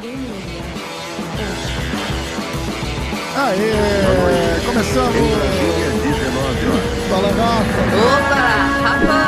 Aê! 0.00 0.14
Começamos! 4.64 5.16
Fala, 7.10 7.30
Rafa! 7.30 7.82
Opa! 8.06 8.46
Rafa 8.84 9.18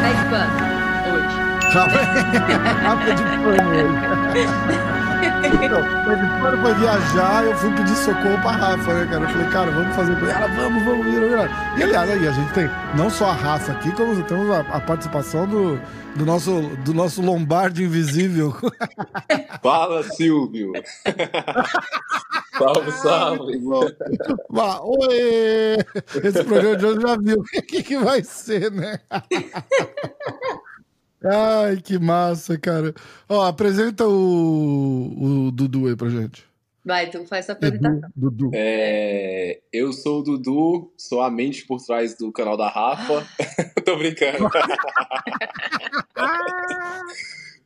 Pegban, 0.00 0.48
hoje. 1.12 1.36
Rafa, 1.74 2.00
Rafa 2.82 3.10
de 3.14 3.24
pano. 3.44 4.95
Então, 5.64 5.82
quando 6.40 6.62
foi 6.62 6.74
viajar, 6.74 7.44
eu 7.44 7.56
fui 7.56 7.70
pedir 7.74 7.96
socorro 7.96 8.40
pra 8.42 8.50
Rafa, 8.50 8.94
né, 8.94 9.06
cara? 9.06 9.24
Eu 9.24 9.28
falei, 9.28 9.48
cara, 9.48 9.70
vamos 9.70 9.96
fazer 9.96 10.20
com 10.20 10.26
ela, 10.26 10.46
vamos, 10.48 10.82
vamos, 10.84 11.06
vamos. 11.06 11.50
E 11.78 11.82
aliás, 11.82 12.10
aí 12.10 12.28
a 12.28 12.32
gente 12.32 12.52
tem 12.52 12.70
não 12.96 13.08
só 13.10 13.30
a 13.30 13.32
Rafa 13.32 13.72
aqui, 13.72 13.90
como 13.92 14.22
temos 14.24 14.50
a, 14.50 14.60
a 14.60 14.80
participação 14.80 15.46
do, 15.46 15.80
do, 16.14 16.26
nosso, 16.26 16.62
do 16.84 16.92
nosso 16.92 17.22
Lombardi 17.22 17.84
invisível. 17.84 18.54
Fala, 19.62 20.02
Silvio! 20.02 20.72
salve, 22.58 22.92
salve! 22.92 23.62
Bah, 24.50 24.80
oi! 24.82 25.76
Esse 26.22 26.44
programa 26.44 26.76
de 26.76 26.86
hoje 26.86 27.00
já 27.00 27.16
viu 27.16 27.38
o 27.40 27.44
que, 27.44 27.82
que 27.82 27.98
vai 27.98 28.22
ser, 28.22 28.70
né? 28.70 29.00
Ai, 31.28 31.78
que 31.78 31.98
massa, 31.98 32.56
cara. 32.58 32.94
Ó, 33.28 33.44
apresenta 33.44 34.06
o, 34.06 35.46
o 35.46 35.50
Dudu 35.50 35.88
aí 35.88 35.96
pra 35.96 36.08
gente. 36.08 36.44
Vai, 36.84 37.10
tu 37.10 37.26
faz 37.26 37.46
sua 37.46 37.54
apresentação. 37.54 38.08
Dudu. 38.14 38.50
É, 38.54 39.60
eu 39.72 39.92
sou 39.92 40.20
o 40.20 40.22
Dudu, 40.22 40.92
sou 40.96 41.20
a 41.20 41.28
mente 41.28 41.66
por 41.66 41.84
trás 41.84 42.16
do 42.16 42.30
canal 42.30 42.56
da 42.56 42.68
Rafa. 42.68 43.26
Tô 43.84 43.96
brincando. 43.96 44.48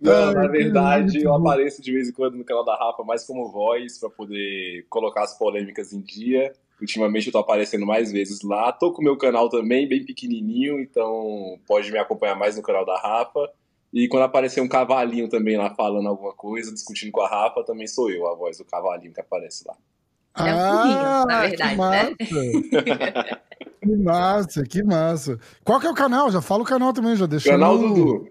Não, 0.00 0.32
na 0.32 0.48
verdade, 0.48 1.22
eu 1.22 1.34
apareço 1.34 1.82
de 1.82 1.92
vez 1.92 2.08
em 2.08 2.12
quando 2.12 2.38
no 2.38 2.44
canal 2.44 2.64
da 2.64 2.74
Rafa 2.74 3.04
mais 3.04 3.26
como 3.26 3.52
voz 3.52 3.98
para 3.98 4.08
poder 4.08 4.86
colocar 4.88 5.24
as 5.24 5.36
polêmicas 5.36 5.92
em 5.92 6.00
dia. 6.00 6.54
Ultimamente 6.80 7.26
eu 7.26 7.32
tô 7.32 7.38
aparecendo 7.38 7.84
mais 7.86 8.10
vezes 8.10 8.42
lá. 8.42 8.72
Tô 8.72 8.92
com 8.92 9.00
o 9.02 9.04
meu 9.04 9.16
canal 9.16 9.48
também, 9.48 9.88
bem 9.88 10.04
pequenininho, 10.04 10.80
então 10.80 11.58
pode 11.66 11.90
me 11.92 11.98
acompanhar 11.98 12.34
mais 12.36 12.56
no 12.56 12.62
canal 12.62 12.84
da 12.86 12.98
Rafa. 12.98 13.48
E 13.92 14.06
quando 14.08 14.22
aparecer 14.22 14.60
um 14.60 14.68
cavalinho 14.68 15.28
também 15.28 15.56
lá 15.56 15.74
falando 15.74 16.08
alguma 16.08 16.32
coisa, 16.32 16.72
discutindo 16.72 17.10
com 17.12 17.20
a 17.22 17.28
Rafa, 17.28 17.64
também 17.64 17.86
sou 17.88 18.10
eu, 18.10 18.26
a 18.28 18.34
voz 18.36 18.56
do 18.58 18.64
cavalinho 18.64 19.12
que 19.12 19.20
aparece 19.20 19.64
lá. 19.66 19.74
Ele 20.38 20.48
é 20.48 20.54
um 20.54 20.76
burrinho, 20.76 21.26
na 21.26 21.40
verdade, 21.40 21.70
que 21.72 21.76
massa. 21.76 22.10
né? 22.10 23.40
que 23.82 23.96
massa, 23.96 24.62
que 24.62 24.82
massa. 24.84 25.38
Qual 25.64 25.80
que 25.80 25.86
é 25.86 25.90
o 25.90 25.94
canal? 25.94 26.30
Já 26.30 26.40
fala 26.40 26.62
o 26.62 26.66
canal 26.66 26.92
também, 26.92 27.16
já 27.16 27.26
deixou. 27.26 27.50
Canal 27.52 27.76
no- 27.76 27.94
Dudu. 27.94 28.28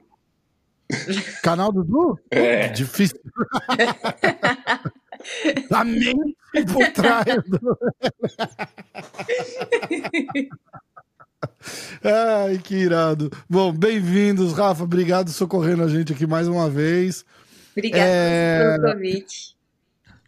Canal 1.43 1.71
Dudu? 1.73 2.17
É. 2.31 2.69
Difícil. 2.69 3.19
A 5.71 5.83
mente 5.83 6.35
por 6.71 6.87
trás 6.93 7.25
do... 7.47 7.59
Ai, 12.03 12.57
que 12.59 12.75
irado. 12.75 13.31
Bom, 13.49 13.71
bem-vindos, 13.71 14.53
Rafa. 14.53 14.83
Obrigado 14.83 15.29
socorrendo 15.29 15.83
a 15.83 15.87
gente 15.87 16.13
aqui 16.13 16.25
mais 16.25 16.47
uma 16.47 16.69
vez. 16.69 17.25
Obrigada 17.75 18.05
É. 18.05 18.77
pelo 18.77 18.93
convite. 18.93 19.55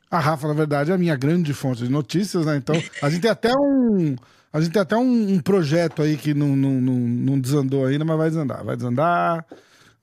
A 0.10 0.20
Rafa, 0.20 0.48
na 0.48 0.54
verdade, 0.54 0.92
é 0.92 0.94
a 0.94 0.98
minha 0.98 1.16
grande 1.16 1.54
fonte 1.54 1.84
de 1.84 1.90
notícias, 1.90 2.46
né? 2.46 2.58
Então, 2.58 2.76
a 3.02 3.10
gente 3.10 3.22
tem 3.22 3.32
até 3.32 3.54
um. 3.56 4.16
A 4.52 4.60
gente 4.60 4.74
tem 4.74 4.82
até 4.82 4.98
um, 4.98 5.34
um 5.36 5.40
projeto 5.40 6.02
aí 6.02 6.18
que 6.18 6.34
não, 6.34 6.50
não, 6.50 6.82
não, 6.82 6.94
não 6.94 7.40
desandou 7.40 7.86
ainda, 7.86 8.04
mas 8.04 8.18
vai 8.18 8.30
desandar. 8.30 8.64
Vai 8.66 8.76
desandar, 8.76 9.46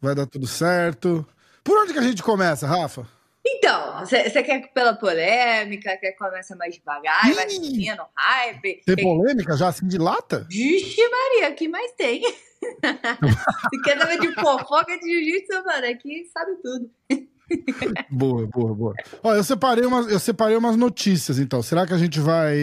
vai 0.00 0.14
dar 0.14 0.26
tudo 0.26 0.46
certo. 0.46 1.26
Por 1.62 1.76
onde 1.76 1.92
que 1.92 1.98
a 1.98 2.02
gente 2.02 2.22
começa, 2.22 2.66
Rafa? 2.66 3.06
Então, 3.50 4.00
você 4.00 4.42
quer 4.42 4.72
pela 4.72 4.94
polêmica, 4.94 5.96
quer 5.96 6.12
que 6.12 6.18
comece 6.18 6.54
mais 6.54 6.74
devagar, 6.74 7.32
vai 7.34 7.46
Ih! 7.46 7.50
subindo 7.54 8.02
hype? 8.14 8.82
Tem 8.84 8.96
polêmica 8.96 9.56
já 9.56 9.68
assim 9.68 9.86
de 9.86 9.96
lata? 9.98 10.46
Vixe 10.48 11.00
Maria, 11.08 11.50
o 11.50 11.54
que 11.54 11.68
mais 11.68 11.92
tem? 11.92 12.22
Se 12.60 13.82
quer 13.84 13.98
saber 13.98 14.20
de 14.20 14.32
fofoca 14.34 14.98
de 14.98 15.04
jiu-jitsu, 15.08 15.64
mano, 15.64 15.86
aqui 15.86 16.24
sabe 16.32 16.52
tudo. 16.62 16.90
Boa, 18.10 18.46
boa, 18.46 18.74
boa. 18.74 18.94
Ó, 19.22 19.34
eu 19.34 19.42
separei 19.42 19.86
umas, 19.86 20.06
eu 20.12 20.18
separei 20.18 20.54
umas 20.54 20.76
notícias, 20.76 21.38
então. 21.38 21.62
Será 21.62 21.86
que 21.86 21.94
a 21.94 21.96
gente 21.96 22.20
vai. 22.20 22.54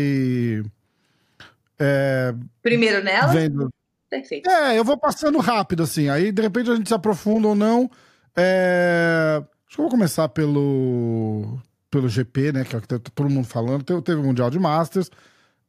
É, 1.79 2.31
Primeiro 2.61 3.03
nela, 3.03 3.33
vendo. 3.33 3.69
perfeito. 4.07 4.47
É, 4.47 4.77
eu 4.77 4.83
vou 4.83 4.95
passando 4.95 5.39
rápido, 5.39 5.81
assim. 5.81 6.07
Aí, 6.07 6.31
de 6.31 6.39
repente, 6.39 6.69
a 6.69 6.75
gente 6.75 6.87
se 6.87 6.93
aprofunda 6.93 7.47
ou 7.47 7.55
não. 7.55 7.89
É, 8.37 9.41
Acho 9.75 9.79
que 9.79 9.81
eu 9.81 9.89
vou 9.89 9.91
começar 9.91 10.29
pelo, 10.29 11.59
pelo 11.91 12.07
GP, 12.07 12.53
né? 12.53 12.63
Que 12.63 12.75
é 12.75 12.79
o 12.79 12.81
que 12.81 12.87
tá 12.87 12.97
todo 13.13 13.29
mundo 13.29 13.45
falando. 13.45 13.83
Te- 13.83 14.01
Teve 14.03 14.21
o 14.21 14.23
Mundial 14.23 14.49
de 14.49 14.57
Masters. 14.57 15.11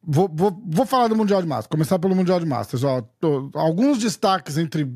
Vou, 0.00 0.30
vou, 0.32 0.62
vou 0.64 0.86
falar 0.86 1.08
do 1.08 1.16
Mundial 1.16 1.42
de 1.42 1.48
Masters. 1.48 1.66
Começar 1.66 1.98
pelo 1.98 2.14
Mundial 2.14 2.38
de 2.38 2.46
Masters. 2.46 2.84
Ó, 2.84 3.00
tô- 3.20 3.50
alguns 3.52 3.98
destaques 3.98 4.58
entre 4.58 4.88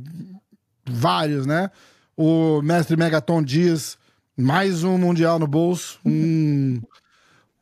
vários, 0.89 1.45
né? 1.45 1.73
O 2.17 2.63
mestre 2.63 2.97
Megaton 2.97 3.43
Dias, 3.43 3.99
mais 4.39 4.85
um 4.85 4.97
Mundial 4.97 5.41
no 5.41 5.47
bolso. 5.49 5.99
Um, 6.07 6.81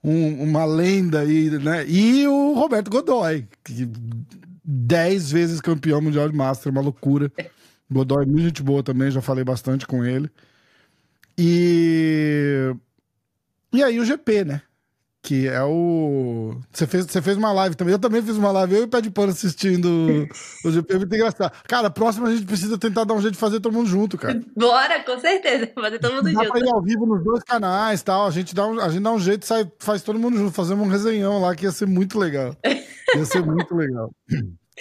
um- 0.05 0.43
uma 0.43 0.67
lenda 0.67 1.21
aí, 1.21 1.49
né? 1.49 1.87
E 1.89 2.27
o 2.29 2.53
Roberto 2.53 2.91
Godoy, 2.91 3.49
que 3.65 3.89
dez 4.63 5.33
vezes 5.33 5.63
campeão 5.63 6.03
mundial 6.03 6.29
de 6.29 6.37
Master, 6.37 6.71
uma 6.71 6.83
loucura. 6.83 7.33
Godoy 7.91 8.25
é 8.25 8.27
muito 8.27 8.43
gente 8.43 8.63
boa 8.63 8.83
também, 8.83 9.11
já 9.11 9.23
falei 9.23 9.45
bastante 9.45 9.87
com 9.87 10.05
ele. 10.05 10.31
E. 11.39 12.75
E 13.73 13.83
aí 13.83 14.01
o 14.01 14.05
GP, 14.05 14.45
né? 14.45 14.63
Que 15.23 15.47
é 15.47 15.63
o. 15.63 16.57
Você 16.73 16.87
fez, 16.87 17.07
você 17.07 17.21
fez 17.21 17.37
uma 17.37 17.53
live 17.53 17.77
também. 17.77 17.93
Eu 17.93 17.99
também 17.99 18.23
fiz 18.23 18.37
uma 18.37 18.51
live, 18.51 18.75
eu 18.75 18.81
e 18.83 18.85
o 18.85 18.89
Pé 18.89 19.01
de 19.01 19.11
Pano 19.11 19.31
assistindo 19.31 19.89
o 20.65 20.71
GP, 20.71 20.95
é 20.95 20.97
muito 20.97 21.15
engraçado. 21.15 21.53
Cara, 21.69 21.91
próximo 21.91 22.27
a 22.27 22.31
gente 22.35 22.47
precisa 22.47 22.79
tentar 22.79 23.05
dar 23.05 23.15
um 23.15 23.21
jeito 23.21 23.35
de 23.35 23.41
fazer 23.41 23.61
todo 23.61 23.73
mundo 23.73 23.89
junto, 23.89 24.17
cara. 24.17 24.41
Bora, 24.57 25.03
com 25.05 25.19
certeza, 25.19 25.71
fazer 25.75 25.99
todo 25.99 26.15
mundo 26.15 26.33
Dá 26.33 26.45
pra 26.45 26.59
ir 26.59 26.65
junto. 26.65 26.75
ao 26.75 26.83
vivo 26.83 27.07
nos 27.07 27.23
dois 27.23 27.43
canais 27.45 28.03
tal. 28.03 28.27
A 28.27 28.31
gente 28.31 28.55
dá 28.55 28.67
um, 28.67 28.81
a 28.81 28.89
gente 28.89 29.03
dá 29.03 29.13
um 29.13 29.19
jeito, 29.21 29.45
sai, 29.45 29.71
faz 29.79 30.03
todo 30.03 30.19
mundo 30.19 30.39
junto, 30.39 30.53
fazemos 30.53 30.87
um 30.87 30.91
resenhão 30.91 31.41
lá 31.41 31.55
que 31.55 31.65
ia 31.67 31.73
ser 31.73 31.87
muito 31.87 32.19
legal. 32.19 32.57
Ia 33.17 33.25
ser 33.25 33.43
muito 33.43 33.75
legal. 33.75 34.11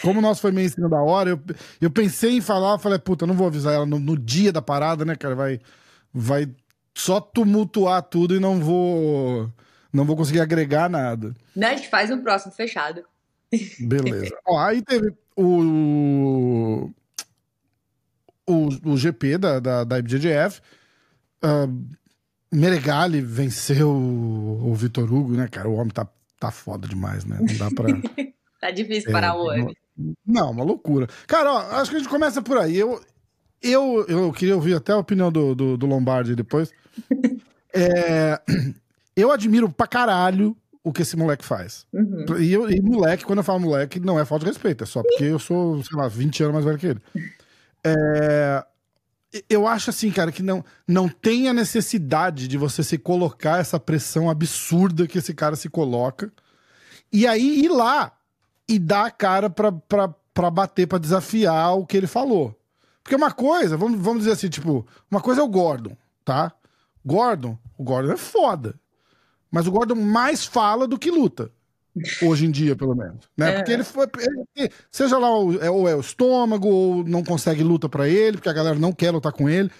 Como 0.01 0.19
o 0.19 0.21
nosso 0.21 0.41
foi 0.41 0.51
meio 0.51 0.65
em 0.65 0.69
cima 0.69 0.89
da 0.89 1.01
hora, 1.01 1.29
eu, 1.29 1.39
eu 1.79 1.89
pensei 1.89 2.35
em 2.35 2.41
falar, 2.41 2.77
falei, 2.77 2.99
puta, 2.99 3.25
não 3.25 3.33
vou 3.33 3.47
avisar 3.47 3.73
ela 3.73 3.85
no, 3.85 3.97
no 3.97 4.17
dia 4.17 4.51
da 4.51 4.61
parada, 4.61 5.05
né, 5.05 5.15
cara? 5.15 5.33
Vai, 5.33 5.61
vai 6.13 6.47
só 6.95 7.19
tumultuar 7.19 8.01
tudo 8.03 8.35
e 8.35 8.39
não 8.39 8.59
vou. 8.59 9.51
Não 9.91 10.05
vou 10.05 10.15
conseguir 10.15 10.41
agregar 10.41 10.89
nada. 10.89 11.33
Né, 11.55 11.67
a 11.67 11.75
gente 11.75 11.89
faz 11.89 12.11
um 12.11 12.21
próximo 12.21 12.51
fechado. 12.53 13.03
Beleza. 13.79 14.35
Ó, 14.45 14.59
aí 14.59 14.81
teve 14.81 15.13
o. 15.35 16.89
O, 18.49 18.69
o 18.91 18.97
GP 18.97 19.37
da, 19.37 19.59
da, 19.59 19.83
da 19.83 19.99
IBJJF. 19.99 20.61
Ah, 21.41 21.67
Meregali 22.51 23.21
venceu 23.21 23.89
o, 23.89 24.71
o 24.71 24.73
Vitor 24.73 25.11
Hugo, 25.11 25.33
né, 25.33 25.47
cara? 25.49 25.67
O 25.67 25.75
homem 25.75 25.89
tá, 25.89 26.07
tá 26.39 26.49
foda 26.49 26.87
demais, 26.87 27.25
né? 27.25 27.37
Não 27.39 27.57
dá 27.57 27.69
pra. 27.71 27.87
Tá 28.59 28.71
difícil 28.71 29.09
É, 29.09 29.13
parar 29.13 29.35
o 29.35 29.45
homem. 29.45 29.75
Não, 30.25 30.49
uma 30.49 30.63
loucura. 30.63 31.07
Cara, 31.27 31.53
ó, 31.53 31.57
acho 31.79 31.91
que 31.91 31.97
a 31.97 31.99
gente 31.99 32.09
começa 32.09 32.41
por 32.41 32.57
aí. 32.57 32.75
Eu, 32.75 32.99
eu, 33.61 34.05
eu 34.07 34.31
queria 34.33 34.55
ouvir 34.55 34.75
até 34.75 34.91
a 34.93 34.97
opinião 34.97 35.31
do, 35.31 35.53
do, 35.55 35.77
do 35.77 35.85
Lombardi 35.85 36.35
depois. 36.35 36.71
É, 37.73 38.41
eu 39.15 39.29
admiro 39.31 39.69
pra 39.69 39.85
caralho 39.85 40.55
o 40.83 40.91
que 40.91 41.01
esse 41.03 41.15
moleque 41.17 41.45
faz. 41.45 41.85
Uhum. 41.93 42.25
E, 42.39 42.51
eu- 42.51 42.69
e 42.71 42.81
moleque, 42.81 43.25
quando 43.25 43.39
eu 43.39 43.43
falo 43.43 43.59
moleque, 43.59 43.99
não 43.99 44.17
é 44.19 44.25
falta 44.25 44.45
de 44.45 44.51
respeito, 44.51 44.83
é 44.83 44.87
só 44.87 45.03
porque 45.03 45.25
eu 45.25 45.37
sou, 45.37 45.83
sei 45.83 45.95
lá, 45.97 46.07
20 46.07 46.41
anos 46.43 46.53
mais 46.53 46.65
velho 46.65 46.77
que 46.77 46.87
ele. 46.87 47.01
É, 47.83 48.65
eu 49.49 49.67
acho 49.67 49.89
assim, 49.91 50.09
cara, 50.11 50.31
que 50.31 50.41
não, 50.41 50.65
não 50.87 51.07
tem 51.07 51.47
a 51.47 51.53
necessidade 51.53 52.47
de 52.47 52.57
você 52.57 52.83
se 52.83 52.97
colocar 52.97 53.59
essa 53.59 53.79
pressão 53.79 54.29
absurda 54.29 55.07
que 55.07 55.19
esse 55.19 55.33
cara 55.33 55.55
se 55.55 55.69
coloca. 55.69 56.31
E 57.13 57.27
aí 57.27 57.63
ir 57.63 57.69
lá 57.69 58.11
e 58.67 58.79
dar 58.79 59.05
a 59.05 59.11
cara 59.11 59.49
pra, 59.49 59.71
pra, 59.71 60.09
pra 60.33 60.49
bater, 60.49 60.87
pra 60.87 60.97
desafiar 60.97 61.77
o 61.77 61.85
que 61.85 61.95
ele 61.95 62.07
falou. 62.07 62.57
Porque 63.07 63.15
uma 63.15 63.31
coisa, 63.31 63.77
vamos, 63.77 64.01
vamos 64.01 64.19
dizer 64.19 64.33
assim, 64.33 64.49
tipo, 64.49 64.85
uma 65.09 65.21
coisa 65.21 65.39
é 65.39 65.43
o 65.45 65.47
Gordon, 65.47 65.95
tá? 66.25 66.51
Gordon, 67.05 67.57
o 67.77 67.83
Gordon 67.85 68.11
é 68.11 68.17
foda. 68.17 68.75
Mas 69.49 69.65
o 69.65 69.71
Gordon 69.71 69.95
mais 69.95 70.43
fala 70.43 70.85
do 70.85 70.99
que 70.99 71.09
luta. 71.09 71.49
Hoje 72.21 72.45
em 72.45 72.51
dia, 72.51 72.75
pelo 72.75 72.93
menos. 72.93 73.29
Né? 73.37 73.49
É. 73.51 73.55
Porque 73.55 73.71
ele 73.71 73.85
foi. 73.85 74.07
ele- 74.57 74.69
seja 74.91 75.17
lá, 75.17 75.33
o- 75.39 75.57
é- 75.57 75.69
ou 75.69 75.87
é 75.87 75.95
o 75.95 76.01
estômago, 76.01 76.67
ou 76.67 77.03
não 77.05 77.23
consegue 77.23 77.63
luta 77.63 77.87
pra 77.87 78.09
ele, 78.09 78.35
porque 78.35 78.49
a 78.49 78.53
galera 78.53 78.77
não 78.77 78.91
quer 78.91 79.11
lutar 79.11 79.31
com 79.31 79.47
ele. 79.47 79.71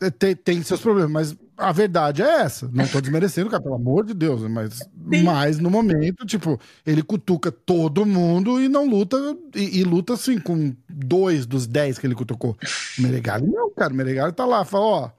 É, 0.00 0.08
Tem, 0.08 0.34
tem 0.34 0.62
seus 0.62 0.80
problemas, 0.80 1.10
mas 1.12 1.36
a 1.56 1.72
verdade 1.72 2.22
é 2.22 2.42
essa. 2.42 2.68
Não 2.72 2.86
tô 2.86 3.00
desmerecendo, 3.00 3.50
cara, 3.50 3.62
pelo 3.62 3.74
amor 3.74 4.04
de 4.04 4.14
Deus, 4.14 4.42
mas, 4.48 4.80
mas 4.96 5.58
no 5.58 5.70
momento, 5.70 6.26
tipo, 6.26 6.58
ele 6.84 7.02
cutuca 7.02 7.52
todo 7.52 8.06
mundo 8.06 8.60
e 8.60 8.68
não 8.68 8.88
luta, 8.88 9.16
e, 9.54 9.80
e 9.80 9.84
luta 9.84 10.14
assim, 10.14 10.38
com 10.38 10.74
dois 10.88 11.46
dos 11.46 11.66
dez 11.66 11.98
que 11.98 12.06
ele 12.06 12.14
cutucou. 12.14 12.56
O 12.98 13.02
Meregali 13.02 13.46
não, 13.46 13.70
cara, 13.70 13.92
o 13.92 13.96
Meregali 13.96 14.32
tá 14.32 14.44
lá, 14.44 14.64
fala, 14.64 14.84
ó, 14.84 15.10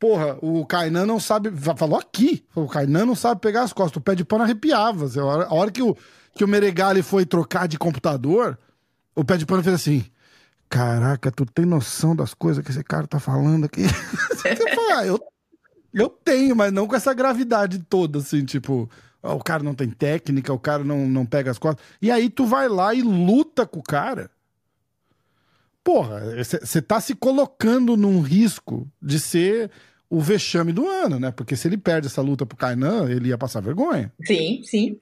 Porra, 0.00 0.38
o 0.40 0.64
Kainan 0.64 1.04
não 1.04 1.20
sabe. 1.20 1.52
Falou 1.76 1.98
aqui. 1.98 2.42
O 2.54 2.66
Kainan 2.66 3.04
não 3.04 3.14
sabe 3.14 3.38
pegar 3.38 3.64
as 3.64 3.72
costas. 3.74 3.98
O 3.98 4.00
pé 4.00 4.14
de 4.14 4.24
pano 4.24 4.44
arrepiava. 4.44 5.04
A 5.04 5.24
hora, 5.24 5.44
a 5.44 5.54
hora 5.54 5.70
que, 5.70 5.82
o, 5.82 5.94
que 6.34 6.42
o 6.42 6.48
Meregali 6.48 7.02
foi 7.02 7.26
trocar 7.26 7.68
de 7.68 7.78
computador, 7.78 8.58
o 9.14 9.22
pé 9.22 9.36
de 9.36 9.44
pano 9.44 9.62
fez 9.62 9.74
assim. 9.74 10.06
Caraca, 10.70 11.30
tu 11.30 11.44
tem 11.44 11.66
noção 11.66 12.16
das 12.16 12.32
coisas 12.32 12.64
que 12.64 12.70
esse 12.70 12.82
cara 12.82 13.06
tá 13.06 13.20
falando 13.20 13.66
aqui? 13.66 13.82
Você 14.32 14.56
fala, 14.74 15.00
ah, 15.00 15.06
eu, 15.06 15.20
eu 15.92 16.08
tenho, 16.08 16.54
mas 16.54 16.72
não 16.72 16.86
com 16.86 16.96
essa 16.96 17.12
gravidade 17.12 17.78
toda, 17.88 18.18
assim, 18.18 18.44
tipo, 18.44 18.88
o 19.22 19.38
cara 19.38 19.62
não 19.62 19.74
tem 19.74 19.90
técnica, 19.90 20.52
o 20.52 20.58
cara 20.58 20.84
não, 20.84 21.08
não 21.08 21.26
pega 21.26 21.50
as 21.50 21.58
costas. 21.58 21.84
E 22.00 22.10
aí 22.10 22.30
tu 22.30 22.46
vai 22.46 22.68
lá 22.68 22.94
e 22.94 23.02
luta 23.02 23.66
com 23.66 23.80
o 23.80 23.82
cara. 23.82 24.30
Porra, 25.82 26.22
você 26.44 26.80
tá 26.80 27.00
se 27.00 27.14
colocando 27.14 27.96
num 27.96 28.20
risco 28.20 28.86
de 29.00 29.18
ser 29.18 29.70
o 30.08 30.20
vexame 30.20 30.72
do 30.72 30.88
ano, 30.88 31.18
né? 31.18 31.30
Porque 31.30 31.56
se 31.56 31.68
ele 31.68 31.78
perde 31.78 32.06
essa 32.06 32.20
luta 32.20 32.44
pro 32.44 32.56
Kainan, 32.56 33.08
ele 33.10 33.28
ia 33.28 33.38
passar 33.38 33.60
vergonha. 33.60 34.12
Sim, 34.24 34.62
sim. 34.64 35.00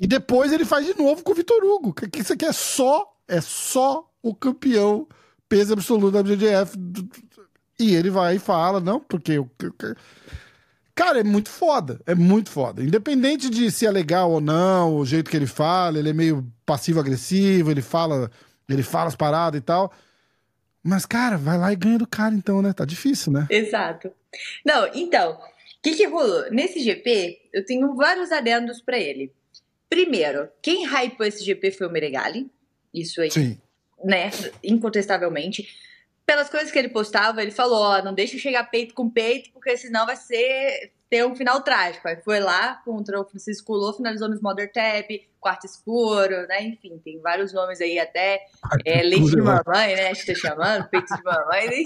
E 0.00 0.06
depois 0.06 0.52
ele 0.52 0.64
faz 0.64 0.84
de 0.86 0.96
novo 0.96 1.22
com 1.22 1.32
o 1.32 1.34
Vitor 1.34 1.62
Hugo. 1.62 1.92
Que 1.92 2.20
isso 2.20 2.32
aqui 2.32 2.44
é 2.44 2.52
só, 2.52 3.16
é 3.28 3.40
só 3.40 4.10
o 4.22 4.34
campeão 4.34 5.06
peso 5.48 5.72
absoluto 5.72 6.10
da 6.10 6.22
BGF. 6.22 6.76
E 7.78 7.94
ele 7.94 8.10
vai 8.10 8.36
e 8.36 8.38
fala, 8.38 8.80
não, 8.80 9.00
porque 9.00 9.38
o. 9.38 9.50
Cara, 10.94 11.20
é 11.20 11.24
muito 11.24 11.50
foda. 11.50 12.00
É 12.06 12.14
muito 12.14 12.50
foda. 12.50 12.82
Independente 12.82 13.50
de 13.50 13.70
se 13.70 13.84
é 13.84 13.90
legal 13.90 14.30
ou 14.30 14.40
não, 14.40 14.96
o 14.96 15.04
jeito 15.04 15.28
que 15.28 15.36
ele 15.36 15.46
fala, 15.46 15.98
ele 15.98 16.10
é 16.10 16.12
meio 16.12 16.46
passivo-agressivo, 16.64 17.70
ele 17.70 17.82
fala, 17.82 18.30
ele 18.68 18.82
fala 18.82 19.08
as 19.08 19.16
paradas 19.16 19.58
e 19.58 19.62
tal. 19.62 19.92
Mas, 20.82 21.04
cara, 21.04 21.36
vai 21.36 21.58
lá 21.58 21.72
e 21.72 21.76
ganha 21.76 21.98
do 21.98 22.06
cara, 22.06 22.34
então, 22.34 22.62
né? 22.62 22.72
Tá 22.72 22.84
difícil, 22.84 23.32
né? 23.32 23.46
Exato. 23.50 24.12
Não, 24.64 24.86
então, 24.94 25.32
o 25.32 25.38
que, 25.82 25.96
que 25.96 26.06
rolou? 26.06 26.50
Nesse 26.50 26.80
GP, 26.80 27.40
eu 27.52 27.64
tenho 27.64 27.94
vários 27.96 28.30
adendos 28.30 28.80
para 28.80 28.98
ele. 28.98 29.32
Primeiro, 29.88 30.48
quem 30.62 30.86
hypou 30.86 31.26
esse 31.26 31.42
GP 31.44 31.70
foi 31.72 31.86
o 31.86 31.90
Meregali. 31.90 32.50
Isso 32.92 33.20
aí. 33.20 33.30
Sim. 33.30 33.58
Né? 34.04 34.30
Incontestavelmente 34.62 35.66
pelas 36.26 36.48
coisas 36.48 36.70
que 36.70 36.78
ele 36.78 36.88
postava, 36.88 37.42
ele 37.42 37.50
falou: 37.50 37.82
ó, 37.82 38.02
não 38.02 38.14
deixa 38.14 38.38
chegar 38.38 38.64
peito 38.64 38.94
com 38.94 39.10
peito, 39.10 39.50
porque 39.52 39.76
senão 39.76 40.06
vai 40.06 40.16
ser 40.16 40.92
ter 41.08 41.24
um 41.24 41.36
final 41.36 41.60
trágico. 41.60 42.08
Aí 42.08 42.16
foi 42.16 42.40
lá 42.40 42.80
contra 42.84 43.20
o 43.20 43.24
Francisco 43.24 43.72
Lô, 43.74 43.92
finalizou 43.92 44.28
no 44.28 44.34
Smother 44.34 44.72
Tap, 44.72 45.08
quarto 45.38 45.64
escuro, 45.64 46.46
né? 46.48 46.62
Enfim, 46.62 47.00
tem 47.04 47.20
vários 47.20 47.52
nomes 47.52 47.80
aí 47.80 47.98
até. 47.98 48.40
É, 48.84 49.02
leite 49.02 49.30
de 49.30 49.36
mamãe, 49.36 49.94
né? 49.94 50.08
A 50.08 50.14
gente 50.14 50.26
tá 50.26 50.34
chamando, 50.34 50.88
peito 50.88 51.14
de 51.14 51.22
mamãe. 51.22 51.84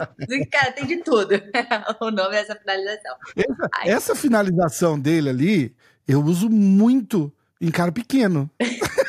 Cara, 0.50 0.72
tem 0.72 0.86
de 0.86 0.98
tudo. 0.98 1.34
o 2.00 2.10
nome 2.10 2.30
dessa 2.30 2.54
finalização. 2.54 3.16
Essa, 3.36 3.90
essa 3.90 4.14
finalização 4.14 4.98
dele 4.98 5.28
ali, 5.28 5.76
eu 6.06 6.22
uso 6.22 6.48
muito 6.48 7.30
em 7.60 7.70
cara 7.70 7.92
pequeno. 7.92 8.48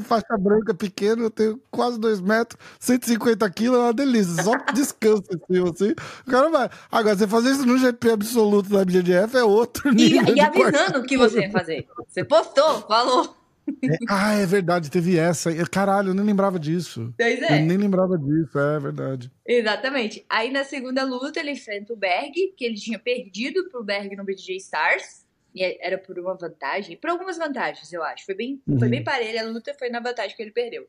faixa 0.00 0.36
branca 0.38 0.74
pequeno, 0.74 1.24
eu 1.24 1.30
tenho 1.30 1.60
quase 1.70 1.98
2 1.98 2.20
metros, 2.20 2.58
150 2.80 3.50
quilos, 3.50 3.78
é 3.78 3.82
uma 3.82 3.92
delícia. 3.92 4.42
Só 4.42 4.52
descansa 4.72 5.28
assim, 5.30 5.62
assim. 5.62 5.94
O 6.26 6.30
cara 6.30 6.48
vai. 6.48 6.70
Agora, 6.90 7.16
você 7.16 7.26
fazer 7.26 7.50
isso 7.52 7.66
no 7.66 7.78
GP 7.78 8.10
absoluto 8.10 8.70
da 8.70 8.84
BGF 8.84 9.36
é 9.36 9.44
outro 9.44 9.92
nível. 9.92 10.34
E, 10.34 10.38
e 10.38 10.40
avisando 10.40 10.98
o 10.98 11.02
que 11.04 11.16
você 11.16 11.40
ia 11.40 11.50
fazer. 11.50 11.86
Você 12.06 12.24
postou, 12.24 12.82
falou. 12.82 13.36
É, 13.84 13.96
ah, 14.08 14.34
é 14.34 14.46
verdade, 14.46 14.90
teve 14.90 15.18
essa. 15.18 15.50
Caralho, 15.66 16.10
eu 16.10 16.14
nem 16.14 16.24
lembrava 16.24 16.58
disso. 16.58 17.12
Pois 17.18 17.42
é. 17.42 17.62
Eu 17.62 17.66
nem 17.66 17.76
lembrava 17.76 18.16
disso, 18.16 18.58
é 18.58 18.78
verdade. 18.78 19.30
Exatamente. 19.46 20.24
Aí 20.28 20.50
na 20.50 20.64
segunda 20.64 21.04
luta 21.04 21.40
ele 21.40 21.52
enfrenta 21.52 21.92
o 21.92 21.96
Berg, 21.96 22.54
que 22.56 22.64
ele 22.64 22.76
tinha 22.76 22.98
perdido 22.98 23.68
pro 23.68 23.84
Berg 23.84 24.16
no 24.16 24.24
BJ 24.24 24.56
Stars. 24.56 25.26
E 25.58 25.64
é, 25.64 25.76
era 25.84 25.98
por 25.98 26.16
uma 26.20 26.36
vantagem, 26.36 26.96
por 26.96 27.10
algumas 27.10 27.36
vantagens, 27.36 27.92
eu 27.92 28.00
acho. 28.04 28.24
Foi 28.24 28.34
bem, 28.36 28.62
uhum. 28.64 28.78
foi 28.78 28.88
bem 28.88 29.02
parelha, 29.02 29.42
a 29.42 29.44
luta 29.44 29.74
foi 29.74 29.88
na 29.88 29.98
vantagem 29.98 30.36
que 30.36 30.40
ele 30.40 30.52
perdeu. 30.52 30.86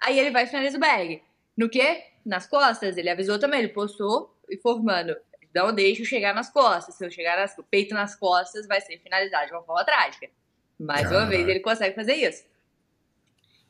Aí 0.00 0.16
ele 0.16 0.30
vai 0.30 0.46
finalizar 0.46 0.76
o 0.76 0.80
bag. 0.80 1.20
No 1.56 1.68
quê? 1.68 2.04
Nas 2.24 2.46
costas. 2.46 2.96
Ele 2.96 3.10
avisou 3.10 3.36
também, 3.36 3.58
ele 3.58 3.70
postou 3.70 4.32
informando. 4.48 5.16
Não 5.52 5.74
deixo 5.74 6.04
chegar 6.04 6.32
nas 6.32 6.48
costas. 6.52 6.94
Se 6.94 7.04
eu 7.04 7.10
chegar 7.10 7.36
nas, 7.36 7.56
peito 7.68 7.92
nas 7.92 8.14
costas, 8.14 8.68
vai 8.68 8.80
ser 8.80 8.96
finalizado 8.98 9.46
de 9.46 9.52
uma 9.54 9.64
forma 9.64 9.84
trágica. 9.84 10.28
Mais 10.78 11.10
uma 11.10 11.26
vez 11.26 11.48
ele 11.48 11.58
consegue 11.58 11.96
fazer 11.96 12.14
isso. 12.14 12.44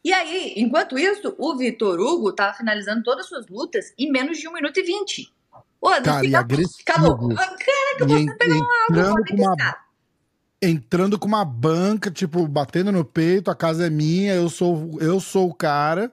E 0.05 0.13
aí, 0.13 0.53
enquanto 0.57 0.99
isso, 0.99 1.35
o 1.39 1.57
Vitor 1.57 1.99
Hugo 1.99 2.35
tava 2.35 2.53
finalizando 2.53 3.03
todas 3.03 3.25
as 3.25 3.29
suas 3.29 3.49
lutas 3.49 3.95
em 3.99 4.13
menos 4.13 4.37
de 4.37 4.47
1 4.47 4.53
minuto 4.53 4.79
e 4.79 4.83
20. 4.83 5.33
Pô, 5.81 5.89
cara, 6.03 6.21
fica, 6.21 6.47
e. 6.61 6.85
Calou. 6.85 7.17
Caraca, 7.35 8.07
você 8.07 8.37
pegou 8.37 8.59
uma, 8.59 9.13
uma, 9.13 9.90
entrando 10.63 11.19
com 11.19 11.27
uma 11.27 11.45
banca, 11.45 12.11
tipo, 12.11 12.47
batendo 12.47 12.93
no 12.93 13.05
peito, 13.05 13.51
a 13.51 13.57
casa 13.57 13.87
é 13.87 13.91
minha, 13.91 14.35
eu 14.35 14.49
sou, 14.49 14.99
eu 15.01 15.21
sou 15.21 15.49
o 15.49 15.55
cara. 15.55 16.13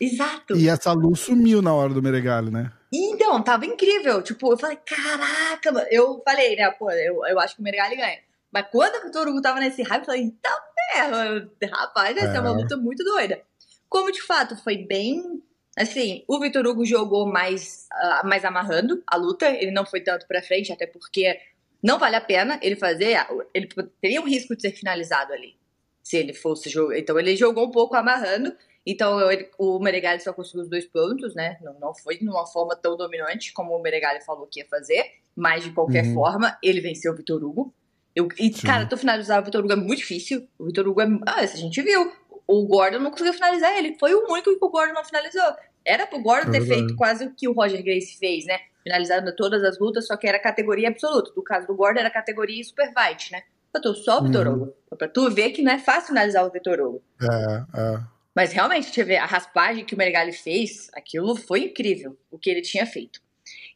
Exato. 0.00 0.56
E 0.56 0.68
essa 0.68 0.92
luz 0.92 1.20
sumiu 1.20 1.60
na 1.60 1.74
hora 1.74 1.92
do 1.92 2.02
Meregali, 2.02 2.50
né? 2.50 2.72
Então, 2.92 3.42
tava 3.42 3.66
incrível. 3.66 4.22
Tipo, 4.22 4.52
eu 4.52 4.58
falei, 4.58 4.76
caraca, 4.76 5.72
mano. 5.72 5.86
Eu 5.90 6.22
falei, 6.24 6.56
né, 6.56 6.70
pô, 6.70 6.90
eu, 6.92 7.26
eu 7.26 7.40
acho 7.40 7.56
que 7.56 7.60
o 7.60 7.64
Meregali 7.64 7.96
ganha. 7.96 8.18
Mas 8.52 8.66
quando 8.70 8.94
o 8.96 9.06
Vitor 9.06 9.28
Hugo 9.28 9.42
tava 9.42 9.60
nesse 9.60 9.82
hype, 9.82 10.02
eu 10.02 10.06
falei, 10.06 10.22
então, 10.22 10.56
é, 10.94 11.66
rapaz, 11.66 12.14
vai 12.14 12.26
é. 12.26 12.32
ser 12.32 12.38
uma 12.38 12.52
luta 12.52 12.76
muito 12.76 13.04
doida. 13.04 13.42
Como 13.88 14.12
de 14.12 14.22
fato 14.22 14.56
foi 14.56 14.78
bem. 14.78 15.42
Assim, 15.76 16.24
o 16.26 16.40
Vitor 16.40 16.66
Hugo 16.66 16.84
jogou 16.84 17.26
mais, 17.26 17.86
uh, 17.92 18.26
mais 18.26 18.44
amarrando 18.44 19.02
a 19.06 19.16
luta, 19.16 19.48
ele 19.48 19.70
não 19.70 19.86
foi 19.86 20.00
tanto 20.00 20.26
pra 20.26 20.42
frente, 20.42 20.72
até 20.72 20.86
porque 20.86 21.38
não 21.82 21.98
vale 21.98 22.16
a 22.16 22.20
pena 22.20 22.58
ele 22.62 22.76
fazer. 22.76 23.16
Ele 23.54 23.68
teria 24.00 24.20
um 24.20 24.26
risco 24.26 24.54
de 24.54 24.62
ser 24.62 24.72
finalizado 24.72 25.32
ali. 25.32 25.56
Se 26.02 26.16
ele 26.16 26.32
fosse 26.32 26.68
jogar. 26.68 26.98
Então 26.98 27.18
ele 27.18 27.36
jogou 27.36 27.66
um 27.66 27.70
pouco 27.70 27.94
amarrando. 27.94 28.54
Então 28.86 29.30
ele, 29.30 29.50
o 29.58 29.78
Meregali 29.78 30.20
só 30.20 30.32
conseguiu 30.32 30.62
os 30.62 30.70
dois 30.70 30.86
pontos, 30.86 31.34
né? 31.34 31.58
Não, 31.60 31.78
não 31.78 31.94
foi 31.94 32.16
de 32.16 32.26
uma 32.26 32.46
forma 32.46 32.74
tão 32.74 32.96
dominante 32.96 33.52
como 33.52 33.76
o 33.76 33.82
Meregali 33.82 34.22
falou 34.24 34.46
que 34.46 34.60
ia 34.60 34.66
fazer. 34.66 35.04
Mas 35.36 35.62
de 35.62 35.70
qualquer 35.70 36.04
uhum. 36.06 36.14
forma, 36.14 36.58
ele 36.62 36.80
venceu 36.80 37.12
o 37.12 37.16
Vitor 37.16 37.42
Hugo. 37.44 37.72
Eu, 38.16 38.28
e, 38.38 38.52
Sim. 38.52 38.66
cara, 38.66 38.86
tu 38.86 38.96
finalizar 38.96 39.40
o 39.40 39.44
Vitor 39.44 39.62
Hugo 39.62 39.72
é 39.72 39.76
muito 39.76 39.98
difícil. 39.98 40.48
O 40.58 40.64
Vitor 40.64 40.88
Hugo 40.88 41.00
é. 41.02 41.06
Ah, 41.26 41.44
isso 41.44 41.54
a 41.54 41.60
gente 41.60 41.80
viu. 41.82 42.10
O 42.46 42.66
Gordon 42.66 42.98
não 42.98 43.10
conseguiu 43.10 43.34
finalizar 43.34 43.76
ele. 43.76 43.96
Foi 44.00 44.14
o 44.14 44.26
único 44.32 44.58
que 44.58 44.64
o 44.64 44.70
Gordon 44.70 44.94
não 44.94 45.04
finalizou. 45.04 45.54
Era 45.88 46.06
pro 46.06 46.20
Gordon 46.20 46.50
é 46.50 46.60
ter 46.60 46.66
feito 46.66 46.94
quase 46.94 47.24
o 47.24 47.34
que 47.34 47.48
o 47.48 47.52
Roger 47.52 47.82
Grace 47.82 48.18
fez, 48.18 48.44
né? 48.44 48.58
finalizando 48.88 49.34
todas 49.36 49.62
as 49.62 49.78
lutas, 49.78 50.06
só 50.06 50.16
que 50.16 50.26
era 50.26 50.38
categoria 50.38 50.88
absoluta. 50.88 51.30
No 51.36 51.42
caso 51.42 51.66
do 51.66 51.74
Gordon 51.74 52.00
era 52.00 52.10
categoria 52.10 52.64
super 52.64 52.92
fight, 52.94 53.30
né? 53.30 53.42
Eu 53.74 53.82
tô 53.82 53.94
só 53.94 54.18
o 54.18 54.24
Vitor 54.24 54.46
uhum. 54.46 54.54
Hugo. 54.54 54.74
Pra 54.96 55.06
tu 55.06 55.30
ver 55.30 55.50
que 55.50 55.60
não 55.60 55.72
é 55.72 55.78
fácil 55.78 56.08
finalizar 56.08 56.44
o 56.44 56.50
Vitor 56.50 56.80
Hugo. 56.80 57.02
É, 57.20 57.80
é. 57.80 58.00
Mas 58.34 58.52
realmente, 58.52 58.84
deixa 58.84 59.02
eu 59.02 59.06
ver, 59.06 59.16
a 59.16 59.26
raspagem 59.26 59.84
que 59.84 59.94
o 59.94 59.98
Meregali 59.98 60.32
fez, 60.32 60.88
aquilo 60.94 61.36
foi 61.36 61.64
incrível, 61.64 62.16
o 62.30 62.38
que 62.38 62.48
ele 62.48 62.62
tinha 62.62 62.86
feito. 62.86 63.20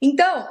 Então, 0.00 0.48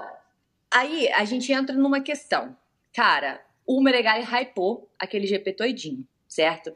aí 0.70 1.12
a 1.14 1.26
gente 1.26 1.52
entra 1.52 1.76
numa 1.76 2.02
questão. 2.02 2.56
Cara, 2.94 3.42
o 3.66 3.82
Meregali 3.82 4.24
hypou 4.24 4.92
aquele 5.00 5.26
GP 5.26 5.54
toidinho, 5.54 6.06
certo? 6.28 6.76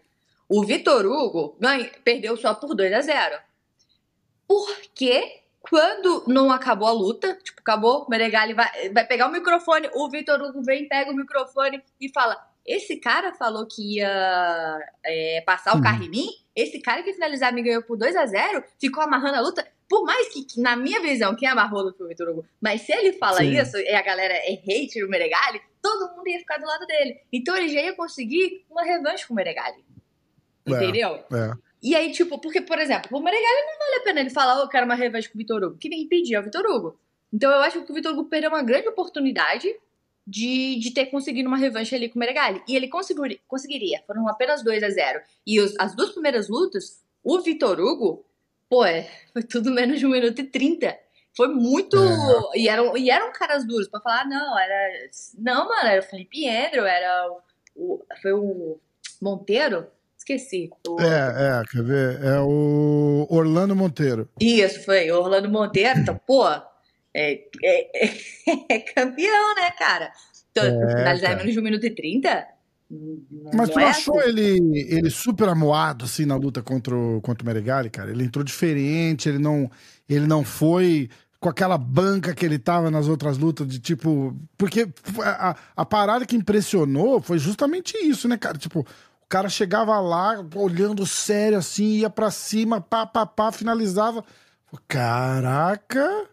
O 0.50 0.64
Vitor 0.64 1.06
Hugo 1.06 1.56
ganha, 1.60 1.92
perdeu 2.04 2.36
só 2.38 2.54
por 2.54 2.74
2 2.74 2.94
a 2.94 3.02
0 3.02 3.36
Por 4.48 4.68
quê? 4.94 5.42
Quando 5.62 6.24
não 6.28 6.52
acabou 6.52 6.88
a 6.88 6.92
luta, 6.92 7.34
tipo, 7.44 7.60
acabou, 7.60 8.04
o 8.04 8.10
Meregali 8.10 8.54
vai, 8.54 8.90
vai 8.90 9.06
pegar 9.06 9.28
o 9.28 9.32
microfone, 9.32 9.90
o 9.96 10.10
Vitor 10.10 10.40
Hugo 10.40 10.62
vem, 10.62 10.88
pega 10.88 11.12
o 11.12 11.16
microfone 11.16 11.82
e 12.00 12.10
fala: 12.10 12.38
Esse 12.64 12.98
cara 12.98 13.34
falou 13.34 13.66
que 13.66 13.96
ia 13.96 14.80
é, 15.04 15.42
passar 15.42 15.74
o 15.74 15.78
uhum. 15.78 15.84
carro 15.84 16.04
em 16.04 16.10
mim? 16.10 16.28
Esse 16.56 16.80
cara 16.80 17.02
que 17.02 17.14
finalizar 17.14 17.52
me 17.52 17.64
ganhou 17.64 17.82
por 17.82 17.98
2 17.98 18.16
a 18.16 18.26
0 18.26 18.64
ficou 18.80 19.04
amarrando 19.04 19.38
a 19.38 19.42
luta. 19.42 19.68
Por 19.90 20.04
mais 20.04 20.30
que, 20.30 20.44
que 20.44 20.62
na 20.62 20.76
minha 20.76 21.02
visão, 21.02 21.36
quem 21.36 21.48
amarrou 21.48 21.80
a 21.80 21.84
luta 21.84 21.98
foi 21.98 22.06
o 22.06 22.10
Vitor 22.10 22.30
Hugo, 22.30 22.46
mas 22.62 22.82
se 22.82 22.92
ele 22.92 23.14
fala 23.14 23.38
Sim. 23.38 23.60
isso 23.60 23.78
e 23.78 23.94
a 23.94 24.02
galera 24.02 24.34
é 24.34 24.54
hater 24.54 25.04
do 25.04 25.10
Meregali, 25.10 25.62
todo 25.82 26.16
mundo 26.16 26.28
ia 26.28 26.40
ficar 26.40 26.58
do 26.58 26.66
lado 26.66 26.86
dele. 26.88 27.20
Então 27.32 27.56
ele 27.56 27.70
já 27.70 27.82
ia 27.82 27.96
conseguir 27.96 28.66
uma 28.70 28.84
revanche 28.84 29.28
com 29.28 29.34
o 29.34 29.36
Meregali. 29.36 29.84
É, 30.68 30.72
Entendeu? 30.72 31.24
É, 31.32 31.38
é. 31.38 31.54
E 31.86 31.96
aí, 31.96 32.12
tipo, 32.12 32.40
porque, 32.40 32.62
por 32.62 32.80
exemplo, 32.80 33.16
o 33.16 33.22
Meregali 33.22 33.62
não 33.68 33.78
vale 33.78 33.96
a 33.98 34.04
pena 34.04 34.20
ele 34.22 34.32
falar, 34.32 34.58
oh, 34.58 34.64
eu 34.64 34.68
quero 34.68 34.88
uma 34.88 34.96
revanche 34.96 35.30
com 35.30 35.36
o 35.36 35.38
Vitor 35.38 35.64
Hugo. 35.64 35.78
Que 35.78 35.88
vem 35.88 36.02
impedir 36.02 36.34
é 36.34 36.40
o 36.40 36.44
Vitor 36.44 36.66
Hugo. 36.66 37.00
Então 37.32 37.52
eu 37.52 37.60
acho 37.60 37.84
que 37.84 37.92
o 37.92 37.94
Vitor 37.94 38.12
Hugo 38.12 38.26
perdeu 38.26 38.50
uma 38.50 38.64
grande 38.64 38.88
oportunidade 38.88 39.68
de, 40.26 40.80
de 40.80 40.92
ter 40.92 41.06
conseguido 41.06 41.48
uma 41.48 41.60
revanche 41.60 41.94
ali 41.94 42.10
com 42.10 42.16
o 42.16 42.20
Meregali. 42.20 42.64
E 42.68 42.76
ele 42.76 42.88
conseguir, 42.88 43.40
conseguiria. 43.48 44.02
Foram 44.08 44.28
apenas 44.28 44.64
2 44.64 44.82
a 44.82 44.90
0 44.90 45.22
E 45.46 45.62
os, 45.62 45.76
as 45.78 45.96
duas 45.96 46.10
primeiras 46.10 46.50
lutas, 46.50 47.04
o 47.24 47.40
Vitor 47.40 47.80
Hugo, 47.80 48.26
pô, 48.68 48.84
é, 48.84 49.08
foi 49.32 49.44
tudo 49.44 49.70
menos 49.70 50.00
de 50.00 50.08
1 50.08 50.10
minuto 50.10 50.40
e 50.42 50.44
30. 50.44 50.98
Foi 51.38 51.50
muito. 51.50 51.98
É. 51.98 52.62
E, 52.62 52.68
eram, 52.68 52.98
e 52.98 53.12
eram 53.12 53.32
caras 53.32 53.64
duros 53.64 53.88
pra 53.88 54.02
falar, 54.02 54.28
não, 54.28 54.58
era. 54.58 55.10
Não, 55.38 55.68
mano, 55.68 55.88
era 55.88 56.02
o 56.02 56.04
Felipe 56.04 56.50
Andrew, 56.50 56.84
era 56.84 57.32
o. 57.76 58.04
Foi 58.24 58.34
o 58.34 58.80
Monteiro 59.22 59.86
Esqueci. 60.28 60.72
O... 60.88 61.00
É, 61.00 61.60
é, 61.60 61.64
quer 61.72 61.84
ver? 61.84 62.24
É 62.24 62.40
o 62.40 63.28
Orlando 63.30 63.76
Monteiro. 63.76 64.28
Isso, 64.42 64.84
foi. 64.84 65.12
Orlando 65.12 65.48
Monteiro. 65.48 66.00
Então, 66.00 66.20
pô, 66.26 66.48
é, 67.14 67.42
é, 67.64 68.10
é 68.68 68.80
campeão, 68.80 69.56
né, 69.56 69.70
cara? 69.78 70.12
Então, 70.50 70.66
é, 70.66 70.98
finalizar 70.98 71.34
em 71.34 71.36
menos 71.36 71.54
de 71.54 71.60
1 71.60 71.64
minuto 71.64 71.86
e 71.86 71.92
30. 71.92 72.48
Mas 73.54 73.70
tu 73.70 73.76
não 73.76 73.86
é 73.86 73.90
achou 73.90 74.20
assim. 74.20 74.30
ele, 74.30 74.88
ele 74.90 75.10
super 75.12 75.48
amoado, 75.48 76.06
assim, 76.06 76.26
na 76.26 76.36
luta 76.36 76.64
contra 76.64 76.96
o, 76.96 77.22
contra 77.22 77.44
o 77.44 77.46
Meregali, 77.46 77.92
cara? 77.92 78.10
Ele 78.10 78.24
entrou 78.24 78.44
diferente, 78.44 79.30
ele 79.30 79.40
não, 79.40 79.70
ele 80.10 80.26
não 80.26 80.44
foi 80.44 81.10
com 81.40 81.50
aquela 81.50 81.78
banca 81.78 82.34
que 82.34 82.44
ele 82.44 82.58
tava 82.58 82.90
nas 82.90 83.08
outras 83.08 83.38
lutas, 83.38 83.68
de 83.68 83.80
tipo. 83.80 84.36
Porque 84.58 84.88
a, 85.24 85.56
a 85.76 85.86
parada 85.86 86.26
que 86.26 86.36
impressionou 86.36 87.22
foi 87.22 87.38
justamente 87.38 87.96
isso, 87.98 88.28
né, 88.28 88.38
cara? 88.38 88.58
Tipo, 88.58 88.86
o 89.26 89.30
cara 89.30 89.50
chegava 89.50 90.00
lá, 90.00 90.46
olhando 90.56 91.06
sério 91.06 91.58
assim, 91.58 91.98
ia 91.98 92.10
para 92.10 92.30
cima, 92.30 92.80
pá, 92.80 93.08
pá, 93.08 93.26
pá, 93.26 93.52
finalizava. 93.52 94.24
Caraca! 94.88 96.28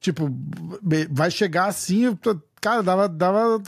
Tipo, 0.00 0.30
vai 1.10 1.30
chegar 1.30 1.66
assim, 1.66 2.16
cara, 2.60 2.82
dava. 2.82 3.08
dava 3.08 3.60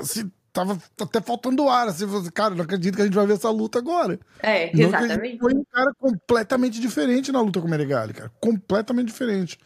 assim, 0.00 0.30
tava 0.52 0.78
até 1.00 1.20
faltando 1.20 1.68
ar, 1.68 1.88
assim, 1.88 2.06
cara, 2.30 2.54
não 2.54 2.64
acredito 2.64 2.96
que 2.96 3.02
a 3.02 3.04
gente 3.04 3.14
vai 3.14 3.26
ver 3.26 3.34
essa 3.34 3.50
luta 3.50 3.78
agora. 3.78 4.18
É, 4.42 4.70
exatamente. 4.78 5.38
Foi 5.38 5.54
um 5.54 5.64
cara 5.70 5.92
completamente 5.98 6.80
diferente 6.80 7.30
na 7.30 7.40
luta 7.40 7.60
com 7.60 7.66
o 7.66 7.70
Meregali, 7.70 8.14
cara. 8.14 8.30
Completamente 8.40 9.08
diferente 9.08 9.58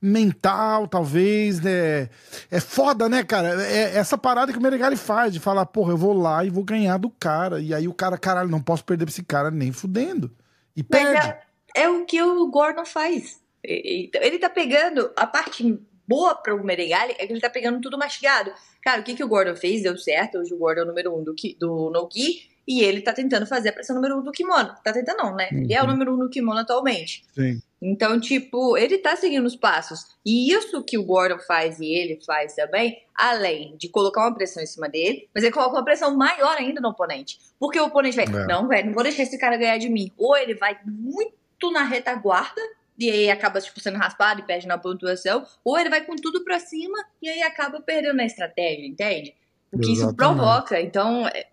mental, 0.00 0.88
talvez, 0.88 1.60
né? 1.60 2.08
É 2.50 2.60
foda, 2.60 3.08
né, 3.08 3.22
cara? 3.22 3.62
É 3.62 3.96
essa 3.96 4.18
parada 4.18 4.52
que 4.52 4.58
o 4.58 4.62
Meregali 4.62 4.96
faz, 4.96 5.32
de 5.32 5.40
falar, 5.40 5.66
porra, 5.66 5.92
eu 5.92 5.96
vou 5.96 6.12
lá 6.12 6.44
e 6.44 6.50
vou 6.50 6.64
ganhar 6.64 6.98
do 6.98 7.10
cara. 7.10 7.60
E 7.60 7.72
aí 7.72 7.86
o 7.86 7.94
cara, 7.94 8.18
caralho, 8.18 8.48
não 8.48 8.60
posso 8.60 8.84
perder 8.84 9.04
pra 9.04 9.12
esse 9.12 9.22
cara 9.22 9.50
nem 9.50 9.72
fudendo. 9.72 10.30
E 10.76 10.82
perde. 10.82 11.28
É, 11.74 11.82
é, 11.82 11.88
o 11.88 12.04
que 12.04 12.20
o 12.22 12.46
Gordon 12.48 12.84
faz. 12.84 13.40
Ele 13.62 14.38
tá 14.38 14.50
pegando 14.50 15.10
a 15.16 15.26
parte 15.26 15.78
boa 16.06 16.34
pro 16.34 16.62
Meregali 16.62 17.14
é 17.18 17.26
que 17.26 17.32
ele 17.32 17.40
tá 17.40 17.50
pegando 17.50 17.80
tudo 17.80 17.98
mastigado. 17.98 18.52
Cara, 18.82 19.00
o 19.00 19.04
que, 19.04 19.14
que 19.14 19.24
o 19.24 19.28
Gordon 19.28 19.56
fez? 19.56 19.82
Deu 19.82 19.96
certo. 19.96 20.38
Hoje 20.38 20.54
o 20.54 20.58
Gordon 20.58 20.82
é 20.82 20.84
o 20.84 20.86
número 20.86 21.16
um 21.16 21.24
do, 21.24 21.34
do 21.58 21.90
Nogi. 21.90 22.48
E 22.66 22.82
ele 22.82 23.00
tá 23.00 23.12
tentando 23.12 23.46
fazer 23.46 23.68
a 23.68 23.72
pressão 23.72 23.94
número 23.94 24.18
um 24.18 24.22
do 24.22 24.32
kimono. 24.32 24.74
Tá 24.82 24.92
tentando 24.92 25.18
não, 25.18 25.36
né? 25.36 25.48
Uhum. 25.52 25.62
Ele 25.62 25.74
é 25.74 25.80
o 25.80 25.84
uhum. 25.84 25.90
número 25.90 26.14
um 26.14 26.16
no 26.16 26.28
kimono 26.28 26.60
atualmente. 26.60 27.24
Sim. 27.32 27.60
Então, 27.80 28.18
tipo, 28.18 28.76
ele 28.76 28.98
tá 28.98 29.14
seguindo 29.14 29.44
os 29.44 29.54
passos. 29.54 30.06
E 30.24 30.52
isso 30.52 30.82
que 30.82 30.98
o 30.98 31.04
Gordon 31.04 31.38
faz 31.38 31.78
e 31.78 31.86
ele 31.86 32.18
faz 32.24 32.54
também, 32.54 33.02
além 33.14 33.76
de 33.76 33.88
colocar 33.88 34.22
uma 34.22 34.34
pressão 34.34 34.62
em 34.62 34.66
cima 34.66 34.88
dele, 34.88 35.28
mas 35.34 35.44
ele 35.44 35.52
coloca 35.52 35.76
uma 35.76 35.84
pressão 35.84 36.16
maior 36.16 36.56
ainda 36.56 36.80
no 36.80 36.88
oponente. 36.88 37.38
Porque 37.58 37.78
o 37.78 37.84
oponente 37.84 38.16
vai, 38.16 38.24
é. 38.24 38.46
não, 38.46 38.66
velho, 38.66 38.86
não 38.86 38.94
vou 38.94 39.02
deixar 39.02 39.22
esse 39.22 39.38
cara 39.38 39.56
ganhar 39.56 39.78
de 39.78 39.88
mim. 39.88 40.10
Ou 40.16 40.36
ele 40.36 40.54
vai 40.54 40.78
muito 40.84 41.70
na 41.70 41.84
retaguarda, 41.84 42.60
e 42.98 43.10
aí 43.10 43.30
acaba, 43.30 43.60
tipo, 43.60 43.78
sendo 43.78 43.98
raspado 43.98 44.40
e 44.40 44.44
perde 44.44 44.66
na 44.66 44.78
pontuação, 44.78 45.44
ou 45.62 45.78
ele 45.78 45.90
vai 45.90 46.04
com 46.04 46.16
tudo 46.16 46.42
pra 46.42 46.58
cima 46.58 46.96
e 47.20 47.28
aí 47.28 47.42
acaba 47.42 47.80
perdendo 47.80 48.16
na 48.16 48.24
estratégia, 48.24 48.86
entende? 48.86 49.34
O 49.70 49.78
que 49.78 49.92
isso 49.92 50.14
provoca. 50.14 50.80
Então, 50.80 51.26
é, 51.28 51.46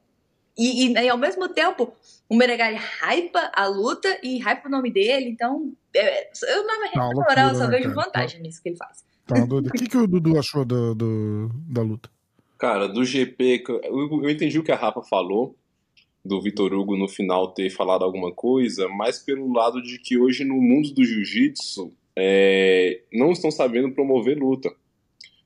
e, 0.58 0.88
e, 0.88 0.94
e, 0.94 1.10
ao 1.10 1.18
mesmo 1.18 1.50
tempo, 1.50 1.94
o 2.30 2.36
Meregali 2.36 2.78
hypa 2.78 3.52
a 3.54 3.66
luta 3.66 4.20
e 4.22 4.38
hypa 4.38 4.68
o 4.68 4.72
nome 4.72 4.92
dele, 4.92 5.30
então 5.30 5.74
é, 5.96 6.30
eu 6.48 6.66
não 6.66 6.82
me 6.82 6.90
moral, 7.16 7.50
eu 7.50 7.56
só 7.56 7.68
vejo 7.68 7.90
né, 7.90 7.96
vantagem 7.96 8.42
nisso 8.42 8.62
que 8.62 8.70
ele 8.70 8.78
faz. 8.78 9.04
Tá 9.26 9.46
doido. 9.46 9.68
O 9.68 9.72
que, 9.72 9.88
que 9.88 9.98
o 9.98 10.08
Dudu 10.08 10.38
achou 10.38 10.64
do, 10.66 10.94
do, 10.94 11.50
da 11.68 11.82
luta? 11.82 12.10
Cara, 12.58 12.88
do 12.88 13.04
GP, 13.04 13.64
eu, 13.84 14.24
eu 14.24 14.30
entendi 14.30 14.60
o 14.60 14.64
que 14.64 14.72
a 14.72 14.76
Rafa 14.76 15.02
falou, 15.02 15.56
do 16.24 16.42
Vitor 16.42 16.74
Hugo 16.74 16.96
no 16.96 17.08
final 17.08 17.54
ter 17.54 17.70
falado 17.70 18.04
alguma 18.04 18.32
coisa, 18.32 18.88
mas 18.88 19.20
pelo 19.20 19.52
lado 19.52 19.82
de 19.82 20.00
que 20.00 20.18
hoje 20.18 20.46
no 20.46 20.56
mundo 20.56 20.94
do 20.94 21.04
jiu-jitsu 21.04 21.92
é, 22.16 23.02
não 23.12 23.32
estão 23.32 23.52
sabendo 23.52 23.92
promover 23.92 24.38
luta. 24.38 24.74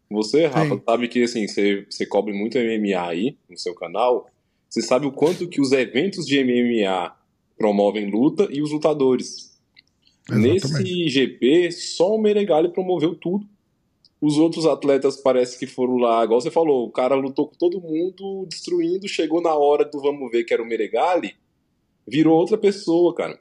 Você, 0.10 0.46
Rafa, 0.46 0.76
Sim. 0.76 0.82
sabe 0.86 1.08
que 1.08 1.24
assim, 1.24 1.48
você, 1.48 1.86
você 1.90 2.06
cobre 2.06 2.34
muito 2.34 2.58
MMA 2.58 3.02
aí 3.02 3.38
no 3.50 3.58
seu 3.58 3.74
canal, 3.74 4.30
você 4.78 4.82
sabe 4.84 5.08
o 5.08 5.12
quanto 5.12 5.48
que 5.48 5.60
os 5.60 5.72
eventos 5.72 6.26
de 6.26 6.44
MMA 6.44 7.16
promovem 7.58 8.12
luta 8.12 8.48
e 8.52 8.62
os 8.62 8.72
lutadores. 8.72 9.58
Exatamente. 10.30 10.84
Nesse 10.84 11.10
GP, 11.10 11.72
só 11.72 12.16
o 12.16 12.22
Meregali 12.22 12.70
promoveu 12.70 13.16
tudo. 13.16 13.48
Os 14.22 14.38
outros 14.38 14.66
atletas 14.66 15.18
parece 15.18 15.58
que 15.58 15.66
foram 15.68 15.98
lá, 15.98 16.24
igual 16.24 16.42
você 16.42 16.50
falou, 16.50 16.88
o 16.88 16.92
cara 16.92 17.16
lutou 17.16 17.48
com 17.48 17.56
todo 17.56 17.82
mundo, 17.82 18.48
destruindo, 18.48 19.08
chegou 19.08 19.42
na 19.42 19.54
hora 19.54 19.86
do 19.86 20.00
vamos 20.00 20.32
ver 20.32 20.44
que 20.44 20.54
era 20.54 20.62
o 20.62 20.66
Meregali, 20.66 21.36
virou 22.08 22.36
outra 22.36 22.58
pessoa, 22.58 23.14
cara. 23.14 23.40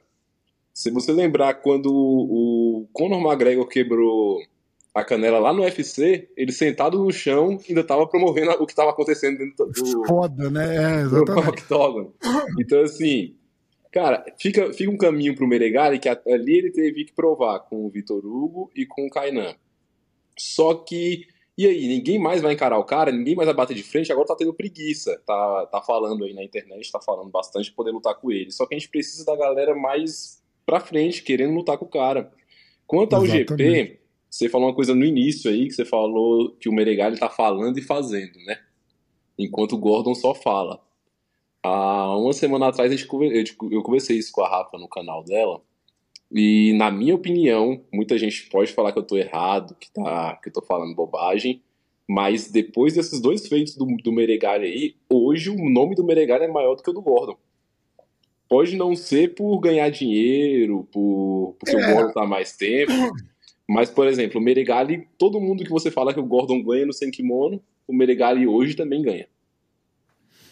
Se 0.73 0.91
você 0.91 1.11
lembrar 1.11 1.55
quando 1.55 1.91
o 1.91 2.87
Conor 2.93 3.19
McGregor 3.19 3.67
quebrou 3.67 4.39
a 4.97 5.05
canela 5.05 5.37
lá 5.37 5.53
no 5.53 5.61
UFC, 5.61 6.27
ele 6.35 6.51
sentado 6.51 6.97
no 6.97 7.11
chão 7.11 7.59
ainda 7.69 7.83
tava 7.83 8.07
promovendo 8.07 8.51
o 8.53 8.65
que 8.65 8.73
tava 8.73 8.89
acontecendo 8.89 9.37
dentro 9.37 9.67
do. 9.67 10.07
Foda, 10.07 10.49
né? 10.49 10.75
É, 10.75 11.01
exatamente. 11.01 11.49
octógono. 11.49 12.15
Então, 12.59 12.81
assim, 12.81 13.35
cara, 13.91 14.25
fica, 14.39 14.73
fica 14.73 14.89
um 14.89 14.97
caminho 14.97 15.35
pro 15.35 15.47
Meregali 15.47 15.99
que 15.99 16.09
ali 16.09 16.57
ele 16.57 16.71
teve 16.71 17.05
que 17.05 17.13
provar 17.13 17.59
com 17.59 17.85
o 17.85 17.89
Vitor 17.91 18.25
Hugo 18.25 18.71
e 18.75 18.87
com 18.87 19.05
o 19.05 19.09
Kainan. 19.09 19.55
Só 20.37 20.73
que. 20.73 21.27
E 21.55 21.67
aí, 21.67 21.87
ninguém 21.87 22.19
mais 22.19 22.41
vai 22.41 22.53
encarar 22.53 22.79
o 22.79 22.83
cara, 22.83 23.11
ninguém 23.11 23.35
mais 23.35 23.47
vai 23.47 23.55
bater 23.55 23.75
de 23.75 23.83
frente, 23.83 24.11
agora 24.11 24.27
tá 24.27 24.35
tendo 24.35 24.53
preguiça. 24.53 25.21
Tá, 25.25 25.67
tá 25.67 25.81
falando 25.81 26.23
aí 26.23 26.33
na 26.33 26.43
internet, 26.43 26.91
tá 26.91 26.99
falando 26.99 27.29
bastante 27.29 27.65
de 27.65 27.75
poder 27.75 27.91
lutar 27.91 28.15
com 28.15 28.31
ele. 28.31 28.51
Só 28.51 28.65
que 28.65 28.73
a 28.73 28.77
gente 28.77 28.89
precisa 28.89 29.25
da 29.25 29.35
galera 29.35 29.75
mais 29.75 30.41
pra 30.65 30.79
frente, 30.79 31.21
querendo 31.21 31.53
lutar 31.53 31.77
com 31.77 31.85
o 31.85 31.89
cara. 31.89 32.31
Quanto 32.87 33.15
ao 33.15 33.25
Exatamente. 33.25 33.89
GP, 33.89 33.96
você 34.29 34.49
falou 34.49 34.67
uma 34.67 34.75
coisa 34.75 34.93
no 34.93 35.05
início 35.05 35.49
aí, 35.49 35.67
que 35.67 35.73
você 35.73 35.85
falou 35.85 36.51
que 36.59 36.69
o 36.69 36.73
Meregali 36.73 37.17
tá 37.17 37.29
falando 37.29 37.77
e 37.77 37.81
fazendo, 37.81 38.37
né? 38.45 38.59
Enquanto 39.37 39.73
o 39.73 39.77
Gordon 39.77 40.13
só 40.13 40.33
fala. 40.33 40.81
Há 41.63 42.17
uma 42.17 42.33
semana 42.33 42.67
atrás 42.67 42.91
eu 42.91 43.83
conversei 43.83 44.17
isso 44.17 44.31
com 44.31 44.41
a 44.41 44.49
Rafa 44.49 44.77
no 44.77 44.87
canal 44.87 45.23
dela. 45.23 45.61
E 46.31 46.73
na 46.73 46.91
minha 46.91 47.15
opinião, 47.15 47.81
muita 47.91 48.17
gente 48.17 48.49
pode 48.49 48.73
falar 48.73 48.91
que 48.91 48.99
eu 48.99 49.03
tô 49.03 49.17
errado, 49.17 49.75
que, 49.79 49.91
tá, 49.91 50.39
que 50.41 50.49
eu 50.49 50.53
tô 50.53 50.61
falando 50.61 50.95
bobagem. 50.95 51.61
Mas 52.07 52.49
depois 52.49 52.93
desses 52.93 53.19
dois 53.19 53.47
feitos 53.47 53.75
do, 53.75 53.85
do 53.85 54.11
Meregali 54.13 54.65
aí, 54.65 54.95
hoje 55.09 55.49
o 55.49 55.69
nome 55.69 55.93
do 55.93 56.05
Meregali 56.05 56.45
é 56.45 56.47
maior 56.47 56.75
do 56.75 56.83
que 56.83 56.89
o 56.89 56.93
do 56.93 57.01
Gordon. 57.01 57.37
Pode 58.47 58.77
não 58.77 58.95
ser 58.95 59.35
por 59.35 59.59
ganhar 59.59 59.89
dinheiro, 59.89 60.87
por, 60.89 61.55
porque 61.59 61.75
é. 61.75 61.79
o 61.79 61.93
Gordon 61.93 62.13
tá 62.13 62.25
mais 62.25 62.55
tempo. 62.55 62.93
Mas, 63.67 63.89
por 63.89 64.07
exemplo, 64.07 64.39
o 64.39 64.43
Meregali, 64.43 65.07
todo 65.17 65.41
mundo 65.41 65.63
que 65.63 65.69
você 65.69 65.91
fala 65.91 66.13
que 66.13 66.19
o 66.19 66.25
Gordon 66.25 66.63
ganha 66.63 66.85
no 66.85 66.93
sem 66.93 67.11
kimono, 67.11 67.61
o 67.85 67.93
Meregali 67.93 68.47
hoje 68.47 68.75
também 68.75 69.01
ganha. 69.01 69.27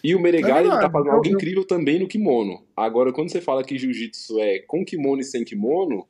E 0.04 0.14
o 0.14 0.20
Meregali 0.20 0.68
é 0.68 0.72
tá 0.72 0.90
fazendo 0.90 1.12
algo 1.14 1.28
incrível 1.28 1.66
também 1.66 1.98
no 1.98 2.08
kimono. 2.08 2.64
Agora, 2.76 3.12
quando 3.12 3.32
você 3.32 3.42
fala 3.42 3.64
que 3.64 3.78
jiu-jitsu 3.78 4.40
é 4.40 4.60
com 4.60 4.86
kimono 4.86 5.22
e 5.22 5.24
sem 5.24 5.44
kimono, 5.44 6.06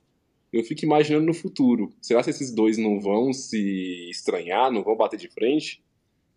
eu 0.51 0.63
fico 0.63 0.83
imaginando 0.83 1.25
no 1.25 1.33
futuro. 1.33 1.93
Será 2.01 2.24
que 2.24 2.29
esses 2.29 2.51
dois 2.53 2.77
não 2.77 3.00
vão 3.00 3.31
se 3.31 4.09
estranhar, 4.09 4.71
não 4.71 4.83
vão 4.83 4.97
bater 4.97 5.17
de 5.17 5.29
frente? 5.29 5.81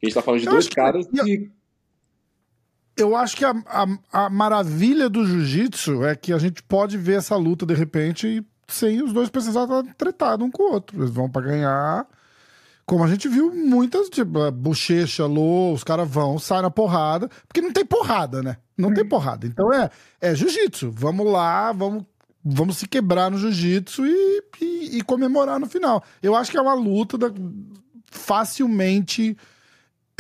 A 0.00 0.06
gente 0.06 0.14
tá 0.14 0.22
falando 0.22 0.40
de 0.40 0.46
eu 0.46 0.52
dois 0.52 0.68
caras 0.68 1.06
que... 1.08 1.22
que... 1.24 1.50
Eu 2.96 3.16
acho 3.16 3.36
que 3.36 3.44
a, 3.44 3.50
a, 3.66 3.86
a 4.12 4.30
maravilha 4.30 5.08
do 5.08 5.24
jiu-jitsu 5.24 6.04
é 6.04 6.14
que 6.14 6.32
a 6.32 6.38
gente 6.38 6.62
pode 6.62 6.98
ver 6.98 7.18
essa 7.18 7.36
luta 7.36 7.64
de 7.64 7.74
repente 7.74 8.26
e 8.26 8.44
sem 8.68 9.02
os 9.02 9.12
dois 9.12 9.30
precisar 9.30 9.64
estar 9.64 9.82
tretados 9.96 10.46
um 10.46 10.50
com 10.50 10.62
o 10.62 10.72
outro. 10.72 10.98
Eles 10.98 11.10
vão 11.10 11.28
para 11.28 11.46
ganhar. 11.46 12.06
Como 12.84 13.02
a 13.02 13.08
gente 13.08 13.28
viu 13.28 13.52
muitas, 13.54 14.08
tipo, 14.08 14.50
bochecha, 14.50 15.26
lô, 15.26 15.72
os 15.72 15.84
caras 15.84 16.08
vão, 16.08 16.38
saem 16.38 16.62
na 16.62 16.70
porrada, 16.70 17.28
porque 17.46 17.60
não 17.60 17.72
tem 17.72 17.84
porrada, 17.84 18.42
né? 18.42 18.56
Não 18.76 18.94
tem 18.94 19.06
porrada. 19.06 19.46
Então 19.46 19.72
é, 19.72 19.90
é 20.20 20.34
jiu-jitsu. 20.34 20.90
Vamos 20.90 21.26
lá, 21.30 21.72
vamos, 21.72 22.04
vamos 22.44 22.78
se 22.78 22.86
quebrar 22.86 23.30
no 23.30 23.38
jiu-jitsu 23.38 24.06
e, 24.06 24.42
e, 24.60 24.98
e, 24.98 25.02
comemorar 25.02 25.58
no 25.58 25.66
final. 25.66 26.02
Eu 26.22 26.34
acho 26.34 26.50
que 26.50 26.56
é 26.56 26.62
uma 26.62 26.74
luta 26.74 27.18
da, 27.18 27.30
facilmente. 28.10 29.36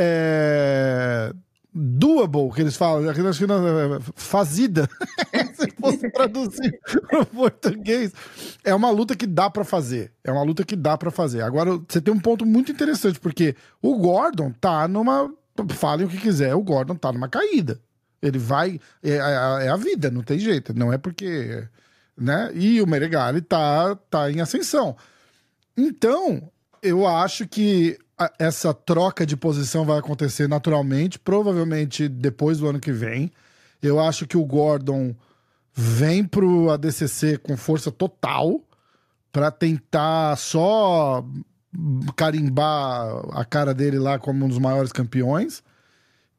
É, 0.00 1.32
doable, 1.74 2.50
que 2.52 2.60
eles 2.60 2.76
falam, 2.76 3.02
não, 3.02 3.96
é, 3.96 4.00
fazida, 4.14 4.88
fosse 5.92 6.10
traduzir 6.12 6.80
para 7.08 7.24
português, 7.24 8.12
é 8.64 8.74
uma 8.74 8.90
luta 8.90 9.16
que 9.16 9.26
dá 9.26 9.50
para 9.50 9.64
fazer, 9.64 10.12
é 10.22 10.30
uma 10.30 10.42
luta 10.42 10.64
que 10.64 10.76
dá 10.76 10.96
para 10.96 11.10
fazer. 11.10 11.42
Agora, 11.42 11.78
você 11.88 12.00
tem 12.00 12.12
um 12.12 12.20
ponto 12.20 12.44
muito 12.44 12.72
interessante, 12.72 13.18
porque 13.18 13.54
o 13.82 13.96
Gordon 13.96 14.52
tá 14.52 14.86
numa, 14.88 15.32
falem 15.70 16.06
o 16.06 16.08
que 16.08 16.18
quiser, 16.18 16.54
o 16.54 16.62
Gordon 16.62 16.94
tá 16.94 17.12
numa 17.12 17.28
caída, 17.28 17.80
ele 18.20 18.38
vai, 18.38 18.80
é, 19.02 19.10
é, 19.10 19.66
é 19.66 19.68
a 19.68 19.76
vida, 19.76 20.10
não 20.10 20.22
tem 20.22 20.38
jeito, 20.38 20.74
não 20.74 20.92
é 20.92 20.98
porque, 20.98 21.66
né, 22.16 22.50
e 22.54 22.80
o 22.80 22.86
Meregali 22.86 23.40
tá, 23.40 23.96
tá 24.10 24.30
em 24.30 24.40
ascensão. 24.40 24.96
Então, 25.76 26.50
eu 26.82 27.06
acho 27.06 27.46
que 27.46 27.98
essa 28.38 28.74
troca 28.74 29.24
de 29.24 29.36
posição 29.36 29.84
vai 29.84 29.98
acontecer 29.98 30.48
naturalmente, 30.48 31.18
provavelmente 31.18 32.08
depois 32.08 32.58
do 32.58 32.68
ano 32.68 32.80
que 32.80 32.90
vem. 32.90 33.30
Eu 33.80 34.00
acho 34.00 34.26
que 34.26 34.36
o 34.36 34.44
Gordon 34.44 35.14
vem 35.80 36.24
pro 36.24 36.70
ADCC 36.70 37.38
com 37.38 37.56
força 37.56 37.92
total 37.92 38.60
para 39.30 39.48
tentar 39.48 40.34
só 40.36 41.24
carimbar 42.16 43.22
a 43.32 43.44
cara 43.44 43.72
dele 43.72 43.96
lá 43.96 44.18
como 44.18 44.44
um 44.44 44.48
dos 44.48 44.58
maiores 44.58 44.90
campeões. 44.90 45.62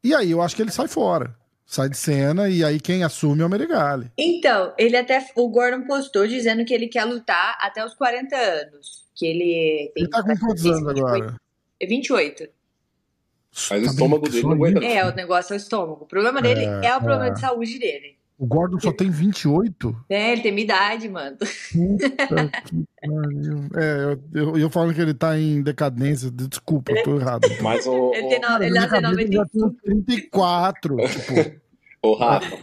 E 0.04 0.14
aí 0.14 0.30
eu 0.30 0.42
acho 0.42 0.54
que 0.54 0.60
ele 0.60 0.70
sai 0.70 0.88
fora. 0.88 1.34
Sai 1.64 1.88
de 1.88 1.96
cena 1.96 2.50
e 2.50 2.62
aí 2.62 2.78
quem 2.78 3.02
assume 3.02 3.40
é 3.40 3.46
o 3.46 3.48
Meregali. 3.48 4.12
Então, 4.18 4.74
ele 4.76 4.96
até. 4.96 5.26
O 5.34 5.48
Gordon 5.48 5.86
postou 5.86 6.26
dizendo 6.26 6.64
que 6.64 6.74
ele 6.74 6.88
quer 6.88 7.04
lutar 7.04 7.56
até 7.62 7.82
os 7.82 7.94
40 7.94 8.36
anos. 8.36 9.06
Que 9.14 9.24
ele 9.24 9.92
tem. 9.94 10.02
Ele 10.02 10.10
tá 10.10 10.22
com 10.22 10.36
quantos 10.36 10.66
anos 10.66 10.86
agora? 10.86 11.36
28. 11.80 12.48
Mas 13.52 13.68
tá 13.68 13.76
o 13.76 13.78
estômago 13.78 14.28
dele 14.28 14.42
não 14.42 14.52
aguenta. 14.52 14.84
É, 14.84 15.06
o 15.06 15.14
negócio 15.14 15.54
é 15.54 15.56
o 15.56 15.58
estômago. 15.58 16.04
O 16.04 16.06
problema 16.06 16.42
dele 16.42 16.64
é, 16.64 16.88
é 16.88 16.96
o 16.96 17.00
problema 17.00 17.28
é. 17.28 17.30
de 17.30 17.40
saúde 17.40 17.78
dele. 17.78 18.19
O 18.40 18.46
Gordon 18.46 18.80
só 18.80 18.90
tem 18.90 19.10
28? 19.10 19.94
É, 20.08 20.32
ele 20.32 20.40
tem 20.40 20.50
minha 20.50 20.64
idade, 20.64 21.10
mano. 21.10 21.36
Puta 21.36 22.48
que 22.64 22.84
pariu. 23.02 23.68
É, 23.76 24.14
eu, 24.32 24.42
eu, 24.42 24.58
eu 24.58 24.70
falando 24.70 24.94
que 24.94 25.00
ele 25.02 25.12
tá 25.12 25.38
em 25.38 25.62
decadência, 25.62 26.30
desculpa, 26.30 26.90
eu 26.90 27.02
tô 27.02 27.20
errado. 27.20 27.46
Mas 27.60 27.86
o. 27.86 28.14
Ele 28.14 28.28
tem 28.28 28.40
no, 28.40 28.62
ele 28.62 28.70
nasceu 28.70 28.96
em 28.96 29.02
95. 29.02 29.76
34, 29.84 30.96
tipo. 30.96 31.60
Ô, 32.02 32.14
Rafa, 32.14 32.58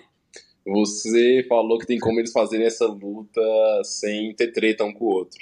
você 0.66 1.46
falou 1.48 1.78
que 1.78 1.86
tem 1.86 2.00
como 2.00 2.20
eles 2.20 2.32
fazerem 2.32 2.66
essa 2.66 2.88
luta 2.88 3.40
sem 3.84 4.34
ter 4.34 4.52
treta 4.52 4.84
um 4.84 4.92
com 4.92 5.06
o 5.06 5.10
outro. 5.10 5.38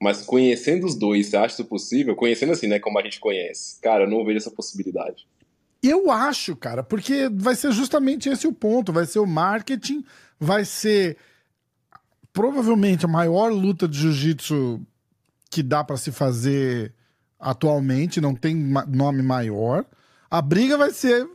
Mas 0.00 0.22
conhecendo 0.22 0.86
os 0.86 0.94
dois, 0.94 1.26
você 1.26 1.36
acha 1.36 1.52
isso 1.52 1.66
possível? 1.66 2.16
Conhecendo 2.16 2.52
assim, 2.52 2.66
né, 2.66 2.78
como 2.78 2.98
a 2.98 3.02
gente 3.02 3.20
conhece. 3.20 3.78
Cara, 3.82 4.04
eu 4.04 4.08
não 4.08 4.24
vejo 4.24 4.38
essa 4.38 4.50
possibilidade. 4.50 5.26
Eu 5.82 6.10
acho, 6.10 6.56
cara, 6.56 6.82
porque 6.82 7.30
vai 7.32 7.54
ser 7.54 7.72
justamente 7.72 8.28
esse 8.28 8.46
o 8.46 8.52
ponto. 8.52 8.92
Vai 8.92 9.06
ser 9.06 9.18
o 9.18 9.26
marketing, 9.26 10.04
vai 10.38 10.64
ser 10.64 11.16
provavelmente 12.32 13.04
a 13.04 13.08
maior 13.08 13.52
luta 13.52 13.88
de 13.88 13.98
jiu-jitsu 13.98 14.80
que 15.50 15.62
dá 15.62 15.82
para 15.82 15.96
se 15.96 16.12
fazer 16.12 16.92
atualmente, 17.38 18.20
não 18.20 18.34
tem 18.34 18.54
nome 18.88 19.22
maior. 19.22 19.84
A 20.30 20.42
briga 20.42 20.76
vai 20.76 20.90
ser 20.90 21.28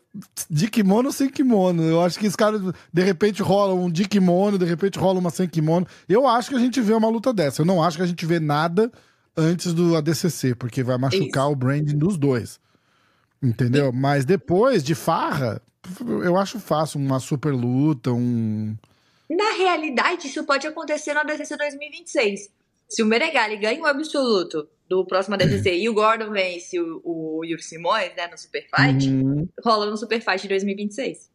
de 0.50 0.70
kimono 0.70 1.08
ou 1.08 1.14
sem 1.14 1.30
kimono. 1.30 1.84
Eu 1.84 2.02
acho 2.02 2.20
que 2.20 2.28
os 2.28 2.36
caras, 2.36 2.62
de 2.92 3.02
repente, 3.02 3.42
rolam 3.42 3.86
um 3.86 3.90
de 3.90 4.08
kimono, 4.08 4.58
de 4.58 4.66
repente 4.66 5.00
rola 5.00 5.20
uma 5.20 5.30
sem 5.30 5.48
kimono. 5.48 5.88
Eu 6.08 6.28
acho 6.28 6.50
que 6.50 6.56
a 6.56 6.60
gente 6.60 6.82
vê 6.82 6.94
uma 6.94 7.10
luta 7.10 7.34
dessa. 7.34 7.62
Eu 7.62 7.66
não 7.66 7.82
acho 7.82 7.98
que 7.98 8.04
a 8.04 8.08
gente 8.08 8.26
vê 8.26 8.40
nada 8.40 8.92
antes 9.36 9.74
do 9.74 9.96
ADCC, 9.96 10.56
porque 10.56 10.84
vai 10.84 10.98
machucar 10.98 11.46
Isso. 11.46 11.54
o 11.54 11.56
branding 11.56 11.98
dos 11.98 12.18
dois. 12.18 12.60
Entendeu? 13.42 13.90
E... 13.90 13.92
Mas 13.92 14.26
depois, 14.26 14.84
de 14.84 14.94
farra, 14.94 15.62
eu 16.24 16.38
acho 16.38 16.60
fácil 16.60 17.00
uma 17.00 17.20
super 17.20 17.54
luta, 17.54 18.12
um. 18.12 18.76
Na 19.30 19.54
realidade, 19.54 20.28
isso 20.28 20.44
pode 20.44 20.68
acontecer 20.68 21.14
no 21.14 21.22
ADCC 21.22 21.56
2026. 21.58 22.50
Se 22.88 23.02
o 23.02 23.06
Meregali 23.06 23.58
ganha 23.58 23.82
o 23.82 23.86
absoluto 23.86 24.68
do 24.90 25.06
próximo 25.06 25.36
ADCC 25.36 25.78
e 25.78 25.88
o 25.88 25.94
Gordon 25.94 26.32
vence 26.32 26.78
o, 26.78 27.02
o 27.04 27.46
Yuri 27.46 27.64
Simões, 27.64 28.12
né, 28.18 28.28
no 28.28 28.38
Super 28.38 28.64
Fight, 28.64 29.10
uhum. 29.10 29.48
rola 29.64 29.90
no 29.90 29.96
Super 29.96 30.20
Fight 30.20 30.42
de 30.42 30.50
2026. 30.50 31.32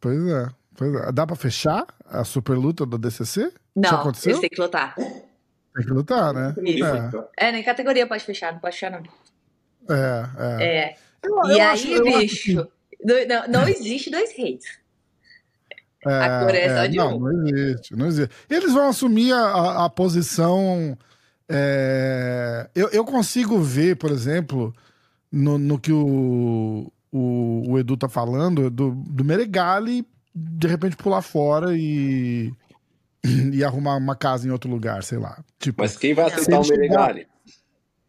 Pois 0.00 0.26
é, 0.26 0.48
pois 0.74 0.94
é. 0.94 1.12
Dá 1.12 1.26
pra 1.26 1.36
fechar 1.36 1.86
a 2.06 2.24
super 2.24 2.56
luta 2.56 2.86
do 2.86 2.96
ADCC? 2.96 3.52
Não, 3.76 3.90
Já 3.90 4.00
aconteceu? 4.00 4.30
eles 4.30 4.40
têm 4.40 4.48
que 4.48 4.60
lutar. 4.60 4.94
Tem 4.94 5.84
que 5.84 5.90
lutar, 5.90 6.32
né? 6.32 6.54
Isso. 6.64 6.84
É. 7.36 7.48
é, 7.48 7.52
nem 7.52 7.62
categoria 7.62 8.06
pode 8.06 8.24
fechar, 8.24 8.54
não 8.54 8.60
pode 8.60 8.74
fechar 8.74 8.90
não. 8.90 9.02
É, 9.94 10.24
é. 10.38 10.64
é. 10.64 10.96
Eu, 11.22 11.30
e 11.30 11.36
eu 11.36 11.54
aí, 11.54 11.60
acho, 11.60 12.02
bicho, 12.02 12.68
não, 13.04 13.48
não 13.48 13.68
existe 13.68 14.10
dois 14.10 14.32
reis. 14.36 14.64
É, 16.06 16.10
a 16.10 16.40
Coreia 16.44 16.64
é 16.64 16.76
só 16.76 16.86
de 16.86 16.96
não, 16.96 17.16
um. 17.16 17.20
Não 17.20 17.48
existe, 17.48 17.96
não 17.96 18.06
existe. 18.06 18.34
Eles 18.48 18.72
vão 18.72 18.88
assumir 18.88 19.32
a, 19.32 19.38
a, 19.38 19.84
a 19.86 19.90
posição. 19.90 20.96
É, 21.48 22.68
eu, 22.74 22.88
eu 22.90 23.04
consigo 23.04 23.58
ver, 23.58 23.96
por 23.96 24.10
exemplo, 24.10 24.74
no, 25.32 25.58
no 25.58 25.78
que 25.78 25.92
o, 25.92 26.92
o, 27.10 27.72
o, 27.72 27.78
Edu 27.78 27.96
tá 27.96 28.08
falando, 28.08 28.70
do, 28.70 28.90
do 28.92 29.24
Meregali 29.24 30.06
de 30.34 30.68
repente 30.68 30.96
pular 30.96 31.22
fora 31.22 31.76
e, 31.76 32.52
e 33.52 33.64
arrumar 33.64 33.96
uma 33.96 34.14
casa 34.14 34.46
em 34.46 34.50
outro 34.50 34.70
lugar, 34.70 35.02
sei 35.02 35.18
lá. 35.18 35.42
Tipo, 35.58 35.82
Mas 35.82 35.96
quem 35.96 36.14
vai 36.14 36.26
aceitar 36.26 36.60
o 36.60 36.68
Meregali? 36.68 37.26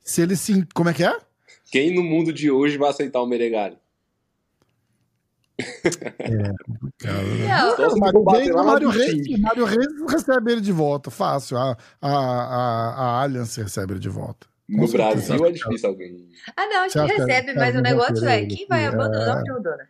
Se 0.03 0.21
ele 0.21 0.35
sim. 0.35 0.65
Como 0.73 0.89
é 0.89 0.93
que 0.93 1.03
é? 1.03 1.17
Quem 1.71 1.93
no 1.93 2.03
mundo 2.03 2.33
de 2.33 2.49
hoje 2.49 2.77
vai 2.77 2.89
aceitar 2.89 3.21
o 3.21 3.27
Meregali? 3.27 3.77
É 5.59 6.53
complicado. 6.63 7.25
Né? 7.25 7.89
o 7.89 7.99
Mário, 7.99 8.23
Reis, 8.23 8.49
Mário, 8.55 8.89
Reis, 8.89 9.39
Mário 9.39 9.65
Reis 9.65 9.87
recebe 10.09 10.53
ele 10.53 10.61
de 10.61 10.71
volta, 10.71 11.11
fácil. 11.11 11.57
A, 11.57 11.77
a, 12.01 12.09
a, 12.09 12.93
a 12.93 13.23
Allianz 13.23 13.55
recebe 13.55 13.93
ele 13.93 13.99
de 13.99 14.09
volta. 14.09 14.47
No 14.69 14.87
Brasil 14.87 15.45
é 15.45 15.51
difícil 15.51 15.89
alguém. 15.89 16.29
Ah, 16.55 16.67
não, 16.67 16.81
acho 16.81 16.93
que 16.93 17.13
recebe, 17.13 17.53
mas 17.55 17.75
o 17.75 17.81
negócio 17.81 18.25
é 18.27 18.45
quem 18.45 18.67
vai 18.67 18.85
abandonar 18.85 19.41
o 19.41 19.43
Teodoro. 19.43 19.83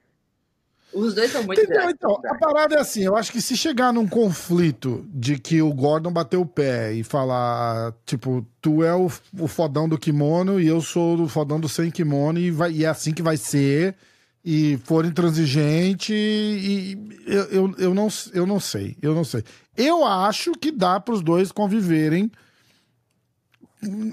Os 0.94 1.14
dois 1.14 1.32
são 1.32 1.44
muito 1.44 1.62
Entendeu? 1.62 1.90
Então, 1.90 2.20
a 2.26 2.36
parada 2.36 2.76
é 2.76 2.80
assim, 2.80 3.04
eu 3.04 3.16
acho 3.16 3.32
que 3.32 3.42
se 3.42 3.56
chegar 3.56 3.94
num 3.94 4.08
conflito 4.08 5.06
de 5.14 5.38
que 5.38 5.62
o 5.62 5.72
Gordon 5.74 6.12
bateu 6.12 6.42
o 6.42 6.46
pé 6.46 6.94
e 6.94 7.04
falar, 7.04 7.94
tipo, 8.06 8.46
tu 8.60 8.84
é 8.84 8.96
o, 8.96 9.10
o 9.38 9.48
fodão 9.48 9.88
do 9.88 9.98
kimono 9.98 10.60
e 10.60 10.68
eu 10.68 10.82
sou 10.82 11.22
o 11.22 11.28
fodão 11.28 11.60
do 11.60 11.70
sem 11.70 11.92
kimono 11.92 12.40
e, 12.40 12.50
vai, 12.50 12.72
e 12.72 12.86
é 12.86 12.88
assim 12.88 13.14
que 13.14 13.22
vai 13.22 13.38
ser, 13.38 13.96
e 14.44 14.80
for 14.84 15.06
intransigente, 15.06 16.12
e, 16.14 16.98
eu, 17.28 17.44
eu, 17.46 17.76
eu, 17.78 17.94
não, 17.94 18.08
eu 18.34 18.48
não 18.48 18.60
sei, 18.60 18.98
eu 19.02 19.14
não 19.14 19.24
sei. 19.24 19.44
Eu 19.78 20.04
acho 20.04 20.52
que 20.54 20.72
dá 20.72 21.00
para 21.00 21.14
os 21.14 21.22
dois 21.22 21.52
conviverem 21.52 22.32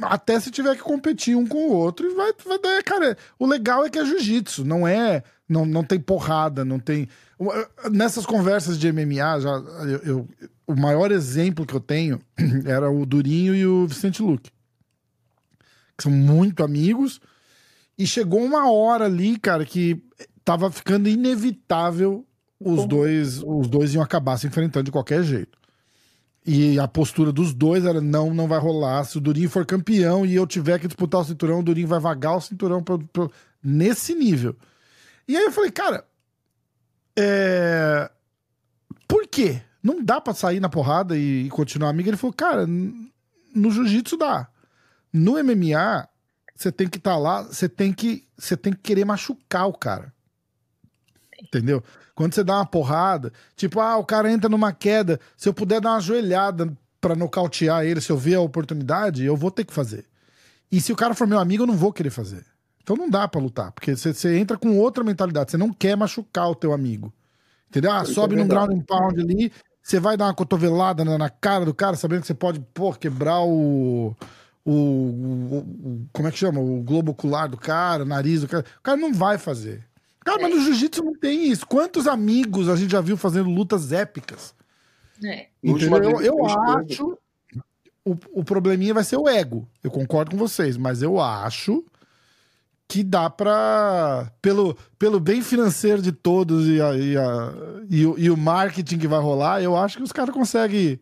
até 0.02 0.38
se 0.38 0.50
tiver 0.50 0.76
que 0.76 0.82
competir 0.82 1.36
um 1.36 1.46
com 1.46 1.68
o 1.68 1.72
outro 1.72 2.06
e 2.06 2.14
vai, 2.14 2.32
vai 2.44 2.58
dar, 2.58 2.82
cara, 2.82 3.16
o 3.38 3.46
legal 3.46 3.84
é 3.84 3.90
que 3.90 3.98
é 3.98 4.04
jiu-jitsu, 4.04 4.64
não 4.64 4.86
é 4.86 5.22
não, 5.48 5.64
não 5.64 5.84
tem 5.84 5.98
porrada, 5.98 6.64
não 6.64 6.78
tem. 6.78 7.08
Nessas 7.90 8.26
conversas 8.26 8.78
de 8.78 8.90
MMA, 8.90 9.40
já, 9.40 9.50
eu, 9.84 9.98
eu, 9.98 10.28
o 10.66 10.74
maior 10.74 11.12
exemplo 11.12 11.66
que 11.66 11.74
eu 11.74 11.80
tenho 11.80 12.20
era 12.66 12.90
o 12.90 13.06
Durinho 13.06 13.54
e 13.54 13.66
o 13.66 13.86
Vicente 13.86 14.22
Luque. 14.22 14.50
Que 15.96 16.02
são 16.02 16.12
muito 16.12 16.64
amigos. 16.64 17.20
E 17.96 18.06
chegou 18.06 18.42
uma 18.42 18.70
hora 18.70 19.06
ali, 19.06 19.38
cara, 19.38 19.64
que 19.64 20.02
tava 20.44 20.70
ficando 20.70 21.08
inevitável 21.08 22.26
os 22.58 22.86
dois 22.86 23.42
os 23.42 23.68
dois 23.68 23.92
iam 23.92 24.02
acabar 24.02 24.38
se 24.38 24.46
enfrentando 24.46 24.84
de 24.84 24.92
qualquer 24.92 25.22
jeito. 25.22 25.58
E 26.46 26.78
a 26.78 26.86
postura 26.86 27.32
dos 27.32 27.52
dois 27.52 27.84
era: 27.84 28.00
não, 28.00 28.32
não 28.32 28.46
vai 28.46 28.60
rolar. 28.60 29.02
Se 29.04 29.18
o 29.18 29.20
Durinho 29.20 29.50
for 29.50 29.66
campeão 29.66 30.24
e 30.24 30.34
eu 30.36 30.46
tiver 30.46 30.78
que 30.78 30.86
disputar 30.86 31.20
o 31.20 31.24
cinturão, 31.24 31.58
o 31.58 31.62
Durinho 31.62 31.88
vai 31.88 31.98
vagar 31.98 32.36
o 32.36 32.40
cinturão 32.40 32.82
pra, 32.82 32.96
pra, 33.12 33.28
nesse 33.62 34.14
nível. 34.14 34.56
E 35.26 35.36
aí 35.36 35.42
eu 35.42 35.50
falei, 35.50 35.72
cara, 35.72 36.06
é... 37.18 38.08
por 39.08 39.26
quê? 39.26 39.60
Não 39.82 40.04
dá 40.04 40.20
pra 40.20 40.34
sair 40.34 40.60
na 40.60 40.68
porrada 40.68 41.18
e, 41.18 41.48
continuar 41.50 41.90
amigo? 41.90 42.08
Ele 42.08 42.16
falou, 42.16 42.34
cara, 42.34 42.64
no 42.66 43.70
jiu-jitsu 43.70 44.16
dá. 44.16 44.48
No 45.12 45.32
MMA, 45.42 46.08
você 46.54 46.70
tem 46.70 46.88
que 46.88 46.98
estar 46.98 47.12
tá 47.12 47.18
lá, 47.18 47.42
você 47.42 47.68
tem 47.68 47.92
que, 47.92 48.26
você 48.36 48.56
tem 48.56 48.72
que 48.72 48.80
querer 48.80 49.04
machucar 49.04 49.66
o 49.66 49.72
cara. 49.72 50.12
Entendeu? 51.40 51.82
Quando 52.16 52.34
você 52.34 52.42
dá 52.42 52.56
uma 52.56 52.66
porrada, 52.66 53.30
tipo, 53.54 53.78
ah, 53.78 53.98
o 53.98 54.04
cara 54.04 54.32
entra 54.32 54.48
numa 54.48 54.72
queda, 54.72 55.20
se 55.36 55.48
eu 55.48 55.52
puder 55.52 55.82
dar 55.82 55.90
uma 55.90 56.00
joelhada 56.00 56.72
para 56.98 57.14
nocautear 57.14 57.84
ele, 57.84 58.00
se 58.00 58.10
eu 58.10 58.16
ver 58.16 58.36
a 58.36 58.40
oportunidade, 58.40 59.22
eu 59.22 59.36
vou 59.36 59.50
ter 59.50 59.64
que 59.64 59.72
fazer. 59.72 60.06
E 60.72 60.80
se 60.80 60.90
o 60.92 60.96
cara 60.96 61.14
for 61.14 61.26
meu 61.26 61.38
amigo, 61.38 61.64
eu 61.64 61.66
não 61.66 61.76
vou 61.76 61.92
querer 61.92 62.08
fazer. 62.08 62.42
Então 62.82 62.96
não 62.96 63.10
dá 63.10 63.28
para 63.28 63.40
lutar, 63.40 63.70
porque 63.70 63.94
você 63.94 64.38
entra 64.38 64.56
com 64.56 64.78
outra 64.78 65.04
mentalidade, 65.04 65.50
você 65.50 65.58
não 65.58 65.70
quer 65.70 65.94
machucar 65.94 66.48
o 66.48 66.54
teu 66.54 66.72
amigo. 66.72 67.12
Entendeu? 67.68 67.92
Ah, 67.92 68.06
sobe 68.06 68.34
é 68.34 68.38
num 68.38 68.48
ground 68.48 68.72
and 68.72 68.80
pound 68.80 69.20
ali, 69.20 69.52
você 69.82 70.00
vai 70.00 70.16
dar 70.16 70.24
uma 70.24 70.34
cotovelada 70.34 71.04
na, 71.04 71.18
na, 71.18 71.28
cara 71.28 71.66
do 71.66 71.74
cara, 71.74 71.96
sabendo 71.96 72.22
que 72.22 72.28
você 72.28 72.34
pode, 72.34 72.60
pô, 72.72 72.94
quebrar 72.94 73.40
o, 73.42 74.16
o, 74.64 74.72
o, 74.72 75.58
o, 75.58 76.08
Como 76.14 76.28
é 76.28 76.30
que 76.30 76.38
chama? 76.38 76.60
O 76.60 76.82
globo 76.82 77.12
ocular 77.12 77.46
do 77.46 77.58
cara, 77.58 78.04
o 78.04 78.06
nariz 78.06 78.40
do 78.40 78.48
cara. 78.48 78.64
O 78.78 78.82
cara 78.82 78.96
não 78.96 79.12
vai 79.12 79.36
fazer. 79.36 79.84
Cara, 80.26 80.42
mas 80.42 80.54
no 80.56 80.60
jiu-jitsu 80.60 81.04
não 81.04 81.14
tem 81.14 81.46
isso. 81.46 81.64
Quantos 81.64 82.08
amigos 82.08 82.68
a 82.68 82.74
gente 82.74 82.90
já 82.90 83.00
viu 83.00 83.16
fazendo 83.16 83.48
lutas 83.48 83.92
épicas? 83.92 84.52
É. 85.24 85.46
Entendeu? 85.62 86.20
Eu, 86.20 86.20
eu 86.20 86.46
acho. 86.46 87.16
O, 88.04 88.16
o 88.32 88.44
probleminha 88.44 88.92
vai 88.92 89.04
ser 89.04 89.16
o 89.16 89.28
ego. 89.28 89.68
Eu 89.84 89.90
concordo 89.90 90.32
com 90.32 90.36
vocês, 90.36 90.76
mas 90.76 91.00
eu 91.00 91.20
acho 91.20 91.84
que 92.88 93.04
dá 93.04 93.30
para 93.30 94.32
pelo, 94.42 94.76
pelo 94.98 95.20
bem 95.20 95.42
financeiro 95.42 96.02
de 96.02 96.10
todos 96.10 96.66
e, 96.66 96.80
a, 96.80 96.94
e, 96.96 97.16
a, 97.16 97.52
e, 97.88 98.06
o, 98.06 98.18
e, 98.18 98.30
o, 98.30 98.36
marketing 98.36 98.98
que 98.98 99.08
vai 99.08 99.20
rolar, 99.20 99.62
eu 99.62 99.76
acho 99.76 99.96
que 99.96 100.02
os 100.02 100.12
caras 100.12 100.34
conseguem 100.34 100.98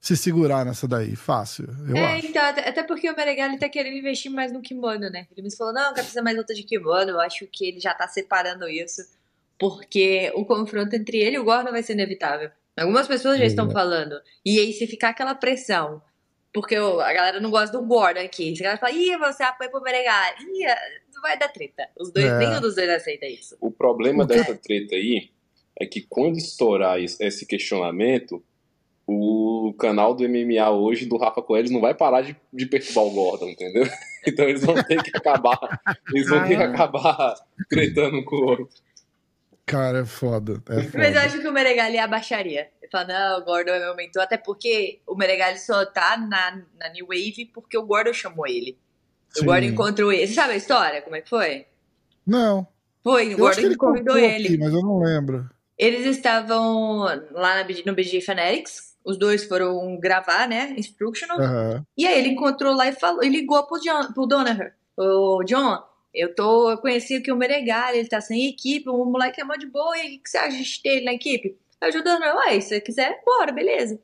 se 0.00 0.16
segurar 0.16 0.64
nessa 0.64 0.86
daí, 0.86 1.16
fácil. 1.16 1.66
é, 1.94 2.16
acho. 2.16 2.26
então, 2.26 2.42
até, 2.44 2.82
porque 2.84 3.10
o 3.10 3.16
Meregali 3.16 3.58
tá 3.58 3.68
querendo 3.68 3.96
investir 3.96 4.30
mais 4.30 4.52
no 4.52 4.60
kimono, 4.62 5.10
né? 5.10 5.26
Ele 5.32 5.42
me 5.42 5.54
falou, 5.54 5.72
não, 5.72 5.92
quero 5.94 6.06
fazer 6.06 6.20
mais 6.22 6.36
luta 6.36 6.54
de 6.54 6.62
kimono, 6.62 7.10
eu 7.10 7.20
acho 7.20 7.46
que 7.46 7.66
ele 7.66 7.80
já 7.80 7.92
tá 7.94 8.06
separando 8.06 8.68
isso, 8.68 9.02
porque 9.58 10.30
o 10.34 10.44
confronto 10.44 10.94
entre 10.94 11.18
ele 11.18 11.36
e 11.36 11.38
o 11.38 11.44
Gordon 11.44 11.70
vai 11.72 11.82
ser 11.82 11.94
inevitável. 11.94 12.50
Algumas 12.76 13.08
pessoas 13.08 13.38
já 13.38 13.44
é. 13.44 13.46
estão 13.46 13.70
falando. 13.70 14.20
E 14.44 14.58
aí, 14.58 14.72
se 14.72 14.86
ficar 14.86 15.08
aquela 15.10 15.34
pressão 15.34 16.02
porque 16.52 16.74
eu, 16.74 17.00
a 17.02 17.12
galera 17.12 17.38
não 17.38 17.50
gosta 17.50 17.76
do 17.76 17.84
Gordon 17.84 18.20
aqui. 18.20 18.50
Os 18.52 18.58
caras 18.58 18.80
falam, 18.80 18.96
ih, 18.96 19.14
você 19.18 19.42
apoia 19.42 19.68
pro 19.68 19.82
Meregali. 19.82 20.36
Ih, 20.40 20.64
não 21.14 21.20
vai 21.20 21.38
dar 21.38 21.48
treta. 21.48 21.86
Os 22.00 22.10
dois, 22.10 22.24
É. 22.24 22.38
nenhum 22.38 22.62
dos 22.62 22.74
dois 22.74 22.88
aceita 22.88 23.26
isso. 23.26 23.58
O 23.60 23.70
problema 23.70 24.24
O 24.24 24.26
quê? 24.26 24.36
dessa 24.36 24.54
treta 24.54 24.94
aí 24.94 25.28
é 25.78 25.84
que 25.84 26.00
quando 26.08 26.38
estourar 26.38 26.98
es- 26.98 27.20
esse 27.20 27.44
questionamento, 27.44 28.42
o 29.06 29.72
canal 29.78 30.14
do 30.14 30.28
MMA 30.28 30.68
hoje, 30.70 31.06
do 31.06 31.16
Rafa 31.16 31.40
Coelho, 31.40 31.70
não 31.72 31.80
vai 31.80 31.94
parar 31.94 32.22
de, 32.22 32.36
de 32.52 32.66
perturbar 32.66 33.04
o 33.04 33.10
Gordon, 33.10 33.48
entendeu? 33.48 33.84
Então 34.28 34.44
eles 34.48 34.64
vão 34.64 34.74
ter 34.82 35.00
que 35.04 35.16
acabar. 35.16 35.56
Eles 36.12 36.28
vão 36.28 36.40
ter 36.42 36.56
que 36.56 36.62
Ah. 36.64 36.68
acabar 36.68 37.34
tretando 37.70 38.24
com 38.24 38.34
o 38.34 38.44
outro. 38.46 38.68
Cara, 39.64 40.00
é 40.00 40.04
foda. 40.04 40.60
É 40.68 40.82
foda. 40.82 40.98
Mas 40.98 41.14
eu 41.14 41.20
acho 41.20 41.38
que 41.40 41.46
o 41.46 41.52
Meregali 41.52 41.96
abaixaria. 41.96 42.68
Ele 42.82 42.90
fala, 42.90 43.04
não, 43.06 43.38
o 43.40 43.44
Gordon 43.44 43.70
é 43.70 43.78
meu 43.78 43.94
mentor, 43.94 44.22
até 44.22 44.36
porque 44.36 44.98
o 45.06 45.14
Meregali 45.14 45.60
só 45.60 45.86
tá 45.86 46.16
na, 46.16 46.60
na 46.76 46.88
New 46.92 47.06
Wave 47.06 47.50
porque 47.54 47.78
o 47.78 47.86
Gordon 47.86 48.12
chamou 48.12 48.48
ele. 48.48 48.76
O 49.36 49.38
Sim. 49.40 49.46
Gordon 49.46 49.66
encontrou 49.66 50.12
ele. 50.12 50.26
Você 50.26 50.34
sabe 50.34 50.54
a 50.54 50.56
história? 50.56 51.02
Como 51.02 51.14
é 51.14 51.20
que 51.20 51.28
foi? 51.30 51.66
Não. 52.26 52.66
Foi, 53.04 53.28
o 53.28 53.30
Eu 53.30 53.32
acho 53.32 53.38
Gordon 53.38 53.60
que 53.60 53.66
ele 53.66 53.76
convidou 53.76 54.18
ele. 54.18 54.48
aqui, 54.48 54.58
mas 54.58 54.72
eu 54.72 54.82
não 54.82 54.98
lembro. 54.98 55.48
Eles 55.78 56.04
estavam 56.06 57.04
lá 57.30 57.62
na, 57.62 57.64
no 57.86 57.94
BG 57.94 58.20
Fanatics. 58.22 58.85
Os 59.06 59.16
dois 59.16 59.44
foram 59.44 59.96
gravar, 60.00 60.48
né? 60.48 60.74
Instructional. 60.76 61.40
Aham. 61.40 61.86
E 61.96 62.04
aí 62.04 62.18
ele 62.18 62.30
encontrou 62.30 62.74
lá 62.74 62.88
e 62.88 62.92
falou, 62.92 63.22
e 63.22 63.28
ligou 63.28 63.62
pro, 63.64 63.78
John, 63.78 64.12
pro 64.12 64.26
Donaher. 64.26 64.74
Ô, 64.96 65.44
John, 65.44 65.80
eu 66.12 66.34
tô. 66.34 66.70
Eu 66.72 66.78
conheci 66.78 67.14
aqui 67.14 67.30
o 67.30 67.36
Meregali, 67.36 67.98
ele 67.98 68.08
tá 68.08 68.20
sem 68.20 68.48
equipe, 68.48 68.88
o 68.88 69.04
moleque 69.04 69.40
é 69.40 69.44
mó 69.44 69.54
de 69.54 69.66
boa, 69.66 69.96
e 69.98 70.16
o 70.16 70.22
que 70.22 70.28
você 70.28 70.38
acha 70.38 70.60
de 70.60 70.82
ter 70.82 70.96
ele 70.96 71.04
na 71.04 71.14
equipe? 71.14 71.56
Aí 71.80 71.90
o 71.90 71.92
John 71.92 72.02
Donaher, 72.02 72.34
ué, 72.36 72.60
se 72.60 72.68
você 72.68 72.80
quiser, 72.80 73.22
bora, 73.24 73.52
beleza. 73.52 74.00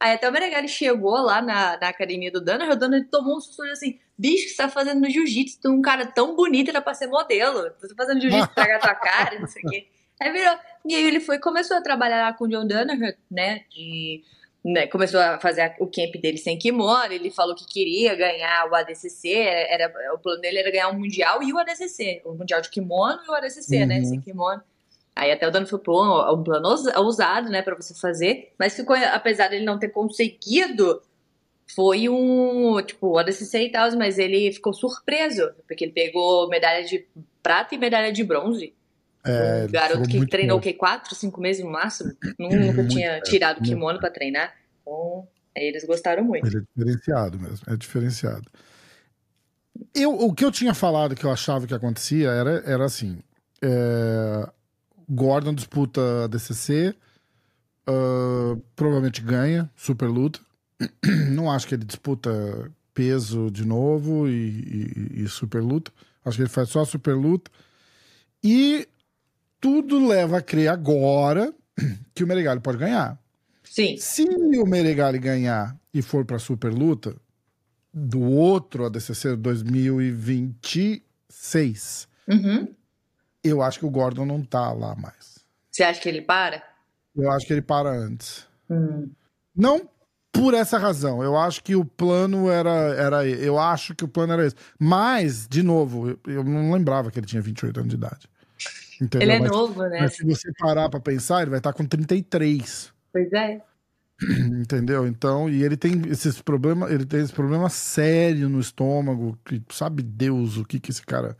Aí 0.00 0.12
até 0.12 0.28
o 0.28 0.32
Meregali 0.32 0.68
chegou 0.68 1.18
lá 1.18 1.42
na, 1.42 1.78
na 1.78 1.88
academia 1.88 2.32
do 2.32 2.40
Donaher, 2.40 2.72
o 2.72 2.76
Donaher 2.76 3.06
tomou 3.10 3.36
um 3.36 3.40
susto 3.40 3.62
assim, 3.64 3.98
bicho, 4.16 4.44
que 4.44 4.50
você 4.50 4.56
tá 4.56 4.68
fazendo 4.70 5.00
no 5.00 5.10
jiu-jitsu? 5.10 5.60
Tu 5.60 5.68
é 5.68 5.70
um 5.70 5.82
cara 5.82 6.06
tão 6.06 6.34
bonito, 6.34 6.70
era 6.70 6.80
pra 6.80 6.94
ser 6.94 7.08
modelo. 7.08 7.70
Tu 7.78 7.88
tá 7.88 7.94
fazendo 7.94 8.20
jiu-jitsu 8.22 8.54
pra 8.54 8.78
tua 8.78 8.94
cara, 8.94 9.38
não 9.38 9.46
sei 9.46 9.62
o 9.62 9.68
quê. 9.68 9.86
Aí 10.20 10.32
virou. 10.32 10.56
E 10.86 10.94
aí 10.94 11.04
ele 11.04 11.20
foi, 11.20 11.38
começou 11.38 11.76
a 11.76 11.82
trabalhar 11.82 12.22
lá 12.22 12.32
com 12.32 12.44
o 12.44 12.48
John 12.48 12.66
Danaher, 12.66 13.18
né? 13.30 13.64
De, 13.70 14.22
né, 14.72 14.86
começou 14.88 15.20
a 15.20 15.38
fazer 15.38 15.74
o 15.78 15.86
camp 15.86 16.16
dele 16.20 16.38
sem 16.38 16.58
kimono. 16.58 17.12
Ele 17.12 17.30
falou 17.30 17.54
que 17.54 17.64
queria 17.64 18.14
ganhar 18.16 18.68
o 18.68 18.74
ADCC. 18.74 19.32
Era, 19.32 19.92
o 20.14 20.18
plano 20.18 20.40
dele 20.40 20.58
era 20.58 20.70
ganhar 20.72 20.88
o 20.88 20.94
Mundial 20.98 21.42
e 21.42 21.52
o 21.52 21.58
ADCC. 21.58 22.22
O 22.24 22.32
Mundial 22.32 22.60
de 22.60 22.68
kimono 22.68 23.20
e 23.24 23.30
o 23.30 23.34
ADCC, 23.34 23.86
né? 23.86 23.98
Uhum. 23.98 24.04
Sem 24.04 24.20
kimono. 24.20 24.60
Aí 25.14 25.30
até 25.30 25.46
o 25.46 25.50
Dano 25.50 25.66
falou, 25.66 25.82
pô, 25.82 26.22
é 26.22 26.32
um 26.32 26.42
plano 26.42 26.68
ousa- 26.68 26.98
ousado, 27.00 27.48
né, 27.48 27.62
pra 27.62 27.74
você 27.74 27.94
fazer. 27.94 28.52
Mas 28.58 28.74
ficou, 28.76 28.94
apesar 28.96 29.48
dele 29.48 29.64
não 29.64 29.78
ter 29.78 29.88
conseguido, 29.88 31.00
foi 31.74 32.08
um, 32.08 32.82
tipo, 32.82 33.08
o 33.12 33.18
ADCC 33.18 33.58
e 33.66 33.70
tal, 33.72 33.90
mas 33.96 34.18
ele 34.18 34.52
ficou 34.52 34.74
surpreso. 34.74 35.48
Porque 35.66 35.84
ele 35.84 35.92
pegou 35.92 36.48
medalha 36.48 36.84
de 36.84 37.06
prata 37.42 37.74
e 37.74 37.78
medalha 37.78 38.12
de 38.12 38.22
bronze. 38.24 38.74
É, 39.26 39.64
Um 39.68 39.72
garoto 39.72 40.08
que 40.08 40.26
treinou 40.26 40.58
o 40.58 40.60
quê? 40.60 40.72
Quatro, 40.72 41.14
cinco 41.14 41.40
meses 41.40 41.64
no 41.64 41.70
máximo? 41.70 42.14
Nu- 42.38 42.50
Nunca 42.50 42.82
Muito, 42.82 42.88
tinha 42.92 43.10
é, 43.12 43.20
tirado 43.20 43.58
o 43.58 43.62
kimono 43.62 43.98
pra 43.98 44.10
treinar. 44.10 44.54
Então, 44.82 45.26
eles 45.54 45.84
gostaram 45.84 46.22
muito. 46.24 46.46
Ele 46.46 46.58
é 46.58 46.60
diferenciado 46.60 47.38
mesmo, 47.40 47.66
é 47.68 47.76
diferenciado. 47.76 48.48
Eu, 49.94 50.12
o 50.12 50.32
que 50.34 50.44
eu 50.44 50.50
tinha 50.52 50.74
falado 50.74 51.14
que 51.14 51.24
eu 51.24 51.30
achava 51.32 51.66
que 51.66 51.74
acontecia 51.74 52.28
era, 52.30 52.62
era 52.66 52.84
assim: 52.84 53.18
é, 53.62 54.48
Gordon 55.08 55.54
disputa 55.54 56.24
a 56.24 56.26
DCC, 56.26 56.94
ah, 57.86 58.56
provavelmente 58.74 59.20
ganha, 59.22 59.70
super 59.76 60.06
luta. 60.08 60.40
Não 61.32 61.50
acho 61.50 61.66
que 61.66 61.74
ele 61.74 61.84
disputa 61.84 62.30
peso 62.92 63.50
de 63.50 63.64
novo 63.66 64.28
e, 64.28 64.32
e- 65.16 65.22
e 65.24 65.28
super 65.28 65.62
luta. 65.62 65.92
Acho 66.24 66.36
que 66.36 66.42
ele 66.42 66.48
faz 66.50 66.68
só 66.70 66.84
super 66.84 67.14
luta. 67.14 67.50
E 68.42 68.88
tudo 69.60 70.06
leva 70.06 70.38
a 70.38 70.42
crer 70.42 70.68
agora 70.68 71.52
que 72.14 72.24
o 72.24 72.26
Meregali 72.26 72.60
pode 72.60 72.78
ganhar. 72.78 73.18
Sim. 73.64 73.96
Se 73.98 74.22
o 74.24 74.64
Meregali 74.66 75.18
ganhar 75.18 75.76
e 75.92 76.00
for 76.02 76.24
pra 76.24 76.38
super 76.38 76.72
luta 76.72 77.14
do 77.92 78.20
outro 78.20 78.86
ADCC 78.86 79.36
2026, 79.36 82.08
Uhum. 82.28 82.68
eu 83.42 83.62
acho 83.62 83.78
que 83.78 83.86
o 83.86 83.90
Gordon 83.90 84.26
não 84.26 84.42
tá 84.42 84.72
lá 84.72 84.94
mais. 84.96 85.38
Você 85.70 85.84
acha 85.84 86.00
que 86.00 86.08
ele 86.08 86.22
para? 86.22 86.60
Eu 87.14 87.30
acho 87.30 87.46
que 87.46 87.52
ele 87.52 87.62
para 87.62 87.88
antes. 87.90 88.44
Hum. 88.68 89.08
Não 89.54 89.88
por 90.32 90.54
essa 90.54 90.76
razão. 90.76 91.22
Eu 91.22 91.36
acho 91.36 91.62
que 91.62 91.76
o 91.76 91.84
plano 91.84 92.50
era, 92.50 92.70
era. 92.70 93.24
Eu 93.26 93.58
acho 93.58 93.94
que 93.94 94.04
o 94.04 94.08
plano 94.08 94.32
era 94.34 94.46
esse. 94.46 94.56
Mas, 94.78 95.46
de 95.48 95.62
novo, 95.62 96.10
eu, 96.10 96.18
eu 96.26 96.44
não 96.44 96.72
lembrava 96.72 97.10
que 97.10 97.18
ele 97.18 97.26
tinha 97.26 97.40
28 97.40 97.80
anos 97.80 97.88
de 97.90 97.96
idade. 97.96 98.28
Entendeu? 99.00 99.28
Ele 99.28 99.32
é 99.32 99.40
mas, 99.40 99.50
novo, 99.50 99.82
né? 99.84 100.00
mas 100.00 100.14
se 100.14 100.24
você 100.24 100.50
parar 100.58 100.88
pra 100.88 101.00
pensar, 101.00 101.42
ele 101.42 101.50
vai 101.50 101.58
estar 101.58 101.72
com 101.72 101.84
33. 101.84 102.92
Pois 103.12 103.32
é. 103.32 103.60
Entendeu? 104.60 105.06
Então, 105.06 105.48
e 105.48 105.62
ele 105.62 105.76
tem 105.76 106.02
esses 106.08 106.40
problemas, 106.40 106.90
ele 106.90 107.04
tem 107.04 107.20
esse 107.20 107.32
problema 107.32 107.68
sério 107.68 108.48
no 108.48 108.60
estômago, 108.60 109.38
que 109.44 109.62
sabe 109.70 110.02
Deus 110.02 110.56
o 110.56 110.64
que 110.64 110.80
que 110.80 110.90
esse 110.90 111.02
cara 111.02 111.36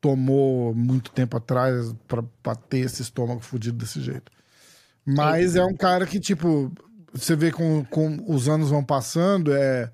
tomou 0.00 0.74
muito 0.74 1.10
tempo 1.10 1.36
atrás 1.36 1.92
pra, 2.06 2.22
pra 2.42 2.54
ter 2.54 2.78
esse 2.78 3.02
estômago 3.02 3.40
fudido 3.40 3.76
desse 3.76 4.00
jeito. 4.00 4.30
Mas 5.04 5.56
é 5.56 5.64
um 5.64 5.74
cara 5.74 6.06
que, 6.06 6.20
tipo, 6.20 6.72
você 7.12 7.34
vê 7.34 7.50
com, 7.50 7.84
com 7.84 8.24
os 8.28 8.48
anos 8.48 8.70
vão 8.70 8.84
passando, 8.84 9.52
é 9.52 9.90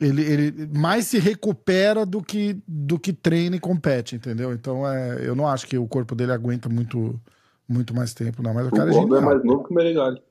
ele, 0.00 0.22
ele 0.22 0.66
mais 0.78 1.06
se 1.06 1.18
recupera 1.18 2.06
do 2.06 2.22
que, 2.22 2.56
do 2.66 2.98
que 2.98 3.12
treina 3.12 3.56
e 3.56 3.60
compete, 3.60 4.16
entendeu? 4.16 4.52
Então, 4.52 4.86
é, 4.90 5.26
eu 5.26 5.34
não 5.34 5.46
acho 5.46 5.66
que 5.66 5.76
o 5.76 5.86
corpo 5.88 6.14
dele 6.14 6.32
aguenta 6.32 6.68
muito, 6.68 7.20
muito 7.68 7.94
mais 7.94 8.14
tempo, 8.14 8.42
não. 8.42 8.54
Mas 8.54 8.66
o 8.66 8.68
O 8.68 8.72
cara 8.72 8.90
é 8.90 8.92
Gordon 8.92 9.16
é 9.16 9.18
genial. 9.20 9.34
mais 9.34 9.44
novo 9.44 9.64
que 9.64 9.70
o 9.72 9.74
Meregali. 9.74 10.22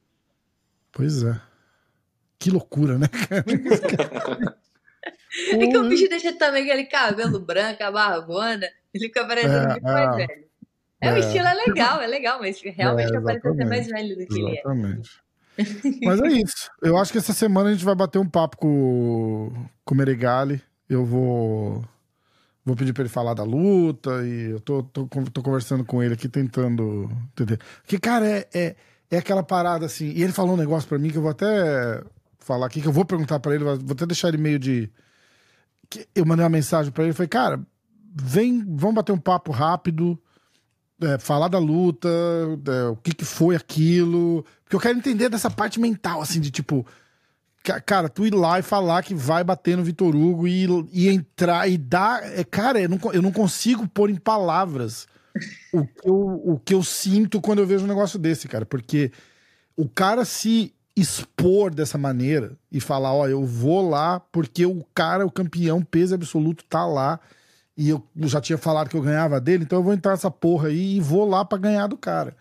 Pois 0.92 1.24
é. 1.24 1.40
Que 2.40 2.50
loucura, 2.52 2.98
né, 2.98 3.08
cara? 3.08 3.44
É 5.52 5.68
que 5.68 5.78
o 5.78 5.88
bicho 5.88 6.10
deixa 6.10 6.34
também 6.34 6.64
aquele 6.64 6.86
cabelo 6.86 7.40
branco, 7.40 7.84
a 7.84 7.92
barbona. 7.92 8.66
Ele 8.94 9.06
fica 9.06 9.26
parecendo 9.26 9.56
É, 9.56 9.68
muito 9.70 9.84
mais 9.84 10.14
é. 10.16 10.18
velho. 10.28 10.46
É, 11.00 11.12
o 11.14 11.16
É. 11.16 11.20
estilo 11.20 11.48
é 11.48 11.54
legal, 11.54 12.02
é 12.02 12.08
legal, 12.08 12.40
mas 12.40 12.60
realmente 12.62 13.06
É, 13.06 13.08
fica 13.08 13.22
parecendo 13.22 13.56
ser 13.56 13.66
mais 13.66 13.82
exatamente. 13.88 14.16
velho 14.16 14.18
do 14.28 14.34
que 14.34 14.42
ele 14.42 14.58
é. 14.58 14.62
Mas 16.04 16.20
é 16.22 16.28
isso. 16.28 16.70
Eu 16.82 16.98
acho 16.98 17.12
que 17.12 17.18
essa 17.18 17.34
semana 17.34 17.70
a 17.70 17.74
gente 17.74 17.86
vai 17.86 17.96
bater 17.96 18.20
um 18.20 18.30
papo 18.30 18.58
com, 18.58 19.52
com 19.84 19.94
o 19.94 19.98
Meregali. 19.98 20.62
Eu 20.90 21.06
vou. 21.06 21.84
Vou 22.64 22.76
pedir 22.76 22.92
pra 22.92 23.04
ele 23.04 23.10
falar 23.10 23.34
da 23.34 23.44
luta 23.44 24.26
e 24.26 24.52
eu 24.52 24.60
tô, 24.60 24.84
tô, 24.84 25.08
tô 25.08 25.42
conversando 25.42 25.86
com 25.86 26.04
ele 26.04 26.14
aqui, 26.14 26.28
tentando 26.28 27.10
entender. 27.32 27.60
Porque, 27.82 27.98
cara, 27.98 28.28
é, 28.28 28.48
é, 28.54 28.76
é 29.10 29.18
aquela 29.18 29.42
parada 29.42 29.86
assim. 29.86 30.12
E 30.12 30.22
ele 30.22 30.34
falou 30.34 30.54
um 30.54 30.58
negócio 30.58 30.88
pra 30.88 31.00
mim 31.00 31.10
que 31.10 31.18
eu 31.18 31.22
vou 31.22 31.32
até 31.32 32.04
falar 32.40 32.66
aqui, 32.66 32.82
que 32.82 32.88
eu 32.88 32.92
vou 32.92 33.06
perguntar 33.06 33.40
pra 33.40 33.56
ele, 33.56 33.64
vou 33.64 33.92
até 33.92 34.06
deixar 34.06 34.28
ele 34.28 34.38
meio 34.38 34.60
de. 34.60 34.92
que 35.90 36.08
Eu 36.14 36.26
mandei 36.26 36.44
uma 36.44 36.50
mensagem 36.50 36.92
pra 36.92 37.06
ele, 37.06 37.14
falei, 37.14 37.30
cara, 37.30 37.66
vem, 38.14 38.64
vamos 38.76 38.96
bater 38.96 39.14
um 39.14 39.18
papo 39.18 39.52
rápido, 39.52 40.20
é, 41.02 41.18
falar 41.18 41.48
da 41.48 41.60
luta, 41.60 42.08
é, 42.10 42.90
o 42.90 42.96
que, 42.96 43.14
que 43.14 43.26
foi 43.26 43.56
aquilo. 43.56 44.46
Porque 44.64 44.76
eu 44.76 44.80
quero 44.80 44.98
entender 44.98 45.30
dessa 45.30 45.50
parte 45.50 45.80
mental, 45.80 46.22
assim, 46.22 46.40
de 46.40 46.52
tipo. 46.52 46.86
ca- 47.64 47.80
Cara, 47.82 48.10
tu 48.10 48.26
ir 48.26 48.34
lá 48.34 48.60
e 48.60 48.64
falar 48.64 49.04
que 49.04 49.14
vai 49.14 49.44
bater 49.44 49.78
no 49.78 49.84
Vitor 49.84 50.16
Hugo 50.16 50.48
e, 50.48 50.66
e 50.92 51.08
entrar 51.10 51.68
e 51.70 51.78
dar. 51.78 52.24
É, 52.38 52.44
cara, 52.44 52.80
eu 52.82 52.90
não, 52.90 53.00
eu 53.14 53.22
não 53.22 53.32
consigo 53.32 53.88
pôr 53.88 54.10
em 54.10 54.16
palavras 54.16 55.08
o 55.72 55.86
que, 55.86 56.08
eu, 56.10 56.16
o 56.46 56.60
que 56.64 56.74
eu 56.74 56.84
sinto 56.84 57.40
quando 57.40 57.60
eu 57.60 57.68
vejo 57.68 57.84
um 57.86 57.88
negócio 57.88 58.18
desse, 58.18 58.48
cara. 58.48 58.66
Porque 58.66 59.12
o 59.76 59.88
cara 59.88 60.26
se 60.26 60.74
expor 60.96 61.74
dessa 61.74 61.98
maneira 61.98 62.58
e 62.72 62.80
falar: 62.80 63.14
Ó, 63.14 63.28
eu 63.28 63.46
vou 63.46 63.88
lá 63.88 64.20
porque 64.20 64.66
o 64.66 64.84
cara, 64.96 65.26
o 65.26 65.32
campeão 65.32 65.82
peso 65.84 66.16
absoluto, 66.16 66.64
tá 66.66 66.86
lá. 66.88 67.20
E 67.78 67.90
eu 67.90 68.04
já 68.16 68.42
tinha 68.42 68.58
falado 68.58 68.90
que 68.90 68.98
eu 68.98 69.02
ganhava 69.02 69.40
dele, 69.40 69.64
então 69.64 69.78
eu 69.78 69.84
vou 69.84 69.94
entrar 69.94 70.12
nessa 70.12 70.32
porra 70.32 70.70
aí 70.70 70.98
e 70.98 71.00
vou 71.00 71.30
lá 71.30 71.46
pra 71.46 71.60
ganhar 71.60 71.86
do 71.86 71.96
cara. 71.96 72.36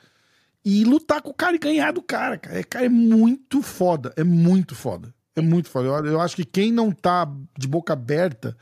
E 0.64 0.82
lutar 0.82 1.20
com 1.20 1.30
o 1.30 1.34
cara 1.34 1.54
e 1.54 1.58
ganhar 1.58 1.92
do 1.92 2.02
cara, 2.02 2.38
cara. 2.38 2.58
É, 2.58 2.64
cara, 2.64 2.86
é 2.86 2.88
muito 2.88 3.60
foda. 3.60 4.12
É 4.16 4.24
muito 4.24 4.74
foda. 4.74 5.14
É 5.36 5.42
muito 5.42 5.68
foda. 5.68 5.88
Eu, 5.88 6.06
eu 6.06 6.20
acho 6.20 6.34
que 6.34 6.44
quem 6.44 6.72
não 6.72 6.90
tá 6.90 7.30
de 7.56 7.68
boca 7.68 7.92
aberta 7.92 8.56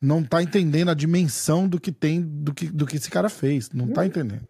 não 0.00 0.22
tá 0.22 0.42
entendendo 0.42 0.90
a 0.90 0.94
dimensão 0.94 1.66
do 1.66 1.80
que 1.80 1.90
tem, 1.90 2.20
do 2.22 2.54
que, 2.54 2.66
do 2.66 2.86
que 2.86 2.96
esse 2.96 3.10
cara 3.10 3.28
fez. 3.28 3.70
Não 3.72 3.88
tá 3.88 4.06
entendendo. 4.06 4.46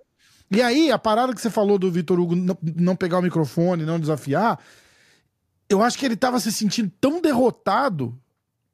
E 0.50 0.60
aí, 0.60 0.90
a 0.90 0.98
parada 0.98 1.34
que 1.34 1.40
você 1.40 1.50
falou 1.50 1.78
do 1.78 1.90
Vitor 1.90 2.18
Hugo 2.18 2.34
não, 2.34 2.58
não 2.76 2.96
pegar 2.96 3.18
o 3.18 3.22
microfone, 3.22 3.84
não 3.84 4.00
desafiar, 4.00 4.58
eu 5.68 5.82
acho 5.82 5.98
que 5.98 6.06
ele 6.06 6.16
tava 6.16 6.40
se 6.40 6.50
sentindo 6.50 6.90
tão 7.00 7.20
derrotado 7.20 8.18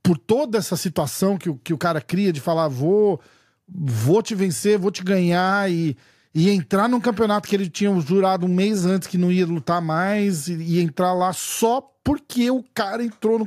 por 0.05 0.19
toda 0.19 0.59
essa 0.59 0.77
situação 0.77 1.39
que, 1.39 1.49
o- 1.49 1.57
que 1.57 1.73
o 1.73 1.79
cara 1.79 2.01
cria 2.01 2.31
de 2.33 2.41
falar, 2.41 2.69
vou, 2.69 3.19
vou 3.67 4.23
te 4.23 4.35
vencer, 4.35 4.79
vou 4.79 4.91
te 4.91 5.03
ganhar 5.03 5.71
e, 5.71 5.97
e 6.35 6.51
entrar 6.51 6.89
num 6.89 7.01
campeonato 7.01 7.49
que 7.49 7.57
ele 7.57 7.71
tinha 7.71 7.91
jurado 8.01 8.45
um 8.45 8.55
mês 8.55 8.85
antes 8.85 9.09
que 9.09 9.17
não 9.17 9.33
ia 9.33 9.47
lutar 9.47 9.81
mais 9.81 10.47
e, 10.47 10.55
e 10.63 10.81
entrar 10.81 11.15
lá 11.15 11.33
só 11.33 11.81
porque 12.05 12.51
o 12.51 12.63
cara 12.75 13.03
entrou 13.03 13.39
no. 13.39 13.47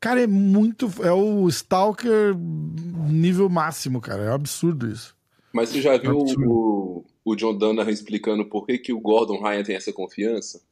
Cara, 0.00 0.22
é 0.22 0.26
muito. 0.26 0.90
É 1.02 1.12
o 1.12 1.46
Stalker 1.50 2.34
nível 2.36 3.50
máximo, 3.50 4.00
cara. 4.00 4.24
É 4.24 4.30
um 4.30 4.34
absurdo 4.34 4.90
isso. 4.90 5.14
Mas 5.52 5.68
você 5.68 5.82
já 5.82 5.98
viu 5.98 6.24
é 6.26 6.46
o, 6.48 7.04
o 7.22 7.36
John 7.36 7.56
Danaher 7.58 7.92
explicando 7.92 8.46
por 8.46 8.64
que, 8.66 8.78
que 8.78 8.92
o 8.94 8.98
Gordon 8.98 9.42
Ryan 9.42 9.62
tem 9.62 9.76
essa 9.76 9.92
confiança? 9.92 10.62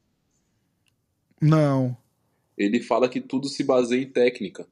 Não. 1.41 1.95
Ele 2.57 2.81
fala 2.81 3.09
que 3.09 3.21
tudo 3.21 3.49
se 3.49 3.63
baseia 3.63 4.03
em 4.03 4.07
técnica. 4.11 4.67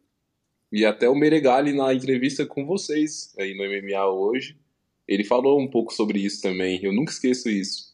E 0.71 0.85
até 0.85 1.09
o 1.09 1.15
Meregali, 1.15 1.73
na 1.73 1.95
entrevista 1.95 2.45
com 2.45 2.67
vocês 2.67 3.35
aí 3.39 3.55
no 3.55 3.65
MMA 3.65 4.07
hoje, 4.07 4.57
ele 5.07 5.25
falou 5.25 5.59
um 5.59 5.67
pouco 5.67 5.93
sobre 5.93 6.19
isso 6.19 6.43
também. 6.43 6.79
Eu 6.83 6.93
nunca 6.93 7.11
esqueço 7.11 7.49
isso. 7.49 7.89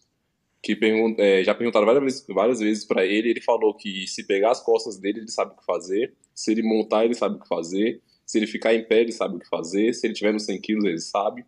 Que 0.60 0.74
pergun 0.74 1.14
é, 1.18 1.44
já 1.44 1.54
perguntaram 1.54 1.86
várias 1.86 2.02
vezes, 2.02 2.26
várias 2.26 2.60
vezes 2.60 2.84
para 2.84 3.06
ele, 3.06 3.28
ele 3.30 3.40
falou 3.40 3.74
que 3.74 4.06
se 4.08 4.26
pegar 4.26 4.50
as 4.50 4.62
costas 4.62 4.98
dele, 4.98 5.20
ele 5.20 5.30
sabe 5.30 5.52
o 5.52 5.56
que 5.56 5.64
fazer. 5.64 6.14
Se 6.34 6.50
ele 6.50 6.62
montar, 6.62 7.04
ele 7.04 7.14
sabe 7.14 7.36
o 7.36 7.40
que 7.40 7.46
fazer. 7.46 8.00
Se 8.26 8.38
ele 8.38 8.46
ficar 8.46 8.74
em 8.74 8.82
pé, 8.82 9.02
ele 9.02 9.12
sabe 9.12 9.36
o 9.36 9.38
que 9.38 9.48
fazer. 9.48 9.92
Se 9.94 10.06
ele 10.06 10.14
tiver 10.14 10.32
nos 10.32 10.44
100 10.44 10.60
quilos, 10.60 10.84
ele 10.84 10.98
sabe. 10.98 11.44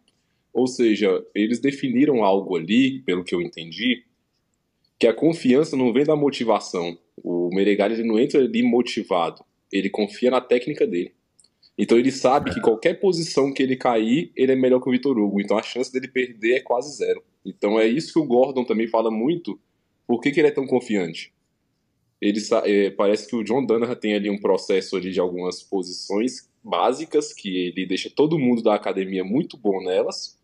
Ou 0.53 0.67
seja, 0.67 1.27
eles 1.35 1.59
definiram 1.59 2.23
algo 2.23 2.57
ali, 2.57 3.01
pelo 3.01 3.25
que 3.25 3.35
eu 3.35 3.43
entendi, 3.43 4.05
que 4.99 5.07
a 5.07 5.13
confiança 5.13 5.77
não 5.77 5.93
vem 5.93 6.05
da 6.05 6.15
motivação. 6.15 6.97
O 7.17 7.49
Meregali 7.53 7.95
ele 7.95 8.05
não 8.05 8.19
entra 8.19 8.41
ali 8.41 8.63
motivado. 8.63 9.45
Ele 9.73 9.91
confia 9.91 10.31
na 10.31 10.41
técnica 10.41 10.87
dele. 10.87 11.16
Então 11.79 11.99
ele 11.99 12.11
sabe 12.11 12.53
que 12.53 12.61
qualquer 12.61 12.95
posição 12.95 13.53
que 13.53 13.63
ele 13.63 13.77
cair, 13.77 14.33
ele 14.35 14.53
é 14.53 14.57
melhor 14.57 14.81
que 14.81 14.89
o 14.89 14.93
Vitor 14.93 15.19
Hugo. 15.19 15.41
Então 15.41 15.59
a 15.59 15.63
chance 15.63 15.93
dele 15.93 16.09
perder 16.09 16.57
é 16.57 16.61
quase 16.61 16.97
zero. 16.97 17.23
Então 17.45 17.79
é 17.79 17.87
isso 17.87 18.13
que 18.13 18.19
o 18.19 18.25
Gordon 18.25 18.65
também 18.65 18.89
fala 18.89 19.11
muito. 19.11 19.61
Por 20.07 20.21
que, 20.21 20.31
que 20.31 20.41
ele 20.41 20.49
é 20.49 20.53
tão 20.53 20.67
confiante? 20.67 21.35
Ele 22.21 22.41
é, 22.65 22.91
parece 22.91 23.29
que 23.29 23.37
o 23.37 23.45
John 23.45 23.67
Danaher 23.67 23.97
tem 23.97 24.15
ali 24.15 24.31
um 24.31 24.41
processo 24.41 24.97
ali 24.97 25.11
de 25.11 25.21
algumas 25.21 25.63
posições 25.63 26.49
básicas 26.65 27.33
que 27.33 27.69
ele 27.69 27.87
deixa 27.87 28.11
todo 28.11 28.39
mundo 28.39 28.63
da 28.63 28.75
academia 28.75 29.23
muito 29.23 29.57
bom 29.57 29.83
nelas 29.83 30.36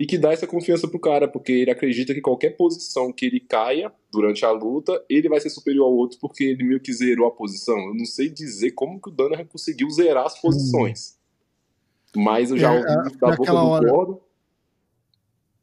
e 0.00 0.06
que 0.06 0.16
dá 0.16 0.32
essa 0.32 0.46
confiança 0.46 0.88
pro 0.88 0.98
cara, 0.98 1.28
porque 1.28 1.52
ele 1.52 1.70
acredita 1.70 2.14
que 2.14 2.22
qualquer 2.22 2.56
posição 2.56 3.12
que 3.12 3.26
ele 3.26 3.38
caia 3.38 3.92
durante 4.10 4.46
a 4.46 4.50
luta, 4.50 5.04
ele 5.10 5.28
vai 5.28 5.38
ser 5.38 5.50
superior 5.50 5.84
ao 5.84 5.94
outro, 5.94 6.18
porque 6.18 6.42
ele 6.42 6.64
meio 6.64 6.80
que 6.80 6.90
zerou 6.90 7.28
a 7.28 7.30
posição. 7.30 7.76
Eu 7.76 7.94
não 7.94 8.06
sei 8.06 8.30
dizer 8.30 8.70
como 8.70 8.98
que 8.98 9.10
o 9.10 9.12
Danaher 9.12 9.46
conseguiu 9.46 9.90
zerar 9.90 10.24
as 10.24 10.40
posições. 10.40 11.18
Hum. 12.16 12.22
Mas 12.22 12.50
eu 12.50 12.56
já 12.56 12.72
é, 12.72 12.78
ouvi 12.78 13.14
é, 13.14 13.18
da 13.18 13.36
boca 13.36 13.52
do 13.52 13.58
hora... 13.58 13.90
Gordon. 13.90 14.20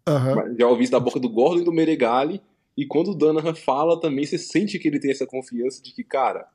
Uhum. 0.08 0.56
Já 0.60 0.67
ouvi 0.67 0.88
da 0.88 1.00
boca 1.00 1.19
do 1.19 1.30
Gordon 1.30 1.62
e 1.62 1.65
do 1.65 1.73
Meregali. 1.73 2.39
E 2.78 2.86
quando 2.86 3.13
o 3.13 3.15
Danaher 3.15 3.56
fala 3.56 4.00
também, 4.00 4.23
você 4.23 4.38
sente 4.38 4.78
que 4.78 4.88
ele 4.88 5.00
tem 5.00 5.10
essa 5.10 5.26
confiança 5.26 5.82
de 5.82 5.91
que, 5.91 6.04
cara, 6.04 6.47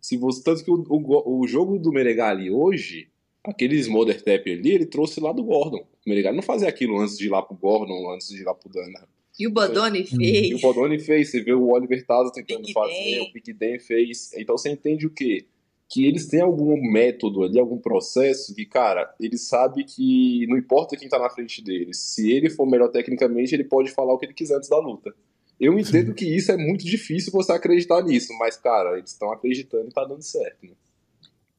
se 0.00 0.16
você. 0.16 0.42
Tanto 0.42 0.64
que 0.64 0.70
o, 0.70 0.82
o, 0.88 1.40
o 1.42 1.46
jogo 1.46 1.78
do 1.78 1.92
Meregali 1.92 2.50
hoje 2.50 3.10
aquele 3.44 3.76
Smother 3.76 4.22
Tap 4.22 4.46
ali, 4.46 4.70
ele 4.70 4.86
trouxe 4.86 5.20
lá 5.20 5.32
do 5.32 5.44
Gordon. 5.44 5.86
O 6.06 6.08
Menegali 6.08 6.36
não 6.36 6.42
fazia 6.42 6.68
aquilo 6.68 7.00
antes 7.00 7.18
de 7.18 7.26
ir 7.26 7.30
lá 7.30 7.42
pro 7.42 7.56
Gordon, 7.56 8.12
antes 8.14 8.28
de 8.28 8.40
ir 8.40 8.44
lá 8.44 8.54
pro 8.54 8.70
Dana. 8.70 9.08
E 9.38 9.46
o 9.46 9.50
Bodoni 9.50 10.04
fez. 10.04 10.50
E 10.50 10.54
o 10.54 10.60
Bodoni 10.60 10.98
fez. 10.98 11.30
Você 11.30 11.42
vê 11.42 11.52
o 11.52 11.68
Oliver 11.68 12.06
Taza 12.06 12.32
tentando 12.32 12.62
Big 12.62 12.72
fazer, 12.72 12.92
Day. 12.92 13.20
o 13.20 13.32
Big 13.32 13.52
Dan 13.52 13.78
fez. 13.78 14.32
Então 14.34 14.56
você 14.56 14.70
entende 14.70 15.06
o 15.06 15.10
quê? 15.10 15.46
Que 15.88 16.06
eles 16.06 16.26
têm 16.26 16.40
algum 16.40 16.80
método 16.90 17.44
ali, 17.44 17.58
algum 17.58 17.78
processo 17.78 18.54
que, 18.54 18.64
cara, 18.64 19.14
ele 19.20 19.36
sabe 19.36 19.84
que 19.84 20.46
não 20.48 20.56
importa 20.56 20.96
quem 20.96 21.08
tá 21.08 21.18
na 21.18 21.28
frente 21.28 21.62
deles. 21.62 21.98
Se 21.98 22.30
ele 22.30 22.48
for 22.48 22.66
melhor 22.66 22.88
tecnicamente, 22.88 23.54
ele 23.54 23.64
pode 23.64 23.90
falar 23.90 24.14
o 24.14 24.18
que 24.18 24.26
ele 24.26 24.32
quiser 24.32 24.56
antes 24.56 24.68
da 24.68 24.78
luta. 24.78 25.14
Eu 25.60 25.78
entendo 25.78 26.12
que 26.12 26.24
isso 26.26 26.52
é 26.52 26.56
muito 26.56 26.84
difícil 26.84 27.32
você 27.32 27.52
acreditar 27.52 28.02
nisso, 28.02 28.32
mas, 28.38 28.56
cara, 28.56 28.98
eles 28.98 29.10
estão 29.10 29.32
acreditando 29.32 29.88
e 29.88 29.92
tá 29.92 30.04
dando 30.04 30.22
certo, 30.22 30.66
né? 30.66 30.72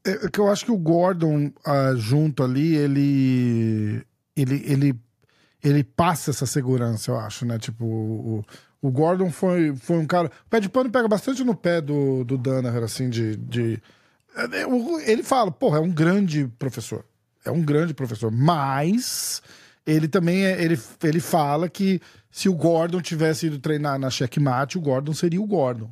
É, 0.06 0.26
é 0.26 0.30
que 0.30 0.40
eu 0.40 0.48
acho 0.48 0.66
que 0.66 0.72
o 0.72 0.78
Gordon 0.78 1.48
uh, 1.48 1.98
junto 1.98 2.44
ali, 2.44 2.76
ele, 2.76 4.04
ele, 4.42 4.64
ele, 4.66 5.00
ele 5.64 5.84
passa 5.84 6.32
essa 6.32 6.46
segurança, 6.46 7.12
eu 7.12 7.18
acho, 7.18 7.46
né? 7.46 7.58
Tipo, 7.58 7.86
o, 7.86 8.46
o 8.82 8.92
Gordon 8.92 9.32
foi, 9.32 9.76
foi 9.76 9.98
um 9.98 10.06
cara. 10.06 10.28
O 10.28 10.50
pé 10.50 10.60
de 10.60 10.70
pano 10.70 10.90
pega 10.90 11.08
bastante 11.08 11.44
no 11.44 11.56
pé 11.56 11.82
do, 11.82 12.24
do 12.24 12.38
Danaher, 12.38 12.84
assim, 12.84 13.10
de, 13.10 13.36
de. 13.36 13.82
É, 14.36 15.12
ele 15.12 15.24
fala, 15.24 15.52
porra, 15.52 15.78
é 15.80 15.82
um 15.82 15.92
grande 15.92 16.48
professor. 16.60 17.04
É 17.44 17.52
um 17.52 17.64
grande 17.64 17.94
professor. 17.94 18.32
Mas 18.32 19.42
ele 19.86 20.08
também 20.08 20.46
é, 20.46 20.62
ele, 20.62 20.80
ele 21.04 21.20
fala 21.20 21.68
que 21.70 22.02
se 22.30 22.48
o 22.48 22.54
Gordon 22.54 23.02
tivesse 23.02 23.48
ido 23.48 23.58
treinar 23.58 23.98
na 23.98 24.10
checkmate, 24.10 24.78
o 24.78 24.82
Gordon 24.82 25.14
seria 25.14 25.42
o 25.42 25.48
Gordon. 25.48 25.90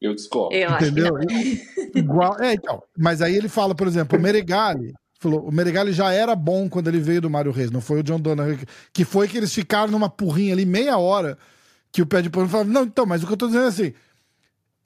Eu 0.00 0.14
discordo. 0.14 0.54
Eu 0.54 0.70
Entendeu? 0.70 1.18
Igual, 1.94 2.40
é, 2.40 2.54
então. 2.54 2.82
Mas 2.96 3.20
aí 3.20 3.34
ele 3.36 3.48
fala, 3.48 3.74
por 3.74 3.86
exemplo, 3.86 4.18
o 4.18 4.22
Meregali. 4.22 4.94
Falou, 5.18 5.48
o 5.48 5.52
Meregali 5.52 5.92
já 5.92 6.12
era 6.12 6.36
bom 6.36 6.68
quando 6.68 6.86
ele 6.86 7.00
veio 7.00 7.20
do 7.20 7.28
Mário 7.28 7.50
Reis, 7.50 7.72
não 7.72 7.80
foi 7.80 8.00
o 8.00 8.02
John 8.04 8.20
Donner, 8.20 8.64
que 8.92 9.04
foi 9.04 9.26
que 9.26 9.36
eles 9.36 9.52
ficaram 9.52 9.90
numa 9.90 10.08
porrinha 10.08 10.52
ali 10.52 10.64
meia 10.64 10.96
hora 10.96 11.36
que 11.90 12.00
o 12.00 12.06
pé 12.06 12.22
de 12.22 12.30
pano 12.30 12.48
falava, 12.48 12.70
não, 12.70 12.84
então, 12.84 13.04
mas 13.04 13.22
o 13.22 13.26
que 13.26 13.32
eu 13.32 13.36
tô 13.36 13.46
dizendo 13.48 13.64
é 13.64 13.68
assim, 13.68 13.92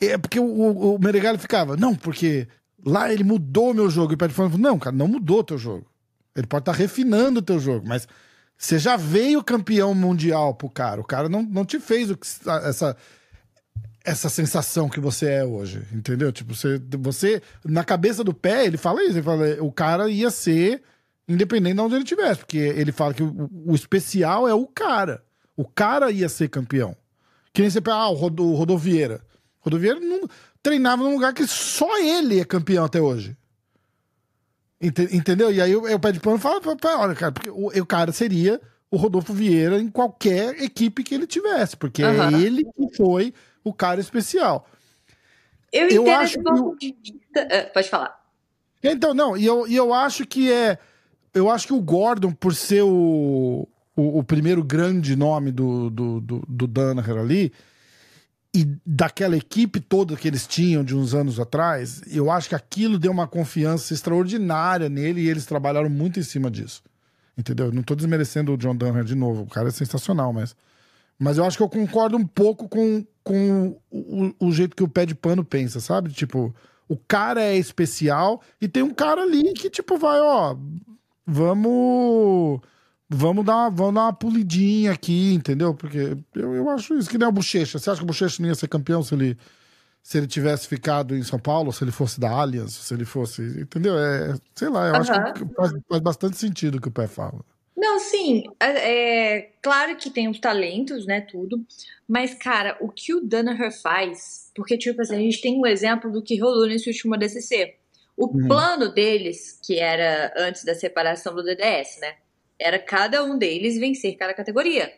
é 0.01 0.17
porque 0.17 0.41
o, 0.41 0.45
o, 0.45 0.95
o 0.95 0.99
Meregali 0.99 1.37
ficava, 1.37 1.77
não, 1.77 1.95
porque 1.95 2.49
lá 2.85 3.13
ele 3.13 3.25
mudou 3.25 3.75
meu 3.75 3.91
jogo, 3.91 4.13
e 4.13 4.15
o 4.15 4.19
pé 4.19 4.29
de 4.29 4.35
pano 4.35 4.49
falou, 4.49 4.63
não, 4.63 4.79
cara, 4.79 4.97
não 4.97 5.07
mudou 5.07 5.41
o 5.41 5.45
teu 5.45 5.59
jogo. 5.59 5.87
Ele 6.35 6.47
pode 6.47 6.63
estar 6.63 6.73
tá 6.73 6.79
refinando 6.79 7.41
o 7.41 7.43
teu 7.43 7.61
jogo, 7.61 7.87
mas 7.87 8.09
você 8.57 8.79
já 8.79 8.97
veio 8.97 9.45
campeão 9.45 9.95
mundial 9.95 10.55
pro 10.55 10.71
cara, 10.71 11.01
o 11.01 11.05
cara 11.05 11.29
não, 11.29 11.43
não 11.43 11.65
te 11.65 11.79
fez 11.79 12.11
o 12.11 12.17
que, 12.17 12.27
essa 12.65 12.97
essa 14.05 14.29
sensação 14.29 14.89
que 14.89 15.01
você 15.01 15.27
é 15.27 15.45
hoje, 15.45 15.83
entendeu? 15.93 16.33
Tipo, 16.33 16.55
você, 16.55 16.81
você 16.99 17.43
na 17.65 17.85
cabeça 17.85 18.25
do 18.25 18.35
pé, 18.35 18.67
ele 18.67 18.77
fala 18.77 19.03
isso, 19.03 19.13
ele 19.13 19.23
fala, 19.23 19.45
o 19.61 19.71
cara 19.71 20.11
ia 20.11 20.31
ser 20.31 20.83
independente 21.29 21.77
de 21.77 21.81
onde 21.81 21.95
ele 21.95 22.03
estivesse, 22.03 22.41
porque 22.41 22.59
ele 22.59 22.93
fala 22.93 23.15
que 23.15 23.23
o, 23.23 23.49
o, 23.67 23.75
especial 23.75 24.49
é 24.49 24.55
o 24.55 24.67
cara. 24.67 25.23
O 25.57 25.65
cara 25.65 26.11
ia 26.11 26.29
ser 26.29 26.49
campeão. 26.49 26.97
Que 27.53 27.63
nem 27.63 27.71
você 27.71 27.81
pega, 27.81 27.97
ah, 27.97 28.09
o, 28.09 28.15
Rod, 28.15 28.41
o 28.41 28.55
Rodovieira. 28.55 29.21
Rodovieira 29.61 30.01
não, 30.01 30.29
treinava 30.63 31.03
num 31.03 31.15
lugar 31.15 31.33
que 31.33 31.47
só 31.47 31.99
ele 31.99 32.41
é 32.41 32.45
campeão 32.45 32.85
até 32.85 33.01
hoje. 33.01 33.37
Entendeu? 34.81 35.53
E 35.53 35.61
aí 35.61 35.77
o, 35.77 35.95
o 35.95 36.01
pé 36.01 36.11
de 36.11 36.19
pano 36.19 36.39
fala, 36.39 36.61
olha, 36.99 37.15
cara, 37.15 37.31
porque 37.31 37.51
o, 37.51 37.69
o 37.69 37.87
cara 37.87 38.11
seria 38.11 38.61
o 38.91 38.97
Rodolfo 38.97 39.33
Vieira 39.33 39.81
em 39.81 39.89
qualquer 39.89 40.61
equipe 40.61 41.05
que 41.05 41.15
ele 41.15 41.27
tivesse, 41.27 41.77
porque 41.77 42.03
uhum. 42.03 42.37
é 42.37 42.43
ele 42.43 42.63
que 42.65 42.97
foi 42.97 43.33
o 43.65 43.73
cara 43.73 44.01
especial. 44.01 44.67
Eu, 45.73 45.89
eu 45.89 46.11
acho 46.13 46.39
que 46.39 46.51
o... 46.51 46.77
de 46.77 46.97
vista. 47.03 47.47
Uh, 47.47 47.73
pode 47.73 47.89
falar. 47.89 48.21
Então, 48.83 49.15
não, 49.15 49.37
e 49.37 49.47
eu, 49.47 49.67
e 49.67 49.75
eu 49.77 49.95
acho 49.95 50.27
que 50.27 50.53
é. 50.53 50.79
Eu 51.33 51.49
acho 51.49 51.67
que 51.67 51.73
o 51.73 51.81
Gordon, 51.81 52.33
por 52.33 52.55
ser 52.55 52.83
o, 52.83 53.67
o, 53.97 54.19
o 54.19 54.25
primeiro 54.25 54.63
grande 54.63 55.17
nome 55.17 55.51
do, 55.51 55.89
do, 55.89 56.21
do, 56.21 56.45
do 56.47 56.67
Danaher 56.67 57.17
ali, 57.17 57.53
e 58.55 58.67
daquela 58.85 59.35
equipe 59.35 59.81
toda 59.81 60.15
que 60.15 60.29
eles 60.29 60.47
tinham 60.47 60.85
de 60.85 60.95
uns 60.95 61.15
anos 61.15 61.41
atrás, 61.41 62.03
eu 62.07 62.31
acho 62.31 62.51
que 62.51 62.55
aquilo 62.55 62.99
deu 62.99 63.11
uma 63.11 63.27
confiança 63.27 63.95
extraordinária 63.95 64.91
nele 64.91 65.23
e 65.23 65.29
eles 65.29 65.47
trabalharam 65.47 65.89
muito 65.89 66.21
em 66.21 66.23
cima 66.23 66.51
disso. 66.51 66.83
Entendeu? 67.37 67.67
Eu 67.67 67.73
não 67.73 67.83
tô 67.83 67.95
desmerecendo 67.95 68.53
o 68.53 68.59
John 68.59 68.77
Danaher 68.77 69.05
de 69.05 69.15
novo, 69.15 69.43
o 69.43 69.47
cara 69.47 69.69
é 69.69 69.71
sensacional, 69.71 70.33
mas. 70.33 70.55
Mas 71.23 71.39
eu 71.39 71.45
acho 71.45 71.57
que 71.57 71.63
eu 71.63 71.69
concordo 71.69 72.17
um 72.17 72.27
pouco 72.27 72.69
com, 72.69 73.07
com 73.23 73.79
o, 73.89 74.35
o, 74.41 74.53
jeito 74.53 74.75
que 74.75 74.83
o 74.83 74.89
pé 74.89 75.07
de 75.07 75.15
pano 75.15 75.45
pensa, 75.45 75.79
sabe? 75.79 76.11
Tipo, 76.11 76.53
o 76.89 76.97
cara 76.97 77.41
é 77.41 77.57
especial 77.57 78.43
e 78.61 78.67
tem 78.67 78.83
um 78.83 78.93
cara 78.93 79.23
ali 79.23 79.53
que, 79.53 79.71
tipo, 79.71 79.97
vai, 79.97 80.21
ó, 80.21 80.57
vamos. 81.25 82.61
Vamos 83.09 83.45
dar, 83.45 83.69
vamos 83.69 83.95
dar 83.95 84.05
uma 84.07 84.13
polidinha 84.13 84.91
aqui, 84.91 85.35
entendeu? 85.35 85.75
Porque 85.75 86.17
eu, 86.35 86.55
eu 86.55 86.69
acho 86.71 86.99
isso 86.99 87.09
que 87.09 87.19
nem 87.19 87.29
a 87.29 87.31
Bochecha. 87.31 87.79
Você 87.79 87.89
acha 87.89 87.99
que 87.99 88.05
o 88.05 88.07
Bochecha 88.07 88.43
não 88.43 88.49
ia 88.49 88.55
ser 88.55 88.67
campeão 88.69 89.03
se 89.03 89.15
ele, 89.15 89.39
se 90.03 90.19
ele 90.19 90.27
tivesse 90.27 90.67
ficado 90.67 91.15
em 91.15 91.23
São 91.23 91.39
Paulo, 91.39 91.73
se 91.73 91.85
ele 91.85 91.93
fosse 91.93 92.19
da 92.19 92.31
Allianz, 92.31 92.73
se 92.73 92.93
ele 92.93 93.05
fosse. 93.05 93.43
Entendeu? 93.61 93.97
É, 93.97 94.35
sei 94.57 94.71
lá, 94.71 94.89
eu 94.89 94.95
uhum. 94.95 95.01
acho 95.01 95.35
que 95.35 95.55
faz, 95.55 95.73
faz 95.89 96.03
bastante 96.03 96.37
sentido 96.39 96.79
o 96.79 96.81
que 96.81 96.89
o 96.89 96.93
pé 96.93 97.07
fala. 97.07 97.45
Não, 97.77 97.99
sim, 97.99 98.45
é, 98.61 99.37
é, 99.37 99.51
claro 99.63 99.97
que 99.97 100.11
tem 100.11 100.29
os 100.29 100.39
talentos, 100.39 101.07
né, 101.07 101.23
tudo, 101.23 101.65
mas, 102.07 102.35
cara, 102.35 102.77
o 102.81 102.89
que 102.91 103.15
o 103.15 103.21
Danaher 103.21 103.73
faz, 103.73 104.51
porque, 104.55 104.77
tipo 104.77 105.01
assim, 105.01 105.17
a 105.17 105.19
gente 105.19 105.41
tem 105.41 105.59
um 105.59 105.67
exemplo 105.67 106.11
do 106.11 106.23
que 106.23 106.39
rolou 106.39 106.67
nesse 106.67 106.89
último 106.89 107.17
DCC. 107.17 107.77
O 108.15 108.27
uhum. 108.27 108.47
plano 108.47 108.93
deles, 108.93 109.59
que 109.65 109.79
era 109.79 110.33
antes 110.37 110.65
da 110.65 110.75
separação 110.75 111.35
do 111.35 111.43
DDS, 111.43 111.99
né, 112.01 112.17
era 112.59 112.79
cada 112.79 113.25
um 113.25 113.39
deles 113.39 113.79
vencer 113.79 114.17
cada 114.17 114.35
categoria. 114.35 114.93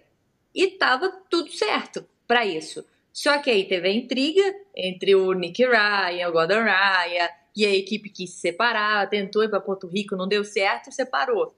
E 0.55 0.67
tava 0.69 1.11
tudo 1.31 1.51
certo 1.53 2.05
para 2.27 2.45
isso. 2.45 2.85
Só 3.13 3.39
que 3.39 3.51
aí 3.51 3.65
teve 3.65 3.89
a 3.89 3.93
intriga 3.93 4.43
entre 4.77 5.15
o 5.15 5.33
Nick 5.33 5.65
Ryan, 5.65 6.29
o 6.29 6.33
Gordon 6.33 6.65
Ryan, 6.65 7.29
e 7.57 7.65
a 7.65 7.75
equipe 7.75 8.11
quis 8.11 8.31
se 8.31 8.41
separar, 8.41 9.09
tentou 9.09 9.45
ir 9.45 9.49
para 9.49 9.61
Porto 9.61 9.87
Rico, 9.87 10.17
não 10.17 10.27
deu 10.27 10.45
certo, 10.45 10.91
separou. 10.91 11.55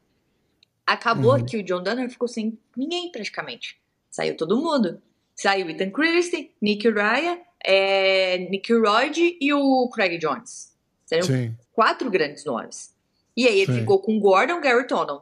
Acabou 0.86 1.34
uhum. 1.34 1.44
que 1.44 1.56
o 1.56 1.62
John 1.62 1.82
Donner 1.82 2.08
ficou 2.08 2.28
sem 2.28 2.58
ninguém 2.76 3.10
praticamente. 3.10 3.78
Saiu 4.08 4.36
todo 4.36 4.56
mundo. 4.56 5.02
Saiu 5.34 5.68
Ethan 5.68 5.90
Christie, 5.90 6.52
Nick 6.62 6.88
Ryan, 6.88 7.38
é, 7.62 8.38
Nick 8.50 8.72
Royd 8.72 9.36
e 9.40 9.52
o 9.52 9.88
Craig 9.90 10.18
Jones. 10.18 10.74
Seriam 11.04 11.26
Sim. 11.26 11.54
quatro 11.72 12.10
grandes 12.10 12.44
nomes. 12.44 12.94
E 13.36 13.46
aí 13.46 13.60
ele 13.60 13.72
Sim. 13.72 13.80
ficou 13.80 13.98
com 13.98 14.18
Gordon, 14.18 14.60
Gary 14.60 14.86
Tonon. 14.86 15.20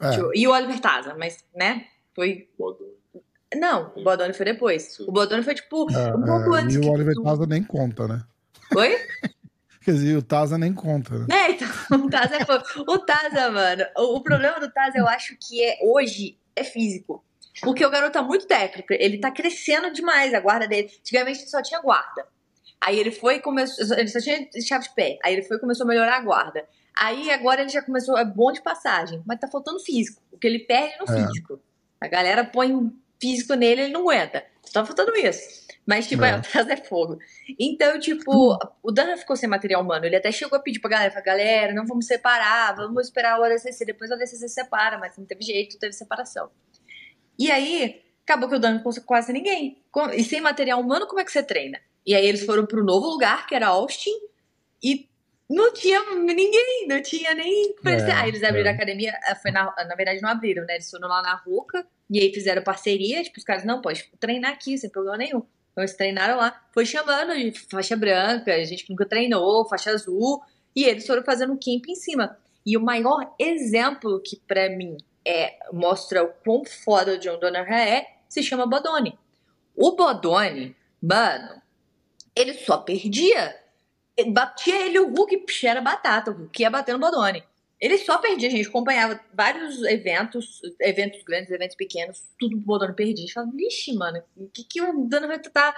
É. 0.00 0.16
E 0.34 0.48
o 0.48 0.52
Oliver 0.52 0.80
Taza, 0.80 1.14
mas, 1.18 1.44
né? 1.54 1.86
Foi. 2.14 2.48
Não, 3.54 3.92
o 3.96 4.02
Bodoni 4.02 4.32
foi 4.32 4.46
depois. 4.46 4.98
O 5.00 5.12
Bodoni 5.12 5.42
foi, 5.42 5.54
tipo, 5.54 5.90
é, 5.90 6.14
um 6.14 6.22
pouco 6.22 6.56
é, 6.56 6.60
antes. 6.60 6.76
E 6.76 6.78
o 6.78 6.90
Oliver 6.90 7.14
Taza 7.22 7.46
nem 7.46 7.62
conta, 7.62 8.08
né? 8.08 8.22
Oi? 8.76 8.96
Quer 9.82 9.92
dizer, 9.92 10.16
o 10.16 10.22
Taza 10.22 10.56
nem 10.56 10.72
conta. 10.72 11.18
Né? 11.18 11.26
É, 11.30 11.50
então, 11.50 11.68
o 12.06 12.08
Taza 12.08 12.36
é 12.36 12.82
O 12.86 12.98
Taza, 12.98 13.50
mano, 13.50 13.84
o, 13.96 14.20
problema 14.20 14.60
do 14.60 14.70
Taza, 14.70 14.98
eu 14.98 15.08
acho 15.08 15.36
que 15.36 15.62
é 15.62 15.78
hoje 15.82 16.38
é 16.54 16.64
físico. 16.64 17.24
Porque 17.62 17.84
o 17.84 17.90
garoto 17.90 18.12
tá 18.12 18.22
muito 18.22 18.46
técnico, 18.46 18.92
ele 18.92 19.18
tá 19.18 19.30
crescendo 19.30 19.92
demais 19.92 20.32
a 20.32 20.40
guarda 20.40 20.68
dele. 20.68 20.90
Antigamente 21.00 21.40
ele 21.40 21.50
só 21.50 21.60
tinha 21.60 21.80
guarda. 21.80 22.26
Aí 22.80 22.98
ele 22.98 23.10
foi 23.10 23.36
e 23.36 23.40
começou. 23.40 23.96
Ele 23.96 24.08
só 24.08 24.20
tinha 24.20 24.48
chave 24.66 24.84
de 24.84 24.94
pé. 24.94 25.18
Aí 25.22 25.34
ele 25.34 25.42
foi 25.42 25.58
e 25.58 25.60
começou 25.60 25.84
a 25.84 25.88
melhorar 25.88 26.16
a 26.16 26.20
guarda. 26.20 26.66
Aí 26.98 27.30
agora 27.30 27.60
ele 27.60 27.68
já 27.68 27.82
começou. 27.82 28.16
É 28.16 28.24
bom 28.24 28.50
de 28.52 28.62
passagem, 28.62 29.22
mas 29.26 29.38
tá 29.38 29.48
faltando 29.48 29.80
físico. 29.80 30.22
O 30.32 30.38
que 30.38 30.46
ele 30.46 30.60
perde 30.60 30.94
no 30.98 31.12
é. 31.12 31.26
físico. 31.26 31.60
A 32.00 32.08
galera 32.08 32.44
põe 32.44 32.72
físico 33.20 33.54
nele, 33.54 33.82
ele 33.82 33.92
não 33.92 34.00
aguenta. 34.02 34.42
Tá 34.72 34.84
faltando 34.84 35.14
isso. 35.16 35.68
Mas, 35.90 36.06
tipo, 36.06 36.22
é. 36.22 36.30
atrás 36.30 36.68
é 36.68 36.76
fogo. 36.76 37.18
Então, 37.58 37.98
tipo, 37.98 38.56
o 38.80 38.92
Dana 38.92 39.16
ficou 39.16 39.34
sem 39.34 39.48
material 39.48 39.82
humano. 39.82 40.06
Ele 40.06 40.14
até 40.14 40.30
chegou 40.30 40.56
a 40.56 40.62
pedir 40.62 40.78
pra 40.78 40.88
galera, 40.88 41.20
galera, 41.20 41.74
não 41.74 41.84
vamos 41.84 42.06
separar, 42.06 42.76
vamos 42.76 43.06
esperar 43.06 43.40
o 43.40 43.42
ADCC. 43.42 43.84
Depois 43.84 44.08
o 44.08 44.14
ADCC 44.14 44.48
separa, 44.48 44.98
mas 44.98 45.18
não 45.18 45.24
teve 45.24 45.42
jeito, 45.42 45.80
teve 45.80 45.92
separação. 45.92 46.48
E 47.36 47.50
aí, 47.50 48.00
acabou 48.22 48.48
que 48.48 48.54
o 48.54 48.58
Dana 48.60 48.76
não 48.76 48.84
conseguiu 48.84 49.08
quase 49.08 49.32
ninguém. 49.32 49.82
E 50.12 50.22
sem 50.22 50.40
material 50.40 50.80
humano, 50.80 51.08
como 51.08 51.18
é 51.18 51.24
que 51.24 51.32
você 51.32 51.42
treina? 51.42 51.80
E 52.06 52.14
aí 52.14 52.24
eles 52.24 52.46
foram 52.46 52.64
pro 52.64 52.84
novo 52.84 53.08
lugar, 53.08 53.48
que 53.48 53.56
era 53.56 53.66
Austin, 53.66 54.14
e 54.80 55.08
não 55.48 55.72
tinha 55.72 56.00
ninguém, 56.14 56.86
não 56.86 57.02
tinha 57.02 57.34
nem. 57.34 57.74
É, 57.84 58.12
aí 58.12 58.28
eles 58.28 58.44
abriram 58.44 58.68
é. 58.68 58.72
a 58.72 58.74
academia, 58.76 59.12
eh, 59.26 59.34
foi 59.34 59.50
na, 59.50 59.64
na 59.64 59.96
verdade 59.96 60.22
não 60.22 60.30
abriram, 60.30 60.64
né? 60.66 60.74
Eles 60.74 60.88
foram 60.88 61.08
lá 61.08 61.20
na 61.20 61.34
Ruca, 61.34 61.84
e 62.08 62.20
aí 62.20 62.32
fizeram 62.32 62.62
parceria, 62.62 63.24
tipo, 63.24 63.38
os 63.38 63.44
caras, 63.44 63.64
não, 63.64 63.80
pode 63.80 64.08
treinar 64.20 64.52
aqui, 64.52 64.78
sem 64.78 64.88
problema 64.88 65.18
nenhum. 65.18 65.42
Então 65.70 65.82
eles 65.82 65.96
treinaram 65.96 66.36
lá, 66.36 66.60
foi 66.72 66.84
chamando 66.84 67.34
de 67.34 67.52
faixa 67.70 67.96
branca, 67.96 68.64
gente 68.64 68.84
que 68.84 68.90
nunca 68.90 69.06
treinou, 69.06 69.68
faixa 69.68 69.90
azul, 69.90 70.42
e 70.74 70.84
eles 70.84 71.06
foram 71.06 71.22
fazendo 71.22 71.52
um 71.52 71.58
camp 71.58 71.88
em 71.88 71.94
cima. 71.94 72.36
E 72.64 72.76
o 72.76 72.80
maior 72.80 73.34
exemplo 73.38 74.20
que 74.20 74.36
para 74.36 74.68
mim 74.68 74.96
é 75.24 75.58
mostra 75.72 76.22
o 76.22 76.28
quão 76.44 76.64
foda 76.64 77.14
o 77.14 77.18
John 77.18 77.38
Donner 77.38 77.70
é, 77.72 78.06
se 78.28 78.42
chama 78.42 78.66
Bodoni. 78.66 79.18
O 79.74 79.92
Bodoni, 79.92 80.76
mano, 81.02 81.62
ele 82.34 82.54
só 82.54 82.78
perdia. 82.78 83.56
Batia 84.28 84.86
ele 84.86 84.98
o 84.98 85.08
Hulk, 85.08 85.46
era 85.64 85.80
batata, 85.80 86.30
o 86.30 86.34
Hulk 86.34 86.62
ia 86.62 86.70
batendo 86.70 86.96
o 86.96 87.00
Bodoni. 87.00 87.42
Ele 87.80 87.96
só 87.96 88.18
perdia, 88.18 88.48
a 88.48 88.50
gente 88.50 88.68
acompanhava 88.68 89.18
vários 89.32 89.82
eventos, 89.84 90.60
eventos 90.78 91.22
grandes, 91.22 91.50
eventos 91.50 91.74
pequenos, 91.74 92.22
tudo 92.38 92.56
o 92.56 92.60
Bodoni 92.60 92.94
perdia. 92.94 93.14
A 93.14 93.18
gente 93.20 93.32
falava, 93.32 93.52
vixe, 93.56 93.94
mano, 93.94 94.22
o 94.36 94.48
que, 94.48 94.64
que 94.64 94.82
o 94.82 95.04
Dano 95.06 95.26
vai 95.26 95.38
estar 95.38 95.74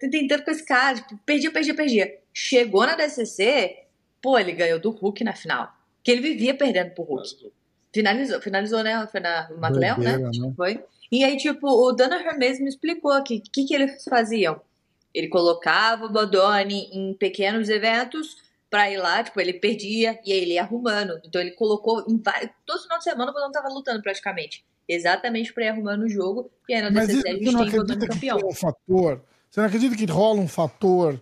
tentando 0.00 0.42
com 0.42 0.50
esse 0.50 0.64
cara? 0.64 0.96
Tipo, 0.96 1.20
perdia, 1.26 1.50
perdia, 1.50 1.74
perdia. 1.74 2.18
Chegou 2.32 2.86
na 2.86 2.96
DCC, 2.96 3.84
pô, 4.22 4.38
ele 4.38 4.52
ganhou 4.52 4.78
do 4.78 4.90
Hulk 4.90 5.22
na 5.22 5.34
final. 5.34 5.70
Que 6.02 6.10
ele 6.10 6.22
vivia 6.22 6.54
perdendo 6.54 6.94
pro 6.94 7.04
Hulk. 7.04 7.52
Finalizou, 7.92 8.40
finalizou, 8.40 8.82
né? 8.82 9.06
Foi 9.10 9.20
na 9.20 9.50
Matléo, 9.58 9.98
né? 9.98 10.16
né? 10.16 10.30
Foi. 10.56 10.82
E 11.12 11.22
aí, 11.22 11.36
tipo, 11.36 11.68
o 11.68 11.92
Danaher 11.92 12.38
mesmo 12.38 12.66
explicou 12.66 13.22
que 13.22 13.36
o 13.36 13.42
que, 13.42 13.64
que 13.66 13.74
eles 13.74 14.04
faziam. 14.04 14.58
Ele 15.12 15.28
colocava 15.28 16.06
o 16.06 16.08
Bodoni 16.08 16.88
em 16.92 17.12
pequenos 17.12 17.68
eventos 17.68 18.36
pra 18.70 18.90
ir 18.90 18.96
lá, 18.96 19.22
tipo, 19.22 19.40
ele 19.40 19.54
perdia 19.54 20.18
e 20.24 20.32
aí 20.32 20.38
ele 20.38 20.54
ia 20.54 20.62
arrumando. 20.62 21.20
Então 21.24 21.40
ele 21.40 21.50
colocou 21.50 22.04
em 22.08 22.16
vários. 22.16 22.50
Todo 22.64 22.82
final 22.82 22.98
de 22.98 23.04
semana 23.04 23.30
o 23.30 23.34
Bodoni 23.34 23.52
tava 23.52 23.68
lutando 23.68 24.00
praticamente. 24.00 24.64
Exatamente 24.88 25.52
pra 25.52 25.64
ir 25.64 25.68
arrumando 25.68 26.04
o 26.04 26.08
jogo. 26.08 26.50
E 26.68 26.74
aí 26.74 26.82
na 26.82 26.88
DCC 26.88 27.28
a 27.28 27.32
gente 27.32 27.44
tem 27.44 27.68
o 27.68 27.70
Bodoni 27.70 28.06
campeão. 28.06 28.38
Um 28.44 28.54
fator, 28.54 29.22
você 29.50 29.60
não 29.60 29.66
acredita 29.66 29.96
que 29.96 30.06
rola 30.06 30.40
um 30.40 30.48
fator 30.48 31.20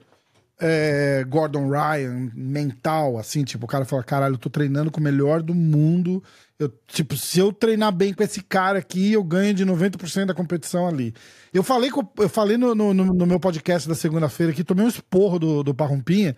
é, 0.60 1.24
Gordon 1.28 1.70
Ryan 1.70 2.30
mental, 2.34 3.16
assim, 3.16 3.44
tipo, 3.44 3.64
o 3.64 3.68
cara 3.68 3.84
fala, 3.84 4.02
caralho, 4.02 4.34
eu 4.34 4.38
tô 4.38 4.50
treinando 4.50 4.90
com 4.90 5.00
o 5.00 5.02
melhor 5.02 5.40
do 5.40 5.54
mundo. 5.54 6.22
Eu, 6.58 6.68
tipo, 6.88 7.16
se 7.16 7.38
eu 7.38 7.52
treinar 7.52 7.92
bem 7.92 8.12
com 8.12 8.22
esse 8.22 8.42
cara 8.42 8.80
aqui, 8.80 9.12
eu 9.12 9.22
ganho 9.22 9.54
de 9.54 9.64
90% 9.64 10.26
da 10.26 10.34
competição 10.34 10.86
ali. 10.86 11.14
Eu 11.54 11.62
falei, 11.62 11.90
eu 12.18 12.28
falei 12.28 12.56
no, 12.56 12.74
no, 12.74 12.92
no 12.92 13.26
meu 13.26 13.38
podcast 13.38 13.88
da 13.88 13.94
segunda-feira 13.94 14.52
aqui, 14.52 14.64
tomei 14.64 14.84
um 14.84 14.88
esporro 14.88 15.38
do, 15.38 15.62
do 15.62 15.74
Parrumpinha, 15.74 16.36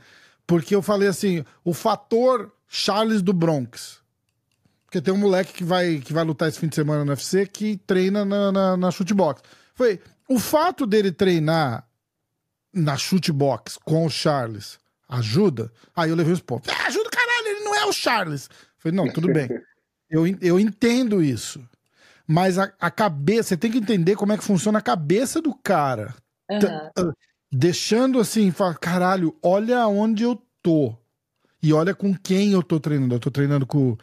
porque 0.51 0.75
eu 0.75 0.83
falei 0.83 1.07
assim, 1.07 1.45
o 1.63 1.73
fator 1.73 2.53
Charles 2.67 3.23
do 3.23 3.33
Bronx. 3.33 4.01
Porque 4.85 5.01
tem 5.01 5.15
um 5.15 5.17
moleque 5.17 5.53
que 5.53 5.63
vai, 5.63 5.99
que 5.99 6.13
vai 6.13 6.25
lutar 6.25 6.49
esse 6.49 6.59
fim 6.59 6.67
de 6.67 6.75
semana 6.75 7.05
no 7.05 7.13
UFC 7.13 7.47
que 7.47 7.77
treina 7.87 8.25
na, 8.25 8.51
na, 8.51 8.77
na 8.77 8.91
shootbox. 8.91 9.43
Foi, 9.77 10.01
o 10.29 10.41
fato 10.41 10.87
dele 10.87 11.13
treinar 11.13 11.87
na 12.75 12.97
shootbox 12.97 13.79
com 13.85 14.05
o 14.05 14.11
Charles 14.11 14.81
ajuda? 15.09 15.71
Aí 15.95 16.11
eu 16.11 16.17
levei 16.17 16.33
os 16.33 16.41
pontos. 16.41 16.75
Ah, 16.75 16.89
ajuda, 16.89 17.09
caralho, 17.11 17.47
ele 17.47 17.61
não 17.61 17.73
é 17.73 17.87
o 17.87 17.93
Charles. 17.93 18.51
falei, 18.77 18.97
não, 18.97 19.13
tudo 19.13 19.33
bem. 19.33 19.49
Eu, 20.13 20.25
eu 20.41 20.59
entendo 20.59 21.23
isso. 21.23 21.65
Mas 22.27 22.59
a, 22.59 22.73
a 22.81 22.91
cabeça, 22.91 23.51
você 23.51 23.57
tem 23.57 23.71
que 23.71 23.79
entender 23.79 24.17
como 24.17 24.33
é 24.33 24.37
que 24.37 24.43
funciona 24.43 24.81
a 24.81 24.83
cabeça 24.83 25.41
do 25.41 25.55
cara. 25.55 26.13
Uhum. 26.51 27.13
Deixando 27.53 28.21
assim, 28.21 28.51
fala, 28.51 28.75
caralho, 28.75 29.37
olha 29.43 29.87
onde 29.89 30.23
eu 30.23 30.41
tô. 30.63 30.95
E 31.63 31.73
olha 31.73 31.95
com 31.95 32.15
quem 32.15 32.53
eu 32.53 32.63
tô 32.63 32.79
treinando. 32.79 33.15
Eu 33.15 33.21
tô 33.21 33.31
treinando 33.31 33.67
com, 33.67 33.97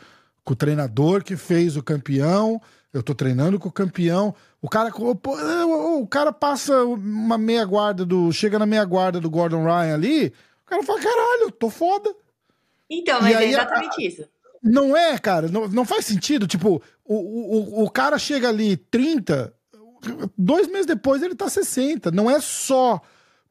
com 0.43 0.53
o 0.53 0.55
treinador 0.55 1.23
que 1.23 1.36
fez 1.36 1.77
o 1.77 1.83
campeão. 1.83 2.62
Eu 2.93 3.01
tô 3.01 3.15
treinando 3.15 3.57
com 3.57 3.69
o 3.69 3.71
campeão. 3.71 4.36
O 4.62 4.69
cara, 4.69 4.91
o, 4.95 6.01
o 6.01 6.07
cara 6.07 6.31
passa 6.31 6.83
uma 6.83 7.38
meia 7.38 7.65
guarda 7.65 8.05
do. 8.05 8.31
Chega 8.31 8.60
na 8.60 8.65
meia 8.65 8.83
guarda 8.83 9.19
do 9.19 9.29
Gordon 9.29 9.63
Ryan 9.63 9.93
ali. 9.93 10.27
O 10.65 10.69
cara 10.69 10.83
fala: 10.83 10.99
caralho, 10.99 11.43
eu 11.43 11.51
tô 11.51 11.69
foda. 11.69 12.13
Então, 12.89 13.21
mas 13.21 13.36
é 13.36 13.45
exatamente 13.45 14.01
a, 14.01 14.07
isso. 14.07 14.25
Não 14.63 14.95
é, 14.95 15.17
cara, 15.17 15.47
não, 15.47 15.67
não 15.67 15.86
faz 15.86 16.05
sentido. 16.05 16.47
Tipo, 16.47 16.81
o, 17.05 17.15
o, 17.15 17.83
o 17.86 17.89
cara 17.89 18.17
chega 18.17 18.49
ali 18.49 18.77
30, 18.77 19.53
dois 20.38 20.67
meses 20.67 20.86
depois 20.86 21.21
ele 21.21 21.36
tá 21.36 21.49
60. 21.49 22.12
Não 22.12 22.29
é 22.29 22.39
só 22.39 23.01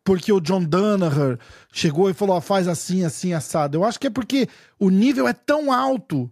porque 0.07 0.33
o 0.33 0.41
John 0.41 0.63
Danaher 0.63 1.37
chegou 1.73 2.09
e 2.09 2.15
falou, 2.15 2.41
faz 2.41 2.69
assim, 2.69 3.05
assim, 3.05 3.35
assado. 3.35 3.77
Eu 3.77 3.85
acho 3.85 3.99
que 3.99 4.07
é 4.07 4.11
porque 4.11 4.49
o 4.79 4.89
nível 4.89 5.27
é 5.27 5.33
tão 5.33 5.73
alto 5.73 6.31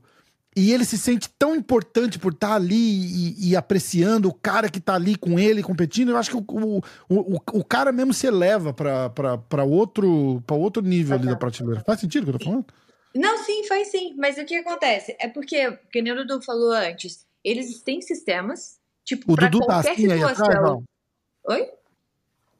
e 0.56 0.72
ele 0.72 0.84
se 0.84 0.96
sente 0.96 1.28
tão 1.36 1.56
importante 1.56 2.16
por 2.16 2.32
estar 2.32 2.50
tá 2.50 2.54
ali 2.54 2.76
e, 2.76 3.50
e, 3.50 3.56
apreciando 3.56 4.28
o 4.28 4.32
cara 4.32 4.70
que 4.70 4.78
tá 4.78 4.94
ali 4.94 5.16
com 5.16 5.40
ele 5.40 5.60
competindo. 5.60 6.10
Eu 6.10 6.16
acho 6.16 6.30
que 6.30 6.36
o, 6.36 6.44
o, 6.46 6.80
o, 7.08 7.40
o 7.52 7.64
cara 7.64 7.90
mesmo 7.90 8.14
se 8.14 8.28
eleva 8.28 8.72
para 8.72 9.64
outro, 9.64 10.40
outro 10.48 10.80
nível 10.80 11.16
ali 11.16 11.26
da 11.26 11.34
prateleira. 11.34 11.82
Faz 11.84 11.98
sentido 11.98 12.22
o 12.22 12.26
que 12.26 12.30
eu 12.36 12.38
tô 12.38 12.44
falando? 12.44 12.66
Não, 13.12 13.38
sim, 13.38 13.64
faz 13.64 13.88
sim. 13.88 14.14
Mas 14.16 14.38
o 14.38 14.44
que 14.44 14.54
acontece? 14.54 15.16
É 15.18 15.26
porque, 15.26 15.72
que 15.90 16.00
nem 16.00 16.12
o 16.12 16.16
Dudu 16.16 16.40
falou 16.42 16.70
antes, 16.70 17.26
eles 17.42 17.82
têm 17.82 18.00
sistemas, 18.00 18.78
tipo, 19.04 19.32
o 19.32 19.34
Dudu 19.34 19.58
tá 19.66 19.78
assim 19.78 19.96
situação. 19.96 20.12
Aí 20.12 20.32
atrás, 20.32 20.84
Oi? 21.48 21.83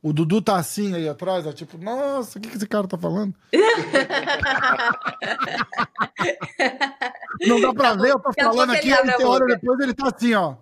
O 0.05 0.13
Dudu 0.13 0.43
tá 0.43 0.57
assim 0.57 0.95
aí 0.95 1.09
atrás, 1.09 1.47
ó, 1.47 1.53
tipo, 1.53 1.79
nossa, 1.79 2.39
o 2.39 2.43
que, 2.43 2.51
que 2.51 2.57
esse 2.57 2.69
cara 2.69 2.87
tá 2.87 2.99
falando? 2.99 3.35
Não 7.47 7.61
dá 7.61 7.73
pra 7.73 7.95
ver, 7.95 8.11
eu 8.11 8.21
tô 8.21 8.33
falando 8.33 8.73
aqui, 8.73 8.91
e 8.91 8.97
você 8.97 9.25
olha 9.25 9.47
depois 9.47 9.81
ele 9.81 9.95
tá 9.95 10.13
assim, 10.15 10.35
ó. 10.35 10.57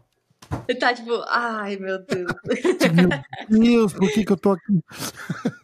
Ele 0.68 0.78
tá 0.78 0.94
tipo, 0.94 1.11
ai 1.28 1.76
meu 1.76 1.98
Deus. 2.05 2.31
meu 3.50 3.61
Deus, 3.61 3.92
por 3.92 4.09
que, 4.12 4.24
que 4.24 4.33
eu 4.33 4.37
tô 4.37 4.52
aqui? 4.52 4.81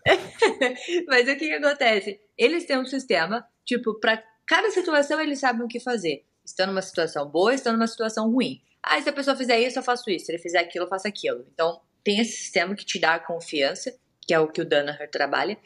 Mas 1.06 1.28
o 1.28 1.36
que, 1.36 1.48
que 1.48 1.52
acontece? 1.52 2.18
Eles 2.36 2.64
têm 2.64 2.78
um 2.78 2.86
sistema 2.86 3.46
Tipo, 3.68 4.00
para 4.00 4.24
cada 4.46 4.70
situação 4.70 5.20
eles 5.20 5.40
sabem 5.40 5.62
o 5.62 5.68
que 5.68 5.78
fazer. 5.78 6.24
Estão 6.42 6.68
numa 6.68 6.80
situação 6.80 7.28
boa, 7.28 7.52
estão 7.52 7.74
numa 7.74 7.86
situação 7.86 8.32
ruim. 8.32 8.62
Ah, 8.82 8.98
se 9.02 9.10
a 9.10 9.12
pessoa 9.12 9.36
fizer 9.36 9.60
isso, 9.60 9.78
eu 9.78 9.82
faço 9.82 10.08
isso. 10.08 10.24
Se 10.24 10.32
ele 10.32 10.38
fizer 10.38 10.58
aquilo, 10.58 10.86
eu 10.86 10.88
faço 10.88 11.06
aquilo. 11.06 11.44
Então, 11.52 11.78
tem 12.08 12.20
esse 12.20 12.38
sistema 12.38 12.74
que 12.74 12.86
te 12.86 12.98
dá 12.98 13.16
a 13.16 13.18
confiança, 13.18 13.94
que 14.22 14.32
é 14.32 14.40
o 14.40 14.48
que 14.48 14.62
o 14.62 14.64
Danaher 14.64 15.10
trabalha. 15.10 15.58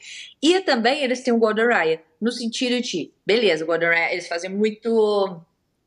E 0.42 0.60
também 0.62 1.00
eles 1.04 1.20
têm 1.20 1.32
o 1.32 1.38
Gordon 1.38 1.68
Ryan, 1.68 2.00
no 2.20 2.32
sentido 2.32 2.82
de, 2.82 3.12
beleza, 3.24 3.62
o 3.62 3.66
Gordon 3.68 3.90
Ryan, 3.90 4.08
eles 4.08 4.26
fazem 4.26 4.50
muito, 4.50 5.40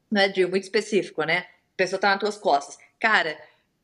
não 0.10 0.22
é, 0.22 0.47
muito 0.47 0.64
específico, 0.64 1.24
né? 1.24 1.39
A 1.39 1.76
pessoa 1.76 1.99
tá 1.99 2.12
nas 2.12 2.22
tuas 2.22 2.38
costas. 2.38 2.78
Cara, 3.01 3.38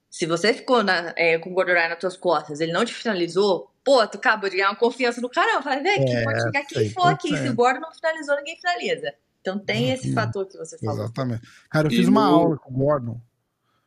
se 0.09 0.25
você 0.25 0.53
ficou 0.53 0.81
na, 0.81 1.13
é, 1.17 1.37
com 1.39 1.49
o 1.49 1.53
Gordon 1.53 1.73
Ryan 1.73 1.89
nas 1.89 1.99
tuas 1.99 2.15
costas, 2.15 2.61
ele 2.61 2.71
não 2.71 2.85
te 2.85 2.93
finalizou, 2.93 3.69
Pô, 3.83 4.07
tu 4.07 4.17
acabou 4.17 4.47
de 4.49 4.55
ganhar 4.55 4.69
uma 4.69 4.75
confiança 4.77 5.19
no 5.19 5.29
caramba. 5.29 5.63
Falei, 5.63 5.81
velho, 5.81 6.07
é, 6.07 6.23
pode 6.23 6.41
chegar 6.41 6.65
quem 6.65 6.89
for 6.91 7.07
aqui. 7.07 7.35
Se 7.35 7.49
o 7.49 7.55
Gordon 7.55 7.81
não 7.81 7.91
finalizou, 7.91 8.35
ninguém 8.37 8.55
finaliza. 8.55 9.13
Então 9.41 9.57
tem 9.57 9.91
esse 9.91 10.09
uhum. 10.09 10.13
fator 10.13 10.45
que 10.45 10.55
você 10.55 10.77
falou. 10.77 11.03
Exatamente. 11.03 11.41
Cara, 11.67 11.87
eu 11.87 11.91
fiz 11.91 12.07
uma 12.07 12.27
aula 12.27 12.57
com 12.57 12.71
o 12.71 12.77
Gordon. 12.77 13.19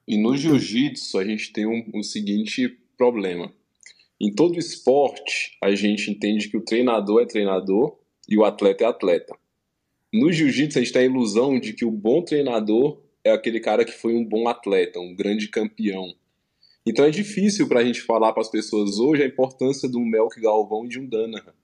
E 0.07 0.17
no 0.17 0.37
jiu-jitsu 0.37 1.19
a 1.19 1.25
gente 1.25 1.53
tem 1.53 1.67
um, 1.67 1.85
um 1.95 2.03
seguinte 2.03 2.69
problema. 2.97 3.53
Em 4.21 4.33
todo 4.33 4.59
esporte, 4.59 5.57
a 5.63 5.75
gente 5.75 6.11
entende 6.11 6.49
que 6.49 6.57
o 6.57 6.65
treinador 6.65 7.23
é 7.23 7.27
treinador 7.27 7.99
e 8.29 8.37
o 8.37 8.45
atleta 8.45 8.85
é 8.85 8.87
atleta. 8.87 9.37
No 10.13 10.31
jiu-jitsu, 10.33 10.79
a 10.79 10.83
gente 10.83 10.93
tem 10.93 11.03
a 11.03 11.07
ilusão 11.07 11.59
de 11.59 11.73
que 11.73 11.85
o 11.85 11.91
bom 11.91 12.23
treinador 12.23 13.03
é 13.25 13.33
aquele 13.33 13.59
cara 13.59 13.85
que 13.85 13.93
foi 13.93 14.15
um 14.15 14.25
bom 14.25 14.47
atleta, 14.47 15.01
um 15.01 15.15
grande 15.15 15.49
campeão. 15.49 16.15
Então 16.87 17.05
é 17.05 17.11
difícil 17.11 17.67
para 17.67 17.81
a 17.81 17.85
gente 17.85 18.03
falar 18.03 18.33
para 18.33 18.43
as 18.43 18.51
pessoas 18.51 18.99
hoje 18.99 19.23
a 19.23 19.27
importância 19.27 19.89
de 19.89 19.97
um 19.97 20.05
Melk 20.05 20.39
Galvão 20.41 20.85
e 20.85 20.89
de 20.89 21.01
um 21.01 21.09
Danaher. 21.09 21.55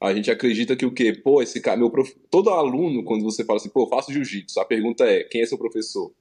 A 0.00 0.12
gente 0.12 0.30
acredita 0.30 0.76
que 0.76 0.84
o 0.84 0.92
quê? 0.92 1.12
Pô, 1.12 1.40
esse 1.40 1.60
cara, 1.60 1.76
meu 1.76 1.88
prof... 1.88 2.14
todo 2.30 2.50
aluno, 2.50 3.02
quando 3.04 3.22
você 3.22 3.44
fala 3.44 3.58
assim, 3.58 3.70
pô, 3.70 3.84
eu 3.84 3.88
faço 3.88 4.12
jiu-jitsu, 4.12 4.60
a 4.60 4.64
pergunta 4.64 5.04
é, 5.04 5.24
quem 5.24 5.40
é 5.40 5.46
seu 5.46 5.56
professor? 5.56 6.12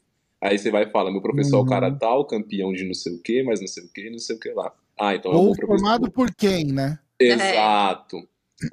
Aí 0.45 0.59
você 0.59 0.69
vai 0.69 0.83
e 0.83 0.91
fala, 0.91 1.11
meu 1.11 1.21
professor 1.21 1.57
uhum. 1.57 1.63
é 1.63 1.65
o 1.65 1.69
cara 1.69 1.89
uhum. 1.89 1.97
tal, 1.97 2.25
campeão 2.25 2.71
de 2.71 2.85
não 2.85 2.93
sei 2.93 3.15
o 3.15 3.21
quê, 3.21 3.43
mas 3.43 3.59
não 3.59 3.67
sei 3.67 3.83
o 3.83 3.89
quê, 3.91 4.09
não 4.11 4.19
sei 4.19 4.35
o 4.35 4.39
que 4.39 4.51
lá. 4.51 4.71
Ah, 4.99 5.15
então 5.15 5.31
Ou 5.31 5.53
é 5.53 5.65
formado 5.65 6.11
por 6.11 6.33
quem, 6.35 6.65
né? 6.65 6.99
Exato. 7.19 8.17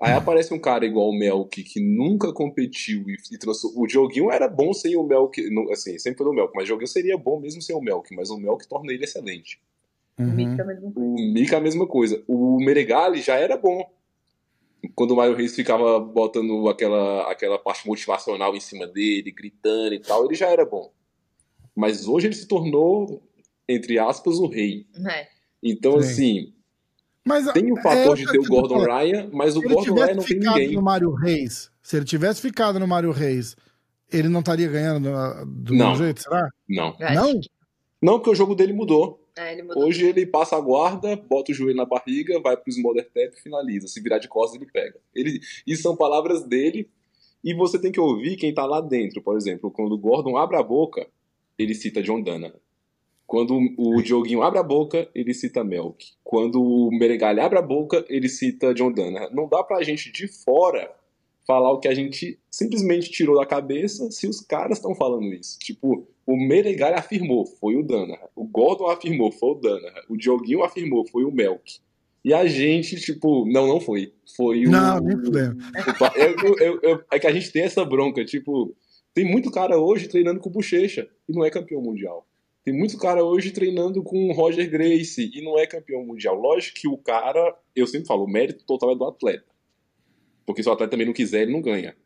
Aí 0.00 0.12
aparece 0.12 0.54
um 0.54 0.60
cara 0.60 0.86
igual 0.86 1.08
o 1.08 1.18
Melk, 1.18 1.62
que 1.64 1.80
nunca 1.80 2.32
competiu 2.32 3.04
e, 3.08 3.14
e 3.14 3.38
O 3.74 3.86
Dioguinho 3.86 4.30
era 4.30 4.46
bom 4.46 4.72
sem 4.72 4.96
o 4.96 5.02
Melk, 5.02 5.42
assim, 5.72 5.98
sempre 5.98 6.18
foi 6.18 6.28
o 6.28 6.34
Melk, 6.34 6.52
mas 6.54 6.64
o 6.64 6.66
Dioguinho 6.66 6.88
seria 6.88 7.16
bom 7.18 7.40
mesmo 7.40 7.60
sem 7.60 7.74
o 7.74 7.80
Melk, 7.80 8.14
mas 8.14 8.30
o 8.30 8.36
Melk 8.36 8.68
torna 8.68 8.92
ele 8.92 9.04
excelente. 9.04 9.60
Uhum. 10.18 10.28
O 10.28 10.32
Mika 11.32 11.56
é 11.56 11.58
a 11.58 11.62
mesma 11.62 11.86
coisa. 11.86 12.22
O 12.28 12.58
Meregali 12.58 13.20
já 13.20 13.36
era 13.36 13.56
bom. 13.56 13.90
Quando 14.94 15.12
o 15.12 15.16
Mario 15.16 15.34
Reis 15.34 15.54
ficava 15.54 15.98
botando 15.98 16.68
aquela, 16.68 17.30
aquela 17.30 17.58
parte 17.58 17.86
motivacional 17.86 18.54
em 18.54 18.60
cima 18.60 18.86
dele, 18.86 19.32
gritando 19.32 19.94
e 19.94 20.00
tal, 20.00 20.26
ele 20.26 20.34
já 20.34 20.48
era 20.48 20.64
bom. 20.64 20.92
Mas 21.74 22.06
hoje 22.06 22.26
ele 22.26 22.34
se 22.34 22.46
tornou, 22.46 23.22
entre 23.68 23.98
aspas, 23.98 24.38
o 24.38 24.46
rei. 24.46 24.86
É. 25.08 25.28
Então, 25.62 26.00
Sim. 26.00 26.08
assim, 26.08 26.52
mas, 27.24 27.50
tem 27.52 27.70
o 27.70 27.76
fator 27.76 28.18
é, 28.18 28.20
de 28.20 28.30
ter 28.30 28.38
o 28.38 28.44
Gordon 28.44 28.84
Ryan, 28.84 29.30
mas 29.32 29.56
o 29.56 29.62
Gordon 29.62 29.94
Ryan 29.94 30.14
não 30.14 30.24
tem 30.24 30.38
ninguém. 30.38 30.72
No 30.72 30.82
Mário 30.82 31.12
Reis, 31.12 31.70
se 31.80 31.96
ele 31.96 32.04
tivesse 32.04 32.40
ficado 32.40 32.80
no 32.80 32.86
Mário 32.86 33.12
Reis, 33.12 33.56
ele 34.12 34.28
não 34.28 34.40
estaria 34.40 34.68
ganhando 34.68 35.08
do 35.46 35.74
não. 35.74 35.94
jeito, 35.94 36.22
será? 36.22 36.48
Não. 36.68 36.96
Não? 36.98 37.40
Não, 38.02 38.18
porque 38.18 38.30
o 38.30 38.34
jogo 38.34 38.54
dele 38.54 38.72
mudou. 38.72 39.20
É, 39.36 39.52
ele 39.52 39.62
mudou. 39.62 39.84
Hoje 39.84 40.04
ele 40.04 40.26
passa 40.26 40.56
a 40.56 40.60
guarda, 40.60 41.16
bota 41.16 41.52
o 41.52 41.54
joelho 41.54 41.76
na 41.76 41.86
barriga, 41.86 42.40
vai 42.40 42.56
pro 42.56 42.68
Smother 42.68 43.04
Tap 43.04 43.32
e 43.34 43.40
finaliza. 43.40 43.86
Se 43.86 44.00
virar 44.00 44.18
de 44.18 44.28
costas, 44.28 44.60
ele 44.60 44.70
pega. 44.70 44.98
Ele, 45.14 45.40
isso 45.66 45.82
são 45.82 45.96
palavras 45.96 46.42
dele, 46.42 46.90
e 47.42 47.54
você 47.54 47.78
tem 47.78 47.92
que 47.92 48.00
ouvir 48.00 48.36
quem 48.36 48.52
tá 48.52 48.66
lá 48.66 48.80
dentro. 48.80 49.22
Por 49.22 49.36
exemplo, 49.36 49.70
quando 49.70 49.92
o 49.92 49.98
Gordon 49.98 50.36
abre 50.36 50.56
a 50.56 50.62
boca, 50.62 51.06
ele 51.62 51.74
cita 51.74 52.02
John 52.02 52.22
Dana. 52.22 52.52
Quando 53.26 53.58
o 53.78 54.02
Dioguinho 54.02 54.42
abre 54.42 54.58
a 54.58 54.62
boca, 54.62 55.08
ele 55.14 55.32
cita 55.32 55.64
Melk. 55.64 56.12
Quando 56.22 56.62
o 56.62 56.90
Meregalha 56.90 57.44
abre 57.44 57.58
a 57.58 57.62
boca, 57.62 58.04
ele 58.08 58.28
cita 58.28 58.74
John 58.74 58.92
Dana. 58.92 59.30
Não 59.32 59.48
dá 59.48 59.64
pra 59.64 59.82
gente 59.82 60.12
de 60.12 60.28
fora 60.28 60.94
falar 61.46 61.72
o 61.72 61.80
que 61.80 61.88
a 61.88 61.94
gente 61.94 62.38
simplesmente 62.50 63.10
tirou 63.10 63.38
da 63.38 63.46
cabeça 63.46 64.10
se 64.10 64.26
os 64.26 64.40
caras 64.40 64.78
estão 64.78 64.94
falando 64.94 65.32
isso. 65.32 65.58
Tipo, 65.58 66.06
o 66.26 66.36
Meregalha 66.36 66.96
afirmou, 66.96 67.46
foi 67.46 67.76
o 67.76 67.82
Dana. 67.82 68.18
O 68.36 68.44
Gordon 68.44 68.86
afirmou, 68.86 69.32
foi 69.32 69.50
o 69.50 69.54
Dana. 69.54 69.92
O 70.08 70.16
Dioguinho 70.16 70.62
afirmou, 70.62 71.06
foi 71.06 71.24
o 71.24 71.32
Melk. 71.32 71.80
E 72.24 72.32
a 72.32 72.46
gente, 72.46 72.96
tipo, 73.00 73.44
não, 73.50 73.66
não 73.66 73.80
foi. 73.80 74.12
Foi 74.36 74.66
o. 74.66 74.70
Não, 74.70 75.00
nem 75.00 75.20
podemos. 75.20 75.64
É 77.10 77.18
que 77.18 77.26
a 77.26 77.32
gente 77.32 77.50
tem 77.50 77.62
essa 77.62 77.84
bronca, 77.84 78.24
tipo, 78.24 78.76
tem 79.14 79.24
muito 79.24 79.50
cara 79.50 79.78
hoje 79.78 80.08
treinando 80.08 80.40
com 80.40 80.50
bochecha 80.50 81.08
e 81.28 81.32
não 81.32 81.44
é 81.44 81.50
campeão 81.50 81.82
mundial. 81.82 82.26
Tem 82.64 82.72
muito 82.72 82.96
cara 82.96 83.24
hoje 83.24 83.50
treinando 83.50 84.02
com 84.02 84.28
o 84.28 84.32
Roger 84.32 84.70
Grace 84.70 85.30
e 85.34 85.42
não 85.42 85.58
é 85.58 85.66
campeão 85.66 86.04
mundial. 86.04 86.36
Lógico 86.36 86.80
que 86.80 86.88
o 86.88 86.96
cara, 86.96 87.56
eu 87.74 87.86
sempre 87.86 88.06
falo, 88.06 88.24
o 88.24 88.30
mérito 88.30 88.64
total 88.64 88.92
é 88.92 88.96
do 88.96 89.04
atleta. 89.04 89.44
Porque 90.46 90.62
se 90.62 90.68
o 90.68 90.72
atleta 90.72 90.92
também 90.92 91.06
não 91.06 91.12
quiser, 91.12 91.42
ele 91.42 91.52
não 91.52 91.60
ganha. 91.60 91.96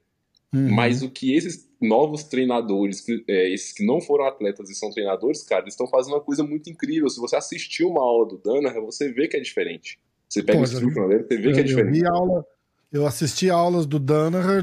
Uhum. 0.54 0.70
Mas 0.74 1.02
o 1.02 1.10
que 1.10 1.34
esses 1.34 1.68
novos 1.80 2.24
treinadores, 2.24 3.04
é, 3.28 3.50
esses 3.50 3.72
que 3.72 3.84
não 3.84 4.00
foram 4.00 4.24
atletas 4.24 4.70
e 4.70 4.74
são 4.74 4.90
treinadores, 4.90 5.42
cara, 5.42 5.62
eles 5.62 5.74
estão 5.74 5.86
fazendo 5.86 6.14
uma 6.14 6.22
coisa 6.22 6.42
muito 6.42 6.70
incrível. 6.70 7.08
Se 7.10 7.20
você 7.20 7.36
assistir 7.36 7.84
uma 7.84 8.00
aula 8.00 8.26
do 8.26 8.38
Danaher, 8.38 8.80
você 8.80 9.12
vê 9.12 9.28
que 9.28 9.36
é 9.36 9.40
diferente. 9.40 9.98
Você 10.28 10.42
pega 10.42 10.58
o 10.58 11.08
dele, 11.08 11.24
você 11.24 11.36
vê 11.36 11.52
que 11.52 11.60
é 11.60 11.62
diferente. 11.62 12.00
Eu, 12.00 12.14
aula, 12.14 12.46
eu 12.92 13.06
assisti 13.06 13.50
aulas 13.50 13.86
do 13.86 13.98
Danaher 13.98 14.62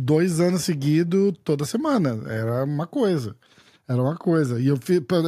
dois 0.00 0.40
anos 0.40 0.62
seguidos, 0.62 1.34
toda 1.42 1.64
semana. 1.64 2.18
Era 2.30 2.64
uma 2.64 2.86
coisa. 2.86 3.36
Era 3.88 4.02
uma 4.02 4.16
coisa. 4.16 4.60
E 4.60 4.66
eu, 4.66 4.78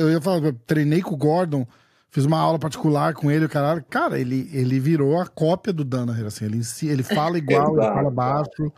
eu 0.01 0.11
ia 0.11 0.21
falar, 0.21 0.45
eu 0.45 0.53
treinei 0.67 1.01
com 1.01 1.15
o 1.15 1.19
Gordon, 1.19 1.67
fiz 2.11 2.25
uma 2.25 2.39
aula 2.39 2.59
particular 2.59 3.15
com 3.15 3.31
ele, 3.31 3.45
o 3.45 3.49
cara, 3.49 3.81
cara, 3.83 4.19
ele, 4.19 4.49
ele 4.53 4.81
virou 4.81 5.21
a 5.21 5.27
cópia 5.27 5.73
do 5.73 5.85
Danaher, 5.85 6.27
assim, 6.27 6.45
ele, 6.45 6.61
ele 6.83 7.03
fala 7.03 7.39
igual, 7.39 7.73
ele 7.73 7.87
fala 7.87 8.11
baixo. 8.11 8.73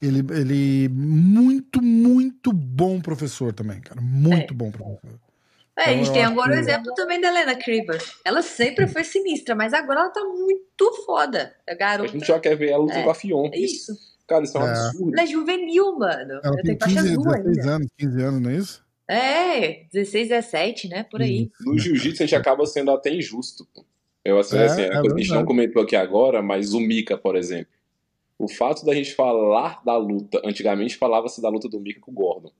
Ele, 0.00 0.22
ele 0.30 0.88
muito, 0.90 1.82
muito 1.82 2.52
bom 2.52 3.00
professor 3.00 3.52
também, 3.52 3.80
cara. 3.80 4.00
Muito 4.00 4.52
é. 4.52 4.56
bom 4.56 4.70
professor. 4.70 5.18
É, 5.78 5.82
então, 5.82 5.92
a 5.92 5.96
gente 5.96 6.12
tem 6.12 6.24
agora 6.24 6.52
que... 6.52 6.56
o 6.56 6.60
exemplo 6.60 6.94
também 6.94 7.20
da 7.20 7.28
Helena 7.28 7.54
Kriver. 7.54 8.02
Ela 8.24 8.40
sempre 8.40 8.86
foi 8.86 9.04
sinistra, 9.04 9.54
mas 9.54 9.74
agora 9.74 10.00
ela 10.00 10.10
tá 10.10 10.24
muito 10.24 11.04
foda. 11.04 11.54
A 11.68 11.74
garota. 11.74 12.10
A 12.10 12.12
gente 12.12 12.26
já 12.26 12.40
quer 12.40 12.56
ver 12.56 12.70
ela 12.70 12.82
lutando 12.82 13.00
é, 13.00 13.04
com 13.04 13.10
a 13.10 13.14
Fion. 13.14 13.50
Isso. 13.52 13.92
Cara, 14.26 14.44
isso 14.44 14.56
é 14.56 14.60
um 14.60 14.66
é. 14.66 14.70
absurdo. 14.70 15.12
Ela 15.12 15.22
é 15.22 15.26
juvenil, 15.26 15.98
mano. 15.98 16.40
Ela 16.42 16.56
tem 16.62 16.76
15, 16.76 17.16
16 17.16 17.66
anos, 17.66 17.88
15 17.98 18.22
anos, 18.22 18.40
não 18.40 18.50
é 18.50 18.56
isso? 18.56 18.86
É, 19.08 19.84
16, 19.92 20.28
17, 20.30 20.88
né? 20.88 21.04
Por 21.04 21.22
aí. 21.22 21.50
No 21.60 21.78
jiu-jitsu 21.78 22.22
a 22.22 22.26
gente 22.26 22.34
acaba 22.34 22.66
sendo 22.66 22.90
até 22.90 23.14
injusto. 23.14 23.66
Eu, 24.24 24.38
assim, 24.38 24.56
é, 24.56 24.64
assim, 24.64 24.82
é, 24.82 24.96
a, 24.96 25.00
a 25.00 25.18
gente 25.18 25.30
não 25.30 25.44
comentou 25.44 25.82
aqui 25.82 25.94
agora, 25.94 26.42
mas 26.42 26.72
o 26.72 26.80
Mika, 26.80 27.16
por 27.16 27.36
exemplo. 27.36 27.72
O 28.38 28.48
fato 28.48 28.84
da 28.84 28.94
gente 28.94 29.14
falar 29.14 29.80
da 29.84 29.96
luta, 29.96 30.40
antigamente 30.44 30.96
falava-se 30.96 31.40
da 31.40 31.48
luta 31.48 31.68
do 31.68 31.78
Mika 31.78 32.00
com 32.00 32.10
o 32.10 32.14
Gordon. 32.14 32.50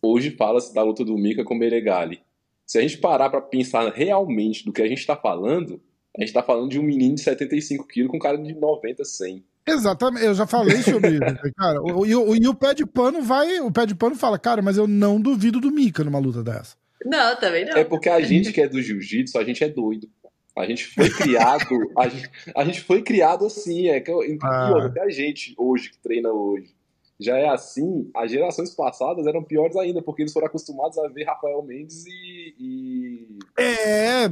Hoje 0.00 0.30
fala-se 0.30 0.72
da 0.74 0.82
luta 0.82 1.04
do 1.04 1.16
Mika 1.18 1.44
com 1.44 1.54
o 1.54 1.58
Meregali. 1.58 2.22
Se 2.66 2.78
a 2.78 2.82
gente 2.82 2.98
parar 2.98 3.30
para 3.30 3.40
pensar 3.40 3.92
realmente 3.92 4.64
do 4.64 4.72
que 4.72 4.82
a 4.82 4.88
gente 4.88 4.98
está 4.98 5.16
falando, 5.16 5.80
a 6.16 6.20
gente 6.20 6.28
está 6.28 6.42
falando 6.42 6.70
de 6.70 6.78
um 6.78 6.82
menino 6.82 7.14
de 7.14 7.22
75 7.22 7.86
quilos 7.86 8.10
com 8.10 8.16
um 8.16 8.20
cara 8.20 8.38
de 8.38 8.54
90, 8.54 9.04
100. 9.04 9.44
Exatamente, 9.66 10.24
eu 10.26 10.34
já 10.34 10.46
falei 10.46 10.76
sobre 10.82 11.14
isso, 11.14 11.20
cara. 11.56 11.80
O, 11.82 12.06
e, 12.06 12.14
o, 12.14 12.36
e 12.36 12.46
o 12.46 12.54
pé 12.54 12.74
de 12.74 12.84
pano 12.84 13.22
vai. 13.22 13.60
O 13.60 13.72
pé 13.72 13.86
de 13.86 13.94
pano 13.94 14.14
fala, 14.14 14.38
cara, 14.38 14.60
mas 14.60 14.76
eu 14.76 14.86
não 14.86 15.20
duvido 15.20 15.60
do 15.60 15.70
Mika 15.70 16.04
numa 16.04 16.18
luta 16.18 16.42
dessa. 16.42 16.76
Não, 17.04 17.36
também 17.36 17.64
não. 17.64 17.76
É 17.76 17.84
porque 17.84 18.08
a 18.08 18.20
gente 18.20 18.52
que 18.52 18.60
é 18.60 18.68
do 18.68 18.80
jiu-jitsu, 18.80 19.38
a 19.38 19.44
gente 19.44 19.64
é 19.64 19.68
doido. 19.68 20.08
A 20.56 20.66
gente 20.66 20.86
foi 20.86 21.10
criado. 21.10 21.66
a, 21.98 22.08
gente, 22.08 22.30
a 22.54 22.64
gente 22.64 22.80
foi 22.80 23.02
criado 23.02 23.44
assim. 23.46 23.88
É 23.88 24.00
que, 24.00 24.12
ah. 24.42 24.86
até 24.86 25.02
a 25.02 25.10
gente 25.10 25.54
hoje, 25.58 25.90
que 25.90 25.98
treina 25.98 26.30
hoje, 26.30 26.74
já 27.18 27.38
é 27.38 27.48
assim, 27.48 28.10
as 28.14 28.30
gerações 28.30 28.74
passadas 28.74 29.26
eram 29.26 29.42
piores 29.42 29.76
ainda, 29.76 30.02
porque 30.02 30.22
eles 30.22 30.32
foram 30.32 30.48
acostumados 30.48 30.98
a 30.98 31.06
ver 31.08 31.24
Rafael 31.24 31.62
Mendes 31.62 32.04
e. 32.06 32.54
e... 32.58 33.38
É, 33.56 34.24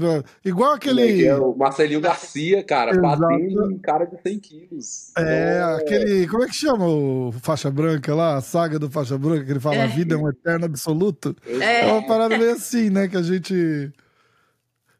igual 0.44 0.72
aquele. 0.72 1.24
É 1.24 1.34
o 1.36 1.54
Marcelinho 1.54 2.00
Garcia, 2.00 2.62
cara, 2.64 2.90
Exato. 2.90 3.20
batendo 3.20 3.70
em 3.70 3.78
cara 3.78 4.04
de 4.04 4.20
100 4.20 4.40
quilos. 4.40 5.12
É, 5.16 5.58
então, 5.58 5.76
aquele. 5.76 6.26
Como 6.26 6.42
é 6.42 6.46
que 6.48 6.54
chama 6.54 6.88
o 6.88 7.30
Faixa 7.40 7.70
Branca 7.70 8.14
lá? 8.14 8.36
A 8.36 8.40
saga 8.40 8.80
do 8.80 8.90
Faixa 8.90 9.16
Branca, 9.16 9.44
que 9.44 9.52
ele 9.52 9.60
fala: 9.60 9.76
é. 9.76 9.82
a 9.82 9.86
vida 9.86 10.16
é 10.16 10.18
um 10.18 10.28
eterno 10.28 10.64
absoluto. 10.64 11.36
É. 11.46 11.88
é 11.88 11.92
uma 11.92 12.04
parada 12.04 12.36
meio 12.36 12.52
assim, 12.52 12.90
né? 12.90 13.06
Que 13.06 13.16
a 13.16 13.22
gente. 13.22 13.92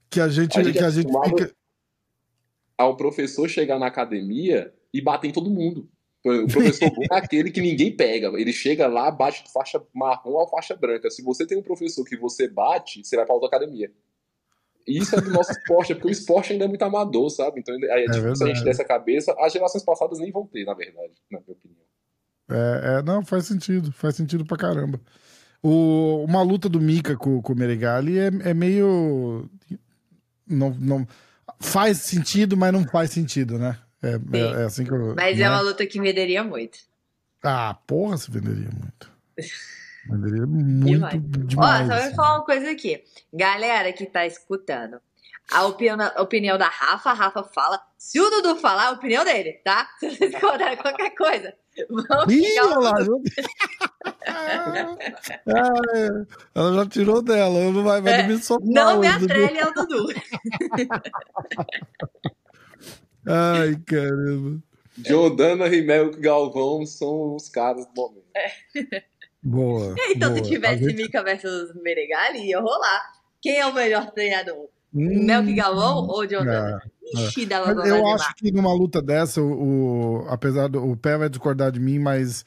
Que 0.09 0.21
a 0.21 0.29
gente. 0.29 0.59
A 0.59 0.63
gente 0.63 0.79
que 0.79 0.85
a 0.85 0.91
gente 0.91 1.13
fica... 1.25 1.53
Ao 2.79 2.97
professor 2.97 3.49
chegar 3.49 3.79
na 3.79 3.87
academia 3.87 4.73
e 4.95 5.03
bater 5.03 5.29
em 5.29 5.33
todo 5.33 5.51
mundo. 5.51 5.89
O 6.25 6.47
professor 6.47 6.91
bom 6.91 7.03
é 7.11 7.17
aquele 7.17 7.51
que 7.51 7.61
ninguém 7.61 7.95
pega. 7.95 8.29
Ele 8.29 8.53
chega 8.53 8.87
lá, 8.87 9.11
bate 9.11 9.45
faixa 9.53 9.83
marrom 9.93 10.41
a 10.41 10.49
faixa 10.49 10.77
branca. 10.77 11.11
Se 11.11 11.23
você 11.23 11.47
tem 11.47 11.59
um 11.59 11.63
professor 11.63 12.05
que 12.05 12.17
você 12.17 12.49
bate, 12.49 13.05
você 13.05 13.17
vai 13.17 13.27
para 13.27 13.35
outra 13.35 13.49
academia. 13.49 13.91
E 14.87 14.99
isso 14.99 15.15
é 15.17 15.21
do 15.21 15.31
nosso 15.31 15.53
esporte, 15.53 15.93
é 15.93 15.95
porque 15.95 16.09
o 16.09 16.11
esporte 16.11 16.53
ainda 16.53 16.65
é 16.65 16.69
muito 16.69 16.83
amador, 16.83 17.31
sabe? 17.31 17.61
Então 17.61 17.75
é, 17.75 18.05
difícil 18.07 18.47
a 18.47 18.49
gente 18.49 18.65
dessa 18.65 18.85
cabeça. 18.85 19.35
As 19.39 19.53
gerações 19.53 19.85
passadas 19.85 20.19
nem 20.19 20.31
vão 20.31 20.47
ter, 20.47 20.65
na 20.65 20.75
verdade, 20.75 21.13
na 21.31 21.41
minha 21.41 21.53
opinião. 21.53 21.83
É, 22.51 22.99
é 22.99 23.03
não, 23.03 23.25
faz 23.25 23.47
sentido. 23.47 23.93
Faz 23.93 24.17
sentido 24.17 24.45
pra 24.45 24.57
caramba. 24.57 25.01
O, 25.63 26.25
uma 26.25 26.43
luta 26.43 26.69
do 26.69 26.81
Mika 26.81 27.17
com, 27.17 27.41
com 27.41 27.53
o 27.53 27.57
Meregali 27.57 28.19
é, 28.19 28.31
é 28.45 28.55
meio. 28.55 29.49
Não, 30.47 30.71
não, 30.71 31.07
faz 31.61 31.99
sentido, 31.99 32.57
mas 32.57 32.73
não 32.73 32.85
faz 32.85 33.11
sentido, 33.11 33.59
né? 33.59 33.79
É, 34.03 34.15
é, 34.37 34.63
é, 34.63 34.65
assim 34.65 34.85
que 34.85 34.93
eu. 34.93 35.15
Mas 35.15 35.37
é 35.37 35.41
né? 35.41 35.43
é 35.43 35.51
uma 35.51 35.61
luta 35.61 35.87
que 35.87 36.01
venderia 36.01 36.43
muito. 36.43 36.79
Ah, 37.43 37.77
porra, 37.87 38.17
se 38.17 38.31
venderia 38.31 38.71
muito. 38.71 39.11
venderia 40.11 40.47
muito 40.47 41.19
demais. 41.19 41.49
demais. 41.49 41.91
Ó, 41.91 41.93
só 41.93 42.07
vou 42.07 42.15
falar 42.15 42.35
uma 42.37 42.45
coisa 42.45 42.71
aqui. 42.71 43.03
Galera 43.33 43.93
que 43.93 44.07
tá 44.07 44.27
escutando. 44.27 45.01
A 45.51 45.67
opinião, 45.67 45.99
a 46.01 46.23
opinião 46.23 46.57
da 46.57 46.69
Rafa, 46.69 47.11
a 47.11 47.15
Rafa 47.15 47.45
fala. 47.45 47.81
Se 47.99 48.21
o 48.21 48.31
Dudu 48.31 48.57
falar, 48.57 48.89
a 48.89 48.93
opinião 48.93 49.25
dele, 49.25 49.61
tá? 49.65 49.89
Se 50.01 50.11
vocês 50.11 50.33
contarem 50.35 50.77
qualquer 50.77 51.15
coisa, 51.15 51.55
vamos 51.89 52.33
Ih, 52.33 52.61
lá, 52.61 52.93
ah, 54.27 56.25
ela 56.55 56.75
já 56.75 56.87
tirou 56.87 57.23
dela, 57.23 57.71
não 57.71 57.85
vai, 57.85 58.01
vai 58.01 58.21
é, 58.21 58.27
me 58.27 58.39
soprar. 58.39 58.71
Não 58.71 59.01
me 59.01 59.07
atrelhe 59.07 59.61
ao 59.61 59.73
Dudu. 59.73 60.09
Ai, 63.27 63.77
caramba. 63.87 64.63
John 64.99 65.35
Dana 65.35 65.67
e 65.69 65.83
Melk 65.83 66.21
Galvão 66.21 66.85
são 66.85 67.35
os 67.35 67.49
caras 67.49 67.87
do 67.87 67.93
momento. 67.95 68.25
É. 68.37 69.03
Boa. 69.43 69.95
então, 70.15 70.33
boa. 70.33 70.45
se 70.45 70.51
tivesse 70.51 70.85
gente... 70.85 70.97
Mika 70.97 71.23
versus 71.23 71.75
Meregali, 71.83 72.47
ia 72.47 72.61
rolar. 72.61 73.13
Quem 73.41 73.59
é 73.59 73.67
o 73.67 73.75
melhor 73.75 74.11
treinador? 74.13 74.69
Hum, 74.95 75.25
Melk 75.25 75.55
Galvão 75.55 76.07
ou 76.07 76.27
John 76.27 76.45
Dana? 76.45 76.83
É, 77.15 77.21
Ixi, 77.21 77.47
dava 77.47 77.87
é. 77.87 77.91
Eu 77.91 78.07
acho 78.09 78.35
que 78.35 78.53
numa 78.53 78.73
luta 78.73 79.01
dessa, 79.01 79.41
o, 79.41 80.23
o, 80.23 80.29
apesar 80.29 80.69
do 80.69 80.85
o 80.85 80.97
pé 80.97 81.17
vai 81.17 81.29
discordar 81.29 81.73
de 81.73 81.81
mim, 81.81 81.99
mas 81.99 82.45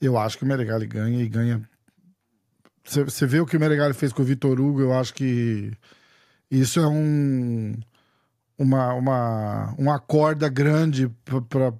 eu 0.00 0.16
acho 0.16 0.38
que 0.38 0.44
o 0.44 0.46
Meregali 0.46 0.86
ganha 0.86 1.22
e 1.22 1.28
ganha. 1.28 1.68
Você 2.84 3.26
vê 3.26 3.40
o 3.40 3.46
que 3.46 3.56
o 3.56 3.60
Meregali 3.60 3.92
fez 3.92 4.12
com 4.12 4.22
o 4.22 4.24
Vitor 4.24 4.58
Hugo, 4.58 4.80
eu 4.80 4.94
acho 4.94 5.12
que 5.12 5.72
isso 6.50 6.80
é 6.80 6.86
um 6.86 7.74
uma, 8.58 8.92
uma, 8.94 9.74
uma 9.78 9.98
corda 10.00 10.48
grande 10.48 11.08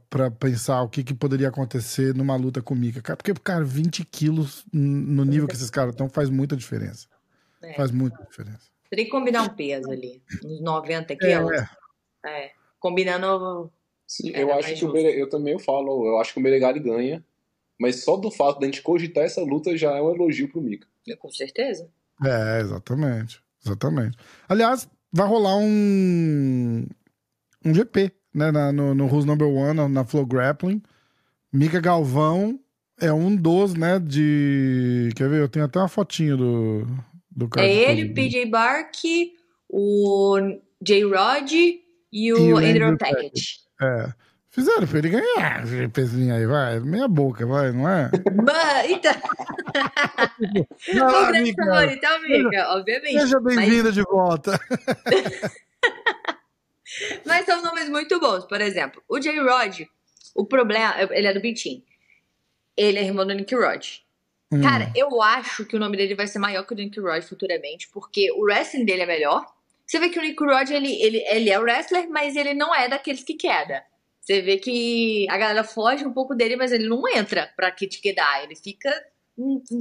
para 0.09 0.31
pensar 0.31 0.83
o 0.83 0.89
que, 0.89 1.03
que 1.03 1.13
poderia 1.13 1.49
acontecer 1.49 2.15
numa 2.15 2.37
luta 2.37 2.63
com 2.63 2.73
o 2.73 2.77
Mika. 2.77 3.17
Porque, 3.17 3.35
cara, 3.35 3.65
20 3.65 4.05
quilos 4.05 4.65
no 4.73 5.25
nível 5.25 5.49
que 5.49 5.55
esses 5.55 5.71
caras 5.71 5.93
estão 5.93 6.09
faz 6.09 6.31
muita 6.31 6.57
diferença. 6.57 7.09
É. 7.61 7.75
Faz 7.75 7.91
muita 7.91 8.23
diferença. 8.25 8.69
Teria 8.89 9.05
que 9.05 9.11
combinar 9.11 9.43
um 9.43 9.49
peso 9.49 9.91
ali, 9.91 10.23
uns 10.45 10.61
90 10.61 11.17
quilos. 11.17 11.53
É, 11.53 11.69
é. 12.25 12.45
é. 12.45 12.53
Combinando. 12.79 13.73
Sim, 14.07 14.31
eu 14.31 14.53
acho 14.55 14.75
que 14.75 14.85
o 14.85 14.93
Bere... 14.93 15.19
eu 15.19 15.29
também 15.29 15.59
falo, 15.59 16.07
eu 16.07 16.19
acho 16.19 16.33
que 16.33 16.39
o 16.39 16.43
Meregali 16.43 16.81
ganha, 16.81 17.23
mas 17.79 18.05
só 18.05 18.17
do 18.17 18.31
fato 18.31 18.59
de 18.59 18.65
a 18.65 18.69
gente 18.69 18.81
cogitar 18.81 19.25
essa 19.25 19.43
luta 19.43 19.77
já 19.77 19.97
é 19.97 20.01
um 20.01 20.15
elogio 20.15 20.49
pro 20.49 20.63
Mika. 20.63 20.87
Com 21.19 21.31
certeza. 21.31 21.91
É, 22.25 22.61
exatamente. 22.61 23.43
Exatamente. 23.65 24.17
Aliás, 24.49 24.89
vai 25.13 25.27
rolar 25.27 25.57
um, 25.57 26.87
um 27.65 27.75
GP, 27.75 28.13
né? 28.35 28.51
Na, 28.51 28.73
no, 28.73 28.95
no 28.95 29.07
Who's 29.07 29.25
Number 29.25 29.49
One, 29.49 29.75
na, 29.75 29.89
na 29.89 30.05
Flow 30.05 30.27
Grappling. 30.27 30.83
Mika 31.53 31.81
Galvão 31.81 32.59
é 33.01 33.13
um 33.13 33.35
dos, 33.35 33.75
né? 33.75 33.99
De. 33.99 35.11
Quer 35.17 35.29
ver? 35.29 35.41
Eu 35.41 35.49
tenho 35.49 35.65
até 35.65 35.79
uma 35.79 35.89
fotinho 35.89 36.37
do, 36.37 36.87
do 37.31 37.49
cara. 37.49 37.67
É 37.67 37.91
ele, 37.91 38.11
o 38.11 38.15
PJ 38.15 38.47
Bark, 38.47 38.99
o 39.69 40.39
J-Rod 40.83 41.53
e 41.53 42.33
o, 42.33 42.39
e 42.39 42.53
o 42.53 42.57
Andrew 42.57 42.97
Tackett. 42.97 43.61
É. 43.81 44.13
Fizeram 44.51 44.87
pra 44.87 44.99
ele 44.99 45.11
ganhar 45.11 45.63
esse 45.63 45.89
pezinho 45.89 46.35
aí, 46.35 46.47
vai. 46.47 46.81
Meia 46.81 47.07
boca, 47.07 47.47
vai, 47.47 47.71
não 47.71 47.89
é? 47.89 48.11
Mas, 48.35 48.91
então... 48.91 49.13
o 50.95 51.27
grande 51.27 51.55
favorito 51.55 52.05
é 52.05 52.17
o 52.17 52.23
Mika, 52.23 52.69
obviamente. 52.71 53.21
Seja 53.21 53.41
bem-vinda 53.41 53.85
mas... 53.85 53.95
de 53.95 54.03
volta. 54.03 54.59
mas 57.27 57.45
são 57.45 57.63
nomes 57.63 57.91
muito 57.91 58.19
bons. 58.19 58.47
Por 58.47 58.61
exemplo, 58.63 59.03
o 59.07 59.21
J-Rod, 59.21 59.83
o 60.35 60.47
problema... 60.47 60.95
Ele 61.11 61.27
é 61.27 61.35
do 61.35 61.41
Bitim. 61.41 61.85
Ele 62.75 62.99
é 62.99 63.05
irmão 63.05 63.27
do 63.27 63.35
Nick 63.35 63.55
Rod. 63.55 63.87
Hum. 64.51 64.63
Cara, 64.63 64.91
eu 64.97 65.21
acho 65.21 65.67
que 65.67 65.77
o 65.77 65.79
nome 65.79 65.99
dele 65.99 66.15
vai 66.15 66.27
ser 66.27 66.39
maior 66.39 66.65
que 66.65 66.73
o 66.73 66.77
do 66.77 66.83
Nick 66.83 66.99
Rod 66.99 67.23
futuramente, 67.23 67.91
porque 67.93 68.33
o 68.33 68.45
wrestling 68.45 68.87
dele 68.87 69.03
é 69.03 69.07
melhor. 69.07 69.45
Você 69.87 69.99
vê 69.99 70.09
que 70.09 70.19
o 70.19 70.23
Nick 70.23 70.43
Rod, 70.43 70.71
ele, 70.71 71.03
ele, 71.03 71.19
ele 71.29 71.51
é 71.51 71.59
o 71.59 71.63
wrestler, 71.63 72.09
mas 72.09 72.35
ele 72.35 72.55
não 72.55 72.75
é 72.75 72.89
daqueles 72.89 73.23
que 73.23 73.35
queda. 73.35 73.85
Você 74.29 74.43
vê 74.43 74.59
que 74.59 75.27
a 75.31 75.39
galera 75.39 75.65
foge 75.65 76.05
um 76.05 76.13
pouco 76.13 76.35
dele, 76.35 76.55
mas 76.55 76.71
ele 76.71 76.87
não 76.87 77.09
entra 77.09 77.51
pra 77.57 77.71
Kedai. 77.73 78.45
Ele 78.45 78.55
fica 78.55 78.93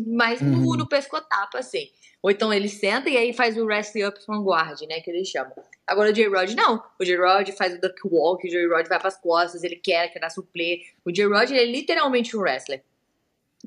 mais 0.08 0.40
no, 0.40 0.60
uhum. 0.60 0.78
no 0.78 0.88
pescotapo, 0.88 1.58
assim. 1.58 1.90
Ou 2.22 2.32
então 2.32 2.54
ele 2.54 2.70
senta 2.70 3.10
e 3.10 3.18
aí 3.18 3.34
faz 3.34 3.58
o 3.58 3.66
wrestling 3.66 4.06
up 4.06 4.18
vanguard, 4.26 4.80
né? 4.88 5.02
Que 5.02 5.12
eles 5.12 5.28
chamam. 5.28 5.52
Agora 5.86 6.12
o 6.12 6.14
J-Rod 6.14 6.52
não. 6.52 6.82
O 6.98 7.04
J-Rod 7.04 7.50
faz 7.58 7.76
o 7.76 7.82
duck 7.82 8.00
walk, 8.06 8.48
o 8.48 8.50
J-Rod 8.50 8.88
vai 8.88 8.98
pras 8.98 9.18
costas, 9.18 9.66
ele 9.66 9.76
quer, 9.76 10.14
quer 10.14 10.20
dar 10.20 10.30
suplê. 10.30 10.80
O 11.04 11.12
J-Rod 11.12 11.52
é 11.52 11.66
literalmente 11.66 12.38
um 12.38 12.40
wrestler. 12.40 12.82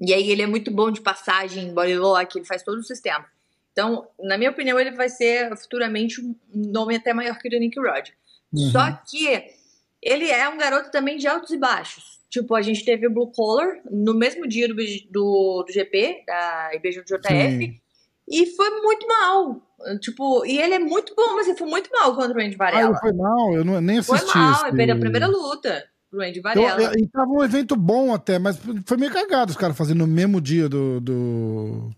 E 0.01 0.15
aí 0.15 0.31
ele 0.31 0.41
é 0.41 0.47
muito 0.47 0.71
bom 0.71 0.91
de 0.91 1.03
passagem, 1.03 1.75
body 1.75 1.99
lock, 1.99 2.39
ele 2.39 2.47
faz 2.47 2.63
todo 2.63 2.79
o 2.79 2.85
sistema. 2.85 3.27
Então, 3.73 4.09
na 4.19 4.39
minha 4.39 4.51
opinião, 4.51 4.81
ele 4.81 4.93
vai 4.93 5.11
ser 5.11 5.55
futuramente 5.59 6.23
um 6.23 6.35
nome 6.55 6.97
até 6.97 7.13
maior 7.13 7.39
que 7.39 7.49
o 7.49 7.51
do 7.51 7.59
Nick 7.59 7.79
Rod. 7.79 8.09
Uhum. 8.51 8.71
Só 8.71 8.91
que 9.07 9.60
ele 10.03 10.31
é 10.31 10.49
um 10.49 10.59
garoto 10.59 10.91
também 10.91 11.17
de 11.17 11.27
altos 11.27 11.51
e 11.51 11.59
baixos. 11.59 12.21
Tipo, 12.31 12.55
a 12.55 12.63
gente 12.63 12.85
teve 12.85 13.07
o 13.07 13.13
Blue 13.13 13.33
Collar 13.33 13.81
no 13.91 14.15
mesmo 14.15 14.47
dia 14.47 14.69
do, 14.69 14.75
do, 14.75 15.65
do 15.67 15.73
GP, 15.73 16.23
da 16.27 16.71
IBJJF, 16.75 17.81
e 18.29 18.47
foi 18.47 18.71
muito 18.83 19.07
mal. 19.07 19.61
Tipo, 20.01 20.47
e 20.47 20.59
ele 20.59 20.75
é 20.75 20.79
muito 20.79 21.15
bom, 21.17 21.35
mas 21.35 21.49
ele 21.49 21.59
foi 21.59 21.69
muito 21.69 21.91
mal 21.91 22.15
contra 22.15 22.39
o 22.39 22.41
Andy 22.41 22.57
Varela. 22.57 22.95
Ah, 22.95 23.01
foi 23.01 23.13
mal, 23.13 23.53
eu 23.53 23.65
não, 23.65 23.81
nem 23.81 23.99
assisti. 23.99 24.31
Foi 24.31 24.41
mal, 24.41 24.67
ele 24.67 24.77
perdeu 24.77 24.97
a 24.97 24.99
primeira 25.01 25.27
luta 25.27 25.85
pro 26.09 26.23
Andy 26.23 26.41
Varela. 26.41 26.81
Eu, 26.81 26.93
eu, 26.93 26.99
e 26.99 27.09
tava 27.09 27.31
um 27.31 27.43
evento 27.43 27.75
bom 27.75 28.15
até, 28.15 28.39
mas 28.39 28.61
foi 28.87 28.97
meio 28.97 29.13
cagado 29.13 29.51
os 29.51 29.57
caras 29.57 29.77
fazendo 29.77 29.99
no 29.99 30.07
mesmo 30.07 30.41
dia 30.41 30.69
do. 30.69 31.01
do... 31.01 31.91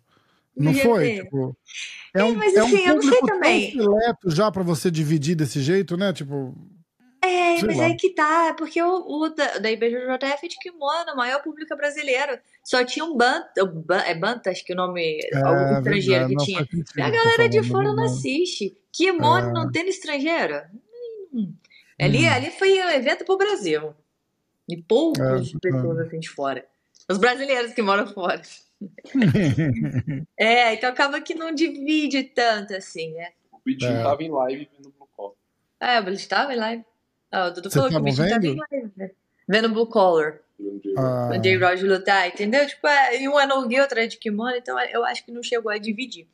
Não 0.56 0.72
foi? 0.74 1.22
Tipo, 1.22 1.56
é, 2.14 2.20
é 2.20 2.24
um, 2.24 2.34
mas 2.34 2.56
assim, 2.56 2.84
é 2.84 2.92
um 2.92 2.96
eu 2.96 3.02
não 3.02 3.02
sei 3.02 3.20
também. 3.20 3.74
já 4.26 4.50
para 4.50 4.62
você 4.62 4.90
dividir 4.90 5.34
desse 5.34 5.60
jeito, 5.60 5.96
né? 5.96 6.12
Tipo. 6.12 6.54
É, 7.24 7.56
Sei 7.56 7.68
mas 7.68 7.76
lá. 7.76 7.84
aí 7.84 7.96
que 7.96 8.10
tá, 8.10 8.48
é 8.48 8.52
porque 8.52 8.82
o, 8.82 8.96
o 9.06 9.28
da, 9.28 9.58
da 9.58 9.70
IBJJF 9.70 10.48
de 10.48 10.58
kimono, 10.58 11.12
o 11.12 11.16
maior 11.16 11.40
público 11.40 11.76
brasileiro. 11.76 12.36
Só 12.64 12.84
tinha 12.84 13.04
um 13.04 13.16
Banta, 13.16 13.52
é 14.04 14.14
Banta, 14.14 14.50
acho 14.50 14.64
que 14.64 14.72
o 14.72 14.76
nome, 14.76 15.20
é, 15.32 15.36
algum 15.36 15.78
estrangeiro 15.78 16.28
que 16.28 16.36
tinha. 16.36 16.68
a 17.00 17.10
galera 17.10 17.48
de 17.48 17.62
fora 17.62 17.92
não 17.92 18.04
assiste. 18.04 18.76
Kimono 18.92 19.50
é. 19.50 19.52
não 19.52 19.70
tem 19.70 19.84
no 19.84 19.90
estrangeiro? 19.90 20.62
Hum. 21.32 21.54
Ali, 22.00 22.26
hum. 22.26 22.30
ali 22.30 22.50
foi 22.50 22.82
um 22.82 22.90
evento 22.90 23.24
pro 23.24 23.38
Brasil. 23.38 23.94
E 24.68 24.82
poucas 24.82 25.54
é, 25.54 25.58
pessoas 25.60 25.98
assim 26.00 26.18
de 26.18 26.28
fora. 26.28 26.66
Os 27.08 27.18
brasileiros 27.18 27.72
que 27.72 27.82
moram 27.82 28.06
fora. 28.06 28.42
é, 30.36 30.74
então 30.74 30.90
acaba 30.90 31.20
que 31.20 31.34
não 31.34 31.54
divide 31.54 32.24
tanto 32.24 32.74
assim, 32.74 33.12
né? 33.12 33.28
O 33.52 33.60
Bitinho 33.64 33.92
é. 33.92 34.02
tava 34.02 34.22
em 34.24 34.30
live 34.30 34.68
vendo 34.76 34.88
o 34.88 34.92
Blue 34.92 35.08
Call. 35.16 35.36
É, 35.78 36.00
o 36.00 36.04
Bitinho 36.04 36.28
tava 36.28 36.52
em 36.52 36.56
live. 36.56 36.84
Ah, 37.32 37.46
o 37.46 37.50
Dudu 37.50 37.70
falou 37.70 37.88
que 37.88 37.96
o 37.96 38.00
bicho 38.00 38.28
tá 38.28 38.38
bem 38.38 38.58
leve. 38.70 39.14
Vendo 39.48 39.70
Blue 39.70 39.86
Collar. 39.86 40.38
Ah. 40.96 41.30
O 41.32 41.38
J-Rod 41.38 41.80
lutar, 41.82 42.28
entendeu? 42.28 42.66
Tipo, 42.66 42.86
é, 42.86 43.20
e 43.20 43.28
um 43.28 43.40
é 43.40 43.46
no 43.46 43.56
outro 43.56 43.98
é 43.98 44.06
de 44.06 44.18
kimono, 44.18 44.54
então 44.54 44.78
eu 44.78 45.04
acho 45.04 45.24
que 45.24 45.32
não 45.32 45.42
chegou 45.42 45.72
a 45.72 45.78
dividir. 45.78 46.28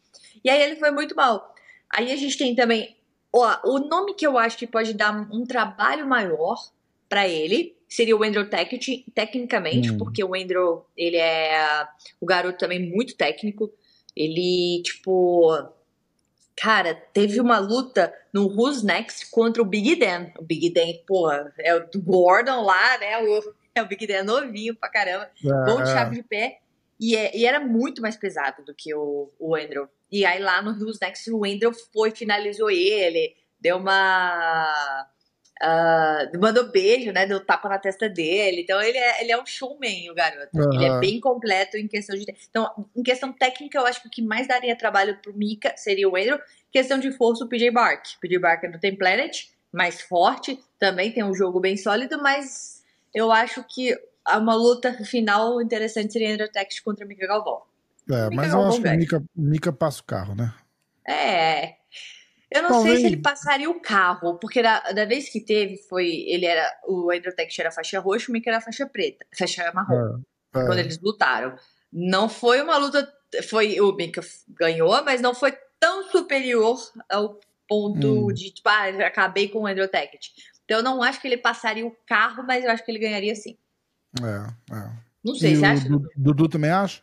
E 0.44 0.50
aí 0.50 0.60
ele 0.60 0.76
foi 0.76 0.90
muito 0.90 1.14
mal. 1.14 1.54
Aí 1.88 2.12
a 2.12 2.16
gente 2.16 2.36
tem 2.36 2.54
também. 2.54 2.96
Ó, 3.32 3.56
o 3.64 3.78
nome 3.78 4.14
que 4.14 4.26
eu 4.26 4.36
acho 4.36 4.58
que 4.58 4.66
pode 4.66 4.92
dar 4.92 5.12
um 5.32 5.44
trabalho 5.44 6.06
maior 6.06 6.58
para 7.08 7.28
ele 7.28 7.76
seria 7.88 8.16
o 8.16 8.22
Andrew 8.22 8.48
Tackett, 8.48 9.04
tecnicamente, 9.14 9.92
hum. 9.92 9.98
porque 9.98 10.22
o 10.22 10.34
Andrew, 10.34 10.84
ele 10.96 11.16
é 11.16 11.86
o 12.20 12.26
garoto 12.26 12.58
também 12.58 12.90
muito 12.90 13.16
técnico. 13.16 13.72
Ele, 14.14 14.82
tipo, 14.82 15.50
Cara, 16.60 16.94
teve 17.12 17.40
uma 17.40 17.58
luta 17.58 18.12
no 18.32 18.48
Who's 18.48 18.82
Next 18.82 19.30
contra 19.30 19.62
o 19.62 19.64
Big 19.64 19.94
Dan. 19.96 20.32
O 20.38 20.42
Big 20.42 20.70
Dan, 20.70 20.92
porra, 21.06 21.52
é 21.58 21.74
o 21.74 21.88
do 21.88 22.02
Gordon 22.02 22.62
lá, 22.62 22.98
né? 22.98 23.18
O, 23.18 23.54
é 23.76 23.82
o 23.82 23.86
Big 23.86 24.06
Dan 24.06 24.24
novinho 24.24 24.74
pra 24.74 24.88
caramba. 24.88 25.30
É, 25.44 25.48
bom 25.64 25.80
de 25.80 25.88
chave 25.88 26.16
de 26.16 26.22
pé. 26.24 26.58
E, 27.00 27.14
é, 27.14 27.36
e, 27.36 27.46
era 27.46 27.60
muito 27.60 28.02
mais 28.02 28.16
pesado 28.16 28.64
do 28.64 28.74
que 28.74 28.92
o, 28.92 29.30
o 29.38 29.54
Andrew. 29.54 29.88
E 30.10 30.24
aí 30.24 30.42
lá 30.42 30.60
no 30.60 30.72
Who's 30.72 30.98
Next, 31.00 31.30
o 31.30 31.44
Andrew 31.44 31.72
foi, 31.92 32.10
finalizou 32.10 32.70
ele, 32.70 33.36
deu 33.60 33.76
uma 33.76 35.06
Uh, 35.60 36.38
mandou 36.38 36.70
beijo, 36.70 37.10
né? 37.12 37.26
Deu 37.26 37.44
tapa 37.44 37.68
na 37.68 37.78
testa 37.78 38.08
dele. 38.08 38.62
Então 38.62 38.80
ele 38.80 38.96
é, 38.96 39.22
ele 39.22 39.32
é 39.32 39.40
um 39.40 39.44
showman, 39.44 40.10
o 40.10 40.14
garoto. 40.14 40.48
Uhum. 40.54 40.72
Ele 40.72 40.84
é 40.84 40.98
bem 41.00 41.20
completo 41.20 41.76
em 41.76 41.88
questão 41.88 42.16
de. 42.16 42.24
Então, 42.48 42.86
em 42.94 43.02
questão 43.02 43.32
técnica, 43.32 43.78
eu 43.78 43.86
acho 43.86 44.00
que 44.02 44.08
o 44.08 44.10
que 44.10 44.22
mais 44.22 44.46
daria 44.46 44.76
trabalho 44.76 45.18
pro 45.20 45.36
Mika 45.36 45.74
seria 45.76 46.08
o 46.08 46.16
Andrew. 46.16 46.38
Questão 46.70 46.98
de 46.98 47.10
força, 47.10 47.44
o 47.44 47.48
PJ 47.48 47.70
Bark. 47.70 48.06
O 48.16 48.20
PJ 48.20 48.38
Bark 48.38 48.64
é 48.64 48.68
do 48.68 48.78
Tem 48.78 48.94
Planet, 48.94 49.48
mais 49.72 50.00
forte, 50.00 50.60
também 50.78 51.12
tem 51.12 51.24
um 51.24 51.34
jogo 51.34 51.60
bem 51.60 51.76
sólido, 51.76 52.22
mas 52.22 52.82
eu 53.14 53.32
acho 53.32 53.64
que 53.64 53.96
uma 54.36 54.54
luta 54.54 54.92
final 55.04 55.60
interessante 55.60 56.12
seria 56.12 56.34
Andrew 56.34 56.50
Tex 56.50 56.80
contra 56.80 57.06
Mika 57.06 57.26
Galvão. 57.26 57.62
É, 58.10 58.24
Mika 58.24 58.36
mas 58.36 58.52
Galvão 58.52 58.62
eu 58.62 58.68
acho 58.68 58.82
que 58.82 58.88
o 58.88 58.96
Mika, 58.96 59.24
Mika 59.34 59.72
passa 59.72 60.00
o 60.00 60.04
carro, 60.04 60.34
né? 60.34 60.54
É, 61.06 61.76
eu 62.50 62.62
não 62.62 62.70
Talvez. 62.70 62.94
sei 62.94 63.00
se 63.02 63.06
ele 63.14 63.22
passaria 63.22 63.68
o 63.68 63.80
carro, 63.80 64.38
porque 64.38 64.62
da, 64.62 64.80
da 64.92 65.04
vez 65.04 65.28
que 65.28 65.40
teve, 65.40 65.76
foi. 65.88 66.06
Ele 66.26 66.46
era. 66.46 66.66
O 66.86 67.10
Hydrotech 67.10 67.60
era 67.60 67.70
faixa 67.70 68.00
roxa, 68.00 68.30
o 68.30 68.32
Mickey 68.32 68.48
era 68.48 68.60
faixa 68.60 68.86
preta, 68.86 69.26
faixa 69.36 69.70
marrom. 69.74 70.22
É, 70.54 70.60
é. 70.60 70.66
Quando 70.66 70.78
eles 70.78 70.98
lutaram. 71.00 71.56
Não 71.92 72.28
foi 72.28 72.60
uma 72.62 72.76
luta. 72.78 73.12
Foi. 73.48 73.78
O 73.80 73.92
Mika 73.92 74.22
ganhou, 74.48 75.02
mas 75.04 75.20
não 75.20 75.34
foi 75.34 75.52
tão 75.78 76.10
superior 76.10 76.78
ao 77.10 77.38
ponto 77.68 78.28
hum. 78.28 78.32
de, 78.32 78.50
tipo, 78.50 78.68
ah, 78.68 78.86
acabei 79.06 79.48
com 79.48 79.60
o 79.60 79.66
Hydrotech. 79.66 80.18
Então 80.64 80.78
eu 80.78 80.82
não 80.82 81.02
acho 81.02 81.20
que 81.20 81.28
ele 81.28 81.36
passaria 81.36 81.86
o 81.86 81.96
carro, 82.06 82.42
mas 82.46 82.64
eu 82.64 82.70
acho 82.70 82.84
que 82.84 82.90
ele 82.90 82.98
ganharia 82.98 83.34
sim. 83.34 83.58
É, 84.22 84.74
é. 84.74 84.90
Não 85.22 85.34
sei, 85.34 85.52
e 85.52 85.56
você 85.56 85.64
acha? 85.66 85.88
Dudu 86.16 86.48
também 86.48 86.70
acha? 86.70 87.02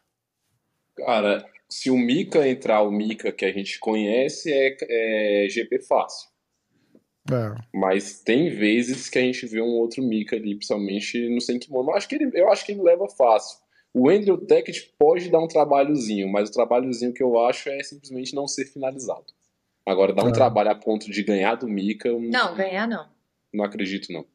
Cara, 0.97 1.45
se 1.69 1.89
o 1.89 1.97
Mika 1.97 2.47
entrar, 2.47 2.81
o 2.81 2.91
Mika 2.91 3.31
que 3.31 3.45
a 3.45 3.51
gente 3.51 3.79
conhece 3.79 4.51
é, 4.51 4.75
é 5.45 5.49
GP 5.49 5.79
fácil. 5.81 6.29
É. 7.31 7.55
Mas 7.73 8.19
tem 8.21 8.49
vezes 8.49 9.09
que 9.09 9.17
a 9.17 9.21
gente 9.21 9.45
vê 9.47 9.61
um 9.61 9.73
outro 9.79 10.03
Mika 10.03 10.35
ali, 10.35 10.55
principalmente 10.55 11.27
no 11.29 11.41
sem 11.41 11.57
kimono. 11.57 11.89
Eu 11.89 11.95
acho 11.95 12.07
que 12.07 12.15
ele, 12.15 12.29
eu 12.33 12.51
acho 12.51 12.65
que 12.65 12.71
ele 12.71 12.81
leva 12.83 13.07
fácil. 13.07 13.57
O 13.93 14.09
Andrew 14.09 14.37
Tackett 14.37 14.93
pode 14.99 15.29
dar 15.29 15.39
um 15.39 15.47
trabalhozinho, 15.47 16.27
mas 16.27 16.49
o 16.49 16.53
trabalhozinho 16.53 17.13
que 17.13 17.23
eu 17.23 17.39
acho 17.45 17.69
é 17.69 17.81
simplesmente 17.81 18.35
não 18.35 18.47
ser 18.47 18.65
finalizado. 18.65 19.25
Agora, 19.85 20.13
dar 20.13 20.25
um 20.25 20.29
É. 20.29 20.33
trabalho 20.33 20.69
a 20.71 20.75
ponto 20.75 21.09
de 21.09 21.23
ganhar 21.23 21.55
do 21.55 21.67
Mika, 21.67 22.09
eu 22.09 22.19
Não, 22.19 22.55
ganhar 22.55 22.87
não. 22.87 23.07
não 23.53 23.63
acredito, 23.63 24.11
não. 24.11 24.25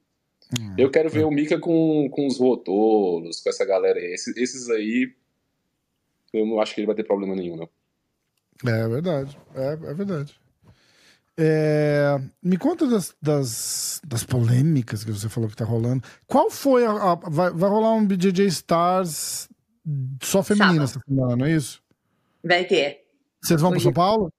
Hum. 0.59 0.75
Eu 0.79 0.91
quero 0.91 1.11
ver 1.11 1.25
o 1.25 1.31
Mika 1.31 1.59
com, 1.61 2.09
com 2.11 2.27
os 2.27 2.39
rotolos, 2.39 3.41
com 3.41 3.51
essa 3.51 3.65
galera 3.65 3.99
aí. 4.01 4.07
Esses, 4.15 4.37
esses 4.37 4.69
aí, 4.71 5.13
eu 6.33 6.47
não 6.47 6.61
acho 6.61 6.75
que 6.75 6.81
ele 6.81 6.87
vai 6.87 6.97
ter 6.97 7.05
problema 7.05 7.35
nenhum, 7.35 7.57
não. 7.57 7.69
É 8.71 8.89
verdade. 8.89 9.39
É, 9.55 9.73
é 9.73 9.95
verdade. 9.95 10.39
É, 11.43 12.21
me 12.43 12.59
conta 12.59 12.87
das, 12.87 13.15
das, 13.23 14.01
das 14.05 14.25
polêmicas 14.25 15.03
que 15.05 15.11
você 15.11 15.29
falou 15.29 15.49
que 15.49 15.57
tá 15.57 15.65
rolando. 15.65 16.03
Qual 16.27 16.51
foi 16.51 16.85
a. 16.85 16.91
a- 16.91 17.15
vai, 17.15 17.51
vai 17.51 17.71
rolar 17.71 17.95
um 17.95 18.07
BJJ 18.07 18.47
Stars 18.47 19.49
só 20.23 20.43
feminino 20.43 20.85
essa 20.85 21.01
semana, 21.01 21.37
não 21.37 21.47
é 21.47 21.53
isso? 21.53 21.83
Vai 22.45 22.65
ter. 22.65 23.05
Vocês 23.43 23.61
vão 23.61 23.71
para 23.71 23.81
São 23.81 23.93
Paulo? 23.93 24.31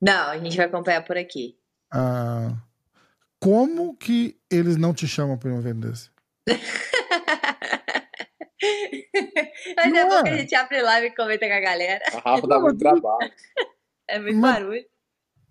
Não, 0.00 0.30
a 0.30 0.38
gente 0.38 0.56
vai 0.56 0.64
acompanhar 0.66 1.04
por 1.04 1.18
aqui. 1.18 1.58
Ah, 1.92 2.56
como 3.38 3.94
que 3.94 4.38
eles 4.50 4.78
não 4.78 4.94
te 4.94 5.06
chamam 5.06 5.36
para 5.36 5.50
um 5.52 5.58
evento 5.58 5.80
desse? 5.88 6.10
Mas 9.76 9.90
Não 9.92 9.98
é 9.98 10.04
bom 10.08 10.14
é. 10.18 10.22
que 10.22 10.28
a 10.30 10.36
gente 10.36 10.54
abre 10.54 10.82
live 10.82 11.06
e 11.08 11.14
comenta 11.16 11.46
com 11.46 11.54
a 11.54 11.60
galera. 11.60 12.04
A 12.12 12.30
Rafa 12.30 12.46
dá 12.46 12.58
muito 12.60 12.78
trabalho. 12.78 13.30
É 14.08 14.18
muito 14.18 14.36
Mas- 14.38 14.54
barulho. 14.54 14.84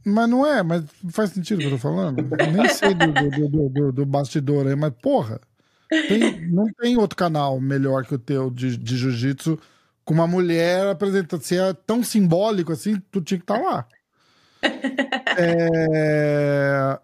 Mas 0.05 0.29
não 0.29 0.47
é, 0.47 0.63
mas 0.63 0.83
faz 1.11 1.31
sentido 1.31 1.57
o 1.57 1.59
que 1.61 1.65
eu 1.67 1.71
tô 1.71 1.77
falando. 1.77 2.19
Eu 2.39 2.51
nem 2.53 2.69
sei 2.69 2.93
do, 2.93 3.11
do, 3.11 3.49
do, 3.49 3.69
do- 3.69 3.91
do 3.91 4.05
bastidor 4.05 4.65
aí, 4.65 4.73
mas 4.75 4.93
porra, 5.01 5.41
tem- 5.89 6.47
não 6.49 6.65
tem 6.79 6.97
outro 6.97 7.17
canal 7.17 7.59
melhor 7.59 8.05
que 8.05 8.15
o 8.15 8.19
teu 8.19 8.49
de, 8.49 8.77
de 8.77 8.97
jiu-jitsu 8.97 9.59
com 10.05 10.13
uma 10.13 10.25
mulher 10.25 10.87
apresentando. 10.87 11.41
Se 11.41 11.57
é 11.57 11.73
tão 11.73 12.01
simbólico 12.01 12.71
assim, 12.71 12.97
tu 13.11 13.21
tinha 13.21 13.37
que 13.37 13.43
estar 13.43 13.59
lá. 13.61 13.85
É, 15.37 16.99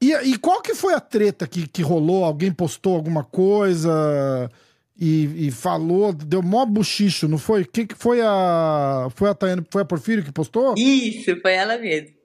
E, 0.00 0.12
e 0.30 0.38
qual 0.38 0.60
que 0.60 0.74
foi 0.74 0.94
a 0.94 1.00
treta 1.00 1.46
que, 1.46 1.66
que 1.68 1.82
rolou? 1.82 2.24
Alguém 2.24 2.52
postou 2.52 2.96
alguma 2.96 3.22
coisa 3.24 4.50
e, 4.98 5.48
e 5.48 5.50
falou, 5.50 6.12
deu 6.12 6.42
mó 6.42 6.64
buchicho, 6.66 7.26
não 7.28 7.38
foi? 7.38 7.64
Quem 7.64 7.86
que 7.86 7.94
foi 7.94 8.20
a. 8.22 9.08
Foi 9.14 9.30
a 9.30 9.34
Tayane, 9.34 9.64
foi 9.70 9.82
a 9.82 9.86
Porfírio 9.86 10.24
que 10.24 10.32
postou? 10.32 10.74
Isso, 10.76 11.40
foi 11.40 11.54
ela 11.54 11.78
mesmo. 11.78 12.20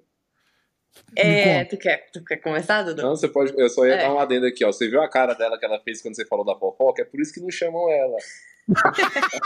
É, 1.16 1.60
conta. 1.64 1.70
tu 1.70 1.78
quer, 1.82 2.10
tu 2.12 2.24
quer 2.24 2.38
começar, 2.38 2.84
Dudu? 2.84 3.02
Não, 3.02 3.16
você 3.16 3.28
pode. 3.28 3.54
Eu 3.58 3.70
só 3.70 3.86
ia 3.86 3.94
É. 3.96 3.98
dar 4.00 4.14
um 4.14 4.20
adendo 4.20 4.46
aqui, 4.48 4.66
ó. 4.66 4.72
Você 4.72 4.88
viu 4.90 5.02
a 5.02 5.08
cara 5.10 5.34
dela 5.34 5.58
que 5.58 5.66
ela 5.66 5.80
fez 5.84 6.02
quando 6.02 6.16
você 6.16 6.26
falou 6.26 6.44
da 6.46 6.56
fofoca? 6.56 7.02
É 7.04 7.06
por 7.06 7.20
isso 7.22 7.34
que 7.34 7.40
não 7.40 7.52
chamam 7.52 7.90
ela. 7.92 8.18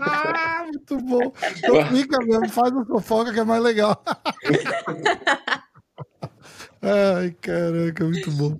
Ah, 0.00 0.64
muito 0.66 0.96
bom. 0.98 1.32
Então 1.56 1.86
fica 1.86 2.18
mesmo, 2.24 2.48
faz 2.48 2.72
a 2.76 2.84
fofoca 2.84 3.32
que 3.32 3.40
é 3.40 3.44
mais 3.44 3.62
legal. 3.62 4.02
Ai, 6.82 7.30
caraca, 7.40 8.04
muito 8.04 8.30
bom. 8.32 8.58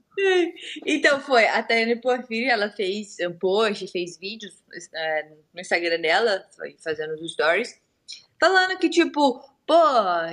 Então 0.87 1.21
foi, 1.21 1.47
a 1.47 1.63
Tayane 1.63 1.97
Porfírio, 1.97 2.51
ela 2.51 2.71
fez 2.71 3.17
um 3.21 3.33
post, 3.33 3.87
fez 3.89 4.19
vídeos 4.19 4.55
é, 4.95 5.29
no 5.55 5.61
Instagram 5.61 6.01
dela, 6.01 6.45
fazendo 6.83 7.15
os 7.15 7.33
stories, 7.33 7.81
falando 8.41 8.79
que, 8.79 8.89
tipo, 8.89 9.41
pô, 9.67 9.75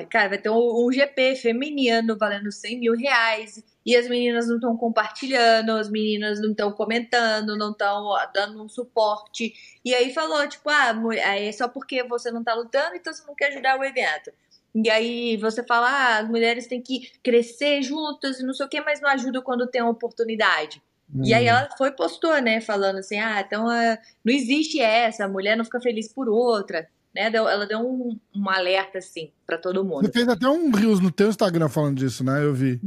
cara, 0.10 0.30
vai 0.30 0.38
ter 0.38 0.50
um, 0.50 0.86
um 0.86 0.92
GP 0.92 1.36
feminino 1.36 2.18
valendo 2.18 2.52
100 2.52 2.80
mil 2.80 2.96
reais, 2.96 3.64
e 3.86 3.96
as 3.96 4.08
meninas 4.08 4.48
não 4.48 4.56
estão 4.56 4.78
compartilhando, 4.78 5.72
as 5.72 5.90
meninas 5.90 6.40
não 6.40 6.52
estão 6.52 6.72
comentando, 6.72 7.58
não 7.58 7.72
estão 7.72 8.14
dando 8.34 8.64
um 8.64 8.70
suporte, 8.70 9.54
e 9.84 9.96
aí 9.96 10.14
falou, 10.14 10.48
tipo, 10.48 10.70
ah, 10.70 10.94
é 11.24 11.52
só 11.52 11.68
porque 11.68 12.04
você 12.04 12.32
não 12.32 12.44
tá 12.44 12.54
lutando, 12.54 12.96
então 12.96 13.14
você 13.14 13.24
não 13.26 13.36
quer 13.36 13.48
ajudar 13.48 13.80
o 13.80 13.84
evento. 13.84 14.32
E 14.74 14.90
aí 14.90 15.38
você 15.38 15.64
fala, 15.64 15.88
ah, 15.90 16.18
as 16.20 16.30
mulheres 16.30 16.68
têm 16.68 16.82
que 16.82 17.12
crescer 17.24 17.82
juntas 17.82 18.40
e 18.40 18.44
não 18.46 18.54
sei 18.54 18.66
o 18.66 18.70
que, 18.70 18.80
mas 18.82 19.02
não 19.02 19.10
ajuda 19.10 19.42
quando 19.42 19.68
tem 19.68 19.82
uma 19.82 19.92
oportunidade. 19.92 20.82
E 21.24 21.34
aí 21.34 21.48
ela 21.48 21.68
foi 21.76 21.92
postou, 21.92 22.40
né, 22.40 22.62
falando 22.62 23.00
assim, 23.00 23.18
ah, 23.18 23.42
então 23.42 23.68
ah, 23.68 23.98
não 24.24 24.32
existe 24.32 24.80
essa, 24.80 25.26
a 25.26 25.28
mulher 25.28 25.58
não 25.58 25.66
fica 25.66 25.82
feliz 25.82 26.14
por 26.14 26.30
outra, 26.30 26.88
né? 27.16 27.32
Deu- 27.32 27.50
ela 27.50 27.66
deu 27.66 27.80
um, 27.80 28.16
um 28.36 28.50
alerta, 28.50 29.00
assim, 29.00 29.32
pra 29.46 29.58
todo 29.58 29.84
mundo. 29.84 30.06
Você 30.06 30.12
fez 30.12 30.28
até 30.28 30.48
um 30.48 30.70
Reels 30.70 31.00
no 31.00 31.12
teu 31.12 31.30
Instagram 31.30 31.68
falando 31.68 31.98
disso, 31.98 32.24
né? 32.24 32.44
Eu 32.44 32.54
vi. 32.54 32.80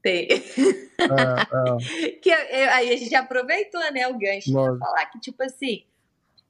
Tem. 0.00 0.28
É, 0.30 0.38
que 2.22 2.30
é, 2.30 2.68
aí 2.68 2.92
a 2.92 2.96
gente 2.96 3.14
aproveitou, 3.16 3.80
né, 3.92 4.06
o 4.06 4.16
gancho 4.16 4.52
pra 4.52 4.60
Lógico. 4.60 4.78
falar 4.78 5.06
que, 5.06 5.18
tipo 5.18 5.42
assim, 5.42 5.82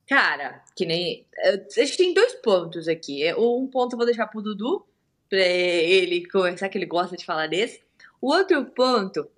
cara, 0.09 0.62
que 0.74 0.86
nem. 0.86 1.26
A 1.44 1.80
gente 1.80 1.96
tem 1.96 2.14
dois 2.14 2.34
pontos 2.36 2.88
aqui. 2.88 3.32
Um 3.34 3.66
ponto 3.66 3.92
eu 3.92 3.98
vou 3.98 4.06
deixar 4.06 4.26
pro 4.26 4.42
Dudu, 4.42 4.86
pra 5.28 5.38
ele 5.38 6.26
conversar, 6.28 6.68
que 6.68 6.78
ele 6.78 6.86
gosta 6.86 7.16
de 7.16 7.24
falar 7.24 7.46
desse. 7.46 7.80
O 8.20 8.32
outro 8.32 8.64
ponto 8.64 9.28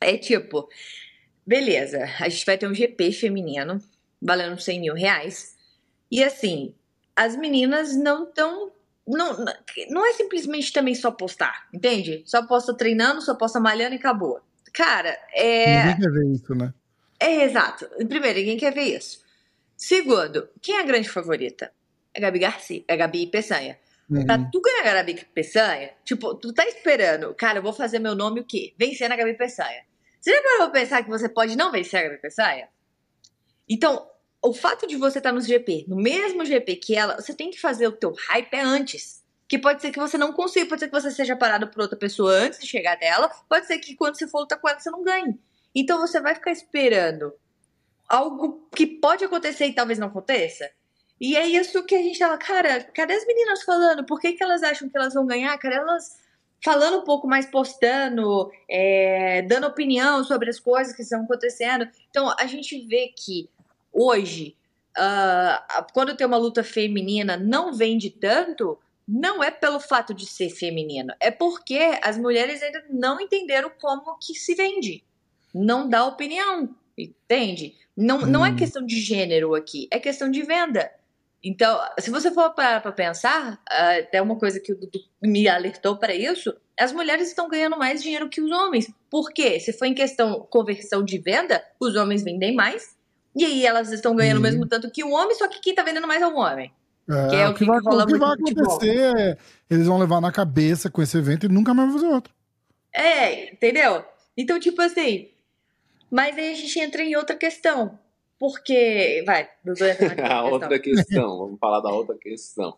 é 0.00 0.16
tipo, 0.16 0.68
beleza, 1.46 2.04
a 2.20 2.28
gente 2.28 2.44
vai 2.44 2.58
ter 2.58 2.66
um 2.66 2.74
GP 2.74 3.12
feminino 3.12 3.80
valendo 4.20 4.60
100 4.60 4.80
mil 4.80 4.94
reais. 4.94 5.56
E 6.10 6.24
assim, 6.24 6.74
as 7.14 7.36
meninas 7.36 7.94
não 7.96 8.24
estão. 8.24 8.72
Não, 9.06 9.36
não 9.88 10.04
é 10.04 10.12
simplesmente 10.14 10.72
também 10.72 10.94
só 10.94 11.12
postar, 11.12 11.68
entende? 11.72 12.24
Só 12.26 12.44
posta 12.44 12.74
treinando, 12.74 13.22
só 13.22 13.36
posta 13.36 13.60
malhando 13.60 13.94
e 13.94 13.98
acabou. 13.98 14.40
Cara, 14.72 15.16
é. 15.32 15.84
Ninguém 15.84 16.00
quer 16.00 16.10
ver 16.10 16.32
isso, 16.32 16.54
né? 16.56 16.74
É, 17.20 17.44
exato. 17.44 17.88
Primeiro, 18.08 18.38
ninguém 18.40 18.56
quer 18.56 18.74
ver 18.74 18.96
isso. 18.96 19.24
Segundo, 19.76 20.48
quem 20.62 20.76
é 20.76 20.80
a 20.80 20.84
grande 20.84 21.08
favorita? 21.08 21.72
É 22.14 22.18
a 22.18 22.22
Gabi 22.22 22.38
Garcia, 22.38 22.84
é 22.88 22.94
a 22.94 22.96
Gabi 22.96 23.26
Peçanha. 23.26 23.78
Pra 24.24 24.36
Uhum. 24.36 24.50
tu 24.52 24.60
ganhar 24.60 24.90
a 24.92 24.94
Gabi 24.94 25.14
Peçanha, 25.34 25.90
tipo, 26.04 26.34
tu 26.36 26.52
tá 26.52 26.64
esperando, 26.66 27.34
cara, 27.34 27.58
eu 27.58 27.62
vou 27.62 27.72
fazer 27.72 27.98
meu 27.98 28.14
nome 28.14 28.40
o 28.40 28.44
quê? 28.44 28.72
Vencer 28.78 29.08
na 29.08 29.16
Gabi 29.16 29.34
Peçanha. 29.36 29.84
Você 30.20 30.30
já 30.34 30.42
parou 30.42 30.70
pra 30.70 30.80
pensar 30.80 31.02
que 31.02 31.10
você 31.10 31.28
pode 31.28 31.56
não 31.56 31.70
vencer 31.72 32.00
a 32.00 32.02
Gabi 32.04 32.20
Peçanha? 32.20 32.68
Então, 33.68 34.08
o 34.42 34.52
fato 34.54 34.86
de 34.86 34.96
você 34.96 35.18
estar 35.18 35.32
no 35.32 35.40
GP, 35.40 35.86
no 35.88 35.96
mesmo 35.96 36.44
GP 36.44 36.76
que 36.76 36.94
ela, 36.94 37.16
você 37.20 37.34
tem 37.34 37.50
que 37.50 37.60
fazer 37.60 37.88
o 37.88 37.92
teu 37.92 38.12
hype 38.28 38.54
é 38.54 38.60
antes. 38.60 39.24
Que 39.48 39.58
pode 39.58 39.80
ser 39.82 39.90
que 39.92 39.98
você 39.98 40.16
não 40.16 40.32
consiga, 40.32 40.66
pode 40.66 40.80
ser 40.80 40.86
que 40.88 41.00
você 41.00 41.10
seja 41.10 41.36
parado 41.36 41.68
por 41.68 41.80
outra 41.82 41.96
pessoa 41.96 42.32
antes 42.32 42.58
de 42.60 42.66
chegar 42.66 42.94
até 42.94 43.06
ela, 43.06 43.28
pode 43.48 43.66
ser 43.66 43.78
que 43.78 43.94
quando 43.94 44.16
você 44.16 44.26
for 44.26 44.40
lutar 44.40 44.60
com 44.60 44.68
ela, 44.68 44.78
você 44.78 44.90
não 44.90 45.02
ganhe. 45.04 45.38
Então 45.74 45.98
você 45.98 46.20
vai 46.20 46.34
ficar 46.34 46.50
esperando 46.52 47.32
algo 48.08 48.68
que 48.74 48.86
pode 48.86 49.24
acontecer 49.24 49.66
e 49.66 49.74
talvez 49.74 49.98
não 49.98 50.08
aconteça. 50.08 50.70
E 51.20 51.36
é 51.36 51.46
isso 51.46 51.82
que 51.84 51.94
a 51.94 52.02
gente 52.02 52.18
tava, 52.18 52.36
cara, 52.36 52.84
cadê 52.94 53.14
as 53.14 53.26
meninas 53.26 53.62
falando? 53.62 54.04
Por 54.04 54.20
que, 54.20 54.32
que 54.32 54.42
elas 54.42 54.62
acham 54.62 54.88
que 54.88 54.96
elas 54.96 55.14
vão 55.14 55.26
ganhar? 55.26 55.56
Cadê 55.58 55.76
elas 55.76 56.18
falando 56.62 56.98
um 56.98 57.04
pouco 57.04 57.26
mais, 57.26 57.46
postando, 57.46 58.50
é, 58.68 59.42
dando 59.42 59.66
opinião 59.66 60.22
sobre 60.24 60.50
as 60.50 60.60
coisas 60.60 60.94
que 60.94 61.02
estão 61.02 61.22
acontecendo? 61.24 61.88
Então 62.10 62.34
a 62.38 62.46
gente 62.46 62.78
vê 62.86 63.12
que 63.16 63.48
hoje, 63.92 64.56
ah, 64.96 65.86
quando 65.94 66.16
tem 66.16 66.26
uma 66.26 66.36
luta 66.36 66.62
feminina, 66.62 67.36
não 67.36 67.72
vende 67.72 68.10
tanto. 68.10 68.78
Não 69.08 69.42
é 69.42 69.52
pelo 69.52 69.78
fato 69.78 70.12
de 70.12 70.26
ser 70.26 70.50
feminino, 70.50 71.14
é 71.20 71.30
porque 71.30 71.96
as 72.02 72.18
mulheres 72.18 72.60
ainda 72.60 72.84
não 72.90 73.20
entenderam 73.20 73.70
como 73.80 74.18
que 74.18 74.34
se 74.34 74.52
vende. 74.56 75.04
Não 75.54 75.88
dá 75.88 76.04
opinião, 76.04 76.74
entende? 76.96 77.74
Não, 77.96 78.20
não 78.20 78.44
é 78.44 78.50
Hum. 78.50 78.56
questão 78.56 78.84
de 78.84 79.00
gênero 79.00 79.54
aqui, 79.54 79.88
é 79.90 79.98
questão 79.98 80.30
de 80.30 80.42
venda. 80.42 80.90
Então, 81.42 81.78
se 81.98 82.10
você 82.10 82.30
for 82.30 82.50
parar 82.54 82.80
para 82.80 82.90
pensar, 82.92 83.60
ah, 83.68 83.96
até 83.98 84.20
uma 84.20 84.36
coisa 84.36 84.58
que 84.58 84.72
o 84.72 84.76
Dudu 84.78 84.98
me 85.22 85.46
alertou 85.48 85.96
para 85.96 86.14
isso, 86.14 86.52
as 86.78 86.92
mulheres 86.92 87.28
estão 87.28 87.48
ganhando 87.48 87.78
mais 87.78 88.02
dinheiro 88.02 88.28
que 88.28 88.40
os 88.40 88.50
homens. 88.50 88.90
Por 89.10 89.32
quê? 89.32 89.60
Se 89.60 89.72
for 89.72 89.84
em 89.84 89.94
questão 89.94 90.40
conversão 90.50 91.04
de 91.04 91.18
venda, 91.18 91.62
os 91.80 91.94
homens 91.94 92.22
vendem 92.24 92.54
mais, 92.54 92.96
e 93.34 93.44
aí 93.44 93.64
elas 93.64 93.92
estão 93.92 94.16
ganhando 94.16 94.36
o 94.38 94.40
Uhum. 94.40 94.42
mesmo 94.42 94.66
tanto 94.66 94.90
que 94.90 95.04
o 95.04 95.10
homem, 95.12 95.36
só 95.36 95.46
que 95.46 95.60
quem 95.60 95.74
tá 95.74 95.82
vendendo 95.82 96.06
mais 96.08 96.20
é 96.20 96.26
o 96.26 96.34
homem. 96.36 96.72
É, 97.08 97.28
Que 97.28 97.36
é 97.36 97.48
o 97.48 97.52
que 97.52 97.60
que 97.60 97.66
vai, 97.66 97.78
o 97.78 98.06
que 98.06 98.18
vai 98.18 98.32
acontecer 98.32 98.98
é 99.16 99.38
eles 99.70 99.86
vão 99.86 99.98
levar 99.98 100.20
na 100.20 100.32
cabeça 100.32 100.90
com 100.90 101.00
esse 101.00 101.16
evento 101.16 101.46
e 101.46 101.48
nunca 101.48 101.72
mais 101.72 101.88
vão 101.90 102.00
fazer 102.00 102.12
outro. 102.12 102.34
É, 102.92 103.52
entendeu? 103.52 104.04
Então, 104.36 104.58
tipo 104.58 104.82
assim. 104.82 105.28
Mas 106.10 106.36
aí 106.36 106.52
a 106.52 106.54
gente 106.54 106.78
entra 106.78 107.02
em 107.02 107.16
outra 107.16 107.36
questão. 107.36 107.98
Porque. 108.38 109.22
Vai, 109.26 109.48
Dudu 109.64 109.84
A 110.28 110.44
outra 110.44 110.78
questão, 110.78 111.38
vamos 111.38 111.58
falar 111.58 111.80
da 111.80 111.90
outra 111.90 112.16
questão. 112.16 112.76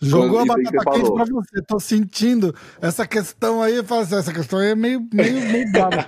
Jogou 0.00 0.38
a 0.40 0.46
Quando- 0.46 0.62
batata 0.64 0.70
quente 0.70 0.84
falou. 0.84 1.14
pra 1.14 1.24
você. 1.24 1.62
Tô 1.66 1.80
sentindo 1.80 2.54
essa 2.80 3.06
questão 3.06 3.60
aí. 3.62 3.78
Assim, 3.78 4.14
essa 4.16 4.32
questão 4.32 4.58
aí 4.60 4.68
é 4.70 4.74
meio, 4.74 5.06
meio, 5.12 5.40
meio 5.40 5.72
brava. 5.72 6.04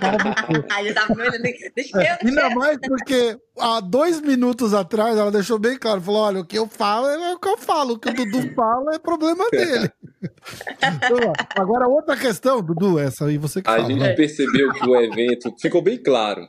Ai, 0.71 0.91
tava. 0.93 1.13
Deixa 1.75 1.97
eu. 1.97 2.27
Ainda 2.29 2.49
mais 2.51 2.77
porque 2.79 3.37
há 3.59 3.79
dois 3.81 4.21
minutos 4.21 4.73
atrás 4.73 5.17
ela 5.17 5.31
deixou 5.31 5.59
bem 5.59 5.77
claro. 5.77 5.99
Falou: 6.01 6.21
olha, 6.21 6.39
o 6.39 6.45
que 6.45 6.57
eu 6.57 6.67
falo 6.67 7.07
é 7.07 7.33
o 7.33 7.39
que 7.39 7.47
eu 7.49 7.57
falo. 7.57 7.93
O 7.95 7.99
que 7.99 8.09
o 8.09 8.13
Dudu 8.13 8.51
fala 8.55 8.95
é 8.95 8.99
problema 8.99 9.43
dele. 9.51 9.91
Agora, 11.55 11.87
outra 11.87 12.15
questão, 12.15 12.61
Dudu, 12.61 12.99
essa 12.99 13.25
aí 13.25 13.37
você 13.37 13.61
que 13.61 13.69
A 13.69 13.73
fala. 13.75 13.87
gente 13.87 13.99
né? 13.99 14.13
percebeu 14.13 14.71
que 14.73 14.85
o 14.87 14.95
evento 14.95 15.53
ficou 15.59 15.81
bem 15.81 15.97
claro. 16.01 16.47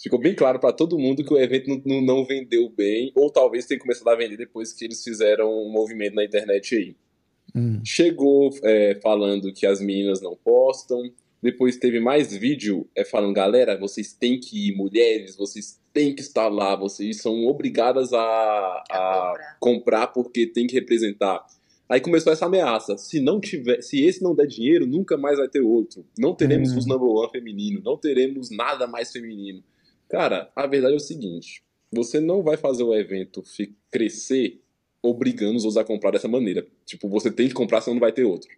Ficou 0.00 0.18
bem 0.18 0.34
claro 0.34 0.58
pra 0.60 0.72
todo 0.72 0.98
mundo 0.98 1.24
que 1.24 1.32
o 1.32 1.38
evento 1.38 1.68
não, 1.68 1.80
não- 1.84 2.00
não 2.02 2.24
vendeu 2.24 2.68
bem, 2.68 3.10
ou 3.14 3.30
talvez 3.30 3.64
tenha 3.66 3.80
começado 3.80 4.08
a 4.08 4.14
vender 4.16 4.36
depois 4.36 4.72
que 4.72 4.84
eles 4.84 5.02
fizeram 5.02 5.50
um 5.50 5.70
movimento 5.70 6.14
na 6.14 6.24
internet 6.24 6.74
aí. 6.76 6.96
Hum. 7.54 7.80
Chegou 7.84 8.50
é, 8.62 8.98
falando 9.02 9.52
que 9.52 9.66
as 9.66 9.80
meninas 9.80 10.20
não 10.20 10.36
postam. 10.36 11.02
Depois 11.42 11.76
teve 11.76 12.00
mais 12.00 12.34
vídeo 12.36 12.86
é, 12.94 13.04
falando, 13.04 13.32
galera, 13.34 13.78
vocês 13.78 14.12
têm 14.12 14.38
que 14.40 14.68
ir, 14.68 14.76
mulheres, 14.76 15.36
vocês 15.36 15.80
têm 15.92 16.14
que 16.14 16.20
estar 16.20 16.48
lá, 16.48 16.74
vocês 16.76 17.18
são 17.22 17.46
obrigadas 17.46 18.12
a, 18.12 18.18
a 18.90 19.32
comprar. 19.32 19.56
comprar 19.60 20.06
porque 20.08 20.46
tem 20.46 20.66
que 20.66 20.74
representar. 20.74 21.44
Aí 21.88 22.00
começou 22.00 22.32
essa 22.32 22.46
ameaça. 22.46 22.98
Se 22.98 23.20
não 23.20 23.38
tiver, 23.40 23.80
se 23.80 24.02
esse 24.04 24.22
não 24.22 24.34
der 24.34 24.46
dinheiro, 24.46 24.86
nunca 24.86 25.16
mais 25.16 25.38
vai 25.38 25.48
ter 25.48 25.60
outro. 25.60 26.04
Não 26.18 26.34
teremos 26.34 26.72
Hum. 26.72 26.78
os 26.78 26.86
number 26.86 27.08
one 27.08 27.30
feminino, 27.30 27.80
não 27.84 27.96
teremos 27.96 28.50
nada 28.50 28.86
mais 28.86 29.12
feminino. 29.12 29.62
Cara, 30.08 30.50
a 30.54 30.66
verdade 30.66 30.94
é 30.94 30.96
o 30.96 31.00
seguinte: 31.00 31.62
você 31.90 32.20
não 32.20 32.42
vai 32.42 32.56
fazer 32.56 32.82
o 32.82 32.94
evento 32.94 33.42
crescer 33.90 34.60
obrigando 35.02 35.56
os 35.56 35.64
outros 35.64 35.76
a 35.76 35.84
comprar 35.84 36.10
dessa 36.10 36.28
maneira. 36.28 36.66
Tipo, 36.84 37.08
você 37.08 37.30
tem 37.30 37.48
que 37.48 37.54
comprar, 37.54 37.80
senão 37.80 37.94
não 37.94 38.00
vai 38.00 38.12
ter 38.12 38.24
outro. 38.24 38.50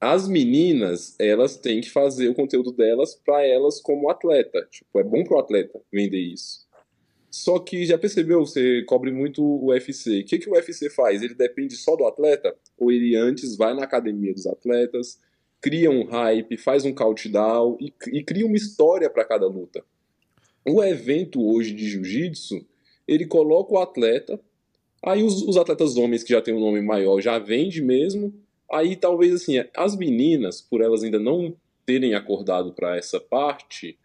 As 0.00 0.28
meninas, 0.28 1.16
elas 1.18 1.56
têm 1.56 1.80
que 1.80 1.90
fazer 1.90 2.28
o 2.28 2.34
conteúdo 2.34 2.70
delas 2.70 3.14
pra 3.14 3.44
elas 3.44 3.80
como 3.80 4.10
atleta. 4.10 4.66
Tipo, 4.70 5.00
é 5.00 5.04
bom 5.04 5.24
pro 5.24 5.38
atleta 5.38 5.80
vender 5.92 6.18
isso. 6.18 6.66
Só 7.30 7.58
que 7.58 7.84
já 7.84 7.98
percebeu, 7.98 8.44
você 8.44 8.82
cobre 8.84 9.10
muito 9.10 9.42
o 9.42 9.68
UFC. 9.68 10.20
O 10.20 10.24
que, 10.24 10.38
que 10.38 10.48
o 10.48 10.52
UFC 10.52 10.90
faz? 10.90 11.22
Ele 11.22 11.34
depende 11.34 11.76
só 11.76 11.96
do 11.96 12.06
atleta? 12.06 12.54
Ou 12.78 12.92
ele 12.92 13.16
antes 13.16 13.56
vai 13.56 13.74
na 13.74 13.84
academia 13.84 14.32
dos 14.32 14.46
atletas, 14.46 15.18
cria 15.60 15.90
um 15.90 16.04
hype, 16.04 16.56
faz 16.56 16.84
um 16.84 16.94
countdown 16.94 17.76
e, 17.80 17.92
e 18.12 18.22
cria 18.22 18.46
uma 18.46 18.56
história 18.56 19.10
para 19.10 19.24
cada 19.24 19.46
luta. 19.46 19.84
O 20.68 20.82
evento 20.82 21.40
hoje 21.40 21.72
de 21.72 21.88
jiu-jitsu, 21.88 22.66
ele 23.06 23.24
coloca 23.26 23.74
o 23.74 23.78
atleta, 23.78 24.40
aí 25.04 25.22
os, 25.22 25.42
os 25.42 25.56
atletas 25.56 25.96
homens 25.96 26.24
que 26.24 26.32
já 26.32 26.42
têm 26.42 26.54
um 26.54 26.60
nome 26.60 26.82
maior 26.82 27.20
já 27.20 27.38
vende 27.38 27.80
mesmo, 27.80 28.34
aí 28.70 28.96
talvez 28.96 29.32
assim, 29.34 29.62
as 29.76 29.96
meninas, 29.96 30.60
por 30.60 30.80
elas 30.80 31.04
ainda 31.04 31.20
não 31.20 31.56
terem 31.84 32.14
acordado 32.14 32.72
para 32.72 32.96
essa 32.96 33.20
parte, 33.20 33.96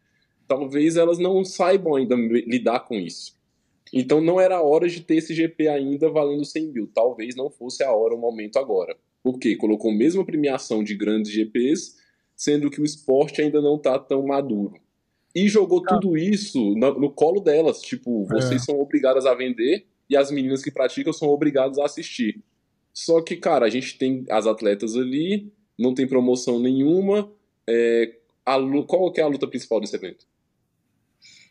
talvez 0.47 0.97
elas 0.97 1.17
não 1.17 1.43
saibam 1.43 1.95
ainda 1.95 2.15
lidar 2.15 2.81
com 2.81 2.95
isso. 2.95 3.35
Então 3.91 4.21
não 4.21 4.39
era 4.39 4.57
a 4.57 4.61
hora 4.61 4.87
de 4.87 5.01
ter 5.01 5.15
esse 5.15 5.33
GP 5.33 5.67
ainda 5.67 6.09
valendo 6.09 6.45
100 6.45 6.67
mil. 6.67 6.87
Talvez 6.93 7.35
não 7.35 7.49
fosse 7.49 7.83
a 7.83 7.91
hora, 7.91 8.15
o 8.15 8.19
momento 8.19 8.57
agora. 8.57 8.95
Por 9.23 9.37
quê? 9.37 9.55
Colocou 9.55 9.91
a 9.91 9.95
mesma 9.95 10.23
premiação 10.23 10.83
de 10.83 10.95
grandes 10.95 11.31
GPs, 11.31 11.95
sendo 12.35 12.69
que 12.69 12.79
o 12.79 12.85
esporte 12.85 13.41
ainda 13.41 13.61
não 13.61 13.75
está 13.75 13.99
tão 13.99 14.25
maduro. 14.25 14.75
E 15.33 15.47
jogou 15.47 15.81
tudo 15.81 16.17
isso 16.17 16.75
no, 16.75 16.99
no 16.99 17.09
colo 17.09 17.39
delas. 17.39 17.81
Tipo, 17.81 18.25
vocês 18.25 18.63
são 18.63 18.79
obrigadas 18.79 19.25
a 19.25 19.33
vender 19.33 19.85
e 20.09 20.17
as 20.17 20.29
meninas 20.29 20.61
que 20.61 20.71
praticam 20.71 21.13
são 21.13 21.29
obrigadas 21.29 21.77
a 21.79 21.85
assistir. 21.85 22.43
Só 22.93 23.21
que, 23.21 23.37
cara, 23.37 23.65
a 23.65 23.69
gente 23.69 23.97
tem 23.97 24.25
as 24.29 24.45
atletas 24.45 24.95
ali, 24.95 25.51
não 25.79 25.93
tem 25.93 26.05
promoção 26.05 26.59
nenhuma. 26.59 27.31
É, 27.67 28.13
a, 28.45 28.57
qual 28.85 29.11
que 29.11 29.21
é 29.21 29.23
a 29.23 29.27
luta 29.27 29.47
principal 29.47 29.79
desse 29.79 29.95
evento? 29.95 30.25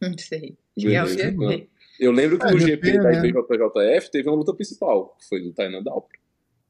Não 0.01 0.17
sei. 0.19 0.57
Beleza. 0.77 1.23
É 1.23 1.31
o 1.31 1.33
GP. 1.33 1.69
Eu 1.99 2.13
lembro 2.13 2.39
que 2.39 2.47
É, 2.47 2.51
no 2.51 2.59
GP, 2.59 2.87
GP 2.87 2.99
da 2.99 3.11
né? 3.11 3.29
IBJJF 3.29 4.11
teve 4.11 4.29
uma 4.29 4.37
luta 4.37 4.55
principal, 4.55 5.17
que 5.19 5.29
foi 5.29 5.43
do 5.43 5.53
Tainan 5.53 5.83
Dalpro. 5.83 6.20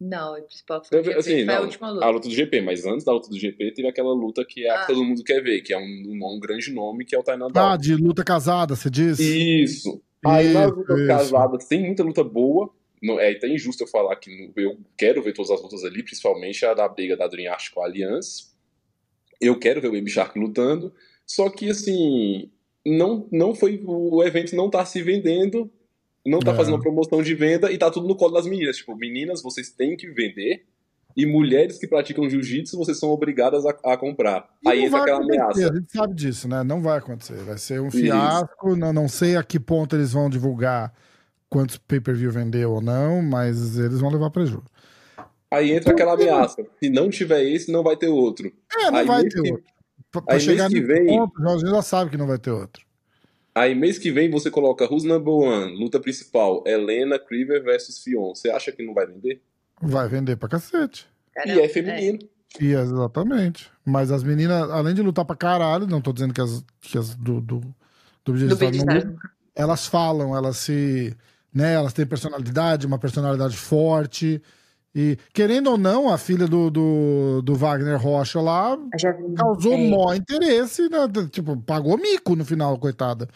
Não, 0.00 0.32
o 0.38 0.42
principal 0.42 0.82
foi 0.82 1.02
GP, 1.02 1.18
Assim, 1.18 1.44
foi 1.44 1.54
a 1.54 1.60
última 1.60 1.88
a 1.88 1.90
luta. 1.90 2.06
luta 2.10 2.28
do 2.28 2.34
GP, 2.34 2.60
mas 2.62 2.86
antes 2.86 3.04
da 3.04 3.12
luta 3.12 3.28
do 3.28 3.38
GP 3.38 3.72
teve 3.72 3.86
aquela 3.88 4.12
luta 4.14 4.44
que 4.48 4.64
é 4.64 4.70
a 4.70 4.76
Ah. 4.76 4.80
que 4.80 4.86
todo 4.94 5.04
mundo 5.04 5.22
quer 5.22 5.42
ver, 5.42 5.60
que 5.60 5.72
é 5.74 5.78
um, 5.78 5.82
um, 5.82 6.36
um 6.36 6.40
grande 6.40 6.72
nome, 6.72 7.04
que 7.04 7.14
é 7.14 7.18
o 7.18 7.22
Tainan 7.22 7.48
Ah, 7.54 7.76
de 7.76 7.94
luta 7.96 8.24
casada, 8.24 8.74
você 8.74 8.88
diz? 8.88 9.18
Isso. 9.18 10.00
Aí 10.24 10.52
nas 10.52 10.70
lutas 10.70 11.06
casadas 11.06 11.66
tem 11.66 11.82
muita 11.84 12.02
luta 12.02 12.24
boa. 12.24 12.70
Não, 13.02 13.18
é 13.18 13.30
até 13.32 13.48
injusto 13.48 13.82
eu 13.82 13.86
falar 13.88 14.14
que 14.16 14.52
eu 14.56 14.78
quero 14.96 15.22
ver 15.22 15.32
todas 15.32 15.50
as 15.50 15.62
lutas 15.62 15.84
ali, 15.84 16.02
principalmente 16.02 16.64
a 16.66 16.74
da 16.74 16.86
briga 16.88 17.16
da 17.16 17.26
Dream 17.26 17.50
Art 17.52 17.70
com 17.72 17.80
a 17.82 17.86
Allianz. 17.86 18.54
Eu 19.40 19.58
quero 19.58 19.80
ver 19.80 19.88
o 19.88 19.92
Baby 19.92 20.10
Shark 20.10 20.38
lutando. 20.38 20.92
Só 21.26 21.48
que 21.48 21.70
assim, 21.70 22.50
não, 22.86 23.26
não 23.32 23.54
foi. 23.54 23.80
O 23.84 24.22
evento 24.22 24.54
não 24.54 24.68
tá 24.68 24.84
se 24.84 25.02
vendendo, 25.02 25.70
não 26.26 26.38
tá 26.40 26.52
É. 26.52 26.54
fazendo 26.54 26.78
promoção 26.80 27.22
de 27.22 27.34
venda 27.34 27.70
e 27.72 27.78
tá 27.78 27.90
tudo 27.90 28.06
no 28.08 28.14
colo 28.16 28.34
das 28.34 28.46
meninas. 28.46 28.76
Tipo, 28.76 28.94
meninas, 28.96 29.42
vocês 29.42 29.70
têm 29.70 29.96
que 29.96 30.08
vender. 30.10 30.64
E 31.16 31.26
mulheres 31.26 31.76
que 31.76 31.88
praticam 31.88 32.30
jiu-jitsu, 32.30 32.78
vocês 32.78 32.96
são 32.98 33.10
obrigadas 33.10 33.66
a, 33.66 33.70
a 33.84 33.96
comprar. 33.96 34.48
E 34.64 34.68
Aí 34.68 34.84
entra 34.84 35.00
aquela 35.00 35.20
ameaça. 35.24 35.68
A 35.70 35.74
gente 35.74 35.90
sabe 35.92 36.14
disso, 36.14 36.46
né? 36.46 36.62
Não 36.62 36.80
vai 36.80 36.98
acontecer. 36.98 37.34
Vai 37.38 37.58
ser 37.58 37.80
um 37.80 37.90
fiasco. 37.90 38.76
Não, 38.76 38.92
não 38.92 39.08
sei 39.08 39.34
a 39.36 39.42
que 39.42 39.58
ponto 39.58 39.96
eles 39.96 40.12
vão 40.12 40.30
divulgar 40.30 40.94
quantos 41.48 41.78
pay-per-view 41.78 42.30
vendeu 42.30 42.70
ou 42.74 42.80
não, 42.80 43.20
mas 43.22 43.76
eles 43.76 43.98
vão 43.98 44.08
levar 44.10 44.30
prejuízo. 44.30 44.62
Aí 45.50 45.72
entra 45.72 45.92
aquela 45.92 46.14
ameaça. 46.14 46.64
Se 46.80 46.88
não 46.88 47.10
tiver 47.10 47.42
esse, 47.42 47.72
não 47.72 47.82
vai 47.82 47.96
ter 47.96 48.06
outro. 48.06 48.52
É, 48.78 48.90
não 48.92 48.98
Aí 49.00 49.06
vai 49.06 49.22
ter 49.24 49.42
que- 49.42 49.50
outro. 49.50 49.64
Pra, 50.12 50.22
pra 50.22 50.34
aí 50.34 50.40
chegar 50.40 50.68
mês 50.70 50.74
que 50.74 50.88
nesse 50.88 51.04
vem- 51.06 51.18
ponto, 51.18 51.58
já 51.66 51.82
sabe 51.82 52.10
que 52.12 52.16
não 52.16 52.26
vai 52.28 52.38
ter 52.38 52.50
outro. 52.52 52.84
Aí 53.60 53.74
mês 53.74 53.98
que 53.98 54.10
vem 54.10 54.30
você 54.30 54.50
coloca 54.50 54.90
Who's 54.90 55.04
Number 55.04 55.34
One, 55.34 55.78
luta 55.78 56.00
principal, 56.00 56.64
Helena 56.66 57.18
Criver 57.18 57.62
versus 57.62 58.02
Fion. 58.02 58.34
Você 58.34 58.48
acha 58.48 58.72
que 58.72 58.82
não 58.82 58.94
vai 58.94 59.06
vender? 59.06 59.42
Vai 59.82 60.08
vender 60.08 60.36
pra 60.36 60.48
cacete. 60.48 61.06
Caramba, 61.34 61.60
e 61.60 61.62
é 61.62 61.68
feminino. 61.68 62.18
E 62.58 62.72
exatamente. 62.72 63.70
Mas 63.84 64.10
as 64.10 64.22
meninas, 64.22 64.70
além 64.70 64.94
de 64.94 65.02
lutar 65.02 65.26
pra 65.26 65.36
caralho, 65.36 65.86
não 65.86 66.00
tô 66.00 66.10
dizendo 66.10 66.32
que 66.32 66.40
as, 66.40 66.64
que 66.80 66.96
as 66.96 67.14
do, 67.14 67.38
do, 67.38 67.60
do 67.60 67.74
Do 68.24 68.32
Objetivo 68.32 68.58
Big 68.58 68.82
não 68.82 69.18
elas 69.54 69.86
falam, 69.86 70.34
elas 70.34 70.56
se. 70.56 71.14
Né, 71.52 71.74
elas 71.74 71.92
têm 71.92 72.06
personalidade, 72.06 72.86
uma 72.86 72.98
personalidade 72.98 73.58
forte. 73.58 74.40
E, 74.94 75.16
querendo 75.32 75.70
ou 75.70 75.78
não, 75.78 76.12
a 76.12 76.18
filha 76.18 76.48
do, 76.48 76.68
do, 76.70 77.42
do 77.42 77.54
Wagner 77.54 78.00
Rocha 78.00 78.40
lá 78.40 78.76
causou 79.36 79.74
é. 79.74 79.88
mó 79.88 80.12
interesse, 80.14 80.88
né? 80.88 80.98
Tipo, 81.30 81.56
pagou 81.56 81.96
mico 81.96 82.34
no 82.34 82.44
final, 82.44 82.76
coitada. 82.78 83.28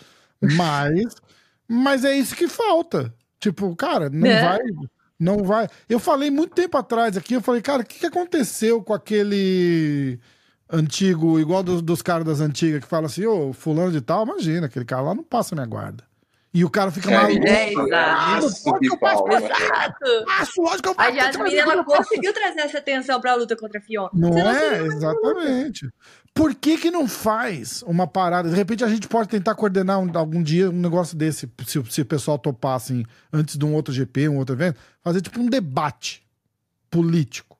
Mas, 0.42 1.14
mas 1.68 2.04
é 2.04 2.16
isso 2.16 2.34
que 2.34 2.48
falta. 2.48 3.14
Tipo, 3.38 3.74
cara, 3.76 4.10
não 4.10 4.20
Né? 4.20 4.42
vai. 4.42 4.58
Não 5.18 5.44
vai. 5.44 5.68
Eu 5.88 6.00
falei 6.00 6.28
muito 6.28 6.54
tempo 6.54 6.76
atrás 6.76 7.16
aqui, 7.16 7.34
eu 7.34 7.40
falei, 7.40 7.62
cara, 7.62 7.82
o 7.82 7.86
que, 7.86 8.00
que 8.00 8.06
aconteceu 8.06 8.82
com 8.82 8.92
aquele 8.92 10.18
antigo, 10.70 11.38
igual 11.38 11.62
dos, 11.62 11.80
dos 11.82 12.02
caras 12.02 12.26
das 12.26 12.40
antigas, 12.40 12.80
que 12.82 12.86
fala 12.88 13.06
assim, 13.06 13.24
ô, 13.24 13.52
fulano 13.52 13.92
de 13.92 14.00
tal, 14.00 14.24
imagina, 14.24 14.66
aquele 14.66 14.84
cara 14.84 15.02
lá 15.02 15.14
não 15.14 15.22
passa 15.22 15.54
minha 15.54 15.66
guarda. 15.66 16.04
E 16.54 16.64
o 16.64 16.70
cara 16.70 16.92
fica 16.92 17.10
É 17.10 17.16
maluco. 17.16 17.46
É, 17.48 17.72
exato. 17.72 18.46
Acho, 20.38 20.62
lógico 20.62 20.82
que 20.82 20.88
eu 20.88 20.94
A 21.04 21.10
Jasmine, 21.10 21.56
ela 21.56 21.84
conseguiu 21.84 22.32
trazer 22.32 22.60
essa 22.60 22.78
atenção 22.78 23.20
pra 23.20 23.34
luta 23.34 23.56
contra 23.56 23.80
a 23.80 23.82
Fion. 23.82 24.08
Não 24.14 24.32
Você 24.32 24.40
é? 24.40 24.82
Exatamente. 24.86 25.90
Por 26.32 26.54
que 26.54 26.78
que 26.78 26.92
não 26.92 27.08
faz 27.08 27.82
uma 27.82 28.06
parada? 28.06 28.48
De 28.48 28.54
repente 28.54 28.84
a 28.84 28.88
gente 28.88 29.08
pode 29.08 29.28
tentar 29.28 29.56
coordenar 29.56 29.98
um- 29.98 30.16
algum 30.16 30.40
dia 30.40 30.70
um 30.70 30.80
negócio 30.80 31.16
desse, 31.16 31.50
se, 31.66 31.82
se 31.90 32.00
o 32.00 32.06
pessoal 32.06 32.38
topar, 32.38 32.76
assim, 32.76 33.04
antes 33.32 33.58
de 33.58 33.64
um 33.64 33.74
outro 33.74 33.92
GP, 33.92 34.28
um 34.28 34.38
outro 34.38 34.54
evento, 34.54 34.78
fazer 35.02 35.20
tipo 35.22 35.40
um 35.40 35.46
debate 35.46 36.22
político. 36.88 37.58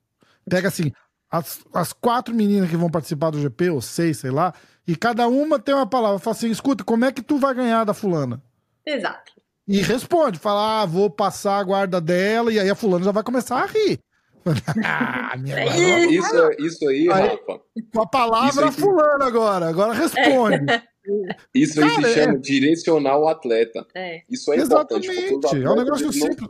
Pega 0.49 0.69
assim, 0.69 0.93
as, 1.29 1.59
as 1.73 1.93
quatro 1.93 2.33
meninas 2.33 2.71
que 2.71 2.77
vão 2.77 2.91
participar 2.91 3.31
do 3.31 3.41
GP, 3.41 3.71
ou 3.71 3.83
seis, 3.83 4.19
sei 4.19 4.31
lá, 4.31 4.55
e 4.87 4.95
cada 4.95 5.27
uma 5.27 5.59
tem 5.59 5.75
uma 5.75 5.87
palavra. 5.87 6.21
Fala 6.21 6.37
assim, 6.37 6.51
escuta, 6.51 6.85
como 6.85 7.05
é 7.05 7.11
que 7.11 7.23
tu 7.23 7.39
vai 7.39 7.55
ganhar 7.55 7.83
da 7.85 7.95
fulana? 7.95 8.41
Exato. 8.87 9.33
E 9.67 9.81
responde, 9.81 10.39
fala, 10.39 10.83
ah, 10.83 10.87
vou 10.87 11.09
passar 11.09 11.59
a 11.59 11.65
guarda 11.65 12.01
dela, 12.01 12.53
e 12.53 12.59
aí 12.61 12.69
a 12.69 12.75
fulana 12.75 13.05
já 13.05 13.13
vai 13.13 13.23
começar 13.23 13.63
a 13.63 13.67
rir. 13.67 13.99
ah, 14.85 15.37
minha 15.39 15.59
É 15.59 16.07
Isso, 16.07 16.37
é- 16.37 16.57
isso 16.59 16.89
aí, 16.89 17.11
Aí- 17.11 17.29
Rafa, 17.29 17.61
com 17.93 18.03
a 18.03 18.07
palavra 18.07 18.69
Isso 18.69 18.81
fulano 18.81 19.25
agora. 19.25 19.69
Agora 19.69 19.95
responde. 19.95 20.67
isso 21.55 21.83
aí 21.83 21.89
Cara, 21.89 22.09
se 22.09 22.15
chama 22.15 22.39
direcionar 22.39 23.17
o 23.19 23.27
atleta. 23.27 23.87
É. 23.95 24.23
Isso 24.29 24.53
é 24.53 24.57
importante. 24.57 25.09
Exatamente. 25.09 25.65
É 25.65 25.71
um 25.71 25.77
negócio 25.77 26.13
simples. 26.13 26.49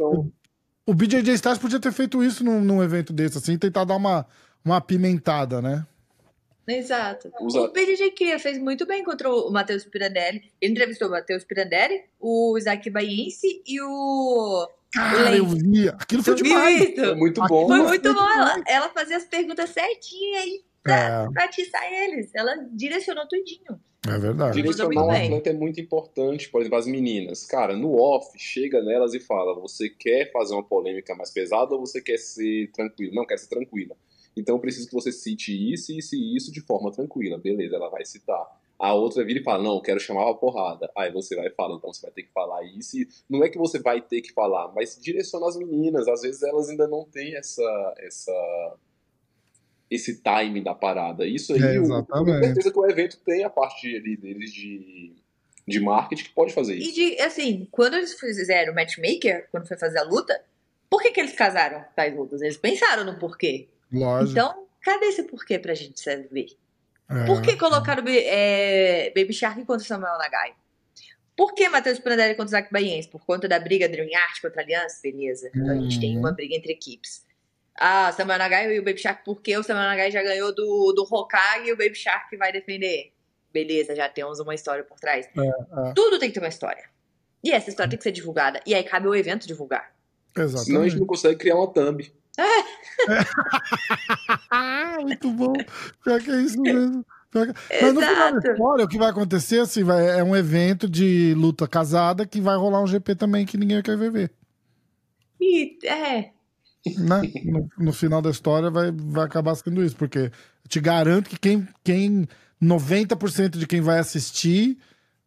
O 0.87 0.93
BJJ 0.93 1.35
Stars 1.35 1.59
podia 1.59 1.81
ter 1.81 1.93
feito 1.93 2.23
isso 2.23 2.45
num, 2.45 2.61
num 2.61 2.83
evento 2.83 3.13
desse, 3.13 3.39
assim, 3.39 3.57
tentar 3.57 3.85
dar 3.85 3.97
uma, 3.97 4.27
uma 4.65 4.77
apimentada, 4.77 5.63
né? 5.63 5.87
Exato. 6.67 7.31
Usa- 7.41 7.61
O 7.61 7.73
BJJ 7.73 8.11
Cria 8.13 8.39
fez 8.39 8.59
muito 8.59 8.87
bem 8.87 9.05
contra 9.05 9.31
o 9.31 9.51
Matheus 9.51 9.85
Pirandelli. 9.85 10.51
Ele 10.61 10.73
entrevistou 10.73 11.09
o 11.09 11.11
Matheus 11.11 11.45
Pirandelli, 11.45 12.03
o 12.19 12.57
Isaac 12.57 12.89
Baiense 12.91 13.63
e 13.67 13.81
o. 13.83 14.69
Cara, 14.93 15.37
eu 15.37 15.47
vi. 15.47 15.89
Aquilo 15.89 16.23
foi 16.23 16.35
Tu 16.37 16.43
demais. 16.45 16.97
É 16.99 17.15
muito 17.15 17.41
bom. 17.49 17.67
Foi 17.67 17.79
muito 17.81 18.13
foi 18.13 18.15
bom. 18.15 18.31
Ela, 18.31 18.63
ela 18.67 18.89
fazia 18.91 19.17
as 19.17 19.25
perguntas 19.25 19.71
certinhas 19.71 20.45
e 20.47 20.65
pra, 20.83 21.25
é. 21.29 21.33
pra 21.33 21.45
atiçar 21.45 21.83
eles. 21.93 22.31
Ela 22.35 22.55
direcionou 22.73 23.27
tudinho. 23.27 23.79
É 24.07 24.19
verdade. 24.19 24.55
Direcionar 24.61 25.07
um 25.07 25.11
atleta 25.11 25.51
é 25.51 25.53
muito 25.55 25.81
importante. 25.81 26.49
Por 26.51 26.61
exemplo, 26.61 26.79
as 26.79 26.87
meninas. 26.87 27.45
Cara, 27.47 27.75
no 27.75 27.95
off, 27.99 28.29
chega 28.39 28.83
nelas 28.83 29.15
e 29.15 29.21
fala: 29.21 29.59
você 29.59 29.89
quer 29.89 30.31
fazer 30.31 30.55
uma 30.55 30.63
polêmica 30.63 31.15
mais 31.15 31.31
pesada 31.31 31.75
ou 31.75 31.81
você 31.81 32.01
quer 32.01 32.19
ser 32.19 32.71
tranquila? 32.73 33.13
Não, 33.15 33.27
quer 33.27 33.39
ser 33.39 33.49
tranquila. 33.49 33.97
Então 34.37 34.57
eu 34.57 34.61
preciso 34.61 34.89
que 34.89 34.95
você 34.95 35.13
cite 35.13 35.53
isso, 35.73 35.93
isso 35.93 36.15
e 36.15 36.37
isso 36.37 36.53
de 36.53 36.61
forma 36.61 36.91
tranquila. 36.91 37.39
Beleza, 37.39 37.77
ela 37.77 37.89
vai 37.89 38.05
citar. 38.05 38.45
A 38.79 38.93
outra 38.93 39.25
vira 39.25 39.39
e 39.39 39.43
fala, 39.43 39.63
não, 39.63 39.77
eu 39.77 39.81
quero 39.81 40.01
chamar 40.01 40.25
uma 40.25 40.37
porrada. 40.37 40.91
Aí 40.97 41.13
você 41.13 41.37
vai 41.37 41.47
e 41.47 41.55
fala, 41.55 41.77
então 41.77 41.93
você 41.93 42.03
vai 42.03 42.11
ter 42.11 42.25
que 42.25 42.33
falar 42.33 42.65
isso. 42.65 42.99
E 42.99 43.09
não 43.31 43.45
é 43.45 43.49
que 43.49 43.57
você 43.57 43.79
vai 43.79 44.01
ter 44.01 44.21
que 44.21 44.33
falar, 44.33 44.73
mas 44.75 44.99
direciona 45.01 45.47
as 45.47 45.57
meninas. 45.57 46.09
Às 46.09 46.23
vezes 46.23 46.43
elas 46.43 46.69
ainda 46.69 46.89
não 46.89 47.05
têm 47.05 47.37
essa, 47.37 47.95
essa 47.99 48.77
esse 49.91 50.21
time 50.23 50.63
da 50.63 50.75
parada. 50.75 51.27
Isso 51.27 51.53
aí, 51.53 51.63
é, 51.63 51.77
eu 51.77 52.05
tenho 52.05 52.45
certeza 52.45 52.73
que 52.73 52.79
o 52.79 52.91
evento 52.91 53.17
tem 53.25 53.45
a 53.45 53.51
parte 53.51 53.87
ali 53.97 54.17
deles 54.17 54.53
de, 54.53 55.13
de 55.67 55.81
marketing 55.81 56.25
que 56.25 56.35
pode 56.35 56.53
fazer 56.53 56.75
isso. 56.75 56.91
E 56.91 56.93
de, 56.93 57.21
assim, 57.21 57.69
quando 57.71 57.95
eles 57.95 58.15
fizeram 58.19 58.73
o 58.73 58.75
matchmaker, 58.75 59.49
quando 59.51 59.69
foi 59.69 59.77
fazer 59.77 59.99
a 59.99 60.03
luta, 60.03 60.43
por 60.91 61.01
que, 61.01 61.11
que 61.11 61.21
eles 61.21 61.33
casaram 61.33 61.85
tais 61.95 62.15
lutas? 62.15 62.43
Eles 62.43 62.57
pensaram 62.57 63.05
no 63.05 63.19
porquê. 63.19 63.69
Lógico. 63.93 64.33
Então, 64.33 64.67
cadê 64.83 65.07
esse 65.07 65.23
porquê 65.25 65.59
pra 65.59 65.75
gente 65.75 66.01
saber? 66.01 66.47
É, 67.11 67.27
por 67.27 67.43
que 67.43 67.57
colocaram 67.57 68.03
é. 68.07 69.13
Baby 69.15 69.33
Shark 69.33 69.65
contra 69.65 69.87
Samuel 69.87 70.19
Nagai? 70.19 70.55
Por 71.37 71.53
que 71.53 71.69
Matheus 71.69 71.99
Prandelli 71.99 72.35
contra 72.35 72.53
Zac 72.53 72.73
Baiense? 72.73 73.09
Por 73.09 73.25
conta 73.25 73.49
da 73.49 73.59
briga 73.59 73.89
Dream 73.89 74.09
Art 74.17 74.41
contra 74.41 74.61
a 74.61 74.65
Aliança? 74.65 75.01
Beleza. 75.03 75.51
Então 75.55 75.71
a 75.71 75.81
gente 75.81 76.01
tem 76.01 76.17
uma 76.17 76.29
uhum. 76.29 76.35
briga 76.35 76.55
entre 76.55 76.73
equipes. 76.73 77.25
Ah, 77.77 78.13
Samuel 78.13 78.39
Nagai 78.39 78.73
e 78.73 78.79
o 78.79 78.85
Baby 78.85 79.01
Shark, 79.01 79.25
porque 79.25 79.57
o 79.57 79.63
Samuel 79.63 79.89
Nagai 79.89 80.11
já 80.11 80.23
ganhou 80.23 80.55
do, 80.55 80.93
do 80.93 81.03
Hokage 81.03 81.69
e 81.69 81.73
o 81.73 81.77
Baby 81.77 81.97
Shark 81.97 82.37
vai 82.37 82.53
defender. 82.53 83.13
Beleza, 83.53 83.97
já 83.97 84.09
temos 84.09 84.39
uma 84.39 84.55
história 84.55 84.85
por 84.85 84.99
trás. 84.99 85.27
É, 85.27 85.41
é. 85.41 85.93
Tudo 85.95 86.19
tem 86.19 86.29
que 86.29 86.35
ter 86.35 86.41
uma 86.41 86.49
história. 86.49 86.85
E 87.43 87.51
essa 87.51 87.69
história 87.69 87.91
tem 87.91 87.99
que 87.99 88.05
ser 88.05 88.13
divulgada. 88.13 88.61
E 88.65 88.75
aí 88.75 88.85
cabe 88.85 89.09
o 89.09 89.15
evento 89.15 89.47
divulgar. 89.47 89.95
Exatamente. 90.37 90.67
Senão 90.67 90.83
a 90.83 90.89
gente 90.89 90.99
não 91.01 91.07
consegue 91.07 91.37
criar 91.37 91.57
uma 91.57 91.73
thumb. 91.73 92.13
É. 92.39 92.65
Muito 95.01 95.31
bom. 95.31 95.53
Pior 96.03 96.21
que 96.21 96.31
é 96.31 96.43
isso 96.43 96.61
mesmo. 96.63 97.05
Mas 97.35 97.93
no 97.93 98.01
final 98.01 98.33
da 98.33 98.53
história, 98.53 98.85
o 98.85 98.89
que 98.89 98.99
vai 98.99 99.11
acontecer 99.11 99.59
assim, 99.61 99.83
vai, 99.83 100.21
é 100.21 100.23
um 100.23 100.37
evento 100.37 100.89
de 100.89 101.35
luta 101.35 101.67
casada 101.67 102.25
que 102.25 102.41
vai 102.41 102.57
rolar 102.57 102.81
um 102.81 102.87
GP 102.87 103.17
também 103.17 103.45
que 103.45 103.59
ninguém 103.59 103.83
quer 103.83 103.97
ver. 103.97 104.31
E, 105.41 105.77
é. 105.85 106.31
Né? 106.99 107.33
No, 107.45 107.69
no, 107.79 107.93
final 107.93 108.23
da 108.23 108.31
história 108.31 108.71
vai, 108.71 108.93
vai 108.93 109.25
acabar 109.25 109.55
sendo 109.57 109.83
isso, 109.83 109.97
porque 109.97 110.19
eu 110.19 110.69
te 110.69 110.81
garanto 110.81 111.29
que 111.29 111.39
quem, 111.39 111.67
quem 111.83 112.29
90% 112.63 113.59
de 113.59 113.67
quem 113.67 113.81
vai 113.81 113.99
assistir 113.99 114.79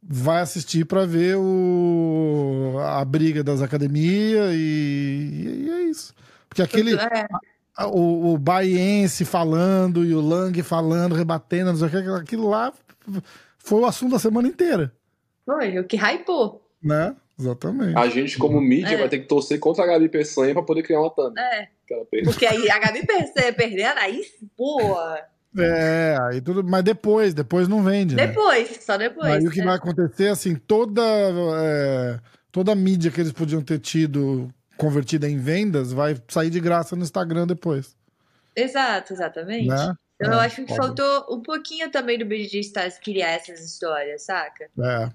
vai 0.01 0.41
assistir 0.41 0.85
para 0.85 1.05
ver 1.05 1.35
o, 1.35 2.75
a 2.79 3.03
briga 3.03 3.43
das 3.43 3.61
academias 3.61 4.53
e, 4.53 5.65
e 5.65 5.69
é 5.69 5.81
isso. 5.89 6.13
Porque 6.57 6.61
aquele. 6.63 6.95
É. 6.95 7.27
O, 7.85 8.33
o 8.33 8.37
Baiense 8.39 9.23
falando 9.23 10.03
e 10.03 10.15
o 10.15 10.19
Lang 10.19 10.63
falando, 10.63 11.13
rebatendo, 11.13 11.71
não 11.71 11.77
sei 11.77 11.87
o 11.87 12.03
que, 12.03 12.09
aquilo 12.09 12.49
lá 12.49 12.73
foi 13.59 13.81
o 13.81 13.85
assunto 13.85 14.13
da 14.13 14.19
semana 14.19 14.47
inteira. 14.47 14.91
Foi, 15.45 15.77
o 15.77 15.83
que 15.83 15.95
hypou. 15.95 16.67
Né? 16.81 17.15
Exatamente. 17.39 17.95
A 17.95 18.07
gente, 18.07 18.35
como 18.39 18.59
mídia, 18.59 18.95
é. 18.95 18.97
vai 18.97 19.07
ter 19.07 19.19
que 19.19 19.27
torcer 19.27 19.59
contra 19.59 19.83
a 19.83 19.87
Gabi 19.87 20.09
Peçanha 20.09 20.53
pra 20.53 20.63
poder 20.63 20.81
criar 20.81 21.01
uma 21.01 21.11
thumb. 21.11 21.37
É. 21.37 21.67
Porque 22.23 22.47
aí 22.47 22.67
a 22.67 22.79
Gabi 22.79 23.05
Peçanha 23.05 23.53
perdendo, 23.53 23.99
aí, 23.99 24.23
pô. 24.57 24.97
É, 25.55 26.17
aí 26.23 26.41
tudo. 26.41 26.63
Mas 26.63 26.83
depois, 26.83 27.35
depois 27.35 27.67
não 27.67 27.83
vende. 27.83 28.15
Né? 28.15 28.25
Depois, 28.25 28.71
né? 28.71 28.77
só 28.79 28.97
depois. 28.97 29.33
Aí 29.33 29.45
o 29.45 29.51
que 29.51 29.63
vai 29.63 29.75
acontecer, 29.75 30.29
assim, 30.29 30.55
toda. 30.55 31.03
É, 31.61 32.19
toda 32.51 32.71
a 32.71 32.75
mídia 32.75 33.11
que 33.11 33.21
eles 33.21 33.31
podiam 33.31 33.61
ter 33.61 33.77
tido 33.77 34.51
convertida 34.77 35.29
em 35.29 35.37
vendas 35.37 35.91
vai 35.91 36.17
sair 36.27 36.49
de 36.49 36.59
graça 36.59 36.95
no 36.95 37.03
Instagram 37.03 37.47
depois. 37.47 37.95
Exato, 38.55 39.13
exatamente. 39.13 39.67
Né? 39.67 39.95
Então, 40.15 40.33
é, 40.33 40.35
eu 40.35 40.39
acho 40.39 40.65
que 40.65 40.75
faltou 40.75 41.25
um 41.29 41.41
pouquinho 41.41 41.91
também 41.91 42.17
do 42.17 42.25
BG 42.25 42.59
Stars 42.61 42.97
criar 42.97 43.31
essas 43.31 43.59
histórias, 43.59 44.23
saca? 44.23 44.65
É. 44.79 45.11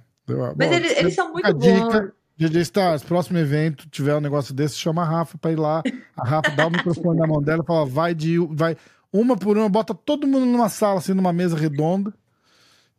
Mas 0.57 0.69
Bom, 0.69 0.75
eles, 0.75 0.97
eles, 0.97 1.15
são 1.15 1.33
muito 1.33 1.53
bons. 1.53 2.13
GG 2.39 2.61
Stars, 2.61 3.03
próximo 3.03 3.39
evento, 3.39 3.89
tiver 3.89 4.15
um 4.17 4.21
negócio 4.21 4.55
desse, 4.55 4.77
chama 4.77 5.03
a 5.03 5.05
Rafa 5.05 5.37
pra 5.39 5.53
ir 5.53 5.59
lá. 5.59 5.83
A 6.17 6.27
Rafa 6.27 6.51
dá 6.51 6.67
o 6.67 6.71
microfone 6.73 7.19
na 7.19 7.27
mão 7.27 7.43
dela 7.43 7.63
e 7.63 7.67
fala: 7.67 7.85
vai 7.85 8.15
de. 8.15 8.39
Vai, 8.39 8.77
uma 9.13 9.37
por 9.37 9.59
uma, 9.59 9.69
bota 9.69 9.95
todo 9.95 10.27
mundo 10.27 10.47
numa 10.47 10.69
sala, 10.69 10.99
assim, 10.99 11.13
numa 11.13 11.33
mesa 11.33 11.57
redonda, 11.57 12.13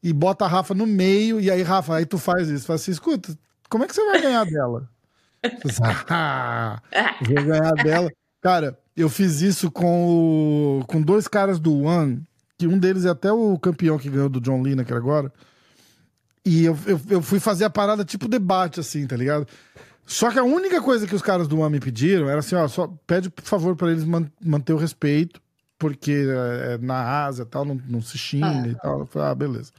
e 0.01 0.13
bota 0.13 0.45
a 0.45 0.47
Rafa 0.47 0.73
no 0.73 0.85
meio, 0.85 1.39
e 1.39 1.49
aí, 1.49 1.63
Rafa, 1.63 1.95
aí 1.95 2.05
tu 2.05 2.17
faz 2.17 2.49
isso. 2.49 2.67
Fala 2.67 2.75
assim: 2.75 2.91
escuta, 2.91 3.35
como 3.69 3.83
é 3.83 3.87
que 3.87 3.95
você 3.95 4.05
vai 4.05 4.21
ganhar 4.21 4.45
dela? 4.45 4.89
Ah, 6.09 6.81
vou 7.21 7.43
ganhar 7.43 7.71
dela. 7.73 8.11
Cara, 8.41 8.77
eu 8.95 9.09
fiz 9.09 9.41
isso 9.41 9.71
com, 9.71 10.79
o, 10.79 10.85
com 10.85 11.01
dois 11.01 11.27
caras 11.27 11.59
do 11.59 11.81
One, 11.81 12.21
que 12.57 12.67
um 12.67 12.77
deles 12.77 13.05
é 13.05 13.09
até 13.09 13.31
o 13.31 13.57
campeão 13.57 13.97
que 13.97 14.09
ganhou 14.09 14.29
do 14.29 14.41
John 14.41 14.61
Lineker 14.61 14.95
agora. 14.95 15.31
E 16.45 16.65
eu, 16.65 16.77
eu, 16.85 17.01
eu, 17.09 17.21
fui 17.21 17.39
fazer 17.39 17.63
a 17.63 17.69
parada 17.69 18.03
tipo 18.03 18.27
debate, 18.27 18.79
assim, 18.79 19.07
tá 19.07 19.15
ligado? 19.15 19.47
Só 20.05 20.29
que 20.29 20.37
a 20.37 20.43
única 20.43 20.81
coisa 20.81 21.07
que 21.07 21.15
os 21.15 21.21
caras 21.21 21.47
do 21.47 21.59
One 21.59 21.71
me 21.71 21.79
pediram 21.79 22.29
era 22.29 22.39
assim, 22.39 22.55
ó, 22.55 22.67
só 22.67 22.93
pede 23.07 23.29
por 23.29 23.43
favor 23.45 23.75
para 23.75 23.91
eles 23.91 24.03
man 24.03 24.29
manter 24.43 24.73
o 24.73 24.77
respeito, 24.77 25.41
porque 25.79 26.11
é, 26.11 26.73
é 26.73 26.77
na 26.79 27.25
Ásia 27.25 27.43
e 27.43 27.45
tal, 27.45 27.63
não, 27.63 27.79
não 27.87 28.01
se 28.01 28.17
xinga 28.17 28.63
ah, 28.63 28.67
e 28.67 28.75
tal. 28.75 28.99
Eu 28.99 29.05
falei, 29.05 29.27
ah, 29.29 29.35
beleza. 29.35 29.71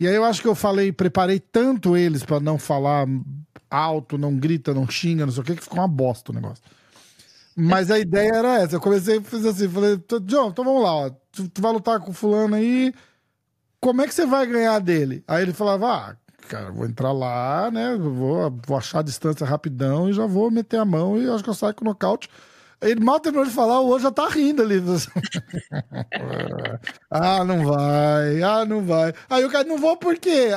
E 0.00 0.08
aí 0.08 0.14
eu 0.14 0.24
acho 0.24 0.42
que 0.42 0.48
eu 0.48 0.54
falei, 0.54 0.90
preparei 0.90 1.38
tanto 1.38 1.96
eles 1.96 2.24
para 2.24 2.40
não 2.40 2.58
falar 2.58 3.06
alto, 3.70 4.18
não 4.18 4.36
grita, 4.36 4.74
não 4.74 4.88
xinga, 4.88 5.24
não 5.26 5.32
sei 5.32 5.42
o 5.42 5.44
que, 5.46 5.56
que 5.56 5.62
ficou 5.62 5.78
uma 5.78 5.88
bosta 5.88 6.32
o 6.32 6.34
negócio. 6.34 6.62
Mas 7.56 7.90
a 7.90 7.98
ideia 7.98 8.30
era 8.34 8.60
essa. 8.62 8.76
Eu 8.76 8.80
comecei 8.80 9.18
a 9.18 9.22
fazer 9.22 9.50
assim, 9.50 9.68
falei, 9.68 9.96
John, 10.22 10.48
então 10.50 10.64
vamos 10.64 10.82
lá, 10.82 10.94
ó. 10.94 11.10
Tu, 11.32 11.48
tu 11.48 11.62
vai 11.62 11.72
lutar 11.72 12.00
com 12.00 12.10
o 12.10 12.14
fulano 12.14 12.54
aí. 12.54 12.92
Como 13.80 14.02
é 14.02 14.06
que 14.08 14.14
você 14.14 14.26
vai 14.26 14.46
ganhar 14.46 14.78
dele? 14.80 15.24
Aí 15.26 15.42
ele 15.42 15.52
falava, 15.52 15.86
ah, 15.88 16.16
cara, 16.48 16.70
vou 16.70 16.86
entrar 16.86 17.12
lá, 17.12 17.70
né? 17.70 17.96
Vou, 17.96 18.50
vou 18.66 18.76
achar 18.76 19.00
a 19.00 19.02
distância 19.02 19.46
rapidão 19.46 20.08
e 20.08 20.12
já 20.12 20.26
vou 20.26 20.50
meter 20.50 20.78
a 20.78 20.84
mão 20.84 21.20
e 21.20 21.28
acho 21.28 21.44
que 21.44 21.50
eu 21.50 21.54
saio 21.54 21.74
com 21.74 21.84
o 21.84 21.88
nocaute. 21.88 22.28
Ele 22.82 23.04
mal 23.04 23.20
terminou 23.20 23.44
de 23.44 23.52
falar, 23.52 23.80
o 23.80 23.86
outro 23.86 24.04
já 24.04 24.10
tá 24.10 24.26
rindo 24.28 24.62
ali. 24.62 24.76
ah, 27.10 27.44
não 27.44 27.66
vai. 27.66 28.42
Ah, 28.42 28.64
não 28.64 28.82
vai. 28.84 29.12
Aí 29.28 29.44
o 29.44 29.50
cara, 29.50 29.68
não 29.68 29.76
vou 29.76 29.96
por 29.98 30.16
quê? 30.18 30.48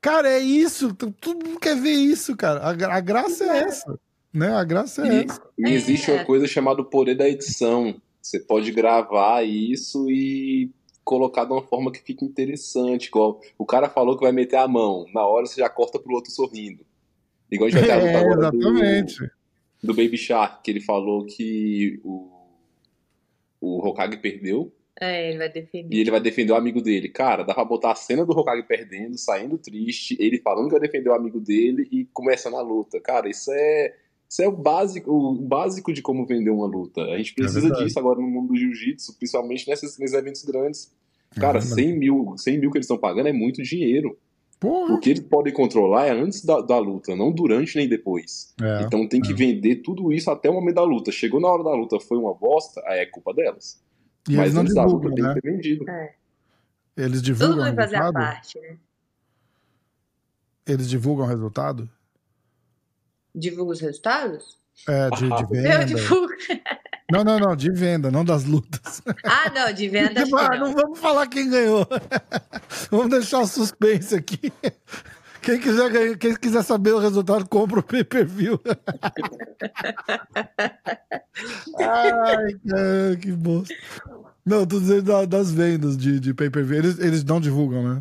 Cara, 0.00 0.28
é 0.28 0.40
isso. 0.40 0.92
Todo 0.94 1.46
mundo 1.46 1.60
quer 1.60 1.76
ver 1.76 1.92
isso, 1.92 2.36
cara. 2.36 2.60
A, 2.60 2.96
a 2.96 3.00
graça 3.00 3.44
é 3.44 3.58
essa. 3.58 3.98
Né? 4.34 4.52
A 4.52 4.64
graça 4.64 5.06
é 5.06 5.14
e, 5.14 5.24
essa. 5.24 5.42
E 5.58 5.70
existe 5.70 6.10
uma 6.10 6.24
coisa 6.24 6.48
chamada 6.48 6.82
poder 6.82 7.14
da 7.14 7.28
edição. 7.28 7.94
Você 8.20 8.40
pode 8.40 8.72
gravar 8.72 9.44
isso 9.44 10.10
e 10.10 10.68
colocar 11.04 11.44
de 11.44 11.52
uma 11.52 11.62
forma 11.62 11.92
que 11.92 12.02
fique 12.02 12.24
interessante. 12.24 13.06
Igual 13.06 13.40
o 13.56 13.64
cara 13.64 13.88
falou 13.88 14.16
que 14.16 14.24
vai 14.24 14.32
meter 14.32 14.56
a 14.56 14.66
mão. 14.66 15.06
Na 15.14 15.24
hora 15.24 15.46
você 15.46 15.60
já 15.60 15.68
corta 15.68 15.98
pro 15.98 16.14
outro 16.14 16.32
sorrindo. 16.32 16.84
Igual 17.50 17.68
a 17.68 17.70
gente 17.70 17.86
vai 17.86 18.00
ter 18.00 18.06
é, 18.06 18.16
agora 18.16 18.40
exatamente. 18.40 19.20
Do 19.20 19.41
do 19.82 19.94
Baby 19.94 20.16
Shark, 20.16 20.62
que 20.62 20.70
ele 20.70 20.80
falou 20.80 21.26
que 21.26 22.00
o, 22.04 22.30
o 23.60 23.86
Hokage 23.86 24.16
perdeu. 24.18 24.72
É, 25.00 25.30
ele 25.30 25.38
vai 25.38 25.48
defender. 25.50 25.96
E 25.96 26.00
ele 26.00 26.10
vai 26.10 26.20
defender 26.20 26.52
o 26.52 26.56
amigo 26.56 26.80
dele. 26.80 27.08
Cara, 27.08 27.42
dá 27.42 27.52
pra 27.54 27.64
botar 27.64 27.92
a 27.92 27.96
cena 27.96 28.24
do 28.24 28.32
Hokage 28.32 28.62
perdendo, 28.62 29.18
saindo 29.18 29.58
triste, 29.58 30.16
ele 30.20 30.38
falando 30.38 30.66
que 30.66 30.72
vai 30.72 30.80
defender 30.80 31.10
o 31.10 31.14
amigo 31.14 31.40
dele 31.40 31.88
e 31.90 32.04
começando 32.12 32.56
a 32.56 32.62
luta. 32.62 33.00
Cara, 33.00 33.28
isso 33.28 33.50
é. 33.52 33.96
Isso 34.28 34.42
é 34.42 34.48
o 34.48 34.52
básico, 34.52 35.10
o 35.10 35.34
básico 35.34 35.92
de 35.92 36.00
como 36.00 36.24
vender 36.24 36.48
uma 36.48 36.66
luta. 36.66 37.02
A 37.02 37.18
gente 37.18 37.34
precisa 37.34 37.68
é 37.68 37.84
disso 37.84 37.98
agora 37.98 38.18
no 38.18 38.26
mundo 38.26 38.48
do 38.48 38.56
jiu-jitsu, 38.56 39.18
principalmente 39.18 39.68
nesses, 39.68 39.98
nesses 39.98 40.16
eventos 40.16 40.42
grandes. 40.42 40.90
Cara, 41.38 41.58
é 41.58 41.60
100 41.60 41.98
mil, 41.98 42.34
100 42.38 42.58
mil 42.58 42.70
que 42.70 42.78
eles 42.78 42.86
estão 42.86 42.96
pagando 42.96 43.28
é 43.28 43.32
muito 43.32 43.62
dinheiro. 43.62 44.18
Porra. 44.62 44.94
O 44.94 45.00
que 45.00 45.10
eles 45.10 45.24
podem 45.24 45.52
controlar 45.52 46.06
é 46.06 46.12
antes 46.12 46.44
da, 46.44 46.60
da 46.60 46.78
luta, 46.78 47.16
não 47.16 47.32
durante 47.32 47.76
nem 47.76 47.88
depois. 47.88 48.54
É, 48.62 48.82
então 48.82 49.08
tem 49.08 49.20
que 49.20 49.32
é. 49.32 49.34
vender 49.34 49.82
tudo 49.82 50.12
isso 50.12 50.30
até 50.30 50.48
o 50.48 50.54
momento 50.54 50.76
da 50.76 50.84
luta. 50.84 51.10
Chegou 51.10 51.40
na 51.40 51.48
hora 51.48 51.64
da 51.64 51.74
luta, 51.74 51.98
foi 51.98 52.16
uma 52.16 52.32
bosta, 52.32 52.80
aí 52.86 53.00
é 53.00 53.06
culpa 53.06 53.34
delas. 53.34 53.82
E 54.30 54.36
Mas 54.36 54.54
antes 54.54 54.72
da 54.72 54.84
luta 54.84 55.08
né? 55.08 55.14
tem 55.16 55.24
que 55.24 55.40
ter 55.40 55.50
vendido. 55.50 55.90
É. 55.90 56.14
Eles 56.96 57.20
divulgam 57.20 57.56
Tudo 57.56 57.64
vai 57.64 57.74
fazer 57.74 57.96
a 57.96 58.12
parte, 58.12 58.60
né? 58.60 58.76
Eles 60.64 60.88
divulgam 60.88 61.24
o 61.24 61.28
resultado? 61.28 61.90
Divulga 63.34 63.72
os 63.72 63.80
resultados? 63.80 64.56
É, 64.88 65.10
de, 65.10 65.28
de 65.28 65.46
venda. 65.50 65.74
Eu 65.74 65.84
divulgo. 65.86 66.32
Não, 67.12 67.22
não, 67.22 67.38
não, 67.38 67.54
de 67.54 67.70
venda, 67.70 68.10
não 68.10 68.24
das 68.24 68.44
lutas. 68.44 69.02
Ah, 69.22 69.50
não, 69.54 69.70
de 69.70 69.86
venda. 69.86 70.24
Tipo, 70.24 70.38
ah, 70.38 70.48
não. 70.56 70.68
não 70.68 70.74
vamos 70.74 70.98
falar 70.98 71.26
quem 71.26 71.50
ganhou. 71.50 71.86
vamos 72.90 73.10
deixar 73.10 73.40
o 73.40 73.46
suspense 73.46 74.14
aqui. 74.14 74.50
Quem 75.42 75.60
quiser, 75.60 75.90
ganhar, 75.90 76.16
quem 76.16 76.34
quiser 76.34 76.62
saber 76.62 76.92
o 76.92 76.98
resultado, 76.98 77.46
compra 77.46 77.80
o 77.80 77.82
pay 77.82 78.02
per 78.02 78.24
view. 78.24 78.58
Ai, 81.78 82.54
cara, 82.66 83.16
que 83.20 83.32
bosta. 83.32 83.74
Não, 84.46 84.64
tô 84.64 84.80
dizendo 84.80 85.26
das 85.26 85.52
vendas 85.52 85.98
de, 85.98 86.18
de 86.18 86.32
pay-per-view. 86.32 86.78
Eles, 86.78 86.98
eles 86.98 87.24
não 87.24 87.38
divulgam, 87.40 87.82
né? 87.82 88.00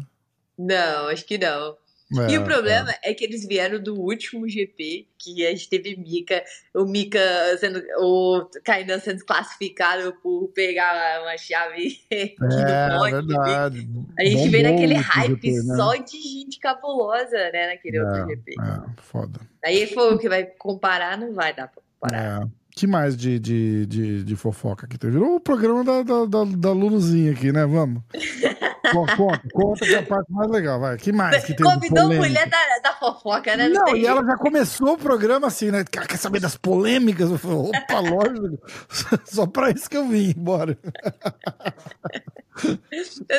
Não, 0.58 1.10
acho 1.10 1.26
que 1.26 1.38
não. 1.38 1.76
É, 2.20 2.32
e 2.34 2.38
o 2.38 2.44
problema 2.44 2.92
é. 3.04 3.12
é. 3.12 3.14
que 3.14 3.24
eles 3.24 3.48
vieram 3.48 3.82
do 3.82 4.00
último 4.00 4.48
GP, 4.48 5.08
que 5.18 5.46
a 5.46 5.52
gente 5.52 5.70
teve 5.70 5.96
Mika, 5.96 6.44
o 6.76 6.86
Mika 6.86 7.20
sendo, 7.58 7.82
o 8.00 8.50
Kainan 8.66 9.00
sendo 9.00 9.24
classificado 9.26 10.14
por 10.22 10.50
pegar 10.50 11.22
uma 11.22 11.38
chave 11.38 12.00
é, 12.12 12.34
é 12.34 13.22
verdade. 13.22 13.88
A 14.20 14.26
gente 14.26 14.50
veio 14.50 14.64
naquele 14.64 14.96
hype 14.96 15.36
GP, 15.36 15.64
né? 15.64 15.76
só 15.76 15.96
de 15.96 16.22
gente 16.22 16.60
cabulosa, 16.60 17.52
né, 17.52 17.68
naquele 17.68 17.98
é, 17.98 18.04
outro 18.04 18.28
GP. 18.28 18.56
É, 18.60 19.02
foda. 19.02 19.40
Aí 19.64 19.88
foi 19.88 20.14
o 20.14 20.18
que 20.18 20.28
vai 20.28 20.44
comparar, 20.44 21.18
não 21.18 21.34
vai 21.34 21.54
dar 21.56 21.68
pra 21.68 21.82
comparar. 22.00 22.42
É. 22.44 22.61
que 22.76 22.88
mais 22.88 23.16
de, 23.16 23.40
de, 23.40 23.86
de, 23.86 24.24
de, 24.24 24.36
fofoca 24.36 24.88
que 24.88 24.98
teve? 24.98 25.14
Virou 25.14 25.36
o 25.36 25.40
programa 25.40 25.84
da, 25.84 26.04
da, 26.04 26.26
da, 26.26 26.44
da 26.46 26.72
Luluzinha 26.72 27.32
aqui, 27.32 27.52
né? 27.52 27.66
Vamos. 27.66 28.02
Conta, 28.92 29.42
conta 29.54 29.86
que 29.86 29.96
é 29.96 30.00
a 30.00 30.04
parte 30.04 30.30
mais 30.32 30.50
legal, 30.50 30.80
vai. 30.80 30.98
que 30.98 31.14
mais 31.14 31.46
que 31.46 31.54
tem 31.54 31.66
Convidou 31.66 32.12
mulher 32.12 32.50
da, 32.50 32.80
da 32.84 32.94
fofoca, 32.94 33.56
né? 33.56 33.70
Não, 33.70 33.86
Não 33.86 33.96
e 33.96 34.06
ela 34.06 34.26
já 34.26 34.36
começou 34.36 34.94
o 34.94 34.98
programa 34.98 35.48
assim, 35.48 35.72
né? 35.72 35.86
Quer 35.86 36.18
saber 36.18 36.42
das 36.42 36.58
polêmicas? 36.58 37.32
Eu 37.32 37.38
falei, 37.38 37.58
opa, 37.58 38.00
lógico. 38.02 38.60
Só 39.24 39.46
pra 39.48 39.70
isso 39.70 39.90
que 39.90 39.96
eu 39.96 40.08
vim, 40.08 40.34
bora. 40.36 40.78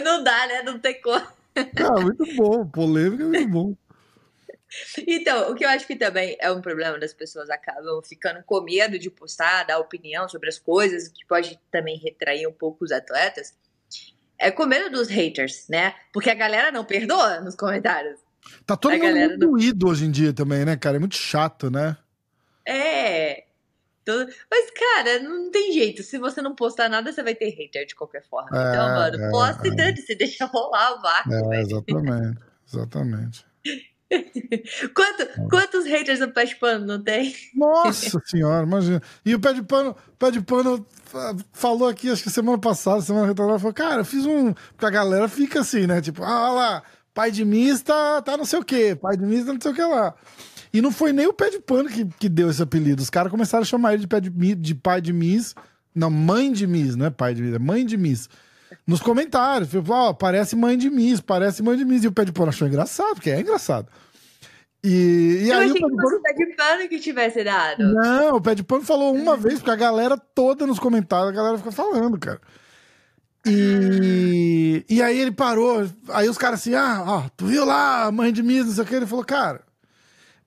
Não 0.02 0.24
dá, 0.24 0.46
né? 0.46 0.62
Não 0.62 0.78
tem 0.78 1.00
como. 1.02 1.22
Cara, 1.76 2.00
muito 2.00 2.24
bom. 2.36 2.66
Polêmica 2.66 3.24
é 3.24 3.26
muito 3.26 3.48
bom. 3.48 3.74
Então, 5.06 5.50
o 5.50 5.54
que 5.54 5.64
eu 5.64 5.68
acho 5.68 5.86
que 5.86 5.96
também 5.96 6.36
é 6.40 6.50
um 6.50 6.62
problema 6.62 6.98
das 6.98 7.12
pessoas 7.12 7.50
acabam 7.50 8.02
ficando 8.02 8.42
com 8.44 8.60
medo 8.62 8.98
de 8.98 9.10
postar, 9.10 9.64
dar 9.64 9.78
opinião 9.78 10.28
sobre 10.28 10.48
as 10.48 10.58
coisas, 10.58 11.08
que 11.08 11.26
pode 11.26 11.60
também 11.70 11.98
retrair 11.98 12.46
um 12.46 12.52
pouco 12.52 12.84
os 12.84 12.92
atletas 12.92 13.54
é 14.42 14.50
com 14.50 14.66
medo 14.66 14.90
dos 14.90 15.08
haters, 15.08 15.66
né? 15.68 15.94
Porque 16.12 16.28
a 16.28 16.34
galera 16.34 16.72
não 16.72 16.84
perdoa 16.84 17.40
nos 17.40 17.54
comentários. 17.54 18.18
Tá 18.66 18.76
todo 18.76 18.92
a 18.92 18.96
mundo 18.96 19.14
muito 19.14 19.38
não... 19.38 19.50
doído 19.52 19.88
hoje 19.88 20.04
em 20.04 20.10
dia 20.10 20.32
também, 20.32 20.64
né, 20.64 20.76
cara? 20.76 20.96
É 20.96 20.98
muito 20.98 21.14
chato, 21.14 21.70
né? 21.70 21.96
É. 22.66 23.44
Mas, 24.50 24.70
cara, 24.72 25.20
não 25.20 25.48
tem 25.48 25.72
jeito. 25.72 26.02
Se 26.02 26.18
você 26.18 26.42
não 26.42 26.56
postar 26.56 26.88
nada, 26.88 27.12
você 27.12 27.22
vai 27.22 27.36
ter 27.36 27.50
hater 27.50 27.86
de 27.86 27.94
qualquer 27.94 28.24
forma. 28.28 28.50
É, 28.50 28.70
então, 28.70 28.88
mano, 28.88 29.22
é, 29.22 29.30
posta 29.30 29.68
é. 29.68 29.70
e 29.70 29.76
dane-se, 29.76 30.14
deixa 30.16 30.44
rolar 30.46 30.98
o 30.98 31.00
vácuo. 31.00 31.54
É, 31.54 31.60
exatamente, 31.60 32.40
exatamente. 32.66 33.46
Quanto, 34.94 35.48
quantos 35.48 35.86
haters 35.86 36.20
no 36.20 36.30
pé 36.30 36.44
de 36.44 36.56
pano 36.56 36.86
não 36.86 37.02
tem? 37.02 37.34
Nossa 37.54 38.20
senhora, 38.26 38.66
imagina. 38.66 39.00
E 39.24 39.34
o 39.34 39.40
pé 39.40 39.52
de 39.52 39.62
pano, 39.62 39.96
pé 40.18 40.30
de 40.30 40.40
pano 40.40 40.86
falou 41.52 41.88
aqui, 41.88 42.10
acho 42.10 42.22
que 42.22 42.30
semana 42.30 42.58
passada, 42.58 43.00
semana 43.00 43.26
retrasada, 43.26 43.58
falou, 43.58 43.74
cara, 43.74 44.00
eu 44.00 44.04
fiz 44.04 44.26
um. 44.26 44.52
Porque 44.52 44.86
a 44.86 44.90
galera 44.90 45.28
fica 45.28 45.60
assim, 45.60 45.86
né? 45.86 46.00
Tipo, 46.00 46.22
ah, 46.22 46.50
olha 46.50 46.52
lá, 46.52 46.82
pai 47.14 47.30
de 47.30 47.44
mista 47.44 48.22
tá 48.22 48.36
não 48.36 48.44
sei 48.44 48.58
o 48.58 48.64
quê, 48.64 48.96
pai 49.00 49.16
de 49.16 49.24
mista 49.24 49.52
não 49.52 49.60
sei 49.60 49.72
o 49.72 49.74
que 49.74 49.82
lá. 49.82 50.14
E 50.72 50.80
não 50.80 50.90
foi 50.90 51.12
nem 51.12 51.26
o 51.26 51.32
pé 51.32 51.50
de 51.50 51.60
pano 51.60 51.88
que, 51.88 52.04
que 52.18 52.28
deu 52.28 52.50
esse 52.50 52.62
apelido. 52.62 53.02
Os 53.02 53.10
caras 53.10 53.30
começaram 53.30 53.62
a 53.62 53.66
chamar 53.66 53.94
ele 53.94 54.02
de, 54.02 54.08
pé 54.08 54.20
de, 54.20 54.30
de 54.30 54.74
pai 54.74 55.00
de 55.00 55.12
miss. 55.12 55.54
Não, 55.94 56.10
mãe 56.10 56.50
de 56.50 56.66
miss, 56.66 56.96
não 56.96 57.06
é 57.06 57.10
pai 57.10 57.34
de 57.34 57.42
miss, 57.42 57.54
é 57.54 57.58
mãe 57.58 57.84
de 57.84 57.96
miss 57.96 58.28
nos 58.86 59.00
comentários. 59.00 59.70
Ó, 59.74 60.10
oh, 60.10 60.14
parece 60.14 60.56
mãe 60.56 60.76
de 60.76 60.90
Miss, 60.90 61.20
parece 61.20 61.62
mãe 61.62 61.76
de 61.76 61.84
Miss. 61.84 62.04
E 62.04 62.08
o 62.08 62.12
pé 62.12 62.24
de 62.24 62.32
pano 62.32 62.48
achou 62.48 62.66
engraçado, 62.66 63.14
porque 63.14 63.30
é 63.30 63.40
engraçado. 63.40 63.88
E, 64.84 65.42
e 65.44 65.48
eu 65.48 65.58
aí 65.58 65.70
achei 65.70 65.70
o 65.70 65.74
pé 65.74 65.88
de 65.88 65.96
pano... 65.96 66.16
o 66.16 66.22
pé 66.22 66.32
de 66.32 66.56
pano 66.56 66.88
que 66.88 66.98
tivesse 66.98 67.44
dado. 67.44 67.84
Não, 67.84 68.36
o 68.36 68.40
pé 68.40 68.54
de 68.54 68.64
pano 68.64 68.82
falou 68.82 69.14
uma 69.14 69.36
vez, 69.36 69.54
porque 69.54 69.70
a 69.70 69.76
galera 69.76 70.16
toda 70.16 70.66
nos 70.66 70.78
comentários, 70.78 71.28
a 71.28 71.36
galera 71.36 71.58
fica 71.58 71.72
falando, 71.72 72.18
cara. 72.18 72.40
E, 73.46 74.84
e 74.88 75.02
aí 75.02 75.18
ele 75.18 75.32
parou, 75.32 75.88
aí 76.10 76.28
os 76.28 76.38
caras 76.38 76.60
assim, 76.60 76.74
ah, 76.74 77.02
ó, 77.06 77.28
tu 77.36 77.46
viu 77.46 77.64
lá 77.64 78.10
mãe 78.12 78.32
de 78.32 78.42
Miss, 78.42 78.66
não 78.66 78.72
sei 78.72 78.84
o 78.84 78.86
que, 78.86 78.94
ele 78.94 79.06
falou, 79.06 79.24
cara, 79.24 79.62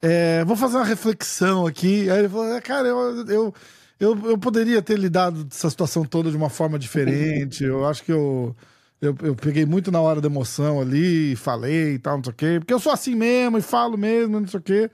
é, 0.01 0.45
vou 0.45 0.55
fazer 0.55 0.77
uma 0.77 0.85
reflexão 0.85 1.65
aqui. 1.65 2.09
Aí 2.09 2.19
ele 2.19 2.29
falou, 2.29 2.53
é, 2.53 2.61
cara, 2.61 2.87
eu, 2.87 3.25
eu 3.27 3.53
eu, 3.99 4.17
eu 4.29 4.37
poderia 4.37 4.81
ter 4.81 4.97
lidado 4.97 5.47
essa 5.49 5.69
situação 5.69 6.03
toda 6.03 6.29
de 6.29 6.37
uma 6.37 6.49
forma 6.49 6.77
diferente. 6.77 7.63
Eu 7.63 7.85
acho 7.85 8.03
que 8.03 8.11
eu, 8.11 8.55
eu, 9.01 9.15
eu 9.21 9.35
peguei 9.35 9.65
muito 9.65 9.91
na 9.91 10.01
hora 10.01 10.19
da 10.19 10.27
emoção 10.27 10.81
ali, 10.81 11.35
falei 11.35 11.95
e 11.95 11.99
tal, 11.99 12.17
não 12.17 12.23
sei 12.23 12.31
o 12.31 12.35
quê. 12.35 12.55
Porque 12.59 12.73
eu 12.73 12.79
sou 12.79 12.91
assim 12.91 13.15
mesmo 13.15 13.57
e 13.57 13.61
falo 13.61 13.97
mesmo, 13.97 14.39
não 14.39 14.47
sei 14.47 14.59
o 14.59 14.63
quê. 14.63 14.91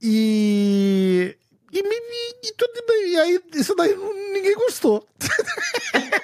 E. 0.00 1.36
E, 1.72 1.78
e, 1.80 2.48
e 2.48 2.52
tudo 2.54 2.86
bem. 2.86 3.12
E 3.12 3.16
aí, 3.18 3.40
isso 3.54 3.74
daí 3.74 3.94
ninguém 4.32 4.54
gostou. 4.54 5.06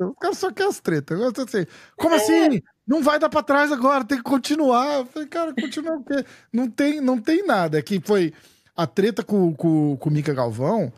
O 0.00 0.14
cara 0.14 0.34
só 0.34 0.50
quer 0.50 0.66
as 0.66 0.80
tretas. 0.80 1.20
Assim, 1.20 1.66
como 1.96 2.14
é. 2.14 2.18
assim? 2.18 2.62
Não 2.86 3.02
vai 3.02 3.18
dar 3.18 3.28
pra 3.28 3.42
trás 3.42 3.70
agora, 3.70 4.04
tem 4.04 4.18
que 4.18 4.24
continuar. 4.24 4.98
Eu 4.98 5.06
falei, 5.06 5.28
cara, 5.28 5.54
continuar 5.54 5.96
o 5.96 6.04
quê? 6.04 6.24
Não 6.52 6.68
tem, 6.68 7.00
não 7.00 7.18
tem 7.20 7.46
nada. 7.46 7.78
É 7.78 7.82
que 7.82 8.00
foi 8.00 8.32
a 8.76 8.86
treta 8.86 9.22
com, 9.22 9.54
com, 9.54 9.96
com 9.96 10.08
o 10.08 10.12
Mika 10.12 10.34
Galvão, 10.34 10.92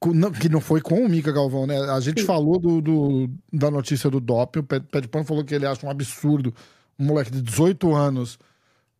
com, 0.00 0.12
não, 0.12 0.32
que 0.32 0.48
não 0.48 0.60
foi 0.60 0.80
com 0.80 1.04
o 1.04 1.08
Mika 1.08 1.30
Galvão, 1.30 1.66
né? 1.66 1.78
A 1.90 2.00
gente 2.00 2.22
Sim. 2.22 2.26
falou 2.26 2.58
do, 2.58 2.80
do, 2.80 3.30
da 3.52 3.70
notícia 3.70 4.10
do 4.10 4.18
doping. 4.18 4.60
O 4.60 4.64
Pé 4.64 5.00
de 5.00 5.08
Pano 5.08 5.24
falou 5.24 5.44
que 5.44 5.54
ele 5.54 5.66
acha 5.66 5.86
um 5.86 5.90
absurdo 5.90 6.52
um 6.98 7.06
moleque 7.06 7.30
de 7.30 7.42
18 7.42 7.94
anos 7.94 8.38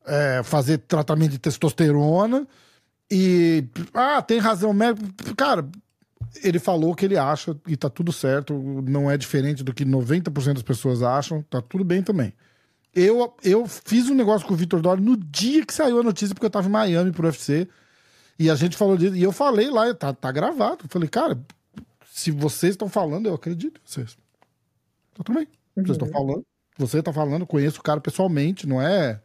é, 0.07 0.43
fazer 0.43 0.79
tratamento 0.79 1.33
de 1.33 1.39
testosterona. 1.39 2.47
E, 3.11 3.65
ah, 3.93 4.23
tem 4.23 4.39
razão 4.39 4.73
médico. 4.73 5.07
Cara, 5.37 5.69
ele 6.43 6.59
falou 6.59 6.95
que 6.95 7.05
ele 7.05 7.19
acha 7.19 7.57
e 7.67 7.77
tá 7.77 7.91
tudo 7.91 8.13
certo, 8.13 8.55
não 8.87 9.11
é 9.11 9.17
diferente 9.17 9.63
do 9.63 9.75
que 9.75 9.85
90% 9.85 10.55
das 10.55 10.63
pessoas 10.63 11.03
acham, 11.03 11.43
tá 11.43 11.61
tudo 11.61 11.85
bem 11.85 12.03
também. 12.03 12.33
Eu, 12.95 13.35
eu 13.43 13.67
fiz 13.67 14.09
um 14.09 14.15
negócio 14.15 14.47
com 14.47 14.55
o 14.55 14.57
Vitor 14.57 14.81
Dori 14.81 15.01
no 15.01 15.17
dia 15.17 15.65
que 15.65 15.73
saiu 15.73 16.01
a 16.01 16.03
notícia, 16.03 16.35
porque 16.35 16.47
eu 16.47 16.51
tava 16.51 16.69
em 16.69 16.71
Miami 16.71 17.11
pro 17.11 17.27
UFC, 17.27 17.69
e 18.39 18.51
a 18.51 18.55
gente 18.55 18.77
falou 18.77 18.97
disso, 18.97 19.17
e 19.17 19.23
eu 19.23 19.33
falei 19.33 19.71
lá, 19.71 19.93
tá, 19.95 20.13
tá 20.13 20.31
gravado. 20.31 20.85
Eu 20.85 20.89
falei, 20.89 21.09
cara, 21.09 21.39
se 22.05 22.31
vocês 22.31 22.73
estão 22.73 22.89
falando, 22.89 23.27
eu 23.27 23.35
acredito 23.35 23.79
em 23.79 23.91
vocês. 23.91 24.17
Tá 25.15 25.23
tudo 25.25 25.37
bem. 25.37 25.49
Vocês 25.75 25.91
estão 25.91 26.09
uhum. 26.09 26.13
falando, 26.13 26.47
você 26.77 27.03
tá 27.03 27.13
falando, 27.13 27.47
conheço 27.47 27.81
o 27.81 27.83
cara 27.83 28.01
pessoalmente, 28.01 28.67
não 28.67 28.81
é. 28.81 29.21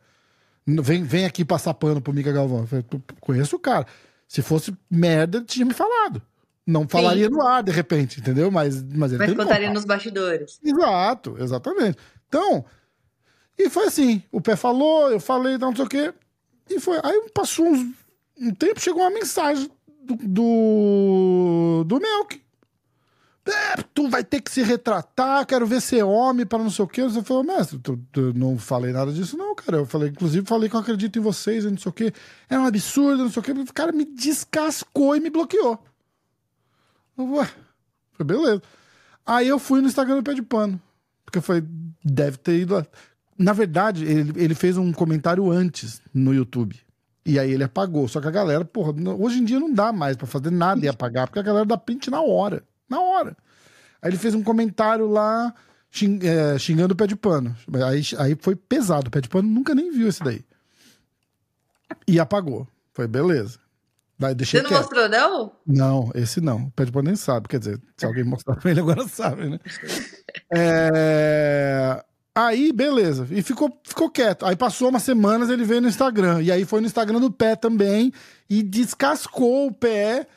Vem, 0.67 1.03
vem 1.03 1.25
aqui 1.25 1.45
passar 1.45 1.73
pano 1.73 2.01
pro 2.01 2.13
Mica 2.13 2.31
Galvão. 2.31 2.59
Eu 2.59 2.67
falei, 2.67 2.85
conheço 3.21 3.55
o 3.55 3.59
cara. 3.59 3.87
Se 4.27 4.41
fosse 4.41 4.75
merda, 4.91 5.41
tinha 5.41 5.65
me 5.65 5.73
falado. 5.73 6.21
Não 6.65 6.85
falaria 6.85 7.27
Sim. 7.27 7.31
no 7.31 7.41
ar, 7.41 7.63
de 7.63 7.71
repente, 7.71 8.19
entendeu? 8.19 8.51
Mas, 8.51 8.83
mas 8.83 9.13
Mas 9.13 9.33
contaria 9.33 9.71
nos 9.71 9.85
bastidores. 9.85 10.59
Exato, 10.61 11.37
exatamente. 11.39 11.97
Então, 12.27 12.65
e 13.57 13.69
foi 13.69 13.85
assim: 13.85 14.21
o 14.29 14.41
pé 14.41 14.57
falou, 14.57 15.09
eu 15.09 15.19
falei, 15.21 15.57
não 15.57 15.73
sei 15.73 15.85
o 15.85 15.87
quê. 15.87 16.13
E 16.69 16.77
foi. 16.81 16.99
Aí 17.01 17.29
passou 17.33 17.65
uns, 17.65 17.87
um 18.37 18.53
tempo, 18.53 18.81
chegou 18.81 19.01
uma 19.01 19.09
mensagem 19.09 19.71
do, 20.03 20.15
do, 20.15 21.83
do 21.85 21.99
Melk. 22.01 22.41
É, 23.47 23.81
tu 23.93 24.09
vai 24.09 24.23
ter 24.23 24.41
que 24.41 24.51
se 24.51 24.61
retratar, 24.61 25.45
quero 25.45 25.65
ver 25.65 25.81
ser 25.81 26.03
homem 26.03 26.45
para 26.45 26.59
não 26.59 26.69
sei 26.69 26.83
o 26.83 26.87
quê. 26.87 27.03
Você 27.03 27.23
falou, 27.23 27.43
mestre, 27.43 27.79
tu, 27.79 27.97
tu, 28.11 28.33
não 28.33 28.57
falei 28.57 28.91
nada 28.91 29.11
disso, 29.11 29.37
não, 29.37 29.55
cara. 29.55 29.77
Eu 29.77 29.85
falei, 29.85 30.09
inclusive, 30.09 30.45
falei 30.45 30.69
que 30.69 30.75
eu 30.75 30.79
acredito 30.79 31.17
em 31.17 31.21
vocês, 31.21 31.63
não 31.65 31.77
sei 31.77 31.89
o 31.89 31.93
quê. 31.93 32.13
É 32.49 32.59
um 32.59 32.65
absurdo, 32.65 33.23
não 33.23 33.31
sei 33.31 33.39
o 33.39 33.43
quê. 33.43 33.51
O 33.51 33.73
cara 33.73 33.91
me 33.91 34.05
descascou 34.05 35.15
e 35.15 35.19
me 35.19 35.29
bloqueou. 35.29 35.79
Ué, 37.17 37.49
foi 38.13 38.25
beleza. 38.25 38.61
Aí 39.25 39.47
eu 39.47 39.59
fui 39.59 39.81
no 39.81 39.87
Instagram 39.87 40.17
do 40.17 40.23
Pé 40.23 40.33
de 40.33 40.41
Pano. 40.41 40.79
Porque 41.25 41.41
foi, 41.41 41.63
deve 42.03 42.37
ter 42.37 42.59
ido. 42.59 42.85
Na 43.37 43.53
verdade, 43.53 44.05
ele, 44.05 44.33
ele 44.41 44.55
fez 44.55 44.77
um 44.77 44.91
comentário 44.91 45.49
antes 45.51 46.01
no 46.13 46.33
YouTube. 46.33 46.79
E 47.25 47.37
aí 47.37 47.51
ele 47.51 47.63
apagou. 47.63 48.07
Só 48.07 48.21
que 48.21 48.27
a 48.27 48.31
galera, 48.31 48.63
porra, 48.63 48.93
hoje 49.19 49.39
em 49.39 49.45
dia 49.45 49.59
não 49.59 49.71
dá 49.71 49.91
mais 49.91 50.15
para 50.15 50.25
fazer 50.25 50.49
nada 50.49 50.85
e 50.85 50.87
apagar, 50.87 51.27
porque 51.27 51.39
a 51.39 51.43
galera 51.43 51.65
dá 51.65 51.77
print 51.77 52.09
na 52.09 52.21
hora. 52.21 52.63
Na 52.89 52.99
hora. 53.01 53.35
Aí 54.01 54.09
ele 54.09 54.17
fez 54.17 54.33
um 54.33 54.43
comentário 54.43 55.07
lá 55.07 55.53
xing, 55.91 56.19
é, 56.23 56.57
xingando 56.57 56.93
o 56.93 56.97
pé 56.97 57.07
de 57.07 57.15
pano. 57.15 57.55
Aí, 57.87 58.01
aí 58.17 58.37
foi 58.39 58.55
pesado. 58.55 59.07
O 59.07 59.11
pé 59.11 59.21
de 59.21 59.29
pano 59.29 59.47
nunca 59.49 59.73
nem 59.75 59.91
viu 59.91 60.07
esse 60.07 60.23
daí. 60.23 60.43
E 62.07 62.19
apagou. 62.19 62.67
Foi 62.93 63.07
beleza. 63.07 63.59
Vai, 64.19 64.33
Você 64.33 64.61
não 64.61 64.69
quieto. 64.69 64.79
mostrou, 64.79 65.07
não? 65.07 65.51
Não, 65.65 66.11
esse 66.15 66.41
não. 66.41 66.63
O 66.65 66.71
pé 66.71 66.85
de 66.85 66.91
pano 66.91 67.07
nem 67.07 67.15
sabe. 67.15 67.47
Quer 67.47 67.59
dizer, 67.59 67.81
se 67.95 68.05
alguém 68.05 68.23
mostrar 68.25 68.55
pra 68.55 68.71
ele 68.71 68.79
agora 68.79 69.07
sabe, 69.07 69.47
né? 69.49 69.59
É... 70.51 72.03
Aí, 72.33 72.71
beleza. 72.71 73.27
E 73.31 73.41
ficou, 73.41 73.79
ficou 73.83 74.09
quieto. 74.09 74.45
Aí 74.45 74.55
passou 74.55 74.89
umas 74.89 75.03
semanas, 75.03 75.49
ele 75.49 75.63
veio 75.63 75.81
no 75.81 75.87
Instagram. 75.87 76.41
E 76.41 76.51
aí 76.51 76.65
foi 76.65 76.81
no 76.81 76.87
Instagram 76.87 77.19
do 77.19 77.31
pé 77.31 77.55
também. 77.55 78.11
E 78.49 78.61
descascou 78.61 79.67
o 79.67 79.73
pé. 79.73 80.27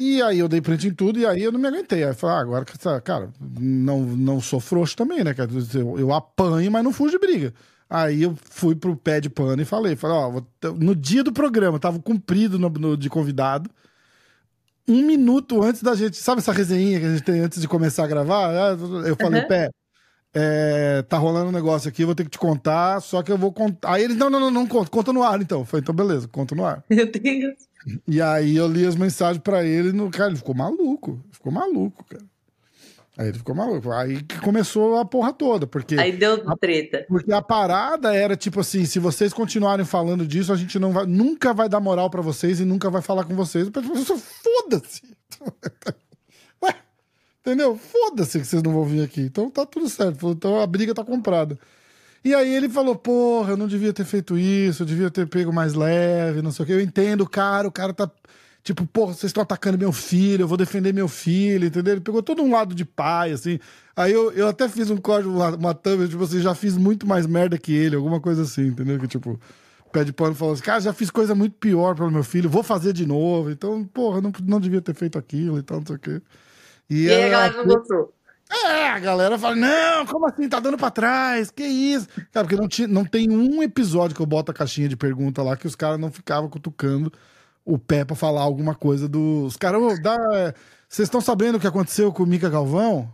E 0.00 0.22
aí 0.22 0.38
eu 0.38 0.48
dei 0.48 0.62
print 0.62 0.88
em 0.88 0.94
tudo. 0.94 1.18
E 1.18 1.26
aí 1.26 1.42
eu 1.42 1.52
não 1.52 1.60
me 1.60 1.68
aguentei. 1.68 2.02
Aí 2.02 2.08
eu 2.08 2.14
falei, 2.14 2.36
ah, 2.36 2.40
agora, 2.40 2.64
cara, 3.04 3.28
não, 3.38 4.00
não 4.00 4.40
sou 4.40 4.58
frouxo 4.58 4.96
também, 4.96 5.22
né? 5.22 5.34
Eu, 5.74 5.98
eu 5.98 6.12
apanho, 6.14 6.72
mas 6.72 6.82
não 6.82 6.90
fujo 6.90 7.10
de 7.10 7.18
briga. 7.18 7.52
Aí 7.88 8.22
eu 8.22 8.34
fui 8.48 8.74
pro 8.74 8.96
pé 8.96 9.20
de 9.20 9.28
pano 9.28 9.60
e 9.60 9.64
falei, 9.66 9.96
falei, 9.96 10.16
ó, 10.16 10.42
no 10.72 10.96
dia 10.96 11.22
do 11.22 11.32
programa, 11.32 11.78
tava 11.78 11.98
cumprido 11.98 12.58
no, 12.58 12.70
no, 12.70 12.96
de 12.96 13.10
convidado. 13.10 13.68
um 14.88 15.04
minuto 15.04 15.62
antes 15.62 15.82
da 15.82 15.94
gente. 15.94 16.16
Sabe 16.16 16.40
essa 16.40 16.52
resenha 16.52 16.98
que 16.98 17.04
a 17.04 17.10
gente 17.10 17.22
tem 17.22 17.40
antes 17.40 17.60
de 17.60 17.68
começar 17.68 18.04
a 18.04 18.06
gravar? 18.06 18.48
Ah, 18.48 18.76
eu 19.06 19.16
falei, 19.16 19.42
uhum. 19.42 19.48
Pé, 19.48 19.70
é, 20.32 21.02
tá 21.02 21.18
rolando 21.18 21.50
um 21.50 21.52
negócio 21.52 21.90
aqui, 21.90 22.06
vou 22.06 22.14
ter 22.14 22.24
que 22.24 22.30
te 22.30 22.38
contar, 22.38 23.00
só 23.00 23.22
que 23.22 23.30
eu 23.30 23.36
vou 23.36 23.52
contar. 23.52 23.92
Aí 23.92 24.04
eles, 24.04 24.16
não, 24.16 24.30
não, 24.30 24.40
não, 24.40 24.50
não 24.50 24.66
conta, 24.66 24.90
conta 24.90 25.12
no 25.12 25.22
ar 25.22 25.42
então. 25.42 25.64
Foi 25.66 25.80
então 25.80 25.94
beleza, 25.94 26.26
conta 26.28 26.54
no 26.54 26.64
ar. 26.64 26.82
Meu 26.88 27.10
Deus. 27.10 27.69
E 28.06 28.20
aí 28.20 28.56
eu 28.56 28.68
li 28.68 28.84
as 28.84 28.96
mensagens 28.96 29.42
para 29.42 29.64
ele, 29.64 29.92
no 29.92 30.10
cara, 30.10 30.30
ele 30.30 30.38
ficou 30.38 30.54
maluco, 30.54 31.22
ficou 31.32 31.50
maluco, 31.50 32.04
cara. 32.04 32.24
Aí 33.16 33.28
ele 33.28 33.38
ficou 33.38 33.54
maluco. 33.54 33.90
Aí 33.90 34.22
que 34.22 34.38
começou 34.40 34.96
a 34.96 35.04
porra 35.04 35.32
toda, 35.32 35.66
porque. 35.66 35.94
Aí 35.96 36.12
deu 36.12 36.42
treta. 36.56 37.04
porque 37.08 37.32
a 37.32 37.42
parada 37.42 38.14
era 38.14 38.36
tipo 38.36 38.60
assim: 38.60 38.84
se 38.84 38.98
vocês 38.98 39.32
continuarem 39.32 39.84
falando 39.84 40.26
disso, 40.26 40.52
a 40.52 40.56
gente 40.56 40.78
não 40.78 40.92
vai, 40.92 41.04
nunca 41.06 41.52
vai 41.52 41.68
dar 41.68 41.80
moral 41.80 42.08
para 42.08 42.22
vocês 42.22 42.60
e 42.60 42.64
nunca 42.64 42.88
vai 42.88 43.02
falar 43.02 43.24
com 43.24 43.34
vocês. 43.34 43.68
Foda-se! 43.68 45.02
Ué, 46.62 46.74
entendeu? 47.40 47.76
Foda-se 47.76 48.38
que 48.40 48.46
vocês 48.46 48.62
não 48.62 48.72
vão 48.72 48.84
vir 48.84 49.02
aqui. 49.02 49.22
Então 49.22 49.50
tá 49.50 49.66
tudo 49.66 49.88
certo. 49.88 50.30
Então 50.30 50.60
a 50.60 50.66
briga 50.66 50.94
tá 50.94 51.04
comprada. 51.04 51.58
E 52.24 52.34
aí 52.34 52.54
ele 52.54 52.68
falou: 52.68 52.96
porra, 52.96 53.52
eu 53.52 53.56
não 53.56 53.66
devia 53.66 53.92
ter 53.92 54.04
feito 54.04 54.36
isso, 54.36 54.82
eu 54.82 54.86
devia 54.86 55.10
ter 55.10 55.26
pego 55.26 55.52
mais 55.52 55.74
leve, 55.74 56.42
não 56.42 56.52
sei 56.52 56.64
o 56.64 56.66
que. 56.66 56.72
Eu 56.72 56.80
entendo, 56.80 57.28
cara, 57.28 57.66
o 57.66 57.72
cara 57.72 57.92
tá 57.92 58.10
Tipo, 58.62 58.86
porra, 58.86 59.14
vocês 59.14 59.30
estão 59.30 59.42
atacando 59.42 59.78
meu 59.78 59.92
filho, 59.92 60.42
eu 60.42 60.48
vou 60.48 60.58
defender 60.58 60.92
meu 60.92 61.08
filho, 61.08 61.66
entendeu? 61.66 61.94
Ele 61.94 62.00
pegou 62.00 62.22
todo 62.22 62.42
um 62.42 62.52
lado 62.52 62.74
de 62.74 62.84
pai, 62.84 63.32
assim. 63.32 63.58
Aí 63.96 64.12
eu, 64.12 64.30
eu 64.32 64.48
até 64.48 64.68
fiz 64.68 64.90
um 64.90 64.98
código, 64.98 65.30
uma, 65.30 65.74
thumb, 65.74 66.06
tipo 66.06 66.22
assim, 66.22 66.40
já 66.40 66.54
fiz 66.54 66.76
muito 66.76 67.06
mais 67.06 67.26
merda 67.26 67.56
que 67.56 67.74
ele, 67.74 67.96
alguma 67.96 68.20
coisa 68.20 68.42
assim, 68.42 68.66
entendeu? 68.66 68.98
Que 68.98 69.08
tipo, 69.08 69.40
pé 69.90 70.04
de 70.04 70.12
pano 70.12 70.34
falou 70.34 70.54
assim, 70.54 70.62
cara, 70.62 70.80
já 70.80 70.92
fiz 70.92 71.10
coisa 71.10 71.34
muito 71.34 71.56
pior 71.56 71.94
para 71.94 72.06
o 72.06 72.10
meu 72.10 72.22
filho, 72.22 72.50
vou 72.50 72.62
fazer 72.62 72.92
de 72.92 73.06
novo. 73.06 73.50
Então, 73.50 73.82
porra, 73.84 74.20
não, 74.20 74.30
não 74.44 74.60
devia 74.60 74.82
ter 74.82 74.94
feito 74.94 75.18
aquilo 75.18 75.58
e 75.58 75.62
tal, 75.62 75.78
não 75.78 75.86
sei 75.86 75.96
o 75.96 75.98
quê. 75.98 76.22
E, 76.88 77.04
e 77.04 77.10
aí 77.10 77.24
a 77.24 77.28
galera 77.30 77.56
não 77.56 77.64
gostou. 77.64 78.12
É, 78.50 78.88
a 78.88 78.98
galera 78.98 79.38
fala, 79.38 79.54
não, 79.54 80.06
como 80.06 80.26
assim, 80.26 80.48
tá 80.48 80.58
dando 80.58 80.76
pra 80.76 80.90
trás, 80.90 81.50
que 81.50 81.62
isso? 81.62 82.08
Cara, 82.32 82.44
porque 82.44 82.56
não, 82.56 82.66
tinha, 82.66 82.88
não 82.88 83.04
tem 83.04 83.30
um 83.30 83.62
episódio 83.62 84.16
que 84.16 84.20
eu 84.20 84.26
boto 84.26 84.50
a 84.50 84.54
caixinha 84.54 84.88
de 84.88 84.96
pergunta 84.96 85.42
lá 85.42 85.56
que 85.56 85.68
os 85.68 85.76
caras 85.76 86.00
não 86.00 86.10
ficavam 86.10 86.50
cutucando 86.50 87.12
o 87.64 87.78
pé 87.78 88.04
para 88.04 88.16
falar 88.16 88.42
alguma 88.42 88.74
coisa 88.74 89.08
dos 89.08 89.56
caras. 89.56 89.80
Vocês 90.88 91.06
estão 91.06 91.20
sabendo 91.20 91.56
o 91.56 91.60
que 91.60 91.66
aconteceu 91.66 92.12
com 92.12 92.24
o 92.24 92.26
Mica 92.26 92.50
Galvão? 92.50 93.12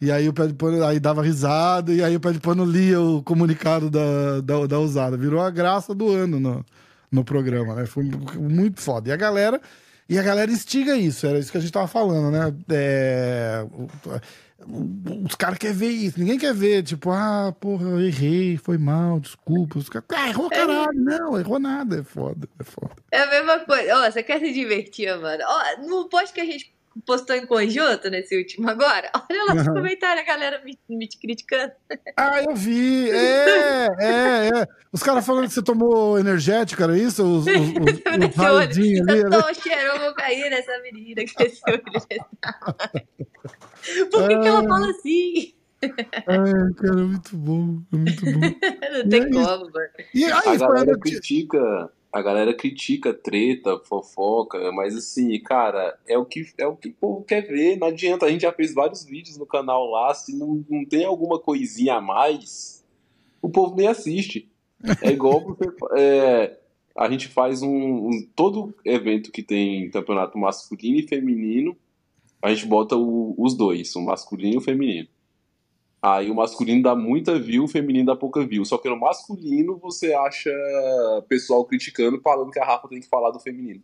E 0.00 0.12
aí 0.12 0.28
o 0.28 0.32
pé 0.32 0.46
de 0.46 0.54
pano 0.54 0.84
aí 0.84 1.00
dava 1.00 1.22
risada, 1.22 1.92
e 1.92 2.04
aí 2.04 2.14
o 2.14 2.20
pé 2.20 2.30
de 2.30 2.38
pano 2.38 2.64
lia 2.64 3.00
o 3.00 3.22
comunicado 3.22 3.90
da, 3.90 4.40
da, 4.42 4.66
da 4.66 4.78
usada. 4.78 5.16
Virou 5.16 5.40
a 5.40 5.50
graça 5.50 5.94
do 5.94 6.10
ano 6.10 6.38
no, 6.38 6.64
no 7.10 7.24
programa, 7.24 7.74
né? 7.74 7.86
Foi 7.86 8.04
muito 8.04 8.80
foda. 8.80 9.08
E 9.08 9.12
a 9.12 9.16
galera. 9.16 9.60
E 10.08 10.16
a 10.20 10.22
galera 10.22 10.52
instiga 10.52 10.96
isso, 10.96 11.26
era 11.26 11.36
isso 11.36 11.50
que 11.50 11.58
a 11.58 11.60
gente 11.60 11.72
tava 11.72 11.88
falando, 11.88 12.30
né? 12.30 12.54
É, 12.70 13.66
os 15.24 15.34
caras 15.34 15.58
querem 15.58 15.76
ver 15.76 15.90
isso, 15.90 16.18
ninguém 16.18 16.38
quer 16.38 16.54
ver, 16.54 16.82
tipo, 16.82 17.10
ah, 17.10 17.54
porra, 17.60 17.88
eu 17.88 18.00
errei, 18.00 18.56
foi 18.56 18.76
mal, 18.78 19.20
desculpa. 19.20 19.78
Os 19.78 19.88
caras, 19.88 20.06
ah, 20.12 20.28
errou 20.28 20.50
caralho, 20.50 20.92
não, 20.94 21.38
errou 21.38 21.58
nada, 21.58 22.00
é 22.00 22.02
foda, 22.02 22.48
é 22.58 22.64
foda. 22.64 22.96
É 23.10 23.22
a 23.22 23.26
mesma 23.30 23.60
coisa, 23.60 23.96
ó, 23.96 24.10
você 24.10 24.22
quer 24.22 24.40
se 24.40 24.52
divertir, 24.52 25.16
mano? 25.18 25.42
Ó, 25.46 25.86
no 25.86 26.08
post 26.08 26.32
que 26.32 26.40
a 26.40 26.44
gente 26.44 26.75
postou 27.04 27.36
em 27.36 27.44
conjunto 27.46 28.08
nesse 28.10 28.36
último 28.36 28.68
agora, 28.70 29.10
olha 29.30 29.44
lá 29.44 29.54
os 29.54 29.68
comentários, 29.68 30.22
a 30.22 30.26
galera 30.26 30.62
me, 30.64 30.78
me 30.88 31.06
criticando. 31.08 31.72
Ah, 32.16 32.42
eu 32.42 32.54
vi, 32.54 33.10
é, 33.10 33.86
é, 33.98 34.48
é. 34.48 34.66
Os 34.92 35.02
caras 35.02 35.26
falando 35.26 35.48
que 35.48 35.54
você 35.54 35.62
tomou 35.62 36.18
energético, 36.18 36.82
era 36.82 36.96
isso? 36.96 37.22
Os, 37.22 37.46
os, 37.46 37.46
os, 37.46 37.52
os 38.36 38.40
ali. 38.40 38.98
Eu 38.98 39.30
tô 39.30 39.54
cheirando 39.54 40.00
cocaína, 40.00 40.56
essa 40.56 40.78
menina 40.80 41.22
que 41.24 41.42
esse 41.42 41.60
olho 41.68 41.82
Por 44.10 44.26
que, 44.26 44.34
ah, 44.34 44.40
que 44.40 44.48
ela 44.48 44.64
fala 44.64 44.90
assim? 44.90 45.54
Ai, 45.82 46.72
cara, 46.76 47.00
é 47.00 47.04
muito 47.04 47.36
bom. 47.36 47.82
É 47.92 47.96
muito 47.96 48.24
bom. 48.24 48.40
Não 48.40 49.08
tem 49.08 49.30
como, 49.30 49.70
mano. 49.70 49.88
E 50.14 50.24
aí, 50.24 50.32
a 50.32 50.56
galera 50.56 50.98
critica, 50.98 51.90
a 52.16 52.22
galera 52.22 52.54
critica 52.54 53.12
treta, 53.12 53.78
fofoca, 53.84 54.72
mas 54.72 54.96
assim, 54.96 55.38
cara, 55.40 55.98
é 56.08 56.16
o 56.16 56.24
que 56.24 56.46
é 56.56 56.66
o 56.66 56.74
que 56.74 56.88
o 56.88 56.94
povo 56.94 57.24
quer 57.24 57.42
ver. 57.42 57.76
Não 57.76 57.88
adianta, 57.88 58.24
a 58.24 58.30
gente 58.30 58.40
já 58.42 58.52
fez 58.52 58.72
vários 58.72 59.04
vídeos 59.04 59.36
no 59.36 59.44
canal 59.44 59.86
lá, 59.90 60.14
se 60.14 60.34
não, 60.34 60.64
não 60.68 60.84
tem 60.84 61.04
alguma 61.04 61.38
coisinha 61.38 61.96
a 61.96 62.00
mais, 62.00 62.82
o 63.42 63.50
povo 63.50 63.76
nem 63.76 63.86
assiste. 63.86 64.50
É 65.02 65.10
igual 65.10 65.40
você. 65.40 65.66
É, 65.98 66.58
a 66.96 67.10
gente 67.10 67.28
faz 67.28 67.62
um, 67.62 68.08
um, 68.08 68.28
Todo 68.34 68.74
evento 68.84 69.30
que 69.30 69.42
tem 69.42 69.90
campeonato 69.90 70.38
masculino 70.38 70.98
e 70.98 71.06
feminino, 71.06 71.76
a 72.40 72.52
gente 72.52 72.66
bota 72.66 72.96
o, 72.96 73.34
os 73.36 73.54
dois, 73.54 73.94
o 73.94 74.00
masculino 74.00 74.54
e 74.54 74.56
o 74.56 74.62
feminino. 74.62 75.08
Aí 76.00 76.30
o 76.30 76.34
masculino 76.34 76.82
dá 76.82 76.94
muita 76.94 77.38
view, 77.38 77.64
o 77.64 77.68
feminino 77.68 78.06
dá 78.06 78.16
pouca 78.16 78.46
view. 78.46 78.64
Só 78.64 78.78
que 78.78 78.88
no 78.88 78.98
masculino 78.98 79.78
você 79.78 80.12
acha 80.12 80.50
pessoal 81.28 81.64
criticando, 81.64 82.20
falando 82.20 82.50
que 82.50 82.60
a 82.60 82.64
Rafa 82.64 82.88
tem 82.88 83.00
que 83.00 83.08
falar 83.08 83.30
do 83.30 83.40
feminino. 83.40 83.82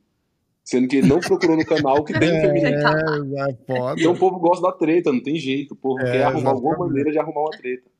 Sendo 0.64 0.86
que 0.86 0.96
ele 0.96 1.08
não 1.08 1.18
procurou 1.18 1.56
no 1.56 1.64
canal 1.64 2.04
que 2.04 2.12
tem 2.16 2.30
é, 2.36 2.40
feminino. 2.40 2.76
É, 2.76 3.56
foda. 3.66 4.00
Então 4.00 4.12
o 4.12 4.18
povo 4.18 4.38
gosta 4.38 4.62
da 4.62 4.72
treta, 4.72 5.12
não 5.12 5.22
tem 5.22 5.36
jeito. 5.36 5.72
O 5.72 5.76
povo 5.76 6.00
é, 6.00 6.12
quer 6.12 6.22
arrumar 6.22 6.52
exatamente. 6.52 6.66
alguma 6.68 6.86
maneira 6.86 7.10
de 7.10 7.18
arrumar 7.18 7.40
uma 7.40 7.50
treta. 7.50 7.90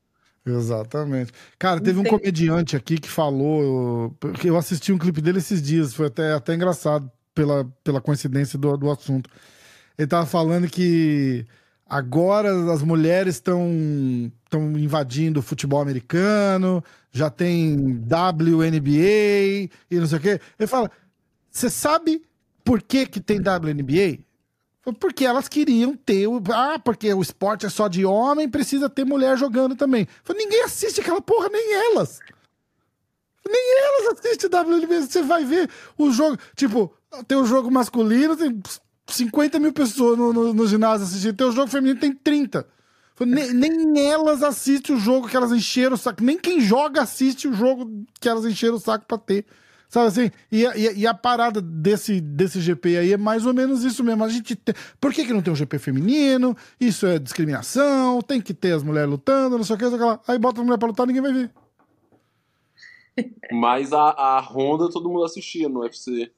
Exatamente. 0.46 1.32
Cara, 1.58 1.80
teve 1.80 1.98
um 1.98 2.04
comediante 2.04 2.76
aqui 2.76 2.98
que 2.98 3.08
falou. 3.08 4.14
Porque 4.20 4.48
eu 4.48 4.56
assisti 4.56 4.92
um 4.92 4.98
clipe 4.98 5.20
dele 5.20 5.38
esses 5.38 5.60
dias, 5.60 5.94
foi 5.94 6.06
até, 6.06 6.32
até 6.32 6.54
engraçado 6.54 7.10
pela, 7.34 7.64
pela 7.82 8.00
coincidência 8.00 8.58
do, 8.58 8.76
do 8.76 8.90
assunto. 8.90 9.28
Ele 9.98 10.08
tava 10.08 10.26
falando 10.26 10.68
que 10.68 11.44
agora 11.92 12.72
as 12.72 12.82
mulheres 12.82 13.34
estão 13.34 14.32
estão 14.44 14.72
invadindo 14.78 15.40
o 15.40 15.42
futebol 15.42 15.80
americano, 15.80 16.82
já 17.10 17.28
tem 17.28 17.76
WNBA 17.76 19.68
e 19.90 19.98
não 20.00 20.06
sei 20.06 20.18
o 20.18 20.20
quê. 20.20 20.40
Ele 20.58 20.66
fala: 20.66 20.90
"Você 21.50 21.68
sabe 21.68 22.22
por 22.64 22.80
que 22.80 23.04
que 23.06 23.20
tem 23.20 23.38
WNBA?" 23.38 24.24
Porque 24.98 25.24
elas 25.24 25.48
queriam 25.48 25.94
ter 25.94 26.26
o. 26.26 26.42
Ah, 26.50 26.78
porque 26.78 27.12
o 27.12 27.22
esporte 27.22 27.66
é 27.66 27.68
só 27.68 27.86
de 27.86 28.04
homem, 28.04 28.48
precisa 28.48 28.88
ter 28.88 29.04
mulher 29.04 29.38
jogando 29.38 29.76
também. 29.76 30.08
Falei, 30.24 30.44
ninguém 30.44 30.64
assiste 30.64 31.00
aquela 31.00 31.20
porra, 31.20 31.48
nem 31.48 31.74
elas. 31.92 32.18
Nem 33.46 33.78
elas 33.78 34.18
assistem 34.18 34.50
WNBA. 34.50 35.02
Você 35.02 35.22
vai 35.22 35.44
ver 35.44 35.70
o 35.96 36.10
jogo. 36.10 36.36
Tipo, 36.56 36.92
tem 37.28 37.38
o 37.38 37.44
jogo 37.44 37.70
masculino, 37.70 38.36
tem 38.36 38.60
50 39.14 39.58
mil 39.58 39.72
pessoas 39.72 40.18
no, 40.18 40.32
no, 40.32 40.54
no 40.54 40.66
ginásio 40.66 41.06
assistindo. 41.06 41.36
Tem 41.36 41.46
o 41.46 41.52
jogo 41.52 41.68
feminino, 41.68 41.98
tem 41.98 42.12
30. 42.12 42.66
Nem, 43.20 43.52
nem, 43.52 44.10
elas 44.10 44.42
assistem 44.42 44.96
o 44.96 44.98
jogo 44.98 45.28
que 45.28 45.36
elas 45.36 45.52
encheram 45.52 45.94
o 45.94 45.98
saco. 45.98 46.22
Nem 46.22 46.38
quem 46.38 46.60
joga 46.60 47.02
assiste 47.02 47.46
o 47.46 47.54
jogo 47.54 48.04
que 48.20 48.28
elas 48.28 48.44
encheram 48.44 48.76
o 48.76 48.80
saco 48.80 49.04
pra 49.06 49.18
ter. 49.18 49.46
Sabe 49.88 50.06
assim? 50.06 50.30
E, 50.50 50.64
e, 50.64 51.00
e, 51.00 51.06
a 51.06 51.12
parada 51.12 51.60
desse, 51.60 52.18
desse 52.18 52.62
GP 52.62 52.96
aí 52.96 53.12
é 53.12 53.16
mais 53.18 53.44
ou 53.44 53.52
menos 53.52 53.84
isso 53.84 54.02
mesmo. 54.02 54.24
A 54.24 54.28
gente 54.28 54.56
tem... 54.56 54.74
Por 54.98 55.12
que, 55.12 55.26
que 55.26 55.34
não 55.34 55.42
tem 55.42 55.52
um 55.52 55.56
GP 55.56 55.78
feminino? 55.78 56.56
Isso 56.80 57.06
é 57.06 57.18
discriminação, 57.18 58.22
tem 58.22 58.40
que 58.40 58.54
ter 58.54 58.72
as 58.72 58.82
mulheres 58.82 59.10
lutando, 59.10 59.58
não 59.58 59.64
sei 59.64 59.76
o 59.76 59.78
que, 59.78 59.90
sei 59.90 59.98
lá. 59.98 60.18
Aí 60.26 60.38
bota 60.38 60.62
a 60.62 60.64
mulher 60.64 60.78
pra 60.78 60.88
lutar, 60.88 61.06
ninguém 61.06 61.20
vai 61.20 61.32
ver. 61.34 61.50
Mas 63.52 63.92
a, 63.92 64.10
a 64.10 64.40
Honda 64.40 64.90
todo 64.90 65.10
mundo 65.10 65.24
assistia 65.24 65.68
no 65.68 65.80
UFC. 65.80 66.32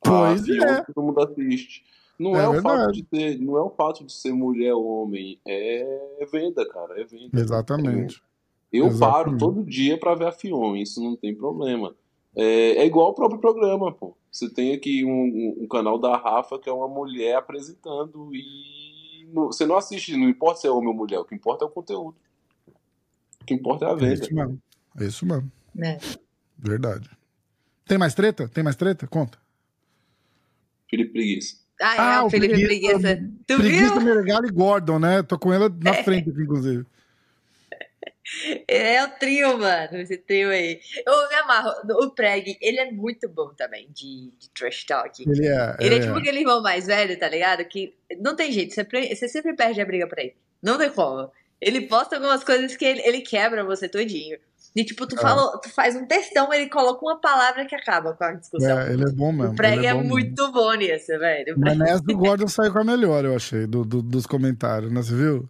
Pois 0.00 0.48
a 0.48 0.54
é. 0.54 0.82
Todo 0.84 1.04
mundo 1.04 1.20
assiste. 1.20 1.84
Não 2.18 2.36
é, 2.36 2.44
é 2.44 2.48
o 2.48 2.62
fato 2.62 2.92
de 2.92 3.02
ter, 3.02 3.38
não 3.38 3.56
é 3.56 3.62
o 3.62 3.70
fato 3.70 4.04
de 4.04 4.12
ser 4.12 4.32
mulher 4.32 4.72
ou 4.74 5.02
homem, 5.02 5.38
é 5.46 6.26
venda, 6.30 6.66
cara, 6.68 7.00
é 7.00 7.04
venda. 7.04 7.40
Exatamente. 7.40 8.22
Eu, 8.72 8.86
Exatamente. 8.86 9.00
paro 9.00 9.38
todo 9.38 9.64
dia 9.64 9.98
para 9.98 10.14
ver 10.14 10.26
a 10.26 10.32
Fion, 10.32 10.76
isso 10.76 11.02
não 11.02 11.16
tem 11.16 11.34
problema. 11.34 11.94
É, 12.36 12.82
é, 12.82 12.86
igual 12.86 13.10
o 13.10 13.14
próprio 13.14 13.40
programa, 13.40 13.92
pô. 13.92 14.16
Você 14.30 14.48
tem 14.50 14.74
aqui 14.74 15.04
um, 15.04 15.62
um, 15.62 15.68
canal 15.68 15.96
da 15.98 16.16
Rafa 16.16 16.58
que 16.58 16.68
é 16.68 16.72
uma 16.72 16.88
mulher 16.88 17.36
apresentando 17.36 18.34
e 18.34 19.28
no, 19.32 19.46
você 19.46 19.64
não 19.64 19.76
assiste, 19.76 20.16
não 20.16 20.28
importa 20.28 20.60
se 20.60 20.66
é 20.66 20.70
homem 20.70 20.88
ou 20.88 20.94
mulher, 20.94 21.20
o 21.20 21.24
que 21.24 21.34
importa 21.34 21.64
é 21.64 21.68
o 21.68 21.70
conteúdo. 21.70 22.16
O 23.40 23.44
que 23.44 23.54
importa 23.54 23.84
é 23.84 23.90
a 23.90 23.94
venda. 23.94 24.10
É 24.10 24.14
isso 24.14 24.34
mesmo. 24.34 24.62
É 24.98 25.04
isso 25.04 25.26
mesmo. 25.26 25.52
É. 25.80 25.98
Verdade. 26.58 27.08
Tem 27.86 27.98
mais 27.98 28.14
treta? 28.14 28.48
Tem 28.48 28.64
mais 28.64 28.74
treta? 28.74 29.06
Conta. 29.06 29.38
Felipe 30.88 31.12
Preguiça. 31.12 31.63
Ah, 31.80 31.94
é, 31.94 31.98
ah, 31.98 32.24
o 32.24 32.30
Felipe 32.30 32.54
Preguiça. 32.54 32.98
Preguiça. 32.98 33.30
Tu 33.46 33.56
Preguiça, 33.56 33.92
viu? 33.94 34.02
Meregali 34.02 34.48
e 34.48 34.52
Gordon, 34.52 34.98
né? 34.98 35.22
Tô 35.22 35.38
com 35.38 35.52
ela 35.52 35.68
na 35.82 35.96
é. 35.96 36.02
frente 36.04 36.30
aqui, 36.30 36.42
inclusive. 36.42 36.86
É 38.66 39.04
o 39.04 39.08
trio, 39.10 39.58
mano, 39.58 39.98
esse 39.98 40.16
trio 40.16 40.50
aí. 40.50 40.80
Eu 41.06 41.28
me 41.28 41.34
amarro. 41.34 41.72
O 42.02 42.10
Preg, 42.10 42.56
ele 42.60 42.80
é 42.80 42.90
muito 42.90 43.28
bom 43.28 43.48
também 43.54 43.88
de, 43.92 44.32
de 44.38 44.50
trash 44.50 44.84
talk. 44.84 45.22
Ele 45.22 45.46
é. 45.46 45.76
Ele 45.78 45.94
é, 45.94 45.98
é 45.98 46.00
tipo 46.00 46.16
aquele 46.16 46.40
irmão 46.40 46.62
mais 46.62 46.86
velho, 46.86 47.18
tá 47.18 47.28
ligado? 47.28 47.64
Que 47.66 47.94
não 48.18 48.34
tem 48.34 48.50
jeito, 48.50 48.74
você, 48.74 48.84
você 48.84 49.28
sempre 49.28 49.54
perde 49.54 49.80
a 49.80 49.84
briga 49.84 50.06
pra 50.06 50.22
ele. 50.22 50.34
Não 50.62 50.78
tem 50.78 50.90
como. 50.90 51.30
Ele 51.60 51.82
posta 51.82 52.16
algumas 52.16 52.42
coisas 52.42 52.76
que 52.76 52.84
ele, 52.84 53.02
ele 53.02 53.20
quebra 53.20 53.64
você 53.64 53.88
todinho. 53.88 54.38
E 54.76 54.84
tipo, 54.84 55.06
tu, 55.06 55.16
fala, 55.16 55.60
tu 55.60 55.68
faz 55.70 55.94
um 55.94 56.04
textão, 56.04 56.52
ele 56.52 56.68
coloca 56.68 57.04
uma 57.04 57.20
palavra 57.20 57.64
que 57.64 57.76
acaba 57.76 58.12
com 58.14 58.24
a 58.24 58.32
discussão. 58.32 58.80
É, 58.80 58.92
ele 58.92 59.04
é 59.08 59.12
bom 59.12 59.30
mesmo. 59.32 59.52
O 59.52 59.56
preg 59.56 59.84
é, 59.86 59.90
é, 59.90 59.94
muito 59.94 60.42
mesmo. 60.42 60.52
bom 60.52 60.72
nisso, 60.74 61.16
velho. 61.18 61.54
Mas 61.56 61.78
nessa 61.78 62.02
do 62.02 62.16
Gordon 62.16 62.48
saiu 62.48 62.72
com 62.72 62.80
a 62.80 62.84
melhor, 62.84 63.24
eu 63.24 63.36
achei, 63.36 63.66
do, 63.68 63.84
do- 63.84 64.02
dos 64.02 64.26
comentários, 64.26 64.90
né? 64.92 65.00
Você 65.00 65.14
viu? 65.14 65.46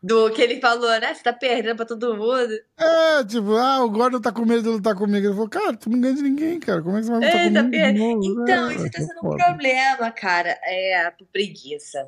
Do 0.00 0.30
que 0.30 0.40
ele 0.40 0.60
falou, 0.60 0.88
né? 1.00 1.12
Você 1.12 1.22
tá 1.24 1.32
perdendo 1.32 1.74
pra 1.76 1.84
todo 1.86 2.16
mundo. 2.16 2.52
É, 2.78 3.24
tipo, 3.24 3.56
ah, 3.56 3.82
o 3.82 3.90
Gordon 3.90 4.20
tá 4.20 4.30
com 4.30 4.44
medo 4.44 4.62
de 4.62 4.68
lutar 4.68 4.94
comigo. 4.94 5.26
Ele 5.26 5.34
falou, 5.34 5.48
cara, 5.48 5.76
tu 5.76 5.90
não 5.90 6.00
ganha 6.00 6.14
de 6.14 6.22
ninguém, 6.22 6.60
cara. 6.60 6.80
Como 6.82 6.96
é 6.96 7.00
que 7.00 7.06
você 7.06 7.10
vai 7.12 7.20
lutar 7.20 7.34
É, 7.40 7.50
tá 7.50 7.60
comigo? 7.60 7.64
de 7.64 7.70
perdendo. 7.70 7.98
novo? 7.98 8.42
Então, 8.42 8.70
É, 8.70 8.74
isso 8.76 8.90
tá 8.92 8.98
é 8.98 9.02
sendo 9.02 9.18
um 9.24 9.36
problema, 9.36 10.10
cara. 10.12 10.56
É 10.62 11.10
por 11.18 11.26
preguiça. 11.32 12.06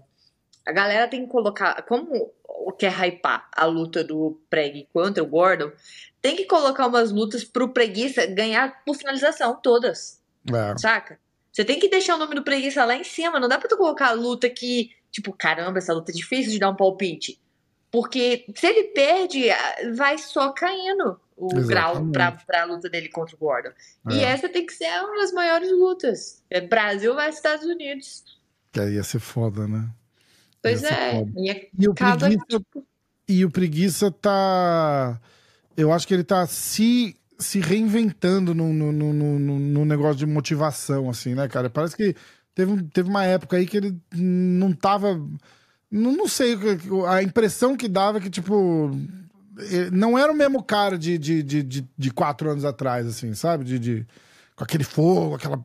A 0.68 0.72
galera 0.72 1.08
tem 1.08 1.24
que 1.24 1.32
colocar. 1.32 1.80
Como 1.82 2.30
quer 2.78 2.92
hypar 2.92 3.48
a 3.56 3.64
luta 3.64 4.04
do 4.04 4.38
Preg 4.50 4.86
contra 4.92 5.22
o 5.22 5.26
Gordon, 5.26 5.72
tem 6.20 6.36
que 6.36 6.44
colocar 6.44 6.86
umas 6.86 7.10
lutas 7.10 7.42
pro 7.42 7.70
preguiça 7.72 8.26
ganhar 8.26 8.84
por 8.84 8.94
finalização, 8.94 9.58
todas. 9.62 10.20
É. 10.46 10.76
Saca? 10.76 11.18
Você 11.50 11.64
tem 11.64 11.78
que 11.80 11.88
deixar 11.88 12.16
o 12.16 12.18
nome 12.18 12.34
do 12.34 12.42
preguiça 12.44 12.84
lá 12.84 12.94
em 12.94 13.02
cima. 13.02 13.40
Não 13.40 13.48
dá 13.48 13.58
pra 13.58 13.66
tu 13.68 13.78
colocar 13.78 14.08
a 14.08 14.12
luta 14.12 14.50
que, 14.50 14.90
tipo, 15.10 15.32
caramba, 15.32 15.78
essa 15.78 15.94
luta 15.94 16.12
é 16.12 16.14
difícil 16.14 16.52
de 16.52 16.58
dar 16.58 16.68
um 16.68 16.76
palpite. 16.76 17.40
Porque 17.90 18.44
se 18.54 18.66
ele 18.66 18.84
perde, 18.88 19.46
vai 19.96 20.18
só 20.18 20.52
caindo 20.52 21.18
o 21.34 21.48
grau 21.48 21.92
Exatamente. 21.92 22.12
pra, 22.12 22.32
pra 22.32 22.64
luta 22.64 22.90
dele 22.90 23.08
contra 23.08 23.34
o 23.34 23.38
Gordon. 23.38 23.70
E 24.10 24.20
É. 24.20 24.24
essa 24.24 24.48
tem 24.50 24.66
que 24.66 24.74
ser 24.74 24.90
uma 25.02 25.16
das 25.16 25.32
maiores 25.32 25.70
lutas. 25.72 26.42
É 26.50 26.60
Brasil 26.60 27.14
vai 27.14 27.30
Estados 27.30 27.64
Unidos. 27.64 28.22
Que 28.70 28.80
aí 28.80 28.94
ia 28.96 29.02
ser 29.02 29.18
foda, 29.20 29.66
né? 29.66 29.88
Pois 30.70 30.82
é. 30.84 31.24
E 31.36 31.50
é 31.50 31.68
E 31.78 31.88
o 31.88 31.94
preguiça, 31.94 32.60
e 33.28 33.44
o 33.44 33.50
preguiça 33.50 34.10
tá. 34.10 35.20
Eu 35.76 35.92
acho 35.92 36.06
que 36.08 36.14
ele 36.14 36.24
tá 36.24 36.46
se, 36.46 37.16
se 37.38 37.60
reinventando 37.60 38.54
no, 38.54 38.72
no, 38.72 38.92
no, 38.92 39.12
no- 39.12 39.58
no 39.58 39.84
negócio 39.84 40.16
de 40.16 40.26
motivação, 40.26 41.08
assim, 41.08 41.34
né, 41.34 41.46
cara? 41.48 41.70
Parece 41.70 41.96
que 41.96 42.14
teve, 42.54 42.82
teve 42.84 43.08
uma 43.08 43.24
época 43.24 43.56
aí 43.56 43.66
que 43.66 43.76
ele 43.76 43.96
não 44.14 44.72
tava. 44.72 45.14
Não, 45.90 46.12
não 46.16 46.28
sei, 46.28 46.56
a 47.08 47.22
impressão 47.22 47.76
que 47.76 47.88
dava 47.88 48.18
é 48.18 48.20
que, 48.20 48.30
tipo. 48.30 48.90
ele 49.70 49.90
Não 49.90 50.18
era 50.18 50.32
o 50.32 50.36
mesmo 50.36 50.62
cara 50.62 50.98
de, 50.98 51.16
de, 51.18 51.42
de, 51.42 51.62
de, 51.62 51.88
de 51.96 52.10
quatro 52.10 52.50
anos 52.50 52.64
atrás, 52.64 53.06
assim, 53.06 53.32
sabe? 53.34 53.64
De, 53.64 53.78
de, 53.78 54.06
com 54.56 54.64
aquele 54.64 54.84
fogo, 54.84 55.36
aquela. 55.36 55.62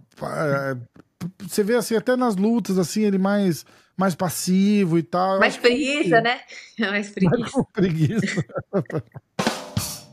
É, 1.23 1.43
Você 1.47 1.63
vê 1.63 1.75
assim, 1.75 1.95
até 1.95 2.15
nas 2.15 2.35
lutas, 2.35 2.77
assim, 2.77 3.03
ele 3.03 3.17
mais, 3.17 3.65
mais 3.97 4.15
passivo 4.15 4.97
e 4.97 5.03
tal. 5.03 5.39
Mais 5.39 5.55
que- 5.55 5.61
preguiça, 5.61 6.21
né? 6.21 6.41
Mais 6.79 7.09
preguiça. 7.09 7.51
com 7.51 7.63
preguiça. 7.65 8.45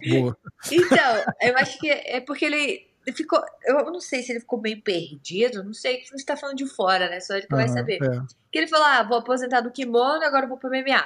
Boa. 0.08 0.36
Então, 0.72 1.24
eu 1.42 1.56
acho 1.58 1.78
que 1.78 1.90
é 1.90 2.20
porque 2.20 2.44
ele 2.46 2.86
ficou. 3.14 3.40
Eu 3.66 3.84
não 3.92 4.00
sei 4.00 4.22
se 4.22 4.32
ele 4.32 4.40
ficou 4.40 4.60
meio 4.60 4.80
perdido, 4.82 5.62
não 5.62 5.74
sei, 5.74 5.98
que 5.98 6.08
você 6.10 6.24
tá 6.24 6.36
falando 6.36 6.56
de 6.56 6.66
fora, 6.66 7.08
né? 7.10 7.20
Só 7.20 7.34
ele 7.34 7.46
que 7.46 7.54
vai 7.54 7.66
Aham, 7.66 7.74
saber. 7.74 7.98
é. 8.02 8.20
Que 8.50 8.58
ele 8.58 8.66
falou: 8.66 8.86
ah, 8.86 9.02
vou 9.02 9.18
aposentar 9.18 9.60
do 9.60 9.70
kimono, 9.70 10.22
agora 10.24 10.46
vou 10.46 10.56
pro 10.56 10.70
MMA. 10.70 11.04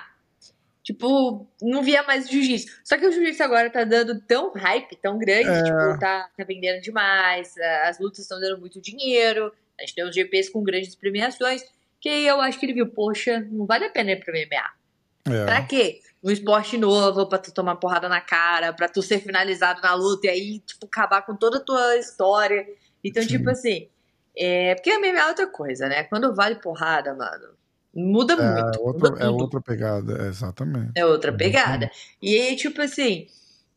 Tipo, 0.84 1.48
não 1.62 1.82
via 1.82 2.02
mais 2.02 2.28
jiu-jitsu. 2.28 2.70
Só 2.84 2.98
que 2.98 3.06
o 3.06 3.10
jiu-jitsu 3.10 3.42
agora 3.42 3.70
tá 3.70 3.84
dando 3.84 4.20
tão 4.20 4.52
hype, 4.52 4.94
tão 4.96 5.18
grande, 5.18 5.48
É. 5.48 5.62
tipo, 5.64 5.98
tá, 5.98 6.28
tá 6.36 6.44
vendendo 6.44 6.80
demais, 6.82 7.54
as 7.84 7.98
lutas 7.98 8.18
estão 8.20 8.38
dando 8.38 8.60
muito 8.60 8.80
dinheiro, 8.82 9.50
a 9.78 9.82
gente 9.82 9.94
tem 9.94 10.04
os 10.04 10.14
GPs 10.14 10.50
com 10.50 10.62
grandes 10.62 10.94
premiações, 10.94 11.62
que 12.00 12.08
aí 12.08 12.26
eu 12.26 12.40
acho 12.40 12.58
que 12.58 12.66
ele 12.66 12.74
viu, 12.74 12.88
poxa, 12.88 13.46
não 13.50 13.66
vale 13.66 13.86
a 13.86 13.90
pena 13.90 14.12
ir 14.12 14.24
pro 14.24 14.32
MMA. 14.32 15.34
É. 15.34 15.44
Pra 15.44 15.62
quê? 15.62 16.00
Um 16.22 16.30
esporte 16.30 16.76
novo, 16.78 17.26
pra 17.26 17.38
tu 17.38 17.52
tomar 17.52 17.76
porrada 17.76 18.08
na 18.08 18.20
cara, 18.20 18.72
pra 18.72 18.88
tu 18.88 19.02
ser 19.02 19.20
finalizado 19.20 19.80
na 19.82 19.94
luta 19.94 20.26
e 20.26 20.30
aí, 20.30 20.58
tipo, 20.60 20.86
acabar 20.86 21.22
com 21.22 21.34
toda 21.34 21.58
a 21.58 21.60
tua 21.60 21.96
história. 21.96 22.66
Então, 23.02 23.22
Sim. 23.22 23.28
tipo 23.28 23.50
assim, 23.50 23.88
é... 24.36 24.74
porque 24.74 24.90
a 24.90 24.98
MMA 24.98 25.18
é 25.18 25.28
outra 25.28 25.46
coisa, 25.46 25.88
né? 25.88 26.04
Quando 26.04 26.34
vale 26.34 26.56
porrada, 26.56 27.14
mano, 27.14 27.48
muda 27.94 28.34
É 28.34 28.62
muito. 28.62 28.82
outra, 28.82 29.10
muda 29.10 29.24
é 29.24 29.28
outra 29.28 29.60
pegada, 29.60 30.24
é, 30.24 30.28
exatamente. 30.28 30.92
É 30.96 31.06
outra 31.06 31.32
pegada. 31.32 31.90
E 32.20 32.38
aí, 32.38 32.56
tipo 32.56 32.80
assim. 32.82 33.26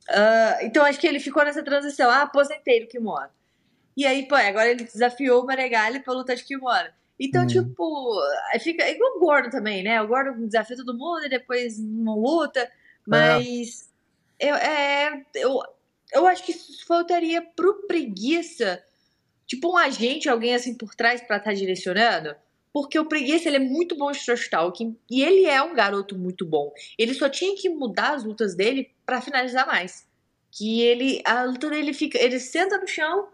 ah, 0.09 0.57
então 0.61 0.83
acho 0.85 0.99
que 0.99 1.07
ele 1.07 1.19
ficou 1.19 1.43
nessa 1.43 1.63
transição. 1.63 2.09
Ah, 2.09 2.23
aposentei 2.23 2.81
no 2.81 2.87
kimono. 2.87 3.29
E 3.97 4.05
aí, 4.05 4.27
pô, 4.27 4.35
agora 4.35 4.69
ele 4.69 4.83
desafiou 4.83 5.41
o 5.41 5.45
Maregali 5.47 5.99
pra 6.01 6.13
lutar 6.13 6.35
de 6.35 6.43
kimono. 6.43 6.87
Então, 7.19 7.43
Hum. 7.43 7.47
tipo, 7.47 8.13
fica 8.59 8.83
é 8.83 8.91
igual 8.93 9.17
o 9.17 9.19
Gordo 9.19 9.49
também, 9.49 9.81
né? 9.83 9.99
O 9.99 10.07
Gordo 10.07 10.45
desafia 10.45 10.77
todo 10.77 10.95
mundo 10.95 11.25
e 11.25 11.29
depois 11.29 11.79
não 11.79 12.13
luta. 12.19 12.71
Mas 13.07 13.89
eu, 14.39 14.53
é, 14.55 15.25
eu, 15.33 15.59
eu 16.13 16.27
acho 16.27 16.43
que 16.43 16.51
isso 16.51 16.85
faltaria 16.85 17.41
pro 17.41 17.87
preguiça, 17.87 18.83
tipo 19.47 19.71
um 19.73 19.77
agente, 19.77 20.29
alguém 20.29 20.53
assim 20.53 20.75
por 20.75 20.93
trás 20.93 21.19
pra 21.21 21.37
estar 21.37 21.53
direcionando. 21.53 22.35
Porque 22.71 22.99
o 22.99 23.05
preguiça 23.05 23.47
ele 23.49 23.55
é 23.55 23.59
muito 23.59 23.95
bom 23.97 24.11
de 24.11 24.23
trash 24.23 24.47
talking 24.47 24.95
e 25.09 25.23
ele 25.23 25.45
é 25.47 25.59
um 25.63 25.73
garoto 25.73 26.15
muito 26.15 26.45
bom. 26.45 26.71
Ele 26.99 27.15
só 27.15 27.27
tinha 27.27 27.55
que 27.55 27.67
mudar 27.67 28.13
as 28.13 28.23
lutas 28.23 28.53
dele 28.53 28.91
pra 29.03 29.21
finalizar 29.21 29.65
mais. 29.65 30.05
Que 30.51 30.81
ele 30.83 31.19
a 31.25 31.43
luta 31.45 31.67
dele 31.71 31.93
fica, 31.93 32.19
ele 32.23 32.39
senta 32.39 32.77
no 32.77 32.87
chão 32.87 33.27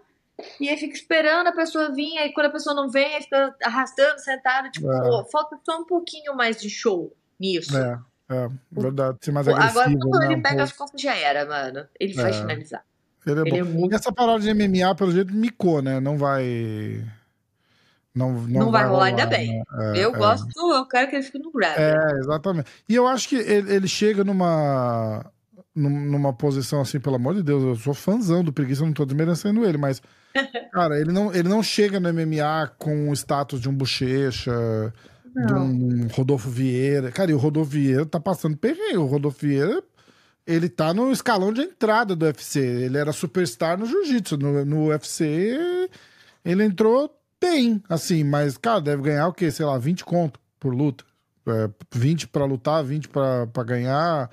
e 0.60 0.70
aí 0.70 0.78
fica 0.78 0.94
esperando 0.94 1.48
a 1.48 1.52
pessoa 1.52 1.91
vir, 1.94 2.18
aí 2.18 2.34
quando 2.34 2.48
a 2.48 2.52
pessoa 2.52 2.76
não 2.76 2.90
vem, 2.90 3.15
aí 3.15 3.22
fica 3.24 3.56
arrastando, 3.64 4.20
sentado, 4.20 4.70
tipo, 4.72 4.91
É. 4.91 5.02
pô, 5.02 5.26
falta 5.26 5.57
só 5.65 5.80
um 5.80 5.86
pouquinho 5.86 6.36
mais 6.36 6.61
de 6.61 6.70
show 6.70 7.14
nisso. 7.40 7.76
É, 7.78 7.99
é, 8.30 8.49
verdade. 8.72 9.18
Ser 9.22 9.32
mais 9.32 9.45
Pô, 9.48 9.53
Agora, 9.53 9.70
agressivo, 9.70 9.99
quando 10.10 10.22
né? 10.28 10.34
ele 10.34 10.41
pega 10.41 10.64
as 10.64 10.72
costas, 10.72 11.02
já 11.02 11.15
era, 11.15 11.45
mano. 11.45 11.86
Ele 11.99 12.14
vai 12.14 12.30
É. 12.32 12.34
finalizar. 12.34 12.84
Ele 13.26 13.40
é 13.40 13.41
Ele 13.44 13.57
é 13.60 13.64
muito. 13.64 13.94
E 13.94 13.95
essa 13.95 14.11
parada 14.11 14.40
de 14.40 14.49
MMA, 14.53 14.94
pelo 14.95 15.11
jeito, 15.11 15.34
micou, 15.34 15.82
né? 15.82 15.99
Não 15.99 16.18
vai. 16.18 17.03
Não, 18.15 18.32
não, 18.34 18.48
Não 18.65 18.72
vai 18.72 18.86
rolar, 18.86 19.06
ainda 19.06 19.26
bem. 19.26 19.57
né? 19.57 19.64
É, 19.95 20.06
eu 20.06 20.14
é. 20.14 20.18
gosto, 20.18 20.48
eu 20.74 20.86
quero 20.88 21.10
que 21.10 21.15
ele 21.15 21.24
fique 21.24 21.40
no 21.40 21.52
grab. 21.52 21.76
É, 21.80 22.20
exatamente. 22.20 22.70
E 22.88 22.94
eu 22.94 23.07
acho 23.07 23.28
que 23.28 23.36
ele, 23.36 23.74
ele 23.74 23.88
chega 23.88 24.24
numa 24.24 25.26
num- 25.76 26.11
numa 26.11 26.32
posição 26.32 26.82
assim, 26.82 26.99
pelo 26.99 27.15
amor 27.15 27.34
de 27.34 27.41
Deus, 27.41 27.64
eu 27.64 27.76
sou 27.76 27.94
fãzão 27.95 28.44
do 28.44 28.53
Preguiça, 28.53 28.84
eu 28.84 28.86
não 28.86 28.94
tô 28.94 29.03
desmerecendo 29.06 29.65
ele, 29.65 29.78
mas 29.80 29.99
cara, 30.72 30.99
ele 30.99 31.11
não, 31.11 31.34
ele 31.34 31.47
não 31.47 31.61
chega 31.61 31.99
no 31.99 32.11
MMA 32.14 32.72
com 32.77 33.10
o 33.10 33.14
status 33.14 33.60
de 33.61 33.69
um 33.69 33.73
Bochecha, 33.73 34.51
de 35.26 35.53
Não. 35.53 35.65
um 35.65 36.07
Rodolfo 36.07 36.49
Vieira. 36.49 37.11
Cara, 37.11 37.31
e 37.31 37.34
o 37.34 37.38
Rodolfo 37.38 37.72
Vieira 37.72 38.05
tá 38.05 38.19
passando 38.19 38.57
perrengue. 38.57 38.97
O 38.97 39.05
Rodolfo 39.05 39.39
Vieira, 39.45 39.84
ele 40.45 40.69
tá 40.69 40.93
no 40.93 41.11
escalão 41.11 41.51
de 41.53 41.61
entrada 41.61 42.15
do 42.15 42.26
UFC. 42.26 42.60
Ele 42.60 42.97
era 42.97 43.11
superstar 43.11 43.77
no 43.77 43.85
jiu-jitsu. 43.85 44.38
No, 44.38 44.65
no 44.65 44.88
UFC, 44.88 45.89
ele 46.43 46.64
entrou 46.64 47.10
bem, 47.39 47.81
assim, 47.89 48.23
mas, 48.23 48.57
cara, 48.57 48.80
deve 48.81 49.03
ganhar 49.03 49.27
o 49.27 49.34
quê? 49.34 49.51
Sei 49.51 49.65
lá, 49.65 49.77
20 49.77 50.05
conto 50.05 50.39
por 50.60 50.73
luta. 50.73 51.03
É, 51.45 51.69
20 51.93 52.27
pra 52.27 52.45
lutar, 52.45 52.84
20 52.84 53.10
pra 53.10 53.45
pra 53.47 53.64
ganhar. 53.64 54.30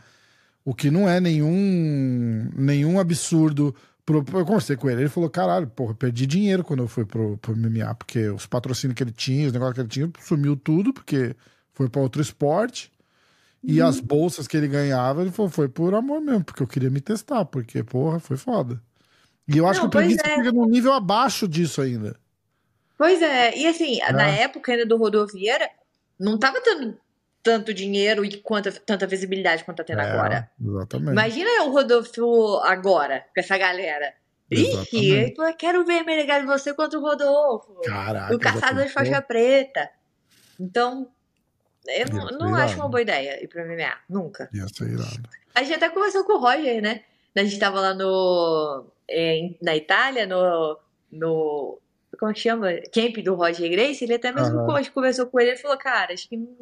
O 0.64 0.74
que 0.74 0.90
não 0.90 1.08
é 1.08 1.18
nenhum, 1.20 2.48
nenhum 2.54 3.00
absurdo. 3.00 3.74
Pro, 4.22 4.38
eu 4.40 4.46
conversei 4.46 4.76
com 4.76 4.88
ele, 4.90 5.02
ele 5.02 5.08
falou: 5.08 5.28
caralho, 5.30 5.66
porra, 5.68 5.94
perdi 5.94 6.26
dinheiro 6.26 6.62
quando 6.64 6.82
eu 6.82 6.88
fui 6.88 7.04
pro, 7.04 7.36
pro 7.38 7.56
MMA, 7.56 7.94
porque 7.94 8.28
os 8.28 8.46
patrocínios 8.46 8.96
que 8.96 9.02
ele 9.02 9.12
tinha, 9.12 9.46
os 9.46 9.52
negócios 9.52 9.74
que 9.74 9.80
ele 9.80 9.88
tinha, 9.88 10.10
sumiu 10.20 10.56
tudo, 10.56 10.92
porque 10.92 11.34
foi 11.72 11.88
pra 11.88 12.00
outro 12.00 12.20
esporte. 12.22 12.90
E 13.62 13.80
Uhum. 13.82 13.88
as 13.88 14.00
bolsas 14.00 14.48
que 14.48 14.56
ele 14.56 14.68
ganhava, 14.68 15.20
ele 15.22 15.30
falou: 15.30 15.50
foi 15.50 15.68
por 15.68 15.94
amor 15.94 16.20
mesmo, 16.20 16.44
porque 16.44 16.62
eu 16.62 16.66
queria 16.66 16.90
me 16.90 17.00
testar, 17.00 17.44
porque, 17.44 17.82
porra, 17.82 18.18
foi 18.18 18.36
foda. 18.36 18.80
E 19.46 19.58
eu 19.58 19.66
acho 19.66 19.80
Não, 19.82 19.90
que 19.90 19.96
o 19.96 20.00
preguiça 20.00 20.22
é. 20.26 20.36
fica 20.36 20.52
num 20.52 20.66
nível 20.66 20.92
abaixo 20.92 21.46
disso 21.48 21.80
ainda. 21.82 22.16
Pois 22.96 23.20
é, 23.22 23.56
e 23.56 23.66
assim, 23.66 23.98
na 24.12 24.28
É. 24.30 24.42
época 24.42 24.72
ainda 24.72 24.86
do 24.86 24.96
Rodolfo 24.96 25.32
Vieira, 25.34 25.68
não 26.18 26.38
tava 26.38 26.60
tendo 26.62 26.96
tanto 27.42 27.72
dinheiro 27.72 28.24
e 28.24 28.36
quanta, 28.38 28.70
tanta 28.72 29.06
visibilidade 29.06 29.64
quanto 29.64 29.78
tá 29.78 29.84
tendo 29.84 30.00
É, 30.00 30.10
agora. 30.10 30.50
Exatamente. 30.60 31.12
Imagina 31.12 31.64
o 31.64 31.72
Rodolfo 31.72 32.60
agora, 32.64 33.24
com 33.34 33.40
essa 33.40 33.56
galera. 33.56 34.14
Exatamente. 34.50 35.34
eu 35.38 35.54
quero 35.56 35.84
ver 35.84 36.02
Menegas 36.02 36.44
você 36.44 36.74
contra 36.74 36.98
o 36.98 37.02
Rodolfo. 37.02 37.80
Caraca. 37.82 38.34
o 38.34 38.38
caçador 38.38 38.84
de 38.84 38.90
faixa 38.90 39.22
preta. 39.22 39.88
Então, 40.58 41.08
eu 41.86 42.06
não, 42.10 42.28
ser 42.28 42.34
não 42.34 42.48
irado. 42.48 42.62
acho 42.62 42.76
uma 42.76 42.88
boa 42.88 43.00
ideia 43.00 43.42
ir 43.42 43.48
pra 43.48 43.64
MMA. 43.64 43.96
Nunca. 44.08 44.50
Ia 44.52 44.66
ser 44.68 44.90
irado. 44.90 45.28
A 45.54 45.62
gente 45.62 45.74
até 45.74 45.88
conversou 45.88 46.24
com 46.24 46.34
o 46.34 46.40
Roger, 46.40 46.82
né? 46.82 47.02
A 47.34 47.44
gente 47.44 47.58
tava 47.58 47.80
lá 47.80 47.94
no. 47.94 48.86
é, 49.08 49.50
na 49.62 49.76
Itália, 49.76 50.26
no. 50.26 50.78
no 51.10 51.80
como 52.20 52.34
chama? 52.36 52.68
Camp 52.94 53.16
do 53.24 53.34
Roger 53.34 53.70
Grace. 53.70 54.04
Ele 54.04 54.14
até 54.14 54.30
mesmo 54.30 54.76
gente 54.76 54.90
conversou 54.92 55.26
com 55.26 55.40
ele 55.40 55.52
e 55.52 55.56
falou: 55.56 55.76
Cara, 55.78 56.12
acho 56.12 56.28
que 56.28 56.36
não, 56.36 56.54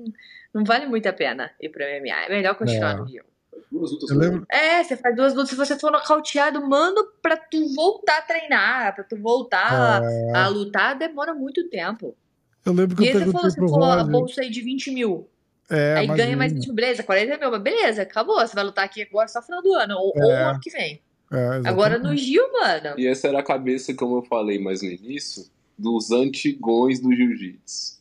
não 0.54 0.64
vale 0.64 0.86
muito 0.86 1.06
a 1.08 1.12
pena 1.12 1.50
ir 1.60 1.68
pra 1.68 1.84
MMA. 2.00 2.24
É 2.26 2.28
melhor 2.30 2.54
continuar 2.54 2.92
É. 2.92 2.96
no 2.96 3.04
Rio. 3.04 3.24
Duas 3.70 3.90
lutas 3.90 4.10
Eu 4.10 4.16
lembro, 4.18 4.46
É, 4.50 4.82
você 4.82 4.96
faz 4.96 5.14
duas 5.14 5.34
lutas. 5.34 5.50
Se 5.50 5.56
você 5.56 5.78
for 5.78 5.90
nocauteado, 5.92 6.66
mano, 6.66 7.04
pra 7.20 7.36
tu 7.36 7.74
voltar 7.74 8.18
a 8.18 8.22
treinar, 8.22 8.94
pra 8.94 9.04
tu 9.04 9.16
voltar 9.20 10.02
É. 10.02 10.32
a 10.36 10.48
lutar, 10.48 10.96
demora 10.96 11.34
muito 11.34 11.68
tempo. 11.68 12.16
eu 12.64 12.72
lembro 12.72 12.96
que 12.96 13.04
E 13.04 13.08
eu 13.10 13.18
aí 13.18 13.24
você 13.24 13.32
falou 13.32 13.54
pro 13.54 13.66
pô, 13.66 13.84
a 13.84 14.04
bolsa 14.04 14.40
aí 14.42 14.50
de 14.50 14.60
20 14.62 14.90
mil. 14.90 15.28
É, 15.70 15.96
aí 15.98 16.06
mas 16.06 16.16
ganha 16.16 16.34
mais 16.36 16.50
não- 16.52 16.60
20 16.60 16.66
mil, 16.68 16.74
beleza, 16.76 17.02
40 17.02 17.36
mil, 17.36 17.50
mas 17.50 17.60
beleza, 17.62 18.02
acabou. 18.02 18.38
Você 18.40 18.54
vai 18.54 18.64
lutar 18.64 18.84
aqui 18.86 19.02
agora 19.02 19.28
só 19.28 19.40
no 19.40 19.44
final 19.46 19.62
do 19.62 19.72
ano, 19.74 19.94
ou, 19.98 20.12
ou 20.16 20.30
É. 20.32 20.44
ano 20.44 20.60
que 20.60 20.70
vem. 20.70 21.02
É, 21.32 21.60
Agora 21.68 21.98
no 21.98 22.16
Gil, 22.16 22.42
mano. 22.52 22.98
E 22.98 23.06
essa 23.06 23.28
era 23.28 23.40
a 23.40 23.42
cabeça, 23.42 23.92
como 23.94 24.16
eu 24.18 24.22
falei 24.22 24.58
mais 24.58 24.82
no 24.82 24.88
início, 24.88 25.44
dos 25.78 26.10
antigões 26.10 27.00
do 27.00 27.12
jiu-jitsu. 27.14 27.98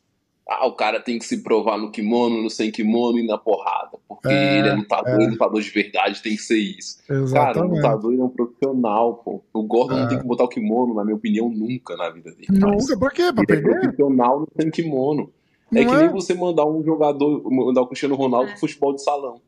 Ah, 0.49 0.65
o 0.65 0.71
cara 0.75 1.01
tem 1.01 1.19
que 1.19 1.25
se 1.25 1.43
provar 1.43 1.77
no 1.77 1.91
kimono, 1.91 2.41
no 2.41 2.49
sem 2.49 2.71
kimono 2.71 3.19
e 3.19 3.27
na 3.27 3.37
porrada. 3.37 3.97
Porque 4.07 4.29
É, 4.29 4.59
ele 4.59 4.69
é 4.69 4.73
lutador, 4.75 5.21
é. 5.21 5.27
lutador 5.27 5.61
de 5.61 5.69
verdade, 5.69 6.23
tem 6.23 6.37
que 6.37 6.41
ser 6.41 6.57
isso. 6.57 6.99
Cara, 7.05 7.19
o 7.19 7.23
Exatamente. 7.25 7.75
lutador 7.75 8.13
ele 8.13 8.21
é 8.21 8.23
um 8.23 8.29
profissional, 8.29 9.15
pô. 9.15 9.43
O 9.53 9.63
Gordon 9.63 9.97
É. 9.97 10.01
não 10.03 10.07
tem 10.07 10.19
que 10.19 10.25
botar 10.25 10.45
o 10.45 10.47
kimono, 10.47 10.93
na 10.93 11.03
minha 11.03 11.17
opinião, 11.17 11.49
nunca 11.49 11.97
na 11.97 12.09
vida 12.09 12.31
dele. 12.31 12.47
Mas 12.49 12.59
Nunca, 12.61 12.97
por 12.97 13.11
quê? 13.11 13.23
Pra 13.33 13.43
Ele 13.45 13.59
é 13.59 13.61
perder? 13.61 13.79
profissional 13.81 14.39
no 14.39 14.47
sem 14.57 14.71
kimono. 14.71 15.29
É 15.75 15.83
Não 15.83 15.89
que 15.91 15.95
é? 15.97 16.01
nem 16.03 16.09
você 16.13 16.33
mandar 16.33 16.65
um 16.65 16.81
jogador, 16.81 17.43
mandar 17.51 17.81
o 17.81 17.87
Cristiano 17.87 18.15
Ronaldo 18.15 18.47
É. 18.47 18.51
pro 18.51 18.61
futebol 18.61 18.95
de 18.95 19.03
salão. 19.03 19.41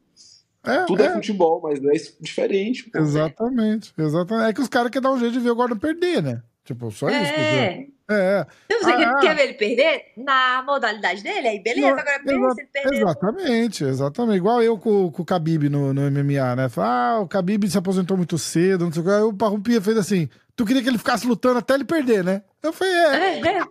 É, 0.65 0.85
Tudo 0.85 1.03
é, 1.03 1.07
é. 1.07 1.13
futebol, 1.13 1.61
mas 1.63 1.79
é 1.83 2.11
diferente. 2.21 2.89
Pô. 2.89 2.99
Exatamente, 2.99 3.93
exatamente. 3.97 4.49
É 4.49 4.53
que 4.53 4.61
os 4.61 4.67
caras 4.67 4.91
querem 4.91 5.03
dar 5.03 5.13
um 5.15 5.19
jeito 5.19 5.33
de 5.33 5.39
ver 5.39 5.51
o 5.51 5.55
Gordon 5.55 5.77
perder, 5.77 6.21
né? 6.21 6.41
Tipo, 6.65 6.91
só 6.91 7.09
isso. 7.09 7.17
É. 7.17 7.71
entendeu? 7.73 7.93
É, 8.11 8.45
Então 8.65 8.79
você 8.83 8.91
Ah, 9.03 9.19
quer 9.21 9.35
ver 9.35 9.43
ele 9.43 9.53
perder? 9.53 10.01
Na 10.17 10.63
modalidade 10.65 11.21
dele? 11.23 11.47
Aí 11.47 11.59
beleza, 11.59 11.91
Não, 11.91 11.99
agora 11.99 12.19
beleza, 12.23 12.45
exa- 12.47 12.55
ele 12.61 12.69
perdeu. 12.73 12.93
exatamente, 13.07 13.83
exatamente. 13.83 14.37
Igual 14.37 14.63
eu 14.63 14.77
com, 14.79 15.11
com 15.11 15.21
o 15.21 15.25
Khabib 15.25 15.69
no, 15.69 15.93
no 15.93 16.01
MMA, 16.11 16.55
né? 16.55 16.69
Falar, 16.69 17.11
ah, 17.11 17.19
o 17.21 17.25
Khabib 17.27 17.69
se 17.69 17.77
aposentou 17.77 18.17
muito 18.17 18.37
cedo, 18.37 18.85
não 18.85 18.91
sei 18.91 19.01
o 19.03 19.05
que. 19.05 19.11
Aí 19.11 19.21
o 19.21 19.33
Parrumpia 19.33 19.79
fez 19.79 19.95
assim, 19.95 20.27
tu 20.55 20.65
queria 20.65 20.81
que 20.81 20.89
ele 20.89 20.97
ficasse 20.97 21.25
lutando 21.27 21.59
até 21.59 21.75
ele 21.75 21.85
perder, 21.85 22.23
né? 22.23 22.41
Eu 22.63 22.73
falei, 22.73 22.93
é, 22.93 23.15
É, 23.15 23.57
é. 23.57 23.61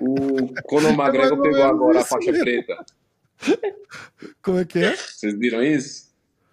O 0.00 0.62
Conor 0.64 0.90
McGregor 0.98 1.20
mais 1.20 1.30
ou 1.32 1.42
pegou 1.42 1.62
agora 1.64 1.98
a 1.98 2.00
isso 2.00 2.08
faixa 2.10 2.32
preta. 2.32 2.84
como 4.42 4.58
é 4.58 4.64
que 4.64 4.78
é? 4.78 4.96
Vocês 4.96 5.38
viram 5.38 5.62
isso? 5.62 6.06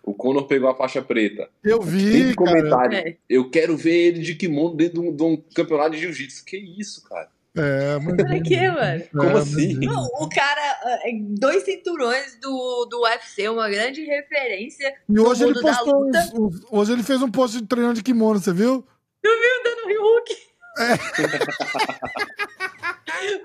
O 0.04 0.14
Conor 0.14 0.48
pegou 0.48 0.70
a 0.70 0.76
faixa 0.76 1.02
preta. 1.02 1.50
Eu 1.64 1.80
Tem 1.80 1.88
vi, 1.88 2.36
cara. 2.36 2.52
comentário. 2.52 2.98
É. 2.98 3.18
Eu 3.30 3.50
quero 3.50 3.78
ver 3.78 3.96
ele 4.08 4.20
de 4.20 4.36
kimono 4.36 4.76
dentro 4.76 5.02
de 5.02 5.08
um, 5.08 5.16
de 5.16 5.24
um 5.24 5.38
campeonato 5.56 5.92
de 5.92 6.00
jiu-jitsu. 6.00 6.44
Que 6.44 6.58
isso, 6.58 7.02
cara? 7.08 7.30
É, 7.56 8.00
mas... 8.00 8.16
Pra 8.16 8.42
quê, 8.42 8.68
mano? 8.70 9.04
Como 9.12 9.38
É, 9.38 9.42
assim? 9.42 9.76
Não, 9.76 10.04
o 10.20 10.28
cara, 10.28 11.00
é, 11.06 11.12
dois 11.40 11.64
cinturões 11.64 12.38
do, 12.42 12.86
do 12.90 13.02
UFC, 13.04 13.48
uma 13.48 13.70
grande 13.70 14.04
referência 14.04 14.94
E 15.08 15.20
hoje 15.20 15.44
ele 15.46 15.62
postou 15.62 16.02
luta. 16.06 16.20
uns- 16.20 16.34
uns- 16.58 16.66
hoje 16.72 16.92
ele 16.94 17.04
fez 17.04 17.22
um 17.22 17.30
post 17.32 17.62
de 17.62 17.68
treinando 17.68 17.94
de 17.94 18.04
kimono, 18.04 18.40
você 18.40 18.52
viu? 18.52 18.84
dando 19.24 19.88
Ryuk. 19.88 20.36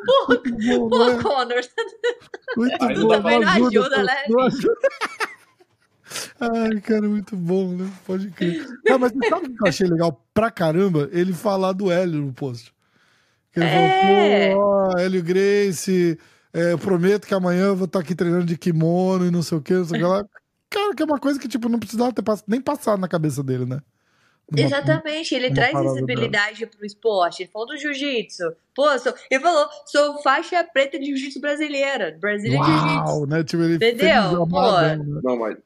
Pô, 0.07 0.27
Bom, 0.79 0.89
pô, 0.89 1.07
né? 1.09 1.23
Connor. 1.23 1.61
Muito 2.57 2.85
Aí 2.85 2.95
bom. 3.01 3.09
também 3.09 3.41
não 3.41 3.49
ajuda, 3.49 3.91
pô, 3.97 4.03
né, 4.03 4.25
ajuda. 4.47 4.89
Ai, 6.41 6.81
cara, 6.81 7.03
muito 7.09 7.37
bom, 7.37 7.73
né? 7.75 7.91
Pode 8.07 8.31
crer. 8.31 8.67
Não, 8.85 8.99
mas 8.99 9.13
sabe 9.29 9.47
o 9.47 9.55
que 9.55 9.63
eu 9.63 9.69
achei 9.69 9.87
legal 9.87 10.25
pra 10.33 10.51
caramba? 10.51 11.09
Ele 11.13 11.33
falar 11.33 11.73
do 11.73 11.91
Hélio 11.91 12.23
no 12.23 12.33
post. 12.33 12.73
Que 13.53 13.61
ele 13.61 13.67
É. 13.67 14.55
falou, 14.55 14.93
pô, 14.93 14.99
Hélio 14.99 15.23
Grace, 15.23 16.19
é, 16.53 16.73
eu 16.73 16.79
prometo 16.79 17.27
que 17.27 17.35
amanhã 17.35 17.67
eu 17.67 17.77
vou 17.77 17.85
estar 17.87 17.99
aqui 18.01 18.15
treinando 18.15 18.47
de 18.47 18.57
kimono 18.57 19.27
e 19.27 19.31
não 19.31 19.43
sei 19.43 19.59
o 19.59 19.61
que, 19.61 19.75
não 19.75 19.85
sei 19.85 19.99
o 19.99 20.01
que 20.03 20.07
lá. 20.09 20.25
Cara, 20.71 20.95
que 20.95 21.03
é 21.03 21.07
uma 21.07 21.19
coisa 21.19 21.39
que, 21.39 21.49
tipo, 21.49 21.69
não 21.69 21.79
precisava 21.79 22.13
ter 22.13 22.23
pass- 22.23 22.45
nem 22.47 22.61
passado 22.61 23.01
na 23.01 23.09
cabeça 23.09 23.43
dele, 23.43 23.65
né? 23.67 23.81
Numa- 24.51 24.65
Exatamente, 24.67 25.35
ele 25.35 25.49
uma 25.49 25.55
traz 25.55 25.73
visibilidade 25.93 26.67
pro 26.67 26.87
esporte. 26.87 27.43
Ele 27.43 27.51
falou 27.51 27.69
do 27.69 27.77
jiu-jitsu. 27.77 28.45
Pô, 28.75 28.99
sou- 28.99 29.13
ele 29.31 29.41
falou, 29.43 29.69
sou 29.87 30.23
faixa 30.23 30.63
preta 30.65 30.99
de 30.99 31.07
jiu-jitsu 31.07 31.41
brasileira. 31.41 32.17
Brasília 32.19 32.59
Jiu-Jitsu. 32.63 33.27
Né? 33.27 33.45
Tipo, 33.45 33.63
Entendeu? 33.65 34.47
Pô. 34.49 34.61
Não, 35.23 35.37
mas 35.39 35.57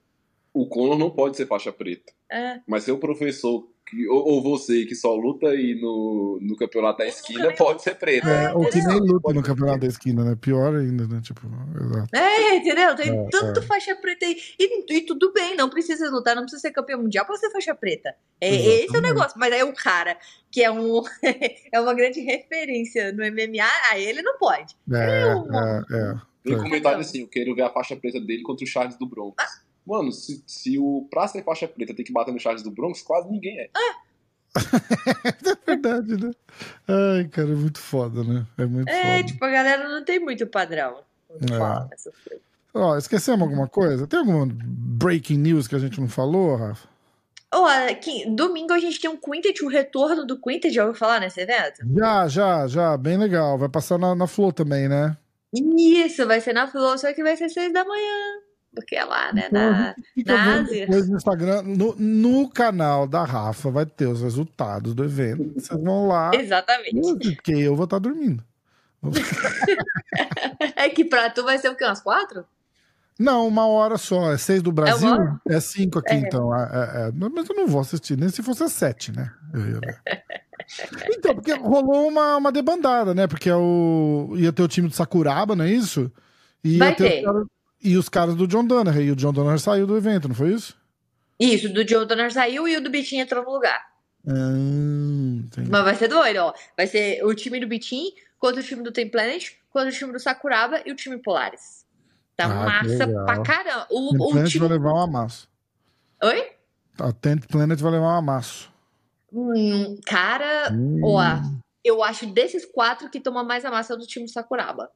o 0.53 0.67
Conor 0.67 0.99
não 0.99 1.11
pode 1.11 1.37
ser 1.37 1.47
faixa 1.47 1.73
preta. 1.73 2.13
É. 2.31 2.59
Mas 2.67 2.85
ser 2.85 2.93
o 2.93 2.99
professor, 2.99 3.69
que, 3.93 4.09
ou, 4.09 4.27
ou 4.27 4.43
você 4.43 4.87
que 4.87 4.95
só 4.95 5.15
luta 5.15 5.49
aí 5.49 5.79
no, 5.79 6.39
no 6.41 6.57
campeonato 6.57 6.99
da 6.99 7.07
esquina, 7.07 7.53
pode 7.55 7.83
ser 7.83 7.95
preta. 7.97 8.27
É, 8.27 8.53
ou 8.55 8.67
que 8.67 8.81
nem 8.83 8.99
luta 8.99 9.33
no 9.35 9.43
campeonato 9.43 9.81
da 9.81 9.87
esquina, 9.87 10.25
né? 10.25 10.35
Pior 10.41 10.75
ainda, 10.75 11.07
né? 11.07 11.21
Tipo, 11.23 11.43
exato. 11.79 12.09
É, 12.17 12.57
entendeu? 12.57 12.97
Tem 12.97 13.11
É, 13.11 13.29
tanto 13.31 13.61
faixa 13.63 13.95
preta 13.97 14.25
aí. 14.25 14.37
E, 14.59 14.95
e 14.97 15.01
tudo 15.03 15.31
bem, 15.35 15.55
não 15.57 15.69
precisa 15.69 16.11
lutar, 16.11 16.35
não 16.35 16.43
precisa 16.45 16.63
ser 16.63 16.71
campeão 16.73 17.03
mundial 17.03 17.27
pra 17.27 17.37
ser 17.37 17.51
faixa 17.51 17.75
preta. 17.75 18.15
É, 18.41 18.49
Exatamente. 18.49 18.85
esse 18.87 18.97
é 18.97 18.99
o 18.99 19.03
negócio. 19.03 19.39
Mas 19.39 19.53
aí 19.53 19.63
o 19.63 19.75
cara, 19.75 20.17
que 20.51 20.63
é, 20.65 20.71
um, 20.71 21.03
é 21.71 21.79
uma 21.81 21.93
grande 21.93 22.21
referência 22.21 23.13
no 23.13 23.23
MMA, 23.23 23.69
aí 23.91 24.05
ele 24.05 24.23
não 24.23 24.39
pode. 24.39 24.75
É, 24.91 25.23
Eu- 25.23 25.47
é, 25.55 25.83
é. 25.93 26.33
Tem 26.45 26.55
É. 26.55 26.57
comentário 26.57 26.99
assim, 26.99 27.21
eu 27.21 27.29
quero 27.29 27.55
ver 27.55 27.63
a 27.63 27.71
faixa 27.71 27.95
preta 27.95 28.21
dele 28.21 28.43
contra 28.43 28.65
o 28.65 28.67
Charles 28.67 28.97
do 28.97 29.07
Bronx. 29.07 29.37
Mano, 29.87 30.13
se, 30.13 30.43
se 30.47 30.79
o 30.79 31.07
pra 31.11 31.27
ser 31.29 31.43
faixa 31.45 31.67
preta 31.67 31.95
tem 31.95 32.05
que 32.05 32.13
bater 32.13 32.33
no 32.33 32.39
Charles 32.41 32.63
do 32.63 32.71
Bronx, 32.71 33.03
quase 33.03 33.31
ninguém 33.31 33.59
é. 33.61 33.69
É 34.55 35.67
verdade, 35.67 36.25
né? 36.25 36.31
Ai, 36.87 37.25
cara, 37.29 37.51
é 37.51 37.55
muito 37.55 37.79
foda, 37.79 38.23
né? 38.23 38.47
É 38.59 38.67
muito 38.67 38.89
É, 38.89 39.17
foda. 39.19 39.25
tipo, 39.27 39.45
a 39.45 39.51
galera 39.51 39.89
não 39.89 40.05
tem 40.05 40.21
muito 40.21 40.47
padrão. 40.47 40.99
quando 41.29 41.53
É. 41.55 41.59
fala 41.59 41.89
essas 41.93 42.15
coisas. 42.17 42.43
Ó, 42.75 42.97
esquecemos 42.97 43.43
alguma 43.43 43.69
coisa? 43.69 44.07
Tem 44.07 44.19
alguma 44.19 44.47
breaking 44.51 45.39
news 45.39 45.67
que 45.69 45.75
a 45.75 45.79
gente 45.79 46.01
não 46.01 46.09
falou, 46.09 46.57
Rafa? 46.57 46.89
Ó, 47.55 47.67
aqui, 47.91 48.25
domingo 48.35 48.73
a 48.73 48.79
gente 48.79 48.99
tem 48.99 49.11
um 49.11 49.17
Quintet, 49.17 49.63
o 49.63 49.69
retorno 49.69 50.27
do 50.27 50.41
Quintet, 50.41 50.73
já 50.75 50.85
ouviu 50.87 50.99
falar 50.99 51.21
nesse 51.21 51.41
evento? 51.41 51.83
Já, 51.95 52.27
já, 52.29 52.67
já, 52.67 52.97
bem 52.97 53.19
legal. 53.19 53.59
Vai 53.59 53.69
passar 53.69 53.99
na, 53.99 54.15
na 54.15 54.27
Flow 54.27 54.53
também, 54.53 54.89
né? 54.89 55.17
Isso, 55.55 56.27
vai 56.27 56.41
ser 56.41 56.55
na 56.55 56.67
Flow, 56.67 56.97
só 56.97 57.13
que 57.13 57.23
vai 57.23 57.37
ser 57.37 57.51
seis 57.51 57.71
da 57.73 57.85
manhã. 57.85 58.41
Porque 58.75 58.97
é 58.97 59.05
lá, 59.05 59.33
né? 59.33 59.49
Na... 59.53 59.95
Fica 60.15 60.35
Na 60.35 60.45
vendo 60.45 60.65
Ásia. 60.69 60.87
depois 60.87 61.09
no 61.09 61.17
Instagram, 61.17 61.63
no, 61.63 61.95
no 61.99 62.49
canal 62.49 63.07
da 63.07 63.23
Rafa 63.25 63.71
vai 63.71 63.85
ter 63.85 64.07
os 64.07 64.23
resultados 64.23 64.95
do 64.95 65.05
evento. 65.05 65.53
Vocês 65.55 65.81
vão 65.83 66.09
lá, 66.09 66.31
Exatamente. 66.35 67.01
porque 67.35 67.53
eu 67.53 67.77
vou 67.77 67.85
estar 67.85 67.99
dormindo. 67.99 68.43
É 70.77 70.89
que 70.89 71.05
pra 71.05 71.29
tu 71.31 71.43
vai 71.45 71.59
ser 71.59 71.69
o 71.71 71.75
quê? 71.77 71.85
Umas 71.85 72.01
quatro? 72.01 72.45
Não, 73.19 73.47
uma 73.47 73.67
hora 73.67 73.97
só. 73.99 74.33
É 74.33 74.39
seis 74.39 74.63
do 74.63 74.73
Brasil? 74.73 75.09
hora? 75.11 75.41
É, 75.49 75.61
cinco 75.61 75.99
aqui, 75.99 76.15
É. 76.15 76.17
então. 76.17 76.55
É, 76.55 76.63
é, 76.63 77.09
é. 77.09 77.13
Mas 77.13 77.49
eu 77.49 77.57
não 77.57 77.67
vou 77.67 77.81
assistir, 77.81 78.17
nem 78.17 78.29
se 78.29 78.43
fosse 78.43 78.69
sete, 78.69 79.13
né? 79.13 79.31
Então, 81.11 81.35
porque 81.35 81.53
rolou 81.55 82.09
uma, 82.09 82.37
uma 82.37 82.53
debandada, 82.53 83.13
né? 83.13 83.27
Porque 83.27 83.51
é 83.51 83.55
o, 83.57 84.33
ia 84.37 84.53
ter 84.53 84.63
o 84.63 84.69
time 84.69 84.89
do 84.89 84.95
Sakuraba, 84.95 85.55
não 85.57 85.65
é 85.65 85.71
isso? 85.71 86.11
E 86.65 86.79
Vai 86.79 86.95
ter 86.95 87.25
e 87.83 87.97
os 87.97 88.09
caras 88.09 88.35
do 88.35 88.47
John 88.47 88.65
Donner. 88.67 88.97
E 88.99 89.11
o 89.11 89.17
John 89.17 89.33
Donner 89.33 89.59
saiu 89.59 89.87
do 89.87 89.97
evento, 89.97 90.29
não 90.29 90.35
foi 90.35 90.51
isso? 90.55 90.77
Isso, 91.41 91.69
do 91.73 91.87
Joe 91.87 92.07
Donner 92.07 92.33
saiu 92.33 92.69
e 92.69 92.77
o 92.77 92.81
do 92.83 92.89
Bitinho 92.91 93.23
entrou 93.23 93.43
no 93.45 93.51
lugar. 93.51 93.83
Entendi. 94.25 95.69
Mas 95.71 95.85
vai 95.85 95.95
ser 95.95 96.09
doido, 96.09 96.37
ó. 96.39 96.55
Vai 96.77 96.87
ser 96.87 97.25
o 97.25 97.35
time 97.35 97.59
do 97.61 97.67
Bitinho 97.67 98.13
contra 98.39 98.61
o 98.61 98.65
time 98.65 98.83
do 98.83 98.93
Tem 98.93 99.09
Planet, 99.09 99.51
contra 99.71 99.89
o 99.89 99.93
time 99.93 100.13
do 100.13 100.21
Sakuraba 100.21 100.81
e 100.87 100.93
o 100.93 100.97
time 100.97 101.19
Polaris. 101.19 101.85
Tá 102.37 102.45
Ah, 102.45 102.49
massa 102.65 103.07
pra 103.09 103.43
caramba. 103.43 103.87
O 103.91 104.13
O, 104.15 104.29
o 104.29 104.33
Planet 104.33 104.51
time. 104.51 104.67
vai 104.69 104.77
levar 104.79 104.93
um 104.95 105.01
amasso. 105.01 105.49
Oi? 106.23 106.47
A 106.99 107.13
Tent 107.13 107.47
Planet 107.47 107.79
vai 107.81 107.93
levar 107.93 108.07
um 108.15 108.19
amasso. 108.19 108.71
Hum, 109.33 109.99
cara, 110.07 110.71
Hum. 110.73 111.01
ó, 111.05 111.21
eu 111.85 112.03
acho 112.03 112.27
desses 112.27 112.65
quatro 112.65 113.09
que 113.11 113.19
toma 113.21 113.43
mais 113.43 113.65
a 113.65 113.71
massa 113.71 113.93
é 113.95 113.97
o 113.97 113.99
do 113.99 114.07
time 114.07 114.27
do 114.27 114.31
Sakuraba. 114.31 114.91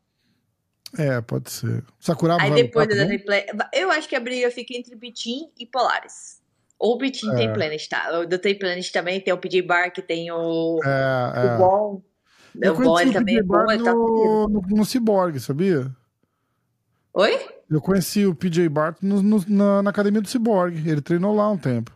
É, 0.99 1.21
pode 1.21 1.51
ser. 1.51 1.85
Sakuraba 1.99 2.43
Aí 2.43 2.51
vai 2.51 2.63
depois 2.63 2.89
da 2.89 2.95
Planet. 2.95 3.49
Eu 3.73 3.91
acho 3.91 4.09
que 4.09 4.15
a 4.17 4.21
briga 4.21 4.51
fica 4.51 4.75
entre 4.77 4.95
Bitin 4.95 5.51
e 5.59 5.67
Polaris. 5.67 6.41
Ou 6.79 6.97
Bitin 6.99 7.31
É. 7.33 7.35
tem 7.37 7.53
Planet, 7.53 7.89
tá? 7.89 8.21
O 8.21 8.27
do 8.27 8.39
Tem 8.39 8.59
Planet 8.59 8.91
também 8.93 9.21
tem 9.21 9.33
o 9.33 9.39
PJ 9.39 9.63
Bar, 9.63 9.91
que 9.93 10.01
tem 10.03 10.31
o, 10.31 10.79
É, 10.85 10.89
o 10.89 11.47
é. 11.55 11.57
Bom. 11.59 12.03
Eu 12.61 12.73
O 12.73 12.77
Bom 12.77 12.83
conheci 12.95 13.03
ele 13.09 13.13
também 13.19 13.35
é 13.37 13.39
PJ 13.43 13.47
bom, 13.49 13.65
Bar 13.67 13.75
ele 13.75 13.83
tá 13.85 13.93
no, 13.95 14.49
no, 14.49 14.61
no 14.61 14.85
Cyborg, 14.85 15.41
sabia? 15.41 15.91
Oi? 17.15 17.49
Eu 17.71 17.81
conheci 17.81 18.27
o 18.27 18.35
PJ 18.35 18.69
Bart 18.69 18.99
no- 19.03 19.23
no- 19.23 19.45
na, 19.49 19.83
na 19.83 19.91
academia 19.91 20.21
do 20.21 20.29
Cyborg. 20.29 20.89
Ele 20.89 21.01
treinou 21.01 21.35
lá 21.35 21.51
um 21.51 21.59
tempo. 21.59 21.91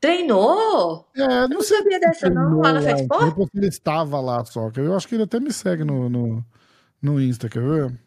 Treinou? 0.00 1.06
É, 1.14 1.20
não, 1.26 1.42
Eu 1.42 1.48
não 1.50 1.62
sabia 1.62 2.00
dessa, 2.00 2.30
não. 2.30 2.58
Lá 2.60 2.72
na 2.72 2.80
um 2.80 2.82
Fat 2.82 3.00
Sport? 3.00 3.24
tempo 3.24 3.40
ou 3.42 3.46
se 3.46 3.52
ele 3.58 3.68
estava 3.68 4.20
lá 4.20 4.44
só. 4.46 4.70
que 4.70 4.80
Eu 4.80 4.96
acho 4.96 5.06
que 5.06 5.14
ele 5.14 5.24
até 5.24 5.38
me 5.38 5.52
segue 5.52 5.84
no, 5.84 6.08
no, 6.08 6.44
no 7.02 7.20
Insta, 7.20 7.48
quer 7.48 7.62
ver? 7.62 7.98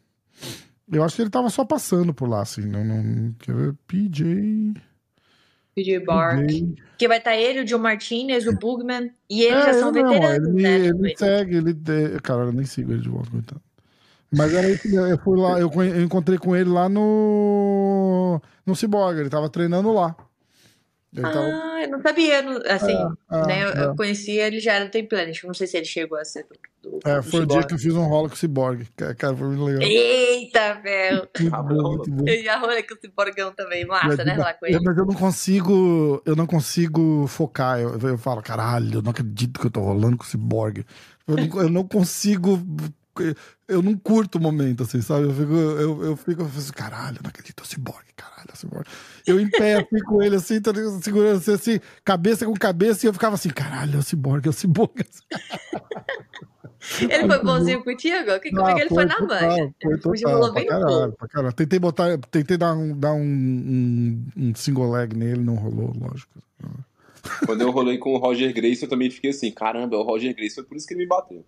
Eu 0.91 1.03
acho 1.03 1.15
que 1.15 1.21
ele 1.21 1.29
tava 1.29 1.49
só 1.49 1.65
passando 1.65 2.13
por 2.13 2.27
lá, 2.29 2.41
assim. 2.41 2.61
Não, 2.61 2.83
não, 2.83 3.33
quer 3.39 3.55
ver? 3.55 3.73
PJ. 3.87 4.73
PJ 5.75 5.99
Bar. 6.05 6.45
PJ. 6.45 6.75
Que 6.97 7.07
vai 7.07 7.17
estar 7.17 7.35
ele, 7.35 7.61
o 7.61 7.65
John 7.65 7.79
Martinez, 7.79 8.45
o 8.47 8.53
Bugman. 8.53 9.11
E 9.29 9.43
eles 9.43 9.63
É, 9.63 9.73
já 9.73 9.79
são 9.79 9.89
ele 9.89 10.03
veteranos, 10.03 10.47
ele, 10.49 10.61
né? 10.61 10.75
ele 10.75 10.93
me 10.93 11.17
segue, 11.17 11.55
ele. 11.57 11.71
é, 12.15 12.19
Cara, 12.21 12.43
eu 12.43 12.51
nem 12.53 12.65
sigo 12.65 12.91
ele 12.91 13.01
de 13.01 13.09
volta, 13.09 13.29
coitado. 13.31 13.61
Mas 14.35 14.53
era 14.53 14.69
isso 14.69 14.87
eu 14.87 15.17
fui 15.19 15.39
lá, 15.39 15.59
eu 15.59 15.69
encontrei 16.03 16.37
com 16.39 16.55
ele 16.55 16.69
lá 16.69 16.89
no. 16.89 18.41
No 18.65 18.75
Cyborg, 18.75 19.19
ele 19.19 19.29
tava 19.29 19.49
treinando 19.49 19.91
lá. 19.93 20.15
Ele 21.15 21.25
ah, 21.25 21.81
eu 21.83 21.89
não 21.89 22.01
sabia. 22.01 22.39
Assim, 22.73 22.95
é, 22.95 23.37
é, 23.37 23.45
né? 23.45 23.63
Eu, 23.63 23.69
é. 23.69 23.85
eu 23.85 23.95
conhecia 23.95 24.47
ele 24.47 24.59
já 24.59 24.73
era 24.73 24.89
Time 24.89 25.07
Planet. 25.07 25.43
Não 25.43 25.53
sei 25.53 25.67
se 25.67 25.77
ele 25.77 25.85
chegou 25.85 26.17
a 26.17 26.25
ser 26.25 26.47
do. 26.81 26.99
do 26.99 27.07
é, 27.07 27.21
foi 27.21 27.41
o 27.41 27.45
dia 27.45 27.63
que 27.63 27.75
eu 27.75 27.77
fiz 27.77 27.93
um 27.93 28.05
rolo 28.05 28.29
com 28.29 28.35
o 28.35 28.37
Cyborg. 28.37 28.87
Cara, 28.95 29.35
foi 29.35 29.47
muito 29.47 29.63
legal. 29.63 29.81
Eita, 29.83 30.73
velho! 30.81 31.27
Eu 32.25 32.43
já 32.43 32.57
rolei 32.57 32.81
com 32.83 32.95
o 32.95 32.97
Cyborgão 32.97 33.53
também. 33.53 33.85
Massa, 33.85 34.23
né? 34.23 34.35
Lá 34.37 34.53
com 34.53 34.65
ele. 34.65 34.79
Mas 34.83 34.97
eu 34.97 35.05
não 35.05 35.13
consigo. 35.13 36.21
Eu 36.25 36.35
não 36.35 36.47
consigo 36.47 37.27
focar. 37.27 37.79
Eu, 37.79 37.99
eu 37.99 38.17
falo, 38.17 38.41
caralho, 38.41 38.95
eu 38.95 39.01
não 39.01 39.11
acredito 39.11 39.59
que 39.59 39.67
eu 39.67 39.71
tô 39.71 39.81
rolando 39.81 40.17
com 40.17 40.23
o 40.23 40.27
Cyborg. 40.27 40.83
Eu 41.27 41.35
não, 41.35 41.61
eu 41.61 41.69
não 41.69 41.87
consigo 41.87 42.59
eu 43.67 43.81
não 43.81 43.97
curto 43.97 44.37
o 44.37 44.41
momento, 44.41 44.83
assim, 44.83 45.01
sabe? 45.01 45.23
Eu 45.25 45.33
fico, 45.33 45.53
eu, 45.53 46.03
eu 46.03 46.15
fico 46.15 46.43
assim, 46.43 46.71
caralho, 46.71 47.19
não 47.23 47.29
acredito, 47.29 47.61
é 47.61 47.63
o 47.63 47.67
ciborgue, 47.67 48.09
caralho, 48.15 48.49
é 48.49 48.53
o 48.53 48.57
ciborgue. 48.57 48.89
Eu 49.25 49.39
em 49.39 49.49
pé, 49.49 49.75
assim, 49.75 50.03
com 50.05 50.21
ele, 50.21 50.35
assim, 50.35 50.61
segurando 51.01 51.37
assim, 51.37 51.53
assim, 51.53 51.79
cabeça 52.03 52.45
com 52.45 52.53
cabeça, 52.53 53.05
e 53.05 53.09
eu 53.09 53.13
ficava 53.13 53.35
assim, 53.35 53.49
caralho, 53.49 53.95
é 53.95 53.99
o 53.99 54.03
ciborgue, 54.03 54.47
é 54.47 54.49
o 54.49 54.53
ciborgue. 54.53 55.05
Ele 56.99 57.27
foi 57.27 57.43
bonzinho 57.43 57.83
contigo? 57.83 58.39
Que, 58.41 58.51
como 58.51 58.67
é 58.67 58.73
que 58.75 58.81
ele 58.81 58.89
foi, 58.89 59.07
foi 59.07 59.19
na 59.19 59.19
mãe? 59.19 59.73
Foi 59.81 59.97
total, 59.99 60.53
pra 60.53 60.65
caralho, 60.65 61.13
pra 61.13 61.27
caralho. 61.27 61.53
Tentei 61.53 61.79
botar, 61.79 62.17
tentei 62.29 62.57
dar 62.57 62.73
um, 62.73 62.97
dar 62.97 63.13
um, 63.13 63.21
um, 63.21 64.27
um 64.35 64.55
single 64.55 64.91
leg 64.91 65.15
nele, 65.15 65.41
não 65.41 65.55
rolou, 65.55 65.93
lógico. 65.95 66.31
Quando 67.45 67.61
eu 67.61 67.71
rolei 67.71 67.97
com 67.97 68.13
o 68.13 68.17
Roger 68.17 68.53
Grace, 68.53 68.83
eu 68.83 68.89
também 68.89 69.09
fiquei 69.09 69.31
assim, 69.31 69.49
caramba, 69.49 69.95
é 69.95 69.99
o 69.99 70.03
Roger 70.03 70.35
Grace, 70.35 70.55
foi 70.55 70.65
por 70.65 70.75
isso 70.75 70.85
que 70.85 70.93
ele 70.93 71.03
me 71.03 71.07
bateu. 71.07 71.45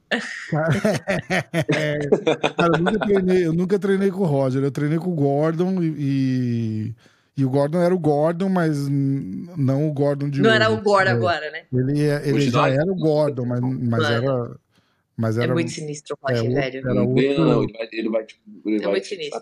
Cara, 0.49 0.71
eu 2.77 2.79
nunca, 2.79 2.99
treinei, 2.99 3.45
eu 3.45 3.53
nunca 3.53 3.79
treinei 3.79 4.11
com 4.11 4.21
o 4.21 4.25
Roger, 4.25 4.63
eu 4.63 4.71
treinei 4.71 4.97
com 4.97 5.11
o 5.11 5.15
Gordon 5.15 5.83
e, 5.83 6.93
e 7.35 7.45
o 7.45 7.49
Gordon 7.49 7.79
era 7.79 7.93
o 7.93 7.99
Gordon, 7.99 8.47
mas 8.47 8.87
não 8.87 9.87
o 9.87 9.93
Gordon 9.93 10.29
de 10.29 10.41
Não 10.41 10.49
hoje. 10.49 10.55
era 10.55 10.71
o 10.71 10.81
Gordon 10.81 11.11
agora, 11.11 11.51
né? 11.51 11.65
Ele, 11.73 12.03
é, 12.03 12.21
ele 12.25 12.49
já 12.49 12.69
era 12.69 12.89
o 12.89 12.95
Gordon, 12.95 13.45
mas, 13.45 13.59
mas 13.59 14.09
era... 14.09 14.55
Mas 15.17 15.37
é 15.37 15.43
era, 15.43 15.51
é 15.51 15.53
muito 15.53 15.71
sinistro 15.71 16.17
o 16.21 16.27
Roger, 16.27 16.51
é, 16.51 16.71
velho. 16.71 16.89
Era 16.89 17.01
outro... 17.01 17.45
Não, 17.45 17.63
ele 17.63 17.71
vai, 17.71 17.87
ele 17.93 18.09
vai, 18.09 18.27
ele 18.65 18.75
é 18.75 18.79
vai 18.79 18.91
muito 18.91 19.07
sinistro. 19.07 19.41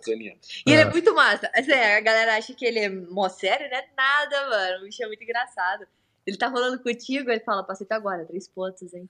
E 0.67 0.71
ele 0.71 0.81
é 0.81 0.85
muito 0.85 1.15
massa. 1.15 1.49
Assim, 1.55 1.71
a 1.71 1.99
galera 1.99 2.37
acha 2.37 2.53
que 2.53 2.63
ele 2.63 2.77
é 2.77 2.89
mó 2.89 3.27
sério, 3.27 3.67
né? 3.71 3.81
Nada, 3.97 4.49
mano. 4.51 4.81
O 4.81 4.85
bicho 4.85 5.01
é 5.01 5.07
muito 5.07 5.23
engraçado. 5.23 5.87
Ele 6.25 6.37
tá 6.37 6.47
rolando 6.47 6.81
contigo, 6.81 7.29
ele 7.29 7.41
fala, 7.41 7.63
passei 7.63 7.85
até 7.85 7.95
agora, 7.95 8.25
três 8.25 8.47
pontos, 8.47 8.93
hein? 8.93 9.09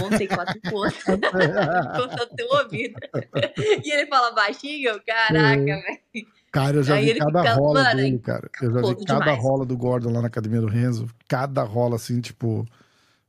Montei 0.00 0.26
quatro 0.26 0.58
pontos. 0.62 1.04
no 1.06 2.36
teu 2.36 2.48
ouvido. 2.48 2.98
e 3.84 3.92
ele 3.92 4.06
fala 4.06 4.32
baixinho, 4.32 5.00
caraca, 5.06 5.60
é. 5.60 5.82
velho. 5.82 6.26
Cara, 6.50 6.76
eu 6.78 6.82
já 6.82 6.94
Aí 6.94 7.12
vi 7.12 7.18
cada 7.18 7.42
fica, 7.42 7.54
rola 7.54 7.82
mano, 7.82 7.96
dele, 7.96 8.18
cara. 8.18 8.50
Eu 8.62 8.72
já 8.72 8.80
vi 8.80 9.04
cada 9.04 9.20
demais. 9.20 9.42
rola 9.42 9.66
do 9.66 9.76
Gordon 9.76 10.10
lá 10.10 10.22
na 10.22 10.28
academia 10.28 10.60
do 10.60 10.66
Renzo. 10.66 11.06
Cada 11.28 11.62
rola, 11.62 11.96
assim, 11.96 12.18
tipo, 12.20 12.66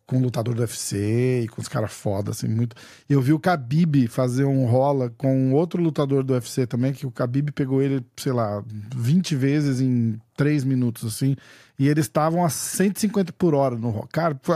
com 0.08 0.18
o 0.18 0.22
lutador 0.22 0.56
do 0.56 0.62
UFC 0.62 1.42
e 1.44 1.48
com 1.50 1.62
os 1.62 1.68
caras 1.68 1.92
foda, 1.92 2.32
assim, 2.32 2.48
muito. 2.48 2.78
Eu 3.10 3.22
vi 3.22 3.34
o 3.34 3.38
Khabib 3.38 4.08
fazer 4.08 4.46
um 4.46 4.66
rola 4.66 5.14
com 5.18 5.52
outro 5.52 5.84
lutador 5.84 6.24
do 6.24 6.34
UFC 6.34 6.66
também, 6.66 6.94
que 6.94 7.06
o 7.06 7.12
Khabib 7.12 7.52
pegou 7.52 7.82
ele, 7.82 8.04
sei 8.16 8.32
lá, 8.32 8.64
20 8.96 9.36
vezes 9.36 9.82
em 9.82 10.18
3 10.38 10.64
minutos, 10.64 11.04
assim. 11.04 11.36
E 11.78 11.90
eles 11.90 12.06
estavam 12.06 12.44
a 12.46 12.50
150 12.50 13.34
por 13.34 13.54
hora 13.54 13.76
no 13.76 13.90
rola. 13.90 14.08
Cara, 14.12 14.40
foi, 14.42 14.56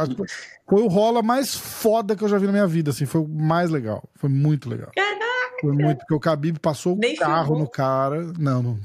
foi, 0.67 0.81
o 0.81 0.87
rola 0.87 1.21
mais 1.21 1.53
foda 1.53 2.15
que 2.15 2.23
eu 2.23 2.29
já 2.29 2.37
vi 2.37 2.45
na 2.45 2.53
minha 2.53 2.67
vida, 2.67 2.91
assim. 2.91 3.05
Foi 3.05 3.19
o 3.19 3.27
mais 3.27 3.69
legal. 3.69 4.09
Foi 4.15 4.29
muito 4.29 4.69
legal. 4.69 4.89
Caraca! 4.95 5.21
Foi 5.59 5.73
muito, 5.73 5.99
porque 5.99 6.13
o 6.13 6.19
Khabib 6.19 6.59
passou 6.59 6.93
o 6.93 7.17
carro 7.19 7.47
filmou. 7.47 7.59
no 7.59 7.69
cara. 7.69 8.23
Não, 8.39 8.63
não. 8.63 8.79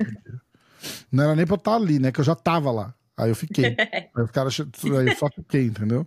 Não 1.13 1.25
era 1.25 1.37
nem 1.37 1.47
pra 1.47 1.55
eu 1.55 1.59
estar 1.59 1.77
ali, 1.77 2.01
né? 2.01 2.11
Que 2.11 2.21
eu 2.21 2.25
já 2.25 2.35
tava 2.35 2.73
lá. 2.73 2.93
Aí 3.17 3.31
eu 3.31 3.37
fiquei. 3.37 3.77
aí 4.15 4.23
o 4.23 4.29
cara 4.29 4.51
aí 4.51 5.07
eu 5.07 5.17
só 5.17 5.31
fiquei, 5.31 5.67
entendeu? 5.67 6.07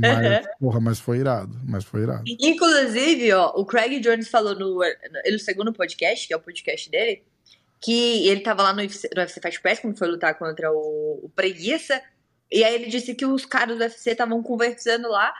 Mas, 0.00 0.46
porra, 0.58 0.80
mas 0.80 0.98
foi 0.98 1.18
irado. 1.18 1.58
Mas 1.64 1.84
foi 1.84 2.02
irado. 2.02 2.24
Inclusive, 2.26 3.32
ó, 3.32 3.52
o 3.56 3.64
Craig 3.64 4.00
Jones 4.00 4.28
falou 4.28 4.54
no, 4.54 4.80
no 5.30 5.38
segundo 5.38 5.72
podcast, 5.72 6.26
que 6.26 6.34
é 6.34 6.36
o 6.36 6.40
podcast 6.40 6.90
dele, 6.90 7.22
que 7.80 8.28
ele 8.28 8.40
tava 8.40 8.62
lá 8.62 8.72
no 8.72 8.80
UFC, 8.80 9.08
no 9.14 9.20
UFC 9.20 9.40
Fight 9.40 9.60
Pass, 9.60 9.80
quando 9.80 9.96
foi 9.96 10.08
lutar 10.08 10.36
contra 10.38 10.70
o, 10.72 11.20
o 11.24 11.30
Preguiça, 11.34 12.00
e 12.50 12.64
aí 12.64 12.74
ele 12.74 12.86
disse 12.86 13.14
que 13.14 13.26
os 13.26 13.44
caras 13.44 13.76
do 13.76 13.82
UFC 13.82 14.10
estavam 14.10 14.42
conversando 14.42 15.08
lá, 15.08 15.32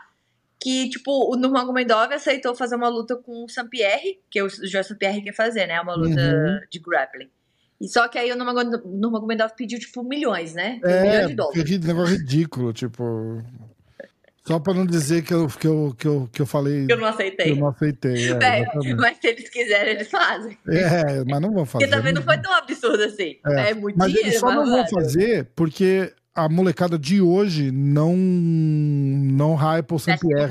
que, 0.60 0.88
tipo, 0.90 1.32
o 1.32 1.36
Nurmagomedov 1.36 2.12
aceitou 2.12 2.54
fazer 2.54 2.76
uma 2.76 2.88
luta 2.88 3.16
com 3.16 3.44
o 3.44 3.48
Sampierre, 3.48 4.20
que 4.30 4.42
o 4.42 4.48
Joe 4.48 4.82
Pierre 4.98 5.22
quer 5.22 5.34
fazer, 5.34 5.66
né, 5.66 5.80
uma 5.80 5.94
luta 5.94 6.20
uhum. 6.20 6.60
de 6.70 6.78
grappling. 6.80 7.30
E 7.80 7.88
só 7.88 8.08
que 8.08 8.18
aí 8.18 8.32
o 8.32 8.36
Nurmagomedov 8.36 9.52
pediu, 9.56 9.78
tipo, 9.78 10.02
milhões, 10.02 10.52
né? 10.52 10.80
É, 10.82 11.02
milhões 11.02 11.28
de 11.28 11.34
dólares. 11.34 11.86
negócio 11.86 12.16
ridículo, 12.16 12.72
tipo... 12.72 13.40
Só 14.48 14.58
para 14.58 14.72
não 14.72 14.86
dizer 14.86 15.22
que 15.22 15.34
eu, 15.34 15.46
que, 15.46 15.66
eu, 15.66 15.94
que, 15.98 16.08
eu, 16.08 16.28
que 16.32 16.40
eu 16.40 16.46
falei. 16.46 16.86
Que 16.86 16.94
eu 16.94 16.96
não 16.96 17.06
aceitei. 17.06 17.52
eu 17.52 17.56
não 17.56 17.68
aceitei. 17.68 18.32
É, 18.32 18.64
mas 18.96 19.18
se 19.18 19.26
eles 19.26 19.50
quiserem, 19.50 19.92
eles 19.92 20.10
fazem. 20.10 20.56
É, 20.66 21.22
mas 21.24 21.40
não 21.40 21.52
vão 21.52 21.66
fazer. 21.66 21.84
Porque 21.84 21.96
também 21.96 22.14
não 22.14 22.22
foi 22.22 22.38
tão 22.38 22.54
absurdo 22.54 23.02
assim. 23.02 23.36
É, 23.44 23.70
é 23.70 23.74
muito 23.74 23.98
mas 23.98 24.08
dinheiro. 24.08 24.30
Eles 24.30 24.40
só 24.40 24.50
não 24.50 24.64
vão 24.64 24.88
fazer 24.88 25.50
porque 25.54 26.14
a 26.34 26.48
molecada 26.48 26.98
de 26.98 27.20
hoje 27.20 27.70
não, 27.70 28.16
não 28.16 29.54
hype 29.54 29.92
o 29.92 29.98
Saint-Pierre. 29.98 30.48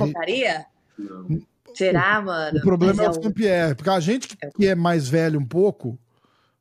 Será, 1.73 2.21
mano? 2.21 2.59
O 2.59 2.61
problema 2.61 3.03
é 3.03 3.09
o 3.09 3.13
Saint-Pierre. 3.13 3.73
Porque 3.73 3.89
a 3.89 3.99
gente 3.99 4.37
que 4.55 4.67
é 4.67 4.75
mais 4.75 5.09
velho 5.09 5.39
um 5.39 5.45
pouco, 5.45 5.97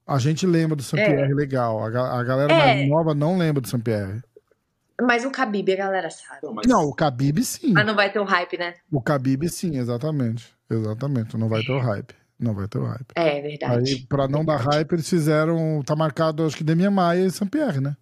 a 0.07 0.19
gente 0.19 0.47
lembra 0.47 0.75
do 0.75 0.83
Saint-Pierre 0.83 1.33
é. 1.33 1.35
legal. 1.35 1.85
A, 1.85 2.19
a 2.19 2.25
galera 2.25 2.51
é. 2.51 2.57
mais 2.57 2.89
nova 2.89 3.15
não 3.15 3.37
lembra 3.37 3.61
do 3.61 3.69
Saint-Pierre. 3.69 4.23
Mas 5.01 5.25
o 5.25 5.31
Khabib 5.31 5.73
a 5.73 5.77
galera 5.77 6.11
sabe. 6.11 6.41
Não, 6.67 6.87
o 6.87 6.95
Khabib 6.95 7.43
sim. 7.45 7.73
Mas 7.73 7.87
não 7.87 7.95
vai 7.95 8.11
ter 8.11 8.19
o 8.19 8.25
hype, 8.25 8.57
né? 8.57 8.75
O 8.91 9.01
Khabib 9.01 9.49
sim, 9.49 9.77
exatamente. 9.77 10.55
Exatamente, 10.71 11.37
não 11.37 11.49
vai 11.49 11.63
ter 11.63 11.73
o 11.73 11.81
hype. 11.81 12.15
Não 12.39 12.55
vai 12.55 12.69
ter 12.69 12.79
o 12.79 12.85
hype. 12.85 13.13
É, 13.15 13.41
verdade. 13.41 13.91
Aí, 13.91 14.07
pra 14.07 14.29
não 14.29 14.45
dar 14.45 14.57
hype, 14.57 14.93
eles 14.93 15.09
fizeram. 15.09 15.83
Tá 15.85 15.97
marcado, 15.97 16.45
acho 16.45 16.57
que 16.57 16.65
Demian 16.65 16.91
Maia 16.91 17.25
e 17.25 17.31
Saint-Pierre, 17.31 17.81
né? 17.81 17.97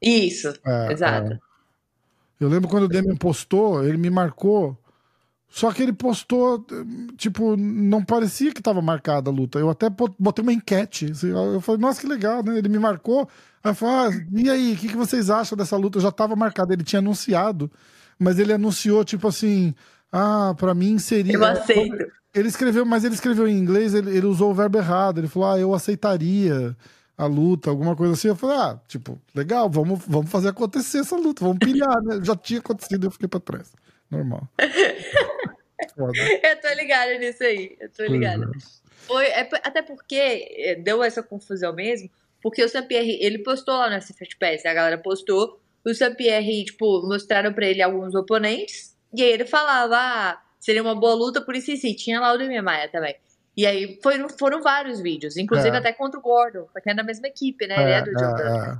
Isso, 0.00 0.52
é, 0.64 0.92
exato. 0.92 1.32
É. 1.32 1.38
Eu 2.38 2.48
lembro 2.48 2.68
quando 2.68 2.84
o 2.84 2.88
Demian 2.88 3.16
postou, 3.16 3.82
ele 3.82 3.96
me 3.96 4.10
marcou. 4.10 4.78
Só 5.48 5.72
que 5.72 5.82
ele 5.82 5.92
postou, 5.92 6.66
tipo, 7.16 7.56
não 7.56 8.04
parecia 8.04 8.52
que 8.52 8.60
tava 8.60 8.82
marcada 8.82 9.30
a 9.30 9.32
luta. 9.32 9.58
Eu 9.58 9.70
até 9.70 9.88
botei 9.88 10.42
uma 10.42 10.52
enquete. 10.52 11.12
Eu 11.22 11.60
falei, 11.62 11.80
nossa, 11.80 12.00
que 12.00 12.06
legal, 12.06 12.42
né? 12.42 12.58
Ele 12.58 12.68
me 12.68 12.78
marcou. 12.78 13.26
Falei, 13.74 13.94
ah, 13.94 14.26
e 14.32 14.50
aí, 14.50 14.74
o 14.74 14.76
que, 14.76 14.88
que 14.88 14.96
vocês 14.96 15.30
acham 15.30 15.56
dessa 15.56 15.76
luta? 15.76 15.98
Eu 15.98 16.02
já 16.02 16.12
tava 16.12 16.36
marcado, 16.36 16.72
ele 16.72 16.84
tinha 16.84 17.00
anunciado, 17.00 17.70
mas 18.18 18.38
ele 18.38 18.52
anunciou, 18.52 19.04
tipo 19.04 19.28
assim, 19.28 19.74
ah, 20.12 20.54
pra 20.56 20.74
mim 20.74 20.98
seria. 20.98 21.34
Eu 21.34 21.44
aceito. 21.44 22.12
Ele 22.34 22.48
escreveu, 22.48 22.84
mas 22.84 23.02
ele 23.02 23.14
escreveu 23.14 23.48
em 23.48 23.56
inglês, 23.56 23.94
ele, 23.94 24.14
ele 24.14 24.26
usou 24.26 24.50
o 24.50 24.54
verbo 24.54 24.76
errado. 24.76 25.18
Ele 25.18 25.28
falou, 25.28 25.50
ah, 25.50 25.58
eu 25.58 25.74
aceitaria 25.74 26.76
a 27.16 27.26
luta, 27.26 27.70
alguma 27.70 27.96
coisa 27.96 28.12
assim. 28.12 28.28
Eu 28.28 28.36
falei, 28.36 28.56
ah, 28.56 28.78
tipo, 28.86 29.20
legal, 29.34 29.70
vamos, 29.70 30.00
vamos 30.06 30.30
fazer 30.30 30.48
acontecer 30.48 30.98
essa 30.98 31.16
luta, 31.16 31.44
vamos 31.44 31.58
pilhar, 31.58 32.02
né? 32.02 32.20
Já 32.22 32.36
tinha 32.36 32.60
acontecido, 32.60 33.06
eu 33.06 33.10
fiquei 33.10 33.28
pra 33.28 33.40
trás. 33.40 33.72
Normal. 34.10 34.46
eu 34.60 36.60
tô 36.60 36.68
ligada 36.76 37.18
nisso 37.18 37.42
aí, 37.42 37.76
eu 37.80 37.90
tô 37.90 38.04
ligada. 38.04 38.44
É. 38.44 38.86
Foi, 39.06 39.26
é, 39.26 39.48
até 39.62 39.82
porque 39.82 40.16
é, 40.16 40.74
deu 40.74 41.02
essa 41.02 41.22
confusão 41.22 41.72
mesmo, 41.72 42.10
porque 42.46 42.62
o 42.62 42.68
Sampierre, 42.68 43.18
ele 43.20 43.38
postou 43.38 43.74
lá 43.74 43.90
no 43.90 44.00
Fast 44.00 44.36
Pass, 44.38 44.64
a 44.64 44.72
galera 44.72 44.96
postou, 44.96 45.60
o 45.84 45.92
Sampierre, 45.92 46.64
tipo, 46.64 47.02
mostraram 47.02 47.52
pra 47.52 47.66
ele 47.66 47.82
alguns 47.82 48.14
oponentes, 48.14 48.96
e 49.12 49.20
aí 49.20 49.32
ele 49.32 49.44
falava, 49.44 49.96
ah, 49.98 50.40
seria 50.60 50.80
uma 50.80 50.94
boa 50.94 51.14
luta 51.14 51.40
por 51.40 51.56
isso 51.56 51.72
e 51.72 51.76
sim, 51.76 51.92
tinha 51.92 52.20
lá 52.20 52.32
o 52.32 52.38
Demi 52.38 52.62
Maia 52.62 52.88
também. 52.88 53.16
E 53.56 53.66
aí 53.66 53.98
foram, 54.00 54.28
foram 54.28 54.62
vários 54.62 55.00
vídeos, 55.00 55.36
inclusive 55.36 55.74
é. 55.74 55.78
até 55.80 55.92
contra 55.92 56.20
o 56.20 56.22
Gordon, 56.22 56.68
porque 56.72 56.88
é 56.88 56.94
da 56.94 57.02
mesma 57.02 57.26
equipe, 57.26 57.66
né? 57.66 57.74
É, 57.78 57.82
ele 57.82 57.90
é 57.90 58.02
do 58.02 58.12
Jordan. 58.12 58.44
É, 58.44 58.78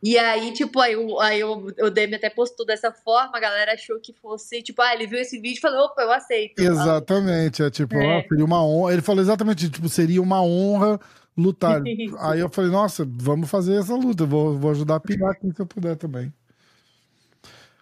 e 0.00 0.16
aí, 0.16 0.52
tipo, 0.52 0.78
aí, 0.78 0.94
o, 0.94 1.18
aí 1.18 1.42
o, 1.42 1.72
o 1.80 1.90
Demi 1.90 2.14
até 2.14 2.30
postou 2.30 2.64
dessa 2.64 2.92
forma, 2.92 3.36
a 3.36 3.40
galera 3.40 3.72
achou 3.72 3.98
que 3.98 4.12
fosse, 4.12 4.62
tipo, 4.62 4.80
ah, 4.80 4.94
ele 4.94 5.08
viu 5.08 5.18
esse 5.18 5.40
vídeo 5.40 5.58
e 5.58 5.60
falou, 5.60 5.86
opa, 5.86 6.02
eu 6.02 6.12
aceito. 6.12 6.60
Exatamente, 6.60 7.64
é 7.64 7.70
tipo, 7.70 7.96
é. 7.96 8.20
Ah, 8.20 8.24
seria 8.28 8.44
uma 8.44 8.64
honra. 8.64 8.92
Ele 8.92 9.02
falou 9.02 9.20
exatamente, 9.20 9.68
tipo, 9.68 9.88
seria 9.88 10.22
uma 10.22 10.40
honra 10.40 11.00
lutar. 11.36 11.82
aí 12.20 12.40
eu 12.40 12.48
falei, 12.48 12.70
nossa, 12.70 13.06
vamos 13.08 13.50
fazer 13.50 13.78
essa 13.78 13.94
luta, 13.94 14.24
vou, 14.24 14.58
vou 14.58 14.70
ajudar 14.70 14.96
a 14.96 15.00
pirar 15.00 15.30
aqui 15.30 15.52
se 15.52 15.60
eu 15.60 15.66
puder 15.66 15.96
também. 15.96 16.32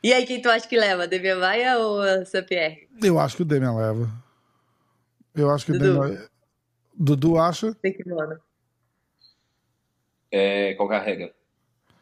E 0.02 0.12
aí, 0.14 0.24
quem 0.24 0.40
tu 0.40 0.48
acha 0.48 0.66
que 0.66 0.78
leva? 0.78 1.06
Demian 1.06 1.38
Maia 1.38 1.78
ou 1.78 2.02
Saint-Pierre? 2.24 2.88
Eu 3.02 3.18
acho 3.18 3.36
que 3.36 3.42
o 3.42 3.44
Demian 3.44 3.74
leva. 3.74 4.10
Eu 5.34 5.50
acho 5.50 5.66
que 5.66 5.72
Dudu. 5.72 6.00
o 6.00 6.02
Demian... 6.04 6.28
Dudu 6.94 7.38
acha? 7.38 7.74
Tem 7.74 7.92
que 7.92 8.08
mano. 8.08 8.38
É, 10.30 10.74
qual 10.74 10.88
carrega? 10.88 11.32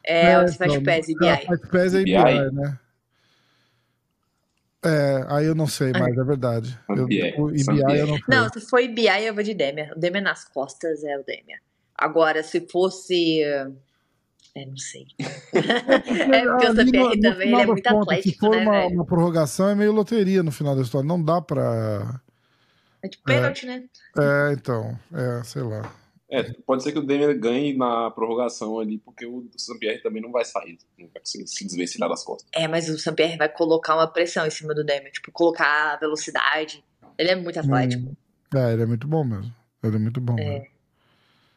É, 0.05 0.33
é 0.33 0.45
o 0.45 0.53
Fast 0.53 0.81
Pass 0.81 1.09
e 1.09 1.15
BI. 1.15 1.69
Pass 1.71 1.95
e 1.95 2.05
BI, 2.05 2.51
né? 2.53 2.79
É, 4.85 5.25
aí 5.29 5.47
eu 5.47 5.55
não 5.55 5.67
sei, 5.67 5.91
mas 5.93 6.17
é 6.17 6.25
verdade. 6.25 6.79
Eu, 6.89 7.07
o 7.43 7.51
IBI 7.51 7.99
eu 7.99 8.07
não 8.07 8.17
sei. 8.17 8.25
Não, 8.29 8.49
se 8.49 8.61
for 8.61 8.79
IBI 8.81 9.25
eu 9.27 9.35
vou 9.35 9.43
de 9.43 9.55
Demian. 9.55 9.91
O 9.97 9.99
Demian 9.99 10.21
nas 10.23 10.45
costas 10.45 11.03
é 11.03 11.19
o 11.19 11.25
Demian. 11.25 11.59
Agora, 11.97 12.43
se 12.45 12.61
fosse 12.61 13.43
É, 14.55 14.65
não 14.67 14.77
sei. 14.77 15.07
é 15.19 16.43
porque 16.45 16.67
o 16.67 16.77
Sampierre 16.77 17.21
também 17.21 17.53
ele 17.53 17.61
é 17.61 17.67
muito 17.67 17.89
contas, 17.89 18.03
atlético, 18.03 18.35
Se 18.35 18.39
for 18.39 18.57
né, 18.57 18.63
uma, 18.63 18.87
uma, 18.87 19.05
prorrogação, 19.05 19.69
é 19.69 19.75
meio 19.75 19.93
loteria 19.93 20.43
no 20.43 20.53
final 20.53 20.77
da 20.77 20.83
história. 20.83 21.07
Não 21.07 21.23
dá 21.23 21.41
pra... 21.41 22.21
É 23.03 23.09
tipo 23.09 23.25
pênalti, 23.25 23.65
é, 23.65 23.69
né? 23.69 23.85
É, 24.17 24.53
então. 24.53 24.99
É, 25.13 25.43
sei 25.45 25.63
lá. 25.63 25.93
É, 26.31 26.43
pode 26.67 26.83
ser 26.83 26.93
que 26.93 26.99
o 26.99 27.07
Demian 27.07 27.39
ganhe 27.39 27.75
na 27.75 28.11
prorrogação 28.11 28.79
ali, 28.79 28.99
porque 28.99 29.25
o 29.25 29.49
Sampierre 29.57 29.99
também 30.01 30.21
não 30.21 30.31
vai 30.31 30.45
sair, 30.45 30.79
não 30.99 31.09
vai 31.09 31.23
se, 31.25 31.47
se 31.47 31.65
desvencilhar 31.65 32.09
das 32.09 32.23
costas. 32.23 32.47
É, 32.53 32.69
mas 32.69 32.89
o 32.91 32.99
Sampierre 32.99 33.39
vai 33.39 33.49
colocar 33.49 33.95
uma 33.95 34.07
pressão 34.07 34.47
em 34.47 34.51
cima 34.51 34.75
do 34.75 34.85
Demian, 34.85 35.11
tipo, 35.11 35.33
colocar 35.33 35.95
a 35.95 35.97
velocidade. 35.97 36.85
Ele 37.17 37.31
é 37.31 37.37
muito 37.37 37.59
atlético. 37.59 38.11
Hum. 38.11 38.17
É, 38.55 38.73
ele 38.75 38.83
é 38.83 38.87
muito 38.87 39.09
bom 39.09 39.25
mesmo. 39.25 39.55
Ele 39.83 39.97
é 39.97 39.99
muito 39.99 40.21
bom. 40.21 40.39
É. 40.39 40.45
Mesmo. 40.45 40.67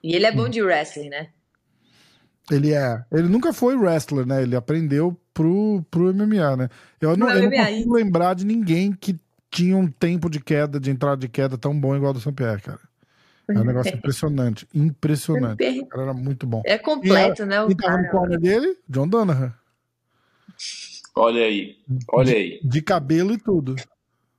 E 0.03 0.15
ele 0.15 0.25
é 0.25 0.31
bom 0.31 0.45
hum. 0.45 0.49
de 0.49 0.61
wrestling, 0.61 1.09
né? 1.09 1.29
Ele 2.49 2.73
é. 2.73 3.03
Ele 3.11 3.27
nunca 3.27 3.51
foi 3.51 3.75
wrestler, 3.75 4.25
né? 4.25 4.41
Ele 4.41 4.55
aprendeu 4.55 5.17
pro, 5.33 5.83
pro 5.91 6.13
MMA, 6.13 6.55
né? 6.55 6.69
Eu 6.99 7.17
não, 7.17 7.29
eu 7.29 7.49
não 7.49 7.51
consigo 7.51 7.93
lembrar 7.93 8.33
de 8.35 8.45
ninguém 8.45 8.93
que 8.93 9.19
tinha 9.49 9.75
um 9.75 9.87
tempo 9.87 10.29
de 10.29 10.39
queda, 10.39 10.79
de 10.79 10.89
entrada 10.89 11.17
de 11.17 11.27
queda 11.27 11.57
tão 11.57 11.77
bom 11.77 11.95
igual 11.95 12.13
do 12.13 12.21
Sampierre, 12.21 12.61
cara. 12.61 12.79
É 13.55 13.59
um 13.59 13.63
negócio 13.63 13.95
impressionante. 13.95 14.67
Impressionante. 14.73 15.81
O 15.81 15.85
cara 15.87 16.03
era 16.03 16.13
muito 16.13 16.45
bom. 16.45 16.61
É 16.65 16.77
completo, 16.77 17.43
e, 17.43 17.45
né? 17.45 17.65
Quem 17.67 17.75
tava 17.75 17.97
no 17.97 18.09
corner 18.09 18.39
dele? 18.39 18.77
John 18.87 19.07
Donahan. 19.07 19.53
Olha 21.15 21.43
aí. 21.43 21.77
Olha 22.09 22.33
aí. 22.33 22.59
De, 22.61 22.69
de 22.69 22.81
cabelo 22.81 23.33
e 23.33 23.37
tudo. 23.37 23.75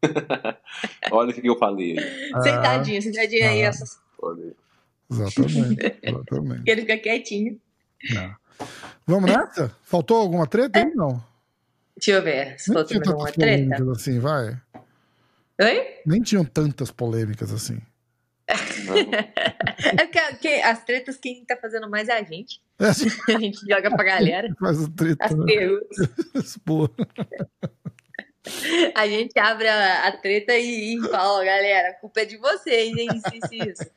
Olha 1.10 1.30
o 1.30 1.34
que 1.34 1.46
eu 1.46 1.58
falei. 1.58 1.96
Sentadinho, 2.42 2.98
ah, 2.98 3.02
sentadinho 3.02 3.44
ah, 3.44 3.50
aí. 3.50 3.60
Essas... 3.60 3.98
Exatamente. 5.10 5.98
exatamente. 6.02 6.62
ele 6.70 6.80
fica 6.82 6.98
quietinho. 6.98 7.60
Não. 8.10 8.34
Vamos 9.06 9.30
nessa? 9.30 9.74
Faltou 9.82 10.18
alguma 10.18 10.46
treta 10.46 10.78
aí? 10.78 10.94
Não. 10.94 11.22
Deixa 11.96 12.12
eu 12.12 12.22
ver. 12.22 12.58
Se 12.58 12.72
faltou 12.72 12.96
alguma 13.06 13.32
treta. 13.32 13.90
Assim, 13.92 14.18
vai. 14.18 14.56
Oi? 15.60 15.86
Nem 16.06 16.22
tinham 16.22 16.44
tantas 16.44 16.90
polêmicas 16.90 17.52
assim. 17.52 17.80
é 19.98 20.28
porque 20.30 20.48
as 20.48 20.84
tretas, 20.84 21.16
quem 21.16 21.44
tá 21.44 21.56
fazendo 21.56 21.88
mais 21.88 22.08
é 22.08 22.18
a 22.18 22.22
gente. 22.22 22.60
É 22.78 22.86
a 22.86 22.92
gente, 22.92 23.16
a 23.28 23.38
gente 23.38 23.60
joga 23.66 23.90
pra 23.90 24.04
galera. 24.04 24.54
Faz 24.58 24.80
o 24.80 24.90
treta. 24.90 25.24
As 25.24 25.34
perguntas. 25.34 26.08
A 28.94 29.06
gente 29.06 29.38
abre 29.38 29.68
a, 29.68 30.08
a 30.08 30.12
treta 30.12 30.54
e, 30.54 30.96
e 30.96 31.00
fala, 31.08 31.40
ó, 31.40 31.44
galera, 31.44 31.90
a 31.90 31.94
culpa 31.94 32.20
é 32.20 32.24
de 32.24 32.36
vocês, 32.36 32.96
hein? 32.96 33.08
Isso, 33.14 33.36
isso, 33.36 33.70
isso. 33.70 33.90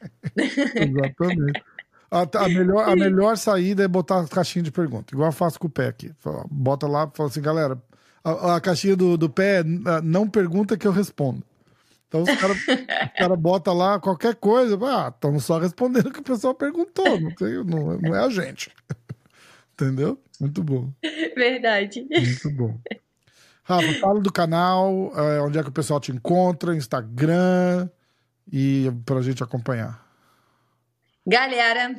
Exatamente. 0.76 1.64
A, 2.12 2.46
a, 2.46 2.50
melhor, 2.50 2.88
a 2.88 2.96
melhor 2.96 3.38
saída 3.38 3.84
é 3.84 3.88
botar 3.88 4.22
a 4.22 4.28
caixinha 4.28 4.62
de 4.62 4.72
pergunta, 4.72 5.14
igual 5.14 5.30
eu 5.30 5.34
faço 5.34 5.60
com 5.60 5.68
o 5.68 5.70
pé 5.70 5.88
aqui. 5.88 6.12
Bota 6.50 6.88
lá 6.88 7.10
e 7.12 7.18
fala 7.18 7.30
assim, 7.30 7.42
galera, 7.42 7.82
a, 8.24 8.56
a 8.56 8.62
caixinha 8.62 8.96
do, 8.96 9.18
do 9.18 9.30
pé 9.30 9.64
não 10.04 10.30
pergunta 10.30 10.78
que 10.78 10.88
eu 10.88 10.92
respondo. 10.92 11.44
Então 12.16 12.24
os 12.24 12.40
caras 12.40 12.58
cara 13.18 13.36
botam 13.36 13.74
lá 13.74 14.00
qualquer 14.00 14.36
coisa, 14.36 14.78
ah, 14.84 15.12
estamos 15.14 15.44
só 15.44 15.58
respondendo 15.58 16.08
o 16.08 16.12
que 16.12 16.20
o 16.20 16.24
pessoal 16.24 16.56
perguntou, 16.56 17.20
não, 17.20 17.36
tem, 17.36 17.64
não, 17.66 17.98
não 18.00 18.16
é 18.16 18.24
a 18.24 18.30
gente. 18.30 18.72
Entendeu? 19.74 20.18
Muito 20.40 20.64
bom. 20.64 20.94
Verdade. 21.36 22.08
Muito 22.10 22.50
bom. 22.52 22.80
Rafa, 23.64 23.94
fala 24.00 24.22
do 24.22 24.32
canal, 24.32 25.12
é, 25.14 25.42
onde 25.42 25.60
é 25.60 25.64
que 25.64 25.70
o 25.70 25.74
pessoal 25.74 26.00
te 26.00 26.12
encontra, 26.12 26.76
Instagram 26.76 27.90
e 28.50 28.90
pra 29.06 29.22
gente 29.22 29.44
acompanhar. 29.44 30.06
Galera, 31.28 31.96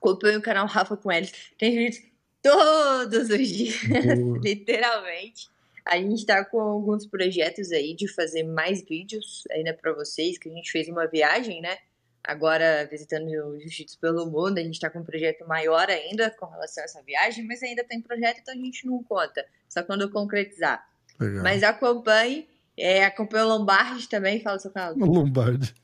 acompanhe 0.00 0.36
o 0.36 0.42
canal 0.42 0.66
Rafa 0.66 0.96
com 0.96 1.12
eles. 1.12 1.32
Tem 1.58 1.76
vídeos 1.76 2.02
todos 2.40 3.28
os 3.28 3.48
dias, 3.48 3.82
literalmente. 4.42 5.51
A 5.84 5.96
gente 5.96 6.20
está 6.20 6.44
com 6.44 6.60
alguns 6.60 7.06
projetos 7.06 7.72
aí 7.72 7.94
de 7.94 8.06
fazer 8.06 8.44
mais 8.44 8.82
vídeos 8.84 9.44
ainda 9.50 9.74
para 9.74 9.92
vocês, 9.92 10.38
que 10.38 10.48
a 10.48 10.52
gente 10.52 10.70
fez 10.70 10.88
uma 10.88 11.06
viagem, 11.06 11.60
né? 11.60 11.76
Agora 12.24 12.86
visitando 12.88 13.26
o 13.26 13.58
Jiu-Jitsu 13.58 13.98
pelo 13.98 14.26
mundo, 14.26 14.58
a 14.58 14.62
gente 14.62 14.74
está 14.74 14.88
com 14.88 15.00
um 15.00 15.04
projeto 15.04 15.44
maior 15.46 15.88
ainda 15.90 16.30
com 16.30 16.46
relação 16.46 16.82
a 16.82 16.84
essa 16.84 17.02
viagem, 17.02 17.44
mas 17.44 17.62
ainda 17.62 17.82
tem 17.82 18.00
projeto, 18.00 18.38
então 18.40 18.54
a 18.54 18.56
gente 18.56 18.86
não 18.86 19.02
conta, 19.02 19.44
só 19.68 19.82
quando 19.82 20.02
eu 20.02 20.10
concretizar. 20.10 20.88
Legal. 21.18 21.42
Mas 21.42 21.64
acompanhe, 21.64 22.48
é, 22.76 23.04
acompanhe 23.04 23.44
o 23.44 23.48
Lombardi 23.48 24.08
também, 24.08 24.40
fala 24.40 24.56
o 24.56 24.60
seu 24.60 24.70
canal. 24.70 24.94
O 24.94 25.04
Lombardi. 25.04 25.74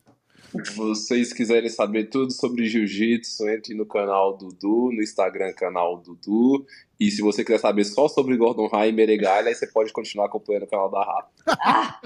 Vocês 0.75 1.33
quiserem 1.33 1.69
saber 1.69 2.05
tudo 2.05 2.33
sobre 2.33 2.66
jiu-jitsu, 2.66 3.49
entre 3.49 3.75
no 3.75 3.87
canal 3.87 4.37
Dudu, 4.37 4.91
no 4.93 5.03
Instagram 5.03 5.53
canal 5.53 5.99
Dudu. 5.99 6.66
E 6.99 7.11
se 7.11 7.20
você 7.20 7.45
quiser 7.45 7.59
saber 7.59 7.85
só 7.85 8.09
sobre 8.09 8.37
Gordon 8.37 8.66
Ryan 8.69 8.87
e 8.87 8.93
Meregalha, 8.93 9.49
aí 9.49 9.55
você 9.55 9.66
pode 9.66 9.93
continuar 9.93 10.27
acompanhando 10.27 10.65
o 10.65 10.69
canal 10.69 10.91
da 10.91 11.05
Rafa. 11.05 11.29
Ah. 11.61 12.01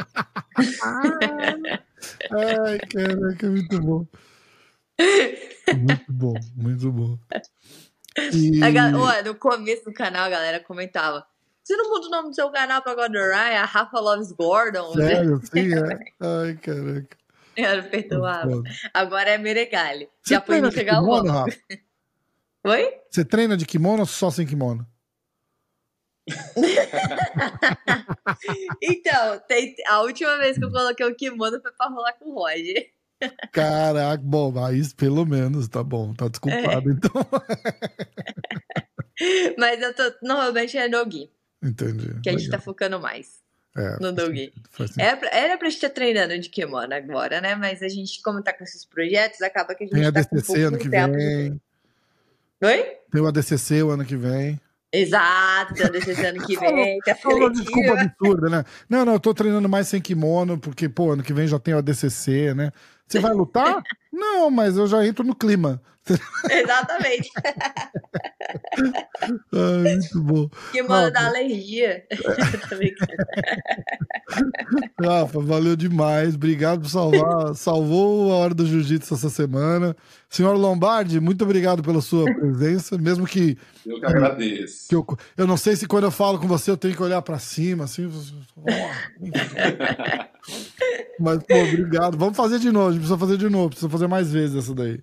Ai, 2.32 2.78
caraca, 2.90 3.48
muito 3.48 3.80
bom. 3.80 4.06
Muito 5.78 6.12
bom, 6.12 6.34
muito 6.56 6.92
bom. 6.92 7.18
E... 8.34 8.60
no 9.24 9.34
começo 9.36 9.84
do 9.84 9.92
canal, 9.92 10.24
a 10.24 10.30
galera 10.30 10.60
comentava. 10.60 11.24
Você 11.62 11.76
não 11.76 11.90
muda 11.90 12.06
o 12.08 12.10
nome 12.10 12.28
do 12.30 12.34
seu 12.34 12.50
canal 12.50 12.82
pra 12.82 12.94
Gordon 12.94 13.20
Ryan? 13.20 13.60
A 13.60 13.64
Rafa 13.64 14.00
Loves 14.00 14.32
Gordon? 14.32 14.92
Sério? 14.94 15.40
Sim, 15.44 15.72
é. 15.74 15.98
Ai, 16.20 16.54
caraca. 16.56 17.21
Era 17.56 17.82
perdoável. 17.82 18.62
Agora 18.94 19.30
é 19.30 19.38
Meregali. 19.38 20.08
Já 20.26 20.40
foi 20.40 20.60
no 20.60 20.72
chegar 20.72 21.02
o 21.02 21.22
Rafa? 21.22 21.54
Oi? 22.64 22.94
Você 23.10 23.24
treina 23.24 23.56
de 23.56 23.66
kimono 23.66 24.00
ou 24.00 24.06
só 24.06 24.30
sem 24.30 24.46
kimono? 24.46 24.86
então, 28.80 29.40
tem, 29.48 29.74
a 29.88 30.02
última 30.02 30.38
vez 30.38 30.56
que 30.56 30.64
eu 30.64 30.70
coloquei 30.70 31.04
o 31.04 31.16
kimono 31.16 31.60
foi 31.60 31.72
pra 31.72 31.88
rolar 31.88 32.12
com 32.14 32.30
o 32.30 32.34
Roger. 32.34 32.92
Caraca, 33.52 34.22
bom, 34.22 34.52
mas 34.52 34.92
pelo 34.92 35.26
menos 35.26 35.66
tá 35.68 35.82
bom, 35.82 36.14
tá 36.14 36.28
desculpado 36.28 36.90
é. 36.90 36.92
então. 36.92 37.10
mas 39.58 39.80
eu 39.80 39.94
tô, 39.94 40.02
normalmente 40.22 40.76
é 40.76 40.88
no-gi. 40.88 41.30
Entendi. 41.62 42.20
Que 42.22 42.30
a 42.30 42.32
gente 42.32 42.50
tá 42.50 42.60
focando 42.60 43.00
mais. 43.00 43.41
É, 43.76 43.96
no 44.00 44.12
Dogi. 44.12 44.52
Era 44.98 45.56
pra, 45.56 45.68
gente 45.68 45.76
estar 45.76 45.90
treinando 45.90 46.38
de 46.38 46.48
kimono 46.50 46.94
agora, 46.94 47.40
né? 47.40 47.54
Mas 47.54 47.82
a 47.82 47.88
gente, 47.88 48.20
como 48.22 48.42
tá 48.42 48.52
com 48.52 48.62
esses 48.64 48.84
projetos, 48.84 49.40
acaba 49.40 49.74
que 49.74 49.84
a 49.84 49.86
gente 49.86 49.94
Tem 49.94 50.12
tá 50.12 50.20
ADCC 50.20 50.46
com 50.46 50.58
um 50.58 50.66
ano 50.66 50.78
que 50.78 50.90
tempo. 50.90 51.14
vem. 51.14 51.60
Oi? 52.62 52.96
Tem 53.10 53.20
o 53.20 53.26
ADCC 53.26 53.82
o 53.82 53.90
ano 53.90 54.04
que 54.04 54.16
vem. 54.16 54.60
Exato, 54.92 55.72
tem 55.72 55.84
o 55.84 55.88
ADCC 55.88 56.26
ano 56.26 56.46
que 56.46 56.56
vem. 56.60 56.98
Tá 56.98 57.16
uma 57.24 57.50
desculpa 57.50 58.00
absurda, 58.00 58.50
né? 58.50 58.64
Não, 58.88 59.06
não, 59.06 59.14
eu 59.14 59.20
tô 59.20 59.32
treinando 59.32 59.68
mais 59.68 59.88
sem 59.88 60.02
kimono, 60.02 60.58
porque, 60.58 60.86
pô, 60.86 61.12
ano 61.12 61.22
que 61.22 61.32
vem 61.32 61.48
já 61.48 61.58
tem 61.58 61.72
o 61.72 61.78
ADCC, 61.78 62.52
né? 62.54 62.72
Você 63.12 63.20
vai 63.20 63.32
lutar? 63.32 63.82
não, 64.12 64.50
mas 64.50 64.76
eu 64.76 64.86
já 64.86 65.06
entro 65.06 65.24
no 65.24 65.34
clima. 65.34 65.80
Exatamente. 66.50 67.30
Ai, 69.54 69.94
muito 69.94 70.20
bom. 70.20 70.50
Que 70.72 70.82
manda 70.82 71.12
da 71.12 71.26
alergia. 71.26 72.04
Rafa, 75.00 75.40
valeu 75.40 75.76
demais. 75.76 76.34
Obrigado 76.34 76.80
por 76.80 76.88
salvar. 76.88 77.54
Salvou 77.54 78.32
a 78.32 78.36
hora 78.36 78.54
do 78.54 78.66
jiu-jitsu 78.66 79.14
essa 79.14 79.30
semana. 79.30 79.96
Senhor 80.28 80.56
Lombardi, 80.56 81.20
muito 81.20 81.44
obrigado 81.44 81.80
pela 81.82 82.00
sua 82.00 82.24
presença. 82.24 82.98
Mesmo 82.98 83.24
que. 83.26 83.56
Eu 83.86 84.00
que 84.00 84.06
agradeço. 84.06 84.88
Que 84.88 84.96
eu, 84.96 85.06
eu 85.36 85.46
não 85.46 85.56
sei 85.56 85.76
se 85.76 85.86
quando 85.86 86.02
eu 86.04 86.10
falo 86.10 86.40
com 86.40 86.48
você 86.48 86.68
eu 86.70 86.76
tenho 86.76 86.96
que 86.96 87.02
olhar 87.02 87.22
para 87.22 87.38
cima, 87.38 87.84
assim. 87.84 88.10
Mas, 91.20 91.38
pô, 91.44 91.54
obrigado. 91.54 92.18
Vamos 92.18 92.36
fazer 92.36 92.58
de 92.58 92.72
novo. 92.72 92.98
Precisa 93.02 93.18
fazer 93.18 93.36
de 93.36 93.48
novo. 93.48 93.70
Precisa 93.70 93.90
fazer 93.90 94.06
mais 94.06 94.32
vezes 94.32 94.56
essa 94.56 94.72
daí. 94.72 95.00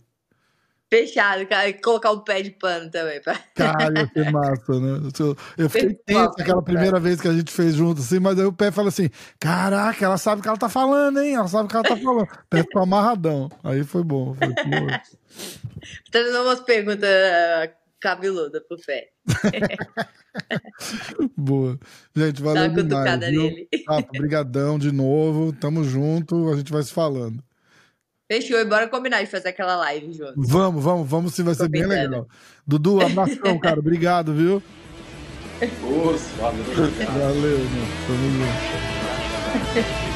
Fechado, 0.89 1.45
cara. 1.45 1.67
E 1.67 1.73
colocar 1.73 2.11
um 2.11 2.21
pé 2.21 2.41
de 2.41 2.51
pano 2.51 2.89
também. 2.89 3.21
Pra... 3.21 3.35
Ser 4.13 4.31
massa, 4.31 4.79
né? 4.79 5.09
Eu 5.57 5.69
fiquei 5.69 5.95
tenso 6.05 6.33
aquela 6.39 6.63
primeira 6.63 6.97
vez 6.97 7.19
que 7.19 7.27
a 7.27 7.33
gente 7.33 7.51
fez 7.51 7.75
junto, 7.75 7.99
assim, 7.99 8.19
mas 8.19 8.39
aí 8.39 8.45
o 8.45 8.53
pé 8.53 8.71
fala 8.71 8.87
assim: 8.87 9.09
Caraca, 9.37 10.05
ela 10.05 10.17
sabe 10.17 10.39
o 10.39 10.41
que 10.41 10.47
ela 10.47 10.57
tá 10.57 10.69
falando, 10.69 11.19
hein? 11.19 11.35
Ela 11.35 11.49
sabe 11.49 11.65
o 11.65 11.67
que 11.67 11.75
ela 11.75 11.83
tá 11.83 11.97
falando. 11.97 12.23
O 12.23 12.47
pé 12.49 12.63
ficou 12.63 12.83
amarradão. 12.83 13.51
Aí 13.65 13.83
foi 13.83 14.01
bom. 14.01 14.33
Foi 14.33 14.47
Trazendo 16.09 16.41
umas 16.41 16.61
perguntas 16.61 17.09
uh, 17.09 17.69
cabeludas 17.99 18.63
pro 18.65 18.77
pé. 18.77 19.09
Boa. 21.35 21.77
Gente, 22.15 22.41
valeu 22.41 22.63
Dá 22.63 22.69
uma 22.69 22.83
demais. 22.83 23.19
Nele. 23.19 23.67
Obrigadão 24.15 24.79
de 24.79 24.93
novo. 24.93 25.51
Tamo 25.51 25.83
junto. 25.83 26.49
A 26.49 26.55
gente 26.55 26.71
vai 26.71 26.81
se 26.81 26.93
falando. 26.93 27.43
Fechou, 28.31 28.59
e 28.59 28.65
bora 28.65 28.87
combinar 28.87 29.21
de 29.21 29.25
fazer 29.25 29.49
aquela 29.49 29.75
live 29.77 30.13
junto. 30.13 30.33
Vamos, 30.37 30.83
vamos, 30.83 31.09
vamos 31.09 31.33
sim, 31.33 31.41
vai 31.43 31.55
Tô 31.55 31.63
ser 31.63 31.69
bem 31.69 31.83
legal. 31.83 32.27
Dudu, 32.65 33.01
abração, 33.01 33.57
cara. 33.57 33.79
Obrigado, 33.79 34.35
viu? 34.35 34.61
Nossa, 35.59 36.29
valeu. 36.37 36.63
Valeu, 36.63 37.57
meu. 37.57 37.87
Tamo 38.07 38.29
junto. 38.31 39.99